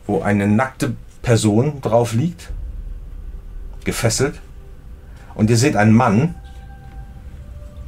[0.05, 2.51] wo eine nackte Person drauf liegt,
[3.83, 4.39] gefesselt.
[5.35, 6.35] Und ihr seht einen Mann,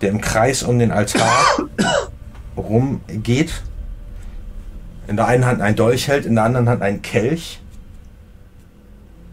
[0.01, 1.45] der im Kreis um den Altar
[2.57, 3.63] rumgeht.
[5.07, 7.59] In der einen Hand ein Dolch hält, in der anderen Hand einen Kelch.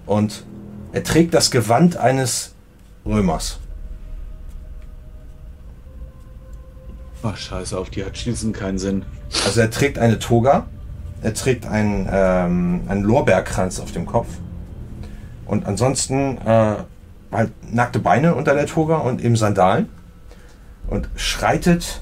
[0.06, 0.44] Und
[0.92, 2.54] er trägt das Gewand eines
[3.04, 3.58] Römers.
[7.28, 9.04] Ach, scheiße, auf die hat schließend keinen Sinn.
[9.44, 10.66] Also er trägt eine Toga,
[11.22, 14.28] er trägt einen, ähm, einen Lorbeerkranz auf dem Kopf
[15.44, 16.76] und ansonsten äh,
[17.32, 19.88] halt nackte Beine unter der Toga und eben Sandalen
[20.86, 22.00] und schreitet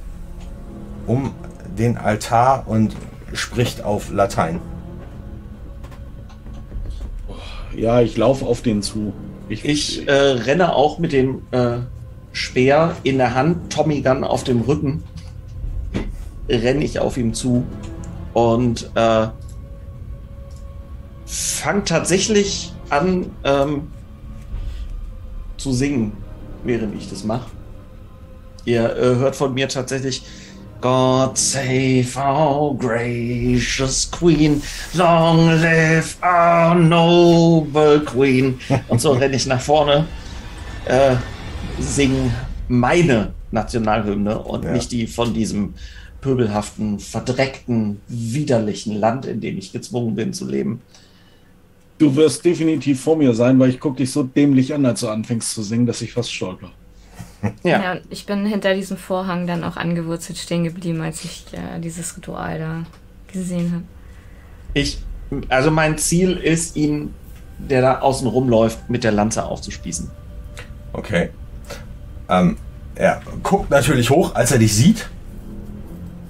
[1.07, 1.33] um
[1.79, 2.95] den Altar und
[3.33, 4.61] spricht auf Latein.
[7.75, 9.15] Ja, ich laufe auf den zu.
[9.49, 11.79] Ich, Ich äh, renne auch mit dem äh,
[12.33, 15.03] Speer in der Hand, Tommy Gun auf dem Rücken.
[16.49, 17.65] Renne ich auf ihm zu
[18.35, 19.29] und äh,
[21.27, 23.89] fang tatsächlich an ähm,
[25.57, 26.13] zu singen,
[26.65, 27.51] während ich das mache.
[28.65, 30.25] Ihr äh, hört von mir tatsächlich
[30.81, 38.61] God save our gracious Queen, long live our noble Queen.
[38.89, 40.05] Und so renne ich nach vorne,
[40.85, 41.17] äh,
[41.79, 42.31] sing
[42.69, 44.73] meine Nationalhymne und Ja.
[44.73, 45.75] nicht die von diesem
[46.25, 50.81] pöbelhaften, verdreckten, widerlichen Land, in dem ich gezwungen bin zu leben.
[51.99, 55.09] du wirst definitiv vor mir sein, weil ich gucke dich so dämlich an, als du
[55.09, 56.71] anfängst zu singen, dass ich fast stolper.
[57.63, 57.95] Ja.
[57.95, 62.17] Ja, ich bin hinter diesem Vorhang dann auch angewurzelt stehen geblieben, als ich äh, dieses
[62.17, 62.85] Ritual da
[63.31, 63.85] gesehen habe.
[64.73, 64.99] Ich,
[65.51, 67.13] also mein Ziel ist, ihn,
[67.59, 70.11] der da außen rumläuft, mit der Lanze aufzuspießen.
[70.95, 71.29] Okay.
[72.31, 72.57] Ähm,
[72.95, 75.11] er guckt natürlich hoch, als er dich sieht.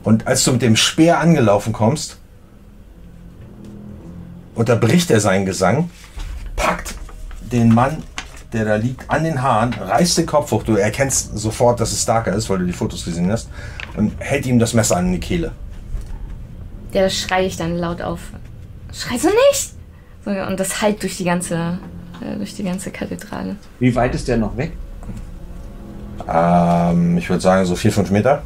[0.04, 2.18] Und als du mit dem Speer angelaufen kommst,
[4.54, 5.90] unterbricht er seinen Gesang,
[6.56, 6.94] packt
[7.40, 8.02] den Mann,
[8.52, 10.62] der da liegt, an den Haaren, reißt den Kopf hoch.
[10.62, 13.48] Du erkennst sofort, dass es Starker ist, weil du die Fotos gesehen hast,
[13.96, 15.52] und hält ihm das Messer an die Kehle.
[16.92, 18.20] Ja, das schreie ich dann laut auf.
[18.92, 19.72] Schrei so nicht!
[20.24, 21.78] Und das halt durch die ganze,
[22.20, 23.56] äh, durch die ganze Kathedrale.
[23.80, 24.72] Wie weit ist der noch weg?
[26.28, 28.42] Ähm, ich würde sagen, so 4, 5 Meter.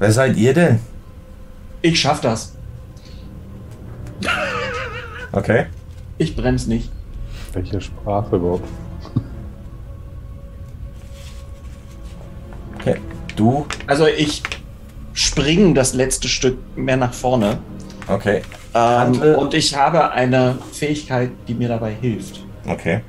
[0.00, 0.80] Wer seid ihr denn?
[1.82, 2.54] Ich schaff das.
[5.30, 5.66] Okay.
[6.16, 6.90] Ich bremse nicht.
[7.52, 8.66] Welche Sprache überhaupt?
[12.78, 12.96] Okay.
[13.36, 14.42] Du, Also ich
[15.12, 17.58] springe das letzte Stück mehr nach vorne.
[18.08, 18.40] okay.
[18.72, 22.42] Ähm, und ich habe eine Fähigkeit, die mir dabei hilft.
[22.66, 23.00] Okay.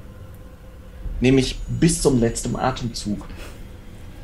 [1.21, 3.25] Nämlich bis zum letzten Atemzug.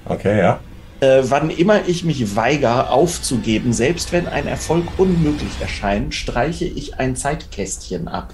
[0.03, 0.59] Okay, ja.
[1.00, 7.00] Äh, wann immer ich mich weigere aufzugeben, selbst wenn ein Erfolg unmöglich erscheint, streiche ich
[7.00, 8.34] ein Zeitkästchen ab.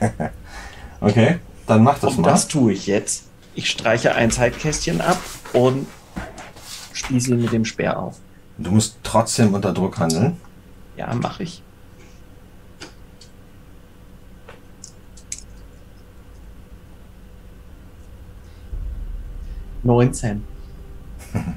[0.98, 1.38] Okay.
[1.66, 2.30] Dann mach das Und mal.
[2.30, 3.24] das tue ich jetzt.
[3.54, 5.20] Ich streiche ein Zeitkästchen ab
[5.52, 5.86] und
[6.94, 8.16] spieße ihn mit dem Speer auf.
[8.58, 10.38] Du musst trotzdem unter Druck handeln.
[10.96, 11.62] Ja, mache ich.
[19.82, 20.42] Neunzehn.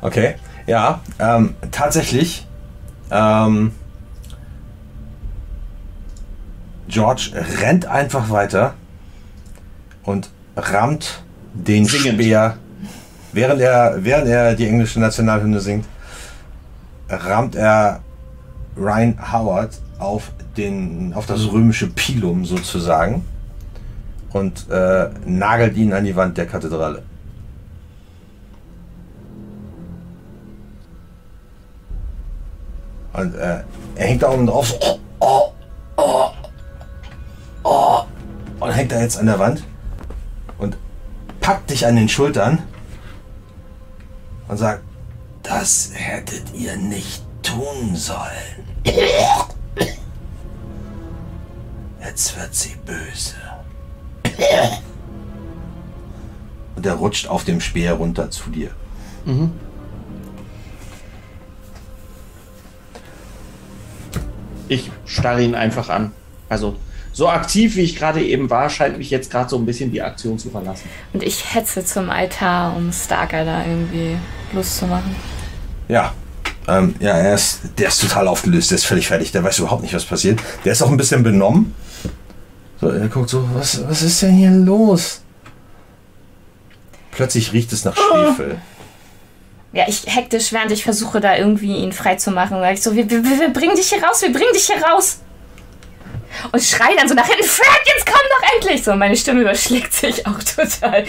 [0.00, 0.36] Okay.
[0.68, 2.46] Ja, ähm, tatsächlich.
[3.10, 3.72] Ähm,
[6.86, 8.74] George rennt einfach weiter
[10.04, 12.20] und rammt den Singend.
[12.20, 12.58] Speer,
[13.32, 15.86] während er, während er die englische Nationalhymne singt,
[17.08, 18.00] rammt er
[18.76, 23.24] Ryan Howard auf, den, auf das römische Pilum sozusagen
[24.30, 27.02] und äh, nagelt ihn an die Wand der Kathedrale.
[33.18, 33.62] Und äh,
[33.96, 34.68] er hängt da oben drauf.
[34.68, 35.52] so, Oh, oh,
[35.96, 36.30] oh,
[37.64, 38.00] oh,
[38.60, 39.64] und hängt da jetzt an der Wand
[40.58, 40.76] und
[41.40, 42.62] packt dich an den Schultern
[44.46, 44.84] und sagt,
[45.42, 48.64] das hättet ihr nicht tun sollen.
[52.00, 53.34] Jetzt wird sie böse.
[56.76, 58.70] Und er rutscht auf dem Speer runter zu dir.
[64.68, 66.12] Ich starre ihn einfach an.
[66.48, 66.76] Also,
[67.12, 70.02] so aktiv wie ich gerade eben war, scheint mich jetzt gerade so ein bisschen die
[70.02, 70.88] Aktion zu verlassen.
[71.12, 74.16] Und ich hetze zum Altar, um Starker da irgendwie
[74.52, 75.16] Lust zu machen.
[75.88, 76.12] Ja.
[76.68, 79.82] Ähm, ja, er ist, der ist total aufgelöst, der ist völlig fertig, der weiß überhaupt
[79.82, 80.38] nicht, was passiert.
[80.64, 81.74] Der ist auch ein bisschen benommen.
[82.80, 85.22] So, er guckt so, was, was ist denn hier los?
[87.10, 88.58] Plötzlich riecht es nach Schwefel.
[89.78, 92.96] Ja, ich hektisch, während ich versuche, da irgendwie ihn frei zu machen, sag ich so,
[92.96, 95.20] wir, wir, wir bringen dich hier raus, wir bringen dich hier raus.
[96.50, 98.82] Und schrei dann so nach hinten, Fred, jetzt komm doch endlich!
[98.82, 101.04] So, meine Stimme überschlägt sich auch total.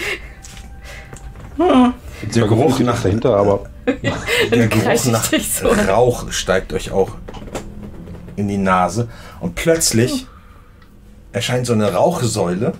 [2.22, 3.68] Der Geruch nach dahinter, aber
[4.52, 5.66] Der Geruch nach so.
[5.70, 7.16] Rauch steigt euch auch
[8.36, 9.08] in die Nase.
[9.40, 10.28] Und plötzlich
[11.32, 12.74] erscheint so eine Rauchsäule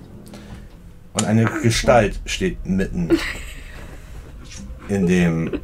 [1.14, 3.18] und eine Gestalt steht mitten
[4.88, 5.60] in dem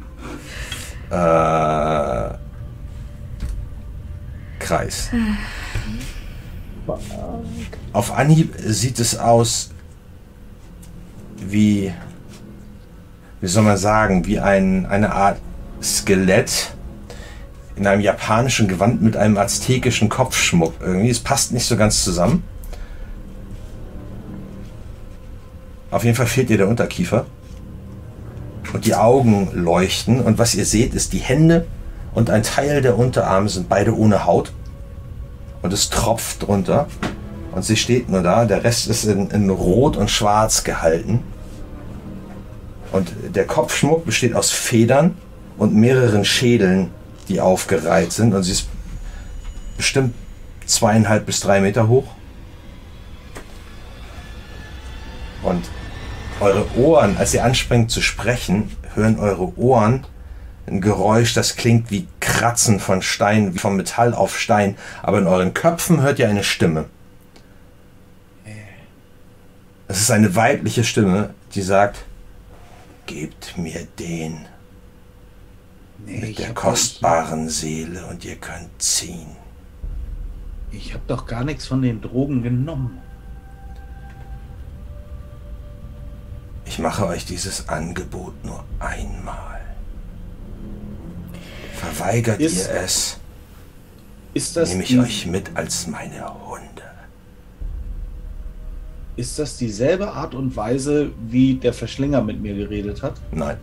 [1.09, 2.37] äh,
[4.59, 5.09] Kreis.
[7.93, 9.71] Auf Anhieb sieht es aus
[11.37, 11.93] wie,
[13.41, 15.39] wie soll man sagen, wie ein, eine Art
[15.81, 16.73] Skelett
[17.75, 20.73] in einem japanischen Gewand mit einem aztekischen Kopfschmuck.
[20.81, 22.43] Irgendwie, es passt nicht so ganz zusammen.
[25.91, 27.25] Auf jeden Fall fehlt ihr der Unterkiefer.
[28.73, 30.21] Und die Augen leuchten.
[30.21, 31.65] Und was ihr seht, ist die Hände
[32.13, 34.51] und ein Teil der Unterarme sind beide ohne Haut.
[35.61, 36.87] Und es tropft drunter.
[37.51, 38.45] Und sie steht nur da.
[38.45, 41.23] Der Rest ist in, in Rot und Schwarz gehalten.
[42.91, 45.15] Und der Kopfschmuck besteht aus Federn
[45.57, 46.89] und mehreren Schädeln,
[47.29, 48.33] die aufgereiht sind.
[48.33, 48.67] Und sie ist
[49.75, 50.13] bestimmt
[50.65, 52.07] zweieinhalb bis drei Meter hoch.
[55.43, 55.63] Und
[56.39, 60.05] eure Ohren, als ihr anspringt zu sprechen, hören eure Ohren
[60.67, 64.75] ein Geräusch, das klingt wie Kratzen von Stein, wie vom Metall auf Stein.
[65.01, 66.85] Aber in euren Köpfen hört ihr eine Stimme.
[69.87, 72.03] Es ist eine weibliche Stimme, die sagt,
[73.05, 74.45] gebt mir den
[76.05, 79.35] Nee, mit der kostbaren Seele und ihr könnt ziehen.
[80.71, 82.99] Ich habe doch gar nichts von den Drogen genommen.
[86.77, 89.59] Ich mache euch dieses Angebot nur einmal.
[91.73, 93.17] Verweigert Ist- ihr es,
[94.35, 96.83] Ist das, nehme ich die, euch mit als meine Hunde.
[99.15, 103.15] ist das dieselbe Art und Weise, wie der Verschlinger mit mir geredet hat?
[103.31, 103.57] Nein,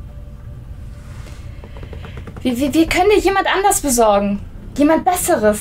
[2.43, 4.41] Wir, wir, wir können dir jemand anders besorgen.
[4.77, 5.61] Jemand Besseres.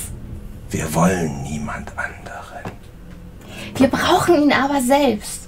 [0.70, 2.72] wir wollen niemand anderen.
[3.76, 5.43] Wir brauchen ihn aber selbst.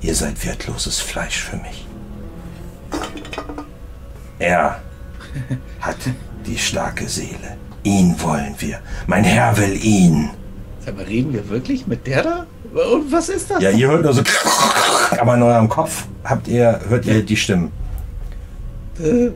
[0.00, 1.86] Ihr seid wertloses Fleisch für mich.
[4.38, 4.80] Er
[5.80, 5.96] hat
[6.46, 7.56] die starke Seele.
[7.82, 8.80] Ihn wollen wir.
[9.06, 10.30] Mein Herr will ihn.
[10.84, 12.46] Sag mal, reden wir wirklich mit der da?
[12.72, 13.62] Und was ist das?
[13.62, 14.22] Ja, ihr hört nur so,
[15.18, 17.70] aber in eurem Kopf habt ihr, hört ihr die Stimmen.
[18.98, 19.30] Äh,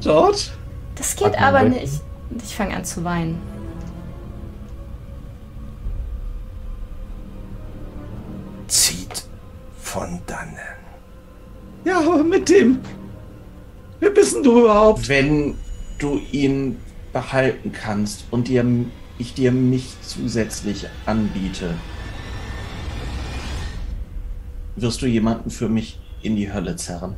[0.00, 0.48] George?
[0.96, 1.80] Das geht aber weg.
[1.80, 2.00] nicht.
[2.30, 3.38] Und ich fange an zu weinen.
[9.96, 10.58] Von dannen.
[11.86, 12.80] Ja, aber mit dem.
[13.98, 15.08] Wer bist denn du überhaupt?
[15.08, 15.56] Wenn
[15.98, 16.76] du ihn
[17.14, 18.62] behalten kannst und dir,
[19.16, 21.76] ich dir mich zusätzlich anbiete,
[24.76, 27.14] wirst du jemanden für mich in die Hölle zerren.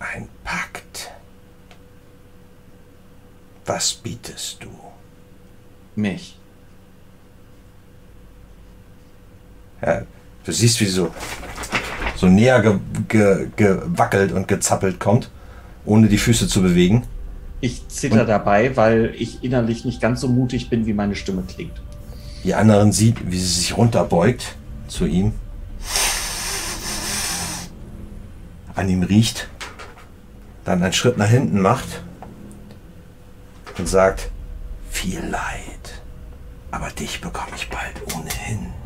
[0.00, 1.12] Ein Pakt.
[3.66, 4.70] Was bietest du?
[5.94, 6.36] Mich.
[9.80, 10.02] Ja,
[10.46, 11.10] Du siehst, wie sie so,
[12.14, 15.28] so näher ge, ge, gewackelt und gezappelt kommt,
[15.84, 17.02] ohne die Füße zu bewegen.
[17.60, 21.42] Ich zitter und dabei, weil ich innerlich nicht ganz so mutig bin, wie meine Stimme
[21.42, 21.82] klingt.
[22.44, 24.54] Die anderen sieht, wie sie sich runterbeugt
[24.86, 25.32] zu ihm,
[28.76, 29.48] an ihm riecht,
[30.64, 32.02] dann einen Schritt nach hinten macht
[33.78, 34.30] und sagt,
[34.90, 36.02] viel Leid,
[36.70, 38.85] aber dich bekomme ich bald ohnehin.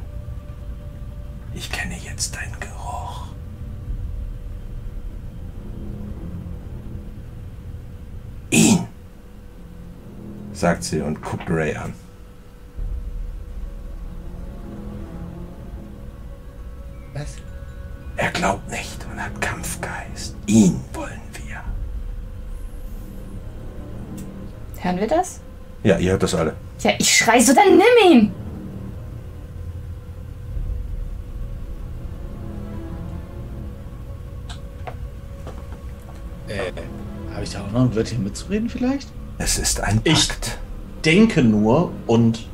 [1.55, 3.27] Ich kenne jetzt deinen Geruch.
[8.51, 8.87] Ihn,
[10.53, 11.93] sagt sie und guckt Ray an.
[17.15, 17.37] Was?
[18.17, 20.37] Er glaubt nicht und hat Kampfgeist.
[20.47, 21.63] Ihn wollen wir.
[24.83, 25.41] Hören wir das?
[25.83, 26.55] Ja, ihr hört das alle.
[26.81, 28.40] Ja, ich schrei so, dann nimm ihn!
[36.51, 36.73] Äh,
[37.33, 39.09] habe ich da auch noch ein Wörtchen mitzureden vielleicht?
[39.39, 40.59] Es ist ein Ich- Pakt.
[41.05, 42.47] Denke nur und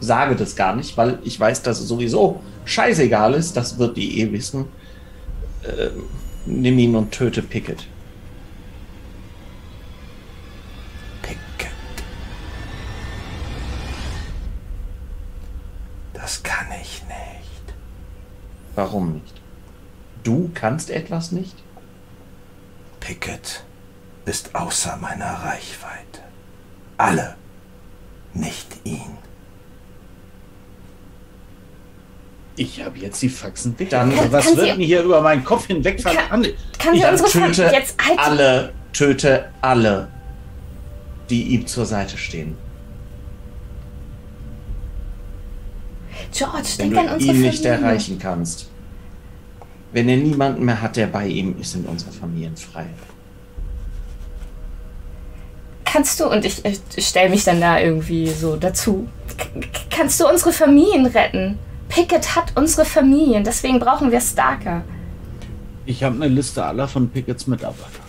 [0.00, 3.56] sage das gar nicht, weil ich weiß, dass es sowieso scheißegal ist.
[3.56, 4.64] Das wird die eh wissen.
[5.64, 6.04] Ähm,
[6.46, 7.86] nimm ihn und töte Pickett.
[11.22, 11.70] Picket.
[16.14, 17.74] Das kann ich nicht.
[18.74, 19.40] Warum nicht?
[20.24, 21.54] Du kannst etwas nicht?
[23.04, 23.62] Pickett
[24.24, 26.22] ist außer meiner Reichweite.
[26.96, 27.34] Alle,
[28.32, 29.18] nicht ihn.
[32.56, 33.90] Ich habe jetzt die Faxen dick.
[33.90, 36.56] Dann- Aber was Kann wird denn hier über meinen Kopf hinweg Kann- verhandelt?
[36.78, 38.18] Kann Dann unsere töte jetzt halt.
[38.18, 40.08] alle, töte alle,
[41.28, 42.56] die ihm zur Seite stehen.
[46.32, 48.70] George, Wenn denk du an unsere ihn nicht erreichen kannst.
[49.94, 52.86] Wenn er niemanden mehr hat, der bei ihm ist, sind unsere Familien frei.
[55.84, 59.06] Kannst du, und ich, ich stelle mich dann da irgendwie so dazu,
[59.90, 61.60] kannst du unsere Familien retten?
[61.88, 64.82] Pickett hat unsere Familien, deswegen brauchen wir Starker.
[65.86, 68.02] Ich habe eine Liste aller von Pickets Mitarbeitern.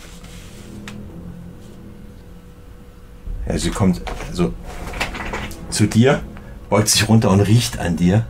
[3.47, 4.53] Ja, sie kommt also
[5.69, 6.23] zu dir,
[6.67, 8.25] beugt sich runter und riecht an dir.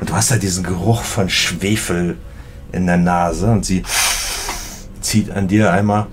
[0.00, 2.18] Und du hast halt diesen Geruch von Schwefel
[2.72, 3.82] in der Nase und sie
[5.00, 6.06] zieht an dir einmal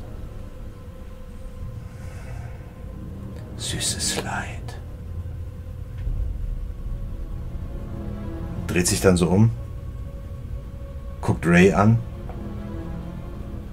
[3.58, 4.80] süßes Leid.
[8.68, 9.52] Dreht sich dann so um,
[11.22, 12.00] guckt Ray an,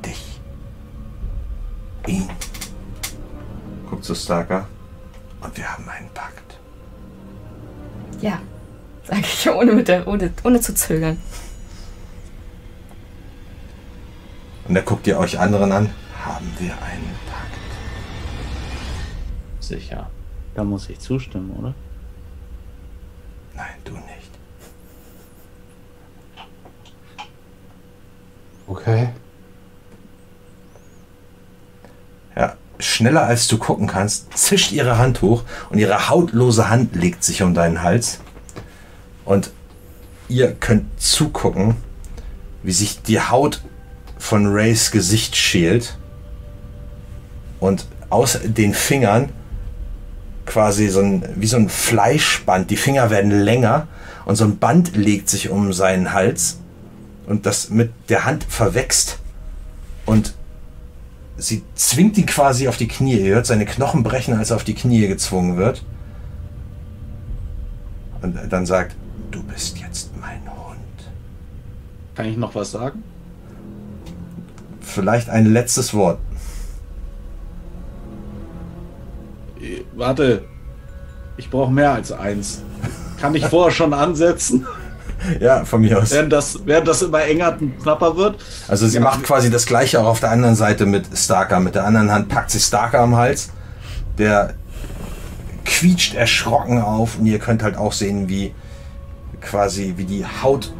[0.04, 0.40] dich,
[2.06, 2.28] ihn,
[3.88, 4.66] guckt zu Starker
[5.40, 6.58] und wir haben einen Pakt.
[8.20, 8.40] Ja,
[9.04, 11.18] sage ich ohne, der, ohne, ohne zu zögern.
[14.66, 15.90] Und er guckt ihr euch anderen an.
[16.24, 17.58] Haben wir einen Pakt?
[19.60, 20.10] Sicher.
[20.54, 21.74] Da muss ich zustimmen, oder?
[23.54, 24.30] Nein, du nicht.
[28.66, 29.10] Okay.
[32.34, 37.22] Ja, schneller als du gucken kannst, zischt ihre Hand hoch und ihre hautlose Hand legt
[37.22, 38.20] sich um deinen Hals.
[39.24, 39.50] Und
[40.28, 41.76] ihr könnt zugucken,
[42.62, 43.62] wie sich die Haut
[44.24, 45.98] von Rays Gesicht schält
[47.60, 49.28] und aus den Fingern
[50.46, 52.70] quasi so ein, wie so ein Fleischband.
[52.70, 53.86] Die Finger werden länger
[54.24, 56.58] und so ein Band legt sich um seinen Hals
[57.26, 59.18] und das mit der Hand verwächst
[60.06, 60.32] und
[61.36, 63.18] sie zwingt ihn quasi auf die Knie.
[63.18, 65.84] Ihr hört seine Knochen brechen, als er auf die Knie gezwungen wird.
[68.22, 68.96] Und dann sagt,
[69.30, 70.78] du bist jetzt mein Hund.
[72.14, 73.02] Kann ich noch was sagen?
[74.94, 76.18] Vielleicht ein letztes Wort.
[79.60, 80.44] Äh, Warte.
[81.36, 82.62] Ich brauche mehr als eins.
[83.20, 84.64] Kann ich vorher schon ansetzen,
[85.40, 86.12] Ja, von mir aus.
[86.12, 88.36] während das, während das immer enger und knapper wird?
[88.68, 91.58] Also sie macht quasi das gleiche auch auf der anderen Seite mit Starker.
[91.58, 93.50] Mit der anderen Hand packt sie Starker am Hals.
[94.18, 94.54] Der
[95.64, 98.54] quietscht erschrocken auf und ihr könnt halt auch sehen, wie
[99.40, 100.72] quasi wie die Haut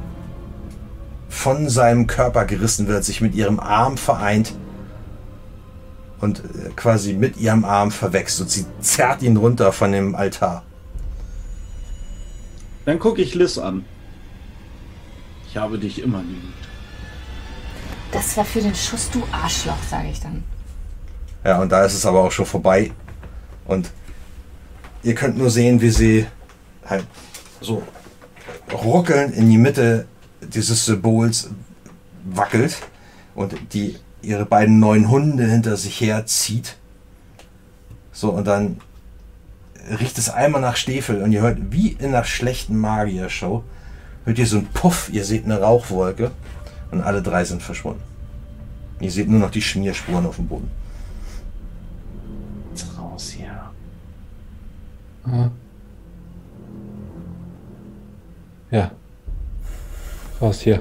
[1.35, 4.55] von seinem Körper gerissen wird, sich mit ihrem Arm vereint
[6.21, 10.63] und äh, quasi mit ihrem Arm verwächst und sie zerrt ihn runter von dem Altar.
[12.87, 13.85] Dann gucke ich Liz an.
[15.49, 16.69] Ich habe dich immer geliebt.
[18.13, 20.45] Das war für den Schuss, du Arschloch, sage ich dann.
[21.45, 22.93] Ja, und da ist es aber auch schon vorbei.
[23.67, 23.91] Und
[25.03, 26.27] ihr könnt nur sehen, wie sie
[26.87, 27.05] halt
[27.61, 27.83] so
[28.73, 30.07] ruckelnd in die Mitte
[30.49, 31.51] dieses Symbols
[32.25, 32.79] wackelt
[33.35, 36.77] und die ihre beiden neuen Hunde hinter sich herzieht.
[38.13, 38.79] So, und dann
[40.01, 43.63] riecht es einmal nach Stiefel und ihr hört, wie in einer schlechten Magier-Show,
[44.25, 46.31] hört ihr so einen Puff, ihr seht eine Rauchwolke
[46.91, 48.03] und alle drei sind verschwunden.
[49.01, 50.71] Ihr seht nur noch die Schmierspuren auf dem Boden.
[52.71, 53.61] Jetzt raus hier.
[58.71, 58.91] Ja.
[60.45, 60.81] Raus hier.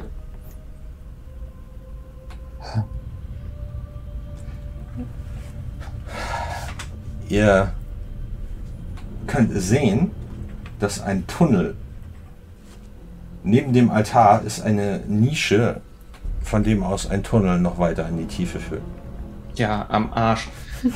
[7.30, 7.72] Ihr
[9.26, 10.12] könnt sehen,
[10.80, 11.76] dass ein Tunnel
[13.44, 15.80] neben dem Altar ist eine Nische,
[16.42, 18.82] von dem aus ein Tunnel noch weiter in die Tiefe führt.
[19.56, 20.50] Ja, am Arsch.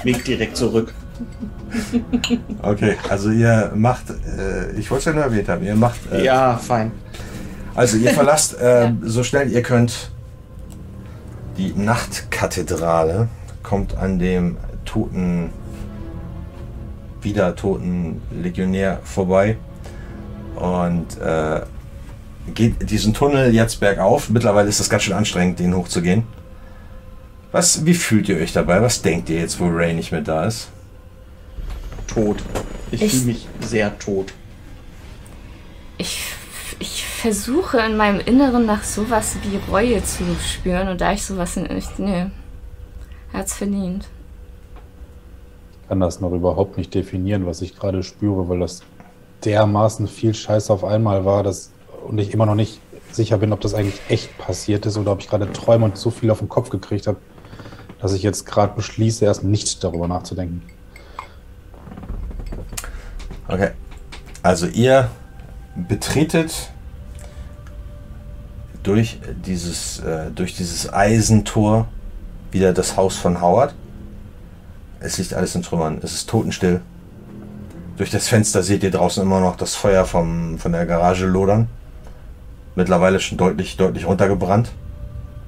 [0.04, 0.94] Weg direkt zurück.
[2.62, 6.26] Okay, also ihr macht, äh, ich wollte es ja nur erwähnt haben, ihr macht, äh,
[6.26, 6.92] Ja, fein.
[7.78, 10.12] Also ihr verlasst äh, so schnell ihr könnt
[11.58, 13.30] die Nachtkathedrale,
[13.64, 15.50] kommt an dem toten,
[17.22, 19.58] wieder toten Legionär vorbei
[20.56, 21.62] und äh,
[22.54, 24.30] geht diesen Tunnel jetzt bergauf.
[24.30, 26.24] Mittlerweile ist es ganz schön anstrengend, den hochzugehen.
[27.52, 28.82] Was, wie fühlt ihr euch dabei?
[28.82, 30.68] Was denkt ihr jetzt, wo Ray nicht mehr da ist?
[32.08, 32.44] Tot.
[32.92, 34.34] Ich, Ich- fühle mich sehr tot.
[35.98, 36.22] Ich,
[36.80, 41.56] ich versuche in meinem Inneren nach sowas wie Reue zu spüren und da ich sowas
[41.56, 42.00] nicht.
[42.00, 42.28] Nee.
[43.34, 44.06] Er hat's verdient.
[45.82, 48.82] Ich kann das noch überhaupt nicht definieren, was ich gerade spüre, weil das
[49.46, 51.72] dermaßen viel Scheiß auf einmal war, dass
[52.06, 52.80] und ich immer noch nicht
[53.12, 56.10] sicher bin, ob das eigentlich echt passiert ist oder ob ich gerade träume und so
[56.10, 57.18] viel auf den Kopf gekriegt habe,
[58.00, 60.62] dass ich jetzt gerade beschließe, erst nicht darüber nachzudenken.
[63.48, 63.72] Okay.
[64.44, 65.10] Also ihr
[65.78, 66.72] betretet
[68.84, 71.88] durch dieses, äh, durch dieses Eisentor
[72.52, 73.76] wieder das Haus von Howard.
[75.00, 76.00] Es liegt alles in Trümmern.
[76.02, 76.82] Es ist totenstill.
[77.98, 81.68] Durch das Fenster seht ihr draußen immer noch das Feuer vom, von der Garage lodern.
[82.76, 84.72] Mittlerweile schon deutlich, deutlich runtergebrannt.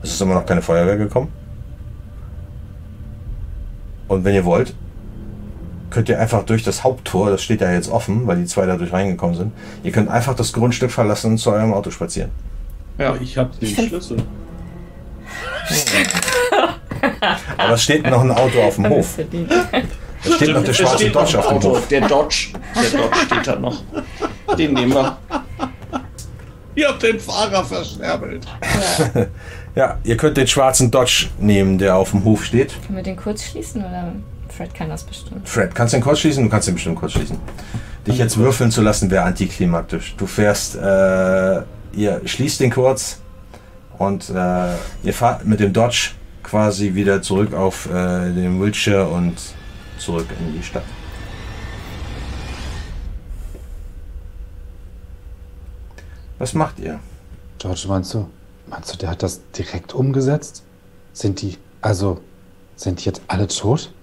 [0.02, 1.32] Es ist immer noch keine Feuerwehr gekommen.
[4.08, 4.74] Und wenn ihr wollt,
[5.90, 8.94] könnt ihr einfach durch das Haupttor, das steht ja jetzt offen, weil die zwei dadurch
[8.94, 9.54] reingekommen sind,
[9.84, 12.32] ihr könnt einfach das Grundstück verlassen und zu eurem Auto spazieren.
[12.98, 14.18] Ja, Ich habe den Schlüssel.
[17.58, 19.18] Aber es steht noch ein Auto auf dem Hof.
[20.24, 21.70] Es steht noch der schwarze steht Dodge auf dem Auto.
[21.70, 21.88] Hof.
[21.88, 22.48] Der Dodge.
[22.76, 23.82] Der Dodge steht da noch.
[24.58, 25.18] Den nehmen wir.
[26.76, 28.46] Ihr habt den Fahrer verscherbelt.
[29.76, 32.74] Ja, ihr könnt den schwarzen Dodge nehmen, der auf dem Hof steht.
[32.86, 34.12] Können wir den kurz schließen oder
[34.60, 35.48] Fred kann das bestimmt?
[35.48, 36.44] Fred, kannst du den kurz schließen?
[36.44, 37.38] Du kannst den bestimmt kurz schließen.
[38.06, 40.16] Dich jetzt würfeln zu lassen, wäre antiklimaktisch.
[40.18, 41.62] Du fährst, äh,
[41.94, 43.22] ihr schließt den kurz
[43.98, 44.74] und äh,
[45.04, 46.12] ihr fahrt mit dem Dodge
[46.44, 49.38] quasi wieder zurück auf äh, den Wiltshire und
[49.98, 50.84] zurück in die Stadt.
[56.38, 57.00] Was macht ihr?
[57.60, 58.30] George, meinst du,
[58.68, 60.64] meinst du, der hat das direkt umgesetzt?
[61.14, 62.20] Sind die, also,
[62.76, 63.94] sind die jetzt alle tot?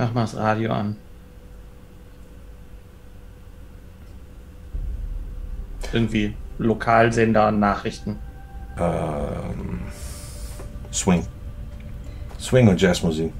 [0.00, 0.96] Mach mal das Radio an.
[5.92, 8.18] Irgendwie Lokalsender, Nachrichten.
[8.78, 9.80] Ähm,
[10.90, 11.26] Swing.
[12.38, 13.30] Swing und Jazzmusik.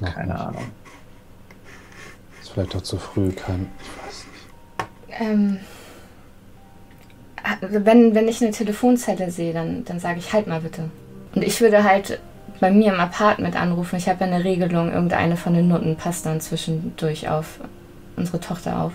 [0.00, 0.40] Noch Keine nicht.
[0.40, 0.64] Ahnung.
[2.42, 5.20] Ist vielleicht doch zu früh, kein, ich weiß nicht.
[5.20, 5.60] Ähm,
[7.60, 10.90] wenn, wenn ich eine Telefonzelle sehe, dann, dann sage ich halt mal bitte.
[11.34, 12.20] Und ich würde halt
[12.60, 13.96] bei mir im Apartment anrufen.
[13.96, 17.60] Ich habe ja eine Regelung, irgendeine von den Nutten passt dann zwischendurch auf
[18.16, 18.92] unsere Tochter auf.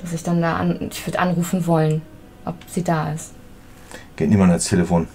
[0.00, 2.02] Dass ich dann da an, ich würde anrufen wollen,
[2.44, 3.32] ob sie da ist.
[4.16, 5.08] Geht niemand ans Telefon.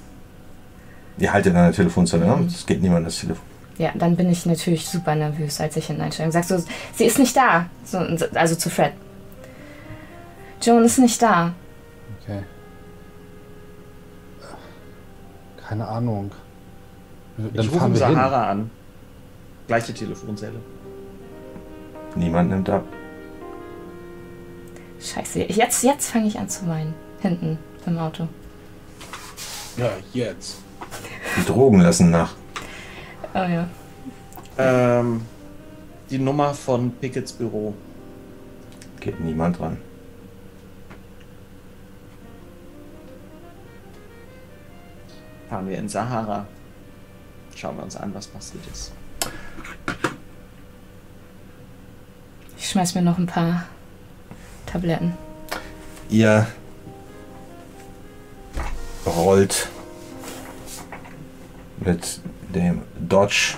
[1.18, 2.46] Ihr haltet an der Telefonzelle, ne?
[2.48, 3.46] Es geht niemand ans Telefon.
[3.78, 6.32] Ja, dann bin ich natürlich super nervös, als ich hinten einsteige.
[6.32, 6.64] Sagst du,
[6.96, 7.66] sie ist nicht da.
[7.84, 7.98] So,
[8.34, 8.94] also zu Fred.
[10.62, 11.54] Joan ist nicht da.
[12.24, 12.44] Okay.
[15.68, 16.32] Keine Ahnung.
[17.38, 18.16] Dann ich rufe im wir hin.
[18.16, 18.72] Sahara an.
[19.68, 20.60] Gleiche Telefonzelle.
[22.16, 22.84] Niemand nimmt ab.
[25.00, 26.94] Scheiße, jetzt, jetzt fange ich an zu weinen.
[27.22, 28.28] Hinten im Auto.
[29.78, 30.58] Ja, jetzt.
[31.38, 32.34] Die Drogen lassen nach.
[33.34, 33.68] Oh ja.
[34.58, 35.22] Ähm,
[36.10, 37.74] die Nummer von Pickets Büro.
[39.00, 39.78] Geht niemand ran.
[45.52, 46.46] Fahren wir in Sahara.
[47.58, 48.94] Schauen wir uns an, was passiert ist.
[52.58, 53.66] Ich schmeiß mir noch ein paar
[54.66, 55.14] Tabletten.
[56.10, 56.48] Ihr
[59.06, 59.68] rollt
[61.82, 62.22] mit
[62.56, 63.56] dem Dodge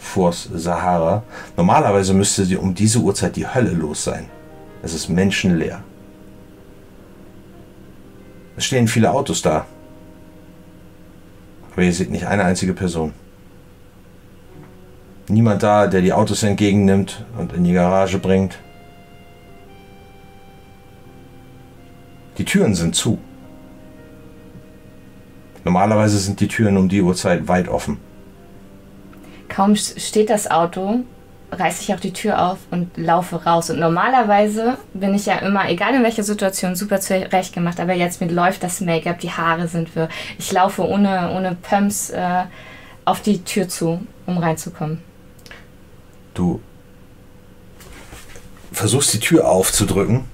[0.00, 1.22] vors Sahara.
[1.56, 4.28] Normalerweise müsste sie um diese Uhrzeit die Hölle los sein.
[4.82, 5.84] Es ist menschenleer.
[8.56, 9.66] Es stehen viele Autos da.
[11.72, 13.12] Aber ihr seht nicht eine einzige Person.
[15.28, 18.58] Niemand da, der die Autos entgegennimmt und in die Garage bringt.
[22.38, 23.18] Die Türen sind zu.
[25.64, 27.98] Normalerweise sind die Türen um die Uhrzeit weit offen.
[29.48, 31.00] Kaum steht das Auto,
[31.52, 33.70] reiße ich auch die Tür auf und laufe raus.
[33.70, 37.80] Und normalerweise bin ich ja immer, egal in welcher Situation, super zurecht gemacht.
[37.80, 40.08] Aber jetzt mit läuft das Make-up, die Haare sind wir.
[40.38, 42.44] Ich laufe ohne, ohne Pumps äh,
[43.04, 45.02] auf die Tür zu, um reinzukommen.
[46.34, 46.60] Du
[48.72, 50.24] versuchst die Tür aufzudrücken,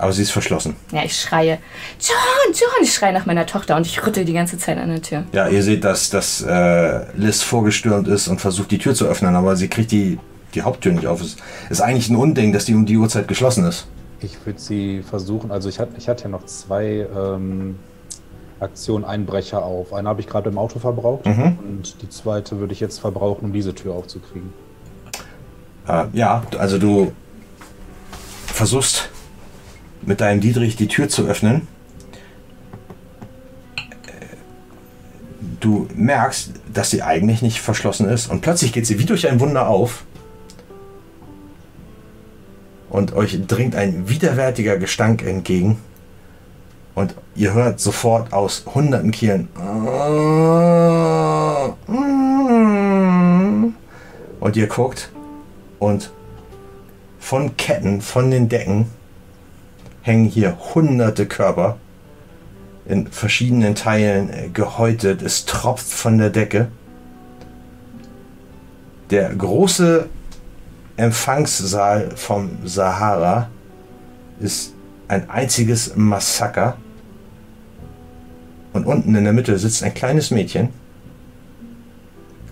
[0.00, 0.76] aber sie ist verschlossen.
[0.92, 1.58] Ja, ich schreie,
[2.00, 5.02] John, John, ich schreie nach meiner Tochter und ich rüttel die ganze Zeit an der
[5.02, 5.24] Tür.
[5.32, 9.34] Ja, ihr seht, dass, dass äh, Liz vorgestürmt ist und versucht, die Tür zu öffnen,
[9.36, 10.18] aber sie kriegt die,
[10.54, 11.20] die Haupttür nicht auf.
[11.20, 11.36] Es
[11.68, 13.86] ist eigentlich ein Unding, dass die um die Uhrzeit geschlossen ist.
[14.22, 17.78] Ich würde sie versuchen, also ich hatte, ich hatte ja noch zwei ähm,
[18.58, 19.92] Aktionen Einbrecher auf.
[19.94, 21.58] Eine habe ich gerade im Auto verbraucht Mhm.
[21.66, 24.52] und die zweite würde ich jetzt verbrauchen, um diese Tür aufzukriegen.
[25.88, 27.12] Äh, ja, also du
[28.46, 29.08] versuchst
[30.02, 31.66] mit deinem Dietrich die Tür zu öffnen.
[35.60, 39.40] Du merkst, dass sie eigentlich nicht verschlossen ist und plötzlich geht sie wie durch ein
[39.40, 40.04] Wunder auf.
[42.88, 45.78] Und euch dringt ein widerwärtiger Gestank entgegen.
[46.94, 49.48] Und ihr hört sofort aus hunderten Kielen.
[54.40, 55.10] Und ihr guckt
[55.78, 56.10] und
[57.20, 58.86] von Ketten, von den Decken
[60.02, 61.76] hängen hier hunderte Körper
[62.86, 65.22] in verschiedenen Teilen äh, gehäutet.
[65.22, 66.68] Es tropft von der Decke.
[69.10, 70.08] Der große
[70.96, 73.48] Empfangssaal vom Sahara
[74.38, 74.74] ist
[75.08, 76.76] ein einziges Massaker.
[78.72, 80.68] Und unten in der Mitte sitzt ein kleines Mädchen.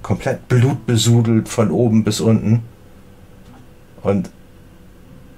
[0.03, 2.63] Komplett blutbesudelt von oben bis unten.
[4.03, 4.31] Und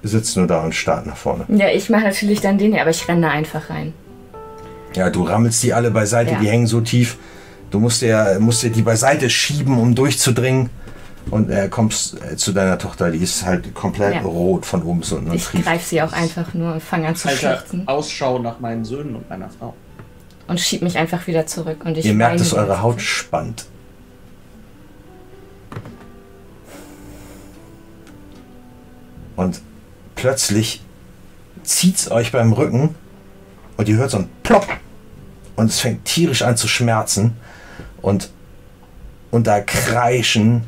[0.03, 1.45] sitzt nur da und starrt nach vorne.
[1.47, 3.93] Ja, ich mache natürlich dann den hier, aber ich renne da einfach rein.
[4.95, 6.39] Ja, du rammelst die alle beiseite, Ja.
[6.39, 7.17] die hängen so tief.
[7.69, 10.69] Du musst ja, musst ja die beiseite schieben, um durchzudringen.
[11.29, 14.21] Und äh, kommst äh, zu deiner Tochter, die ist halt komplett Ja.
[14.21, 15.65] rot von oben bis unten und Ich trieft.
[15.65, 19.29] greife sie auch einfach nur und fange an zu schluchzen Ausschau nach meinen Söhnen und
[19.29, 19.75] meiner Frau.
[20.47, 21.85] und schieb mich einfach wieder zurück.
[21.85, 23.65] Und ich Ihr merkt, dass eure Haut spannt.
[29.35, 29.61] Und
[30.21, 30.83] plötzlich
[31.63, 32.93] zieht's euch beim Rücken
[33.75, 34.67] und ihr hört so ein Plopp
[35.55, 37.35] und es fängt tierisch an zu schmerzen
[38.03, 38.29] und
[39.31, 40.61] unter Kreischen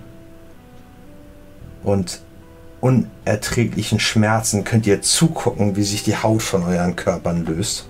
[1.84, 2.22] und
[2.82, 7.88] unerträglichen Schmerzen könnt ihr zugucken, wie sich die Haut von euren Körpern löst.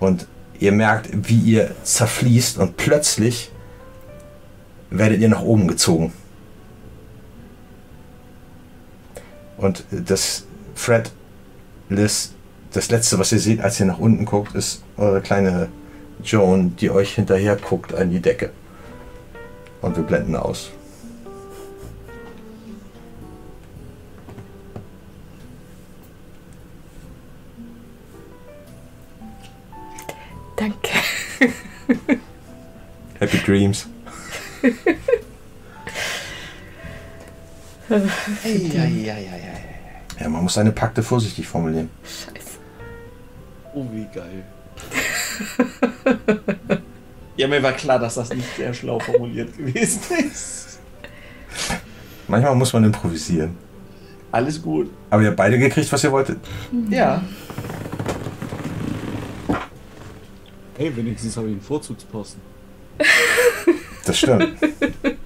[0.00, 0.26] Und
[0.58, 3.52] ihr merkt, wie ihr zerfließt und plötzlich
[4.90, 6.12] werdet ihr nach oben gezogen.
[9.58, 11.10] Und das Fred,
[11.88, 12.32] Liz,
[12.72, 15.68] das letzte, was ihr seht, als ihr nach unten guckt, ist eure kleine
[16.22, 18.50] Joan, die euch hinterher guckt an die Decke.
[19.80, 20.70] Und wir blenden aus.
[30.56, 30.90] Danke.
[33.18, 33.88] Happy Dreams.
[40.20, 41.90] Ja, man muss seine Pakte vorsichtig formulieren.
[42.04, 42.58] Scheiße.
[43.74, 44.44] Oh, wie geil.
[47.36, 50.80] Ja, mir war klar, dass das nicht sehr schlau formuliert gewesen ist.
[52.26, 53.56] Manchmal muss man improvisieren.
[54.32, 54.90] Alles gut.
[55.08, 56.38] Aber ihr habt beide gekriegt, was ihr wolltet.
[56.90, 57.22] Ja.
[60.76, 62.40] Hey, wenigstens habe ich einen Vorzugsposten.
[64.04, 64.48] Das stimmt.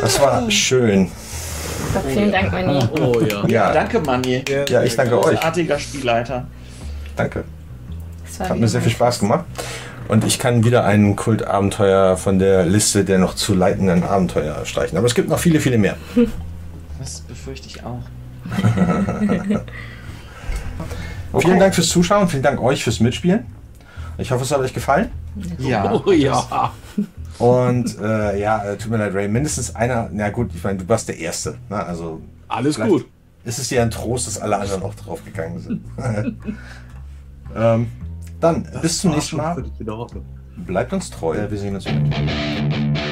[0.00, 1.10] Das war schön.
[1.92, 2.78] So, vielen Dank, Manni.
[3.00, 3.46] Oh ja.
[3.46, 4.44] Ja, Danke, Manni.
[4.68, 5.36] ja ich danke euch.
[5.36, 6.46] Großartiger Spielleiter.
[7.16, 7.44] Danke.
[8.24, 9.44] Das war Hat mir sehr viel Spaß gemacht.
[10.08, 14.96] Und ich kann wieder ein Kultabenteuer von der Liste der noch zu leitenden Abenteuer streichen.
[14.98, 15.96] Aber es gibt noch viele, viele mehr.
[16.98, 17.98] Das befürchte ich auch.
[21.40, 23.44] Vielen Dank fürs Zuschauen, vielen Dank euch fürs Mitspielen.
[24.18, 25.10] Ich hoffe, es hat euch gefallen.
[25.58, 25.92] Ja.
[25.92, 26.70] Oh ja.
[27.42, 30.88] Und äh, ja, äh, tut mir leid, Ray, mindestens einer, na gut, ich meine, du
[30.88, 31.56] warst der Erste.
[31.68, 31.84] Ne?
[31.84, 33.06] Also Alles gut.
[33.44, 35.84] ist es dir ein Trost, dass alle anderen auch drauf gegangen sind.
[37.56, 37.88] ähm,
[38.40, 39.64] Dann bis zum nächsten Mal.
[40.56, 41.36] Bleibt uns treu.
[41.48, 43.11] wir sehen uns wieder.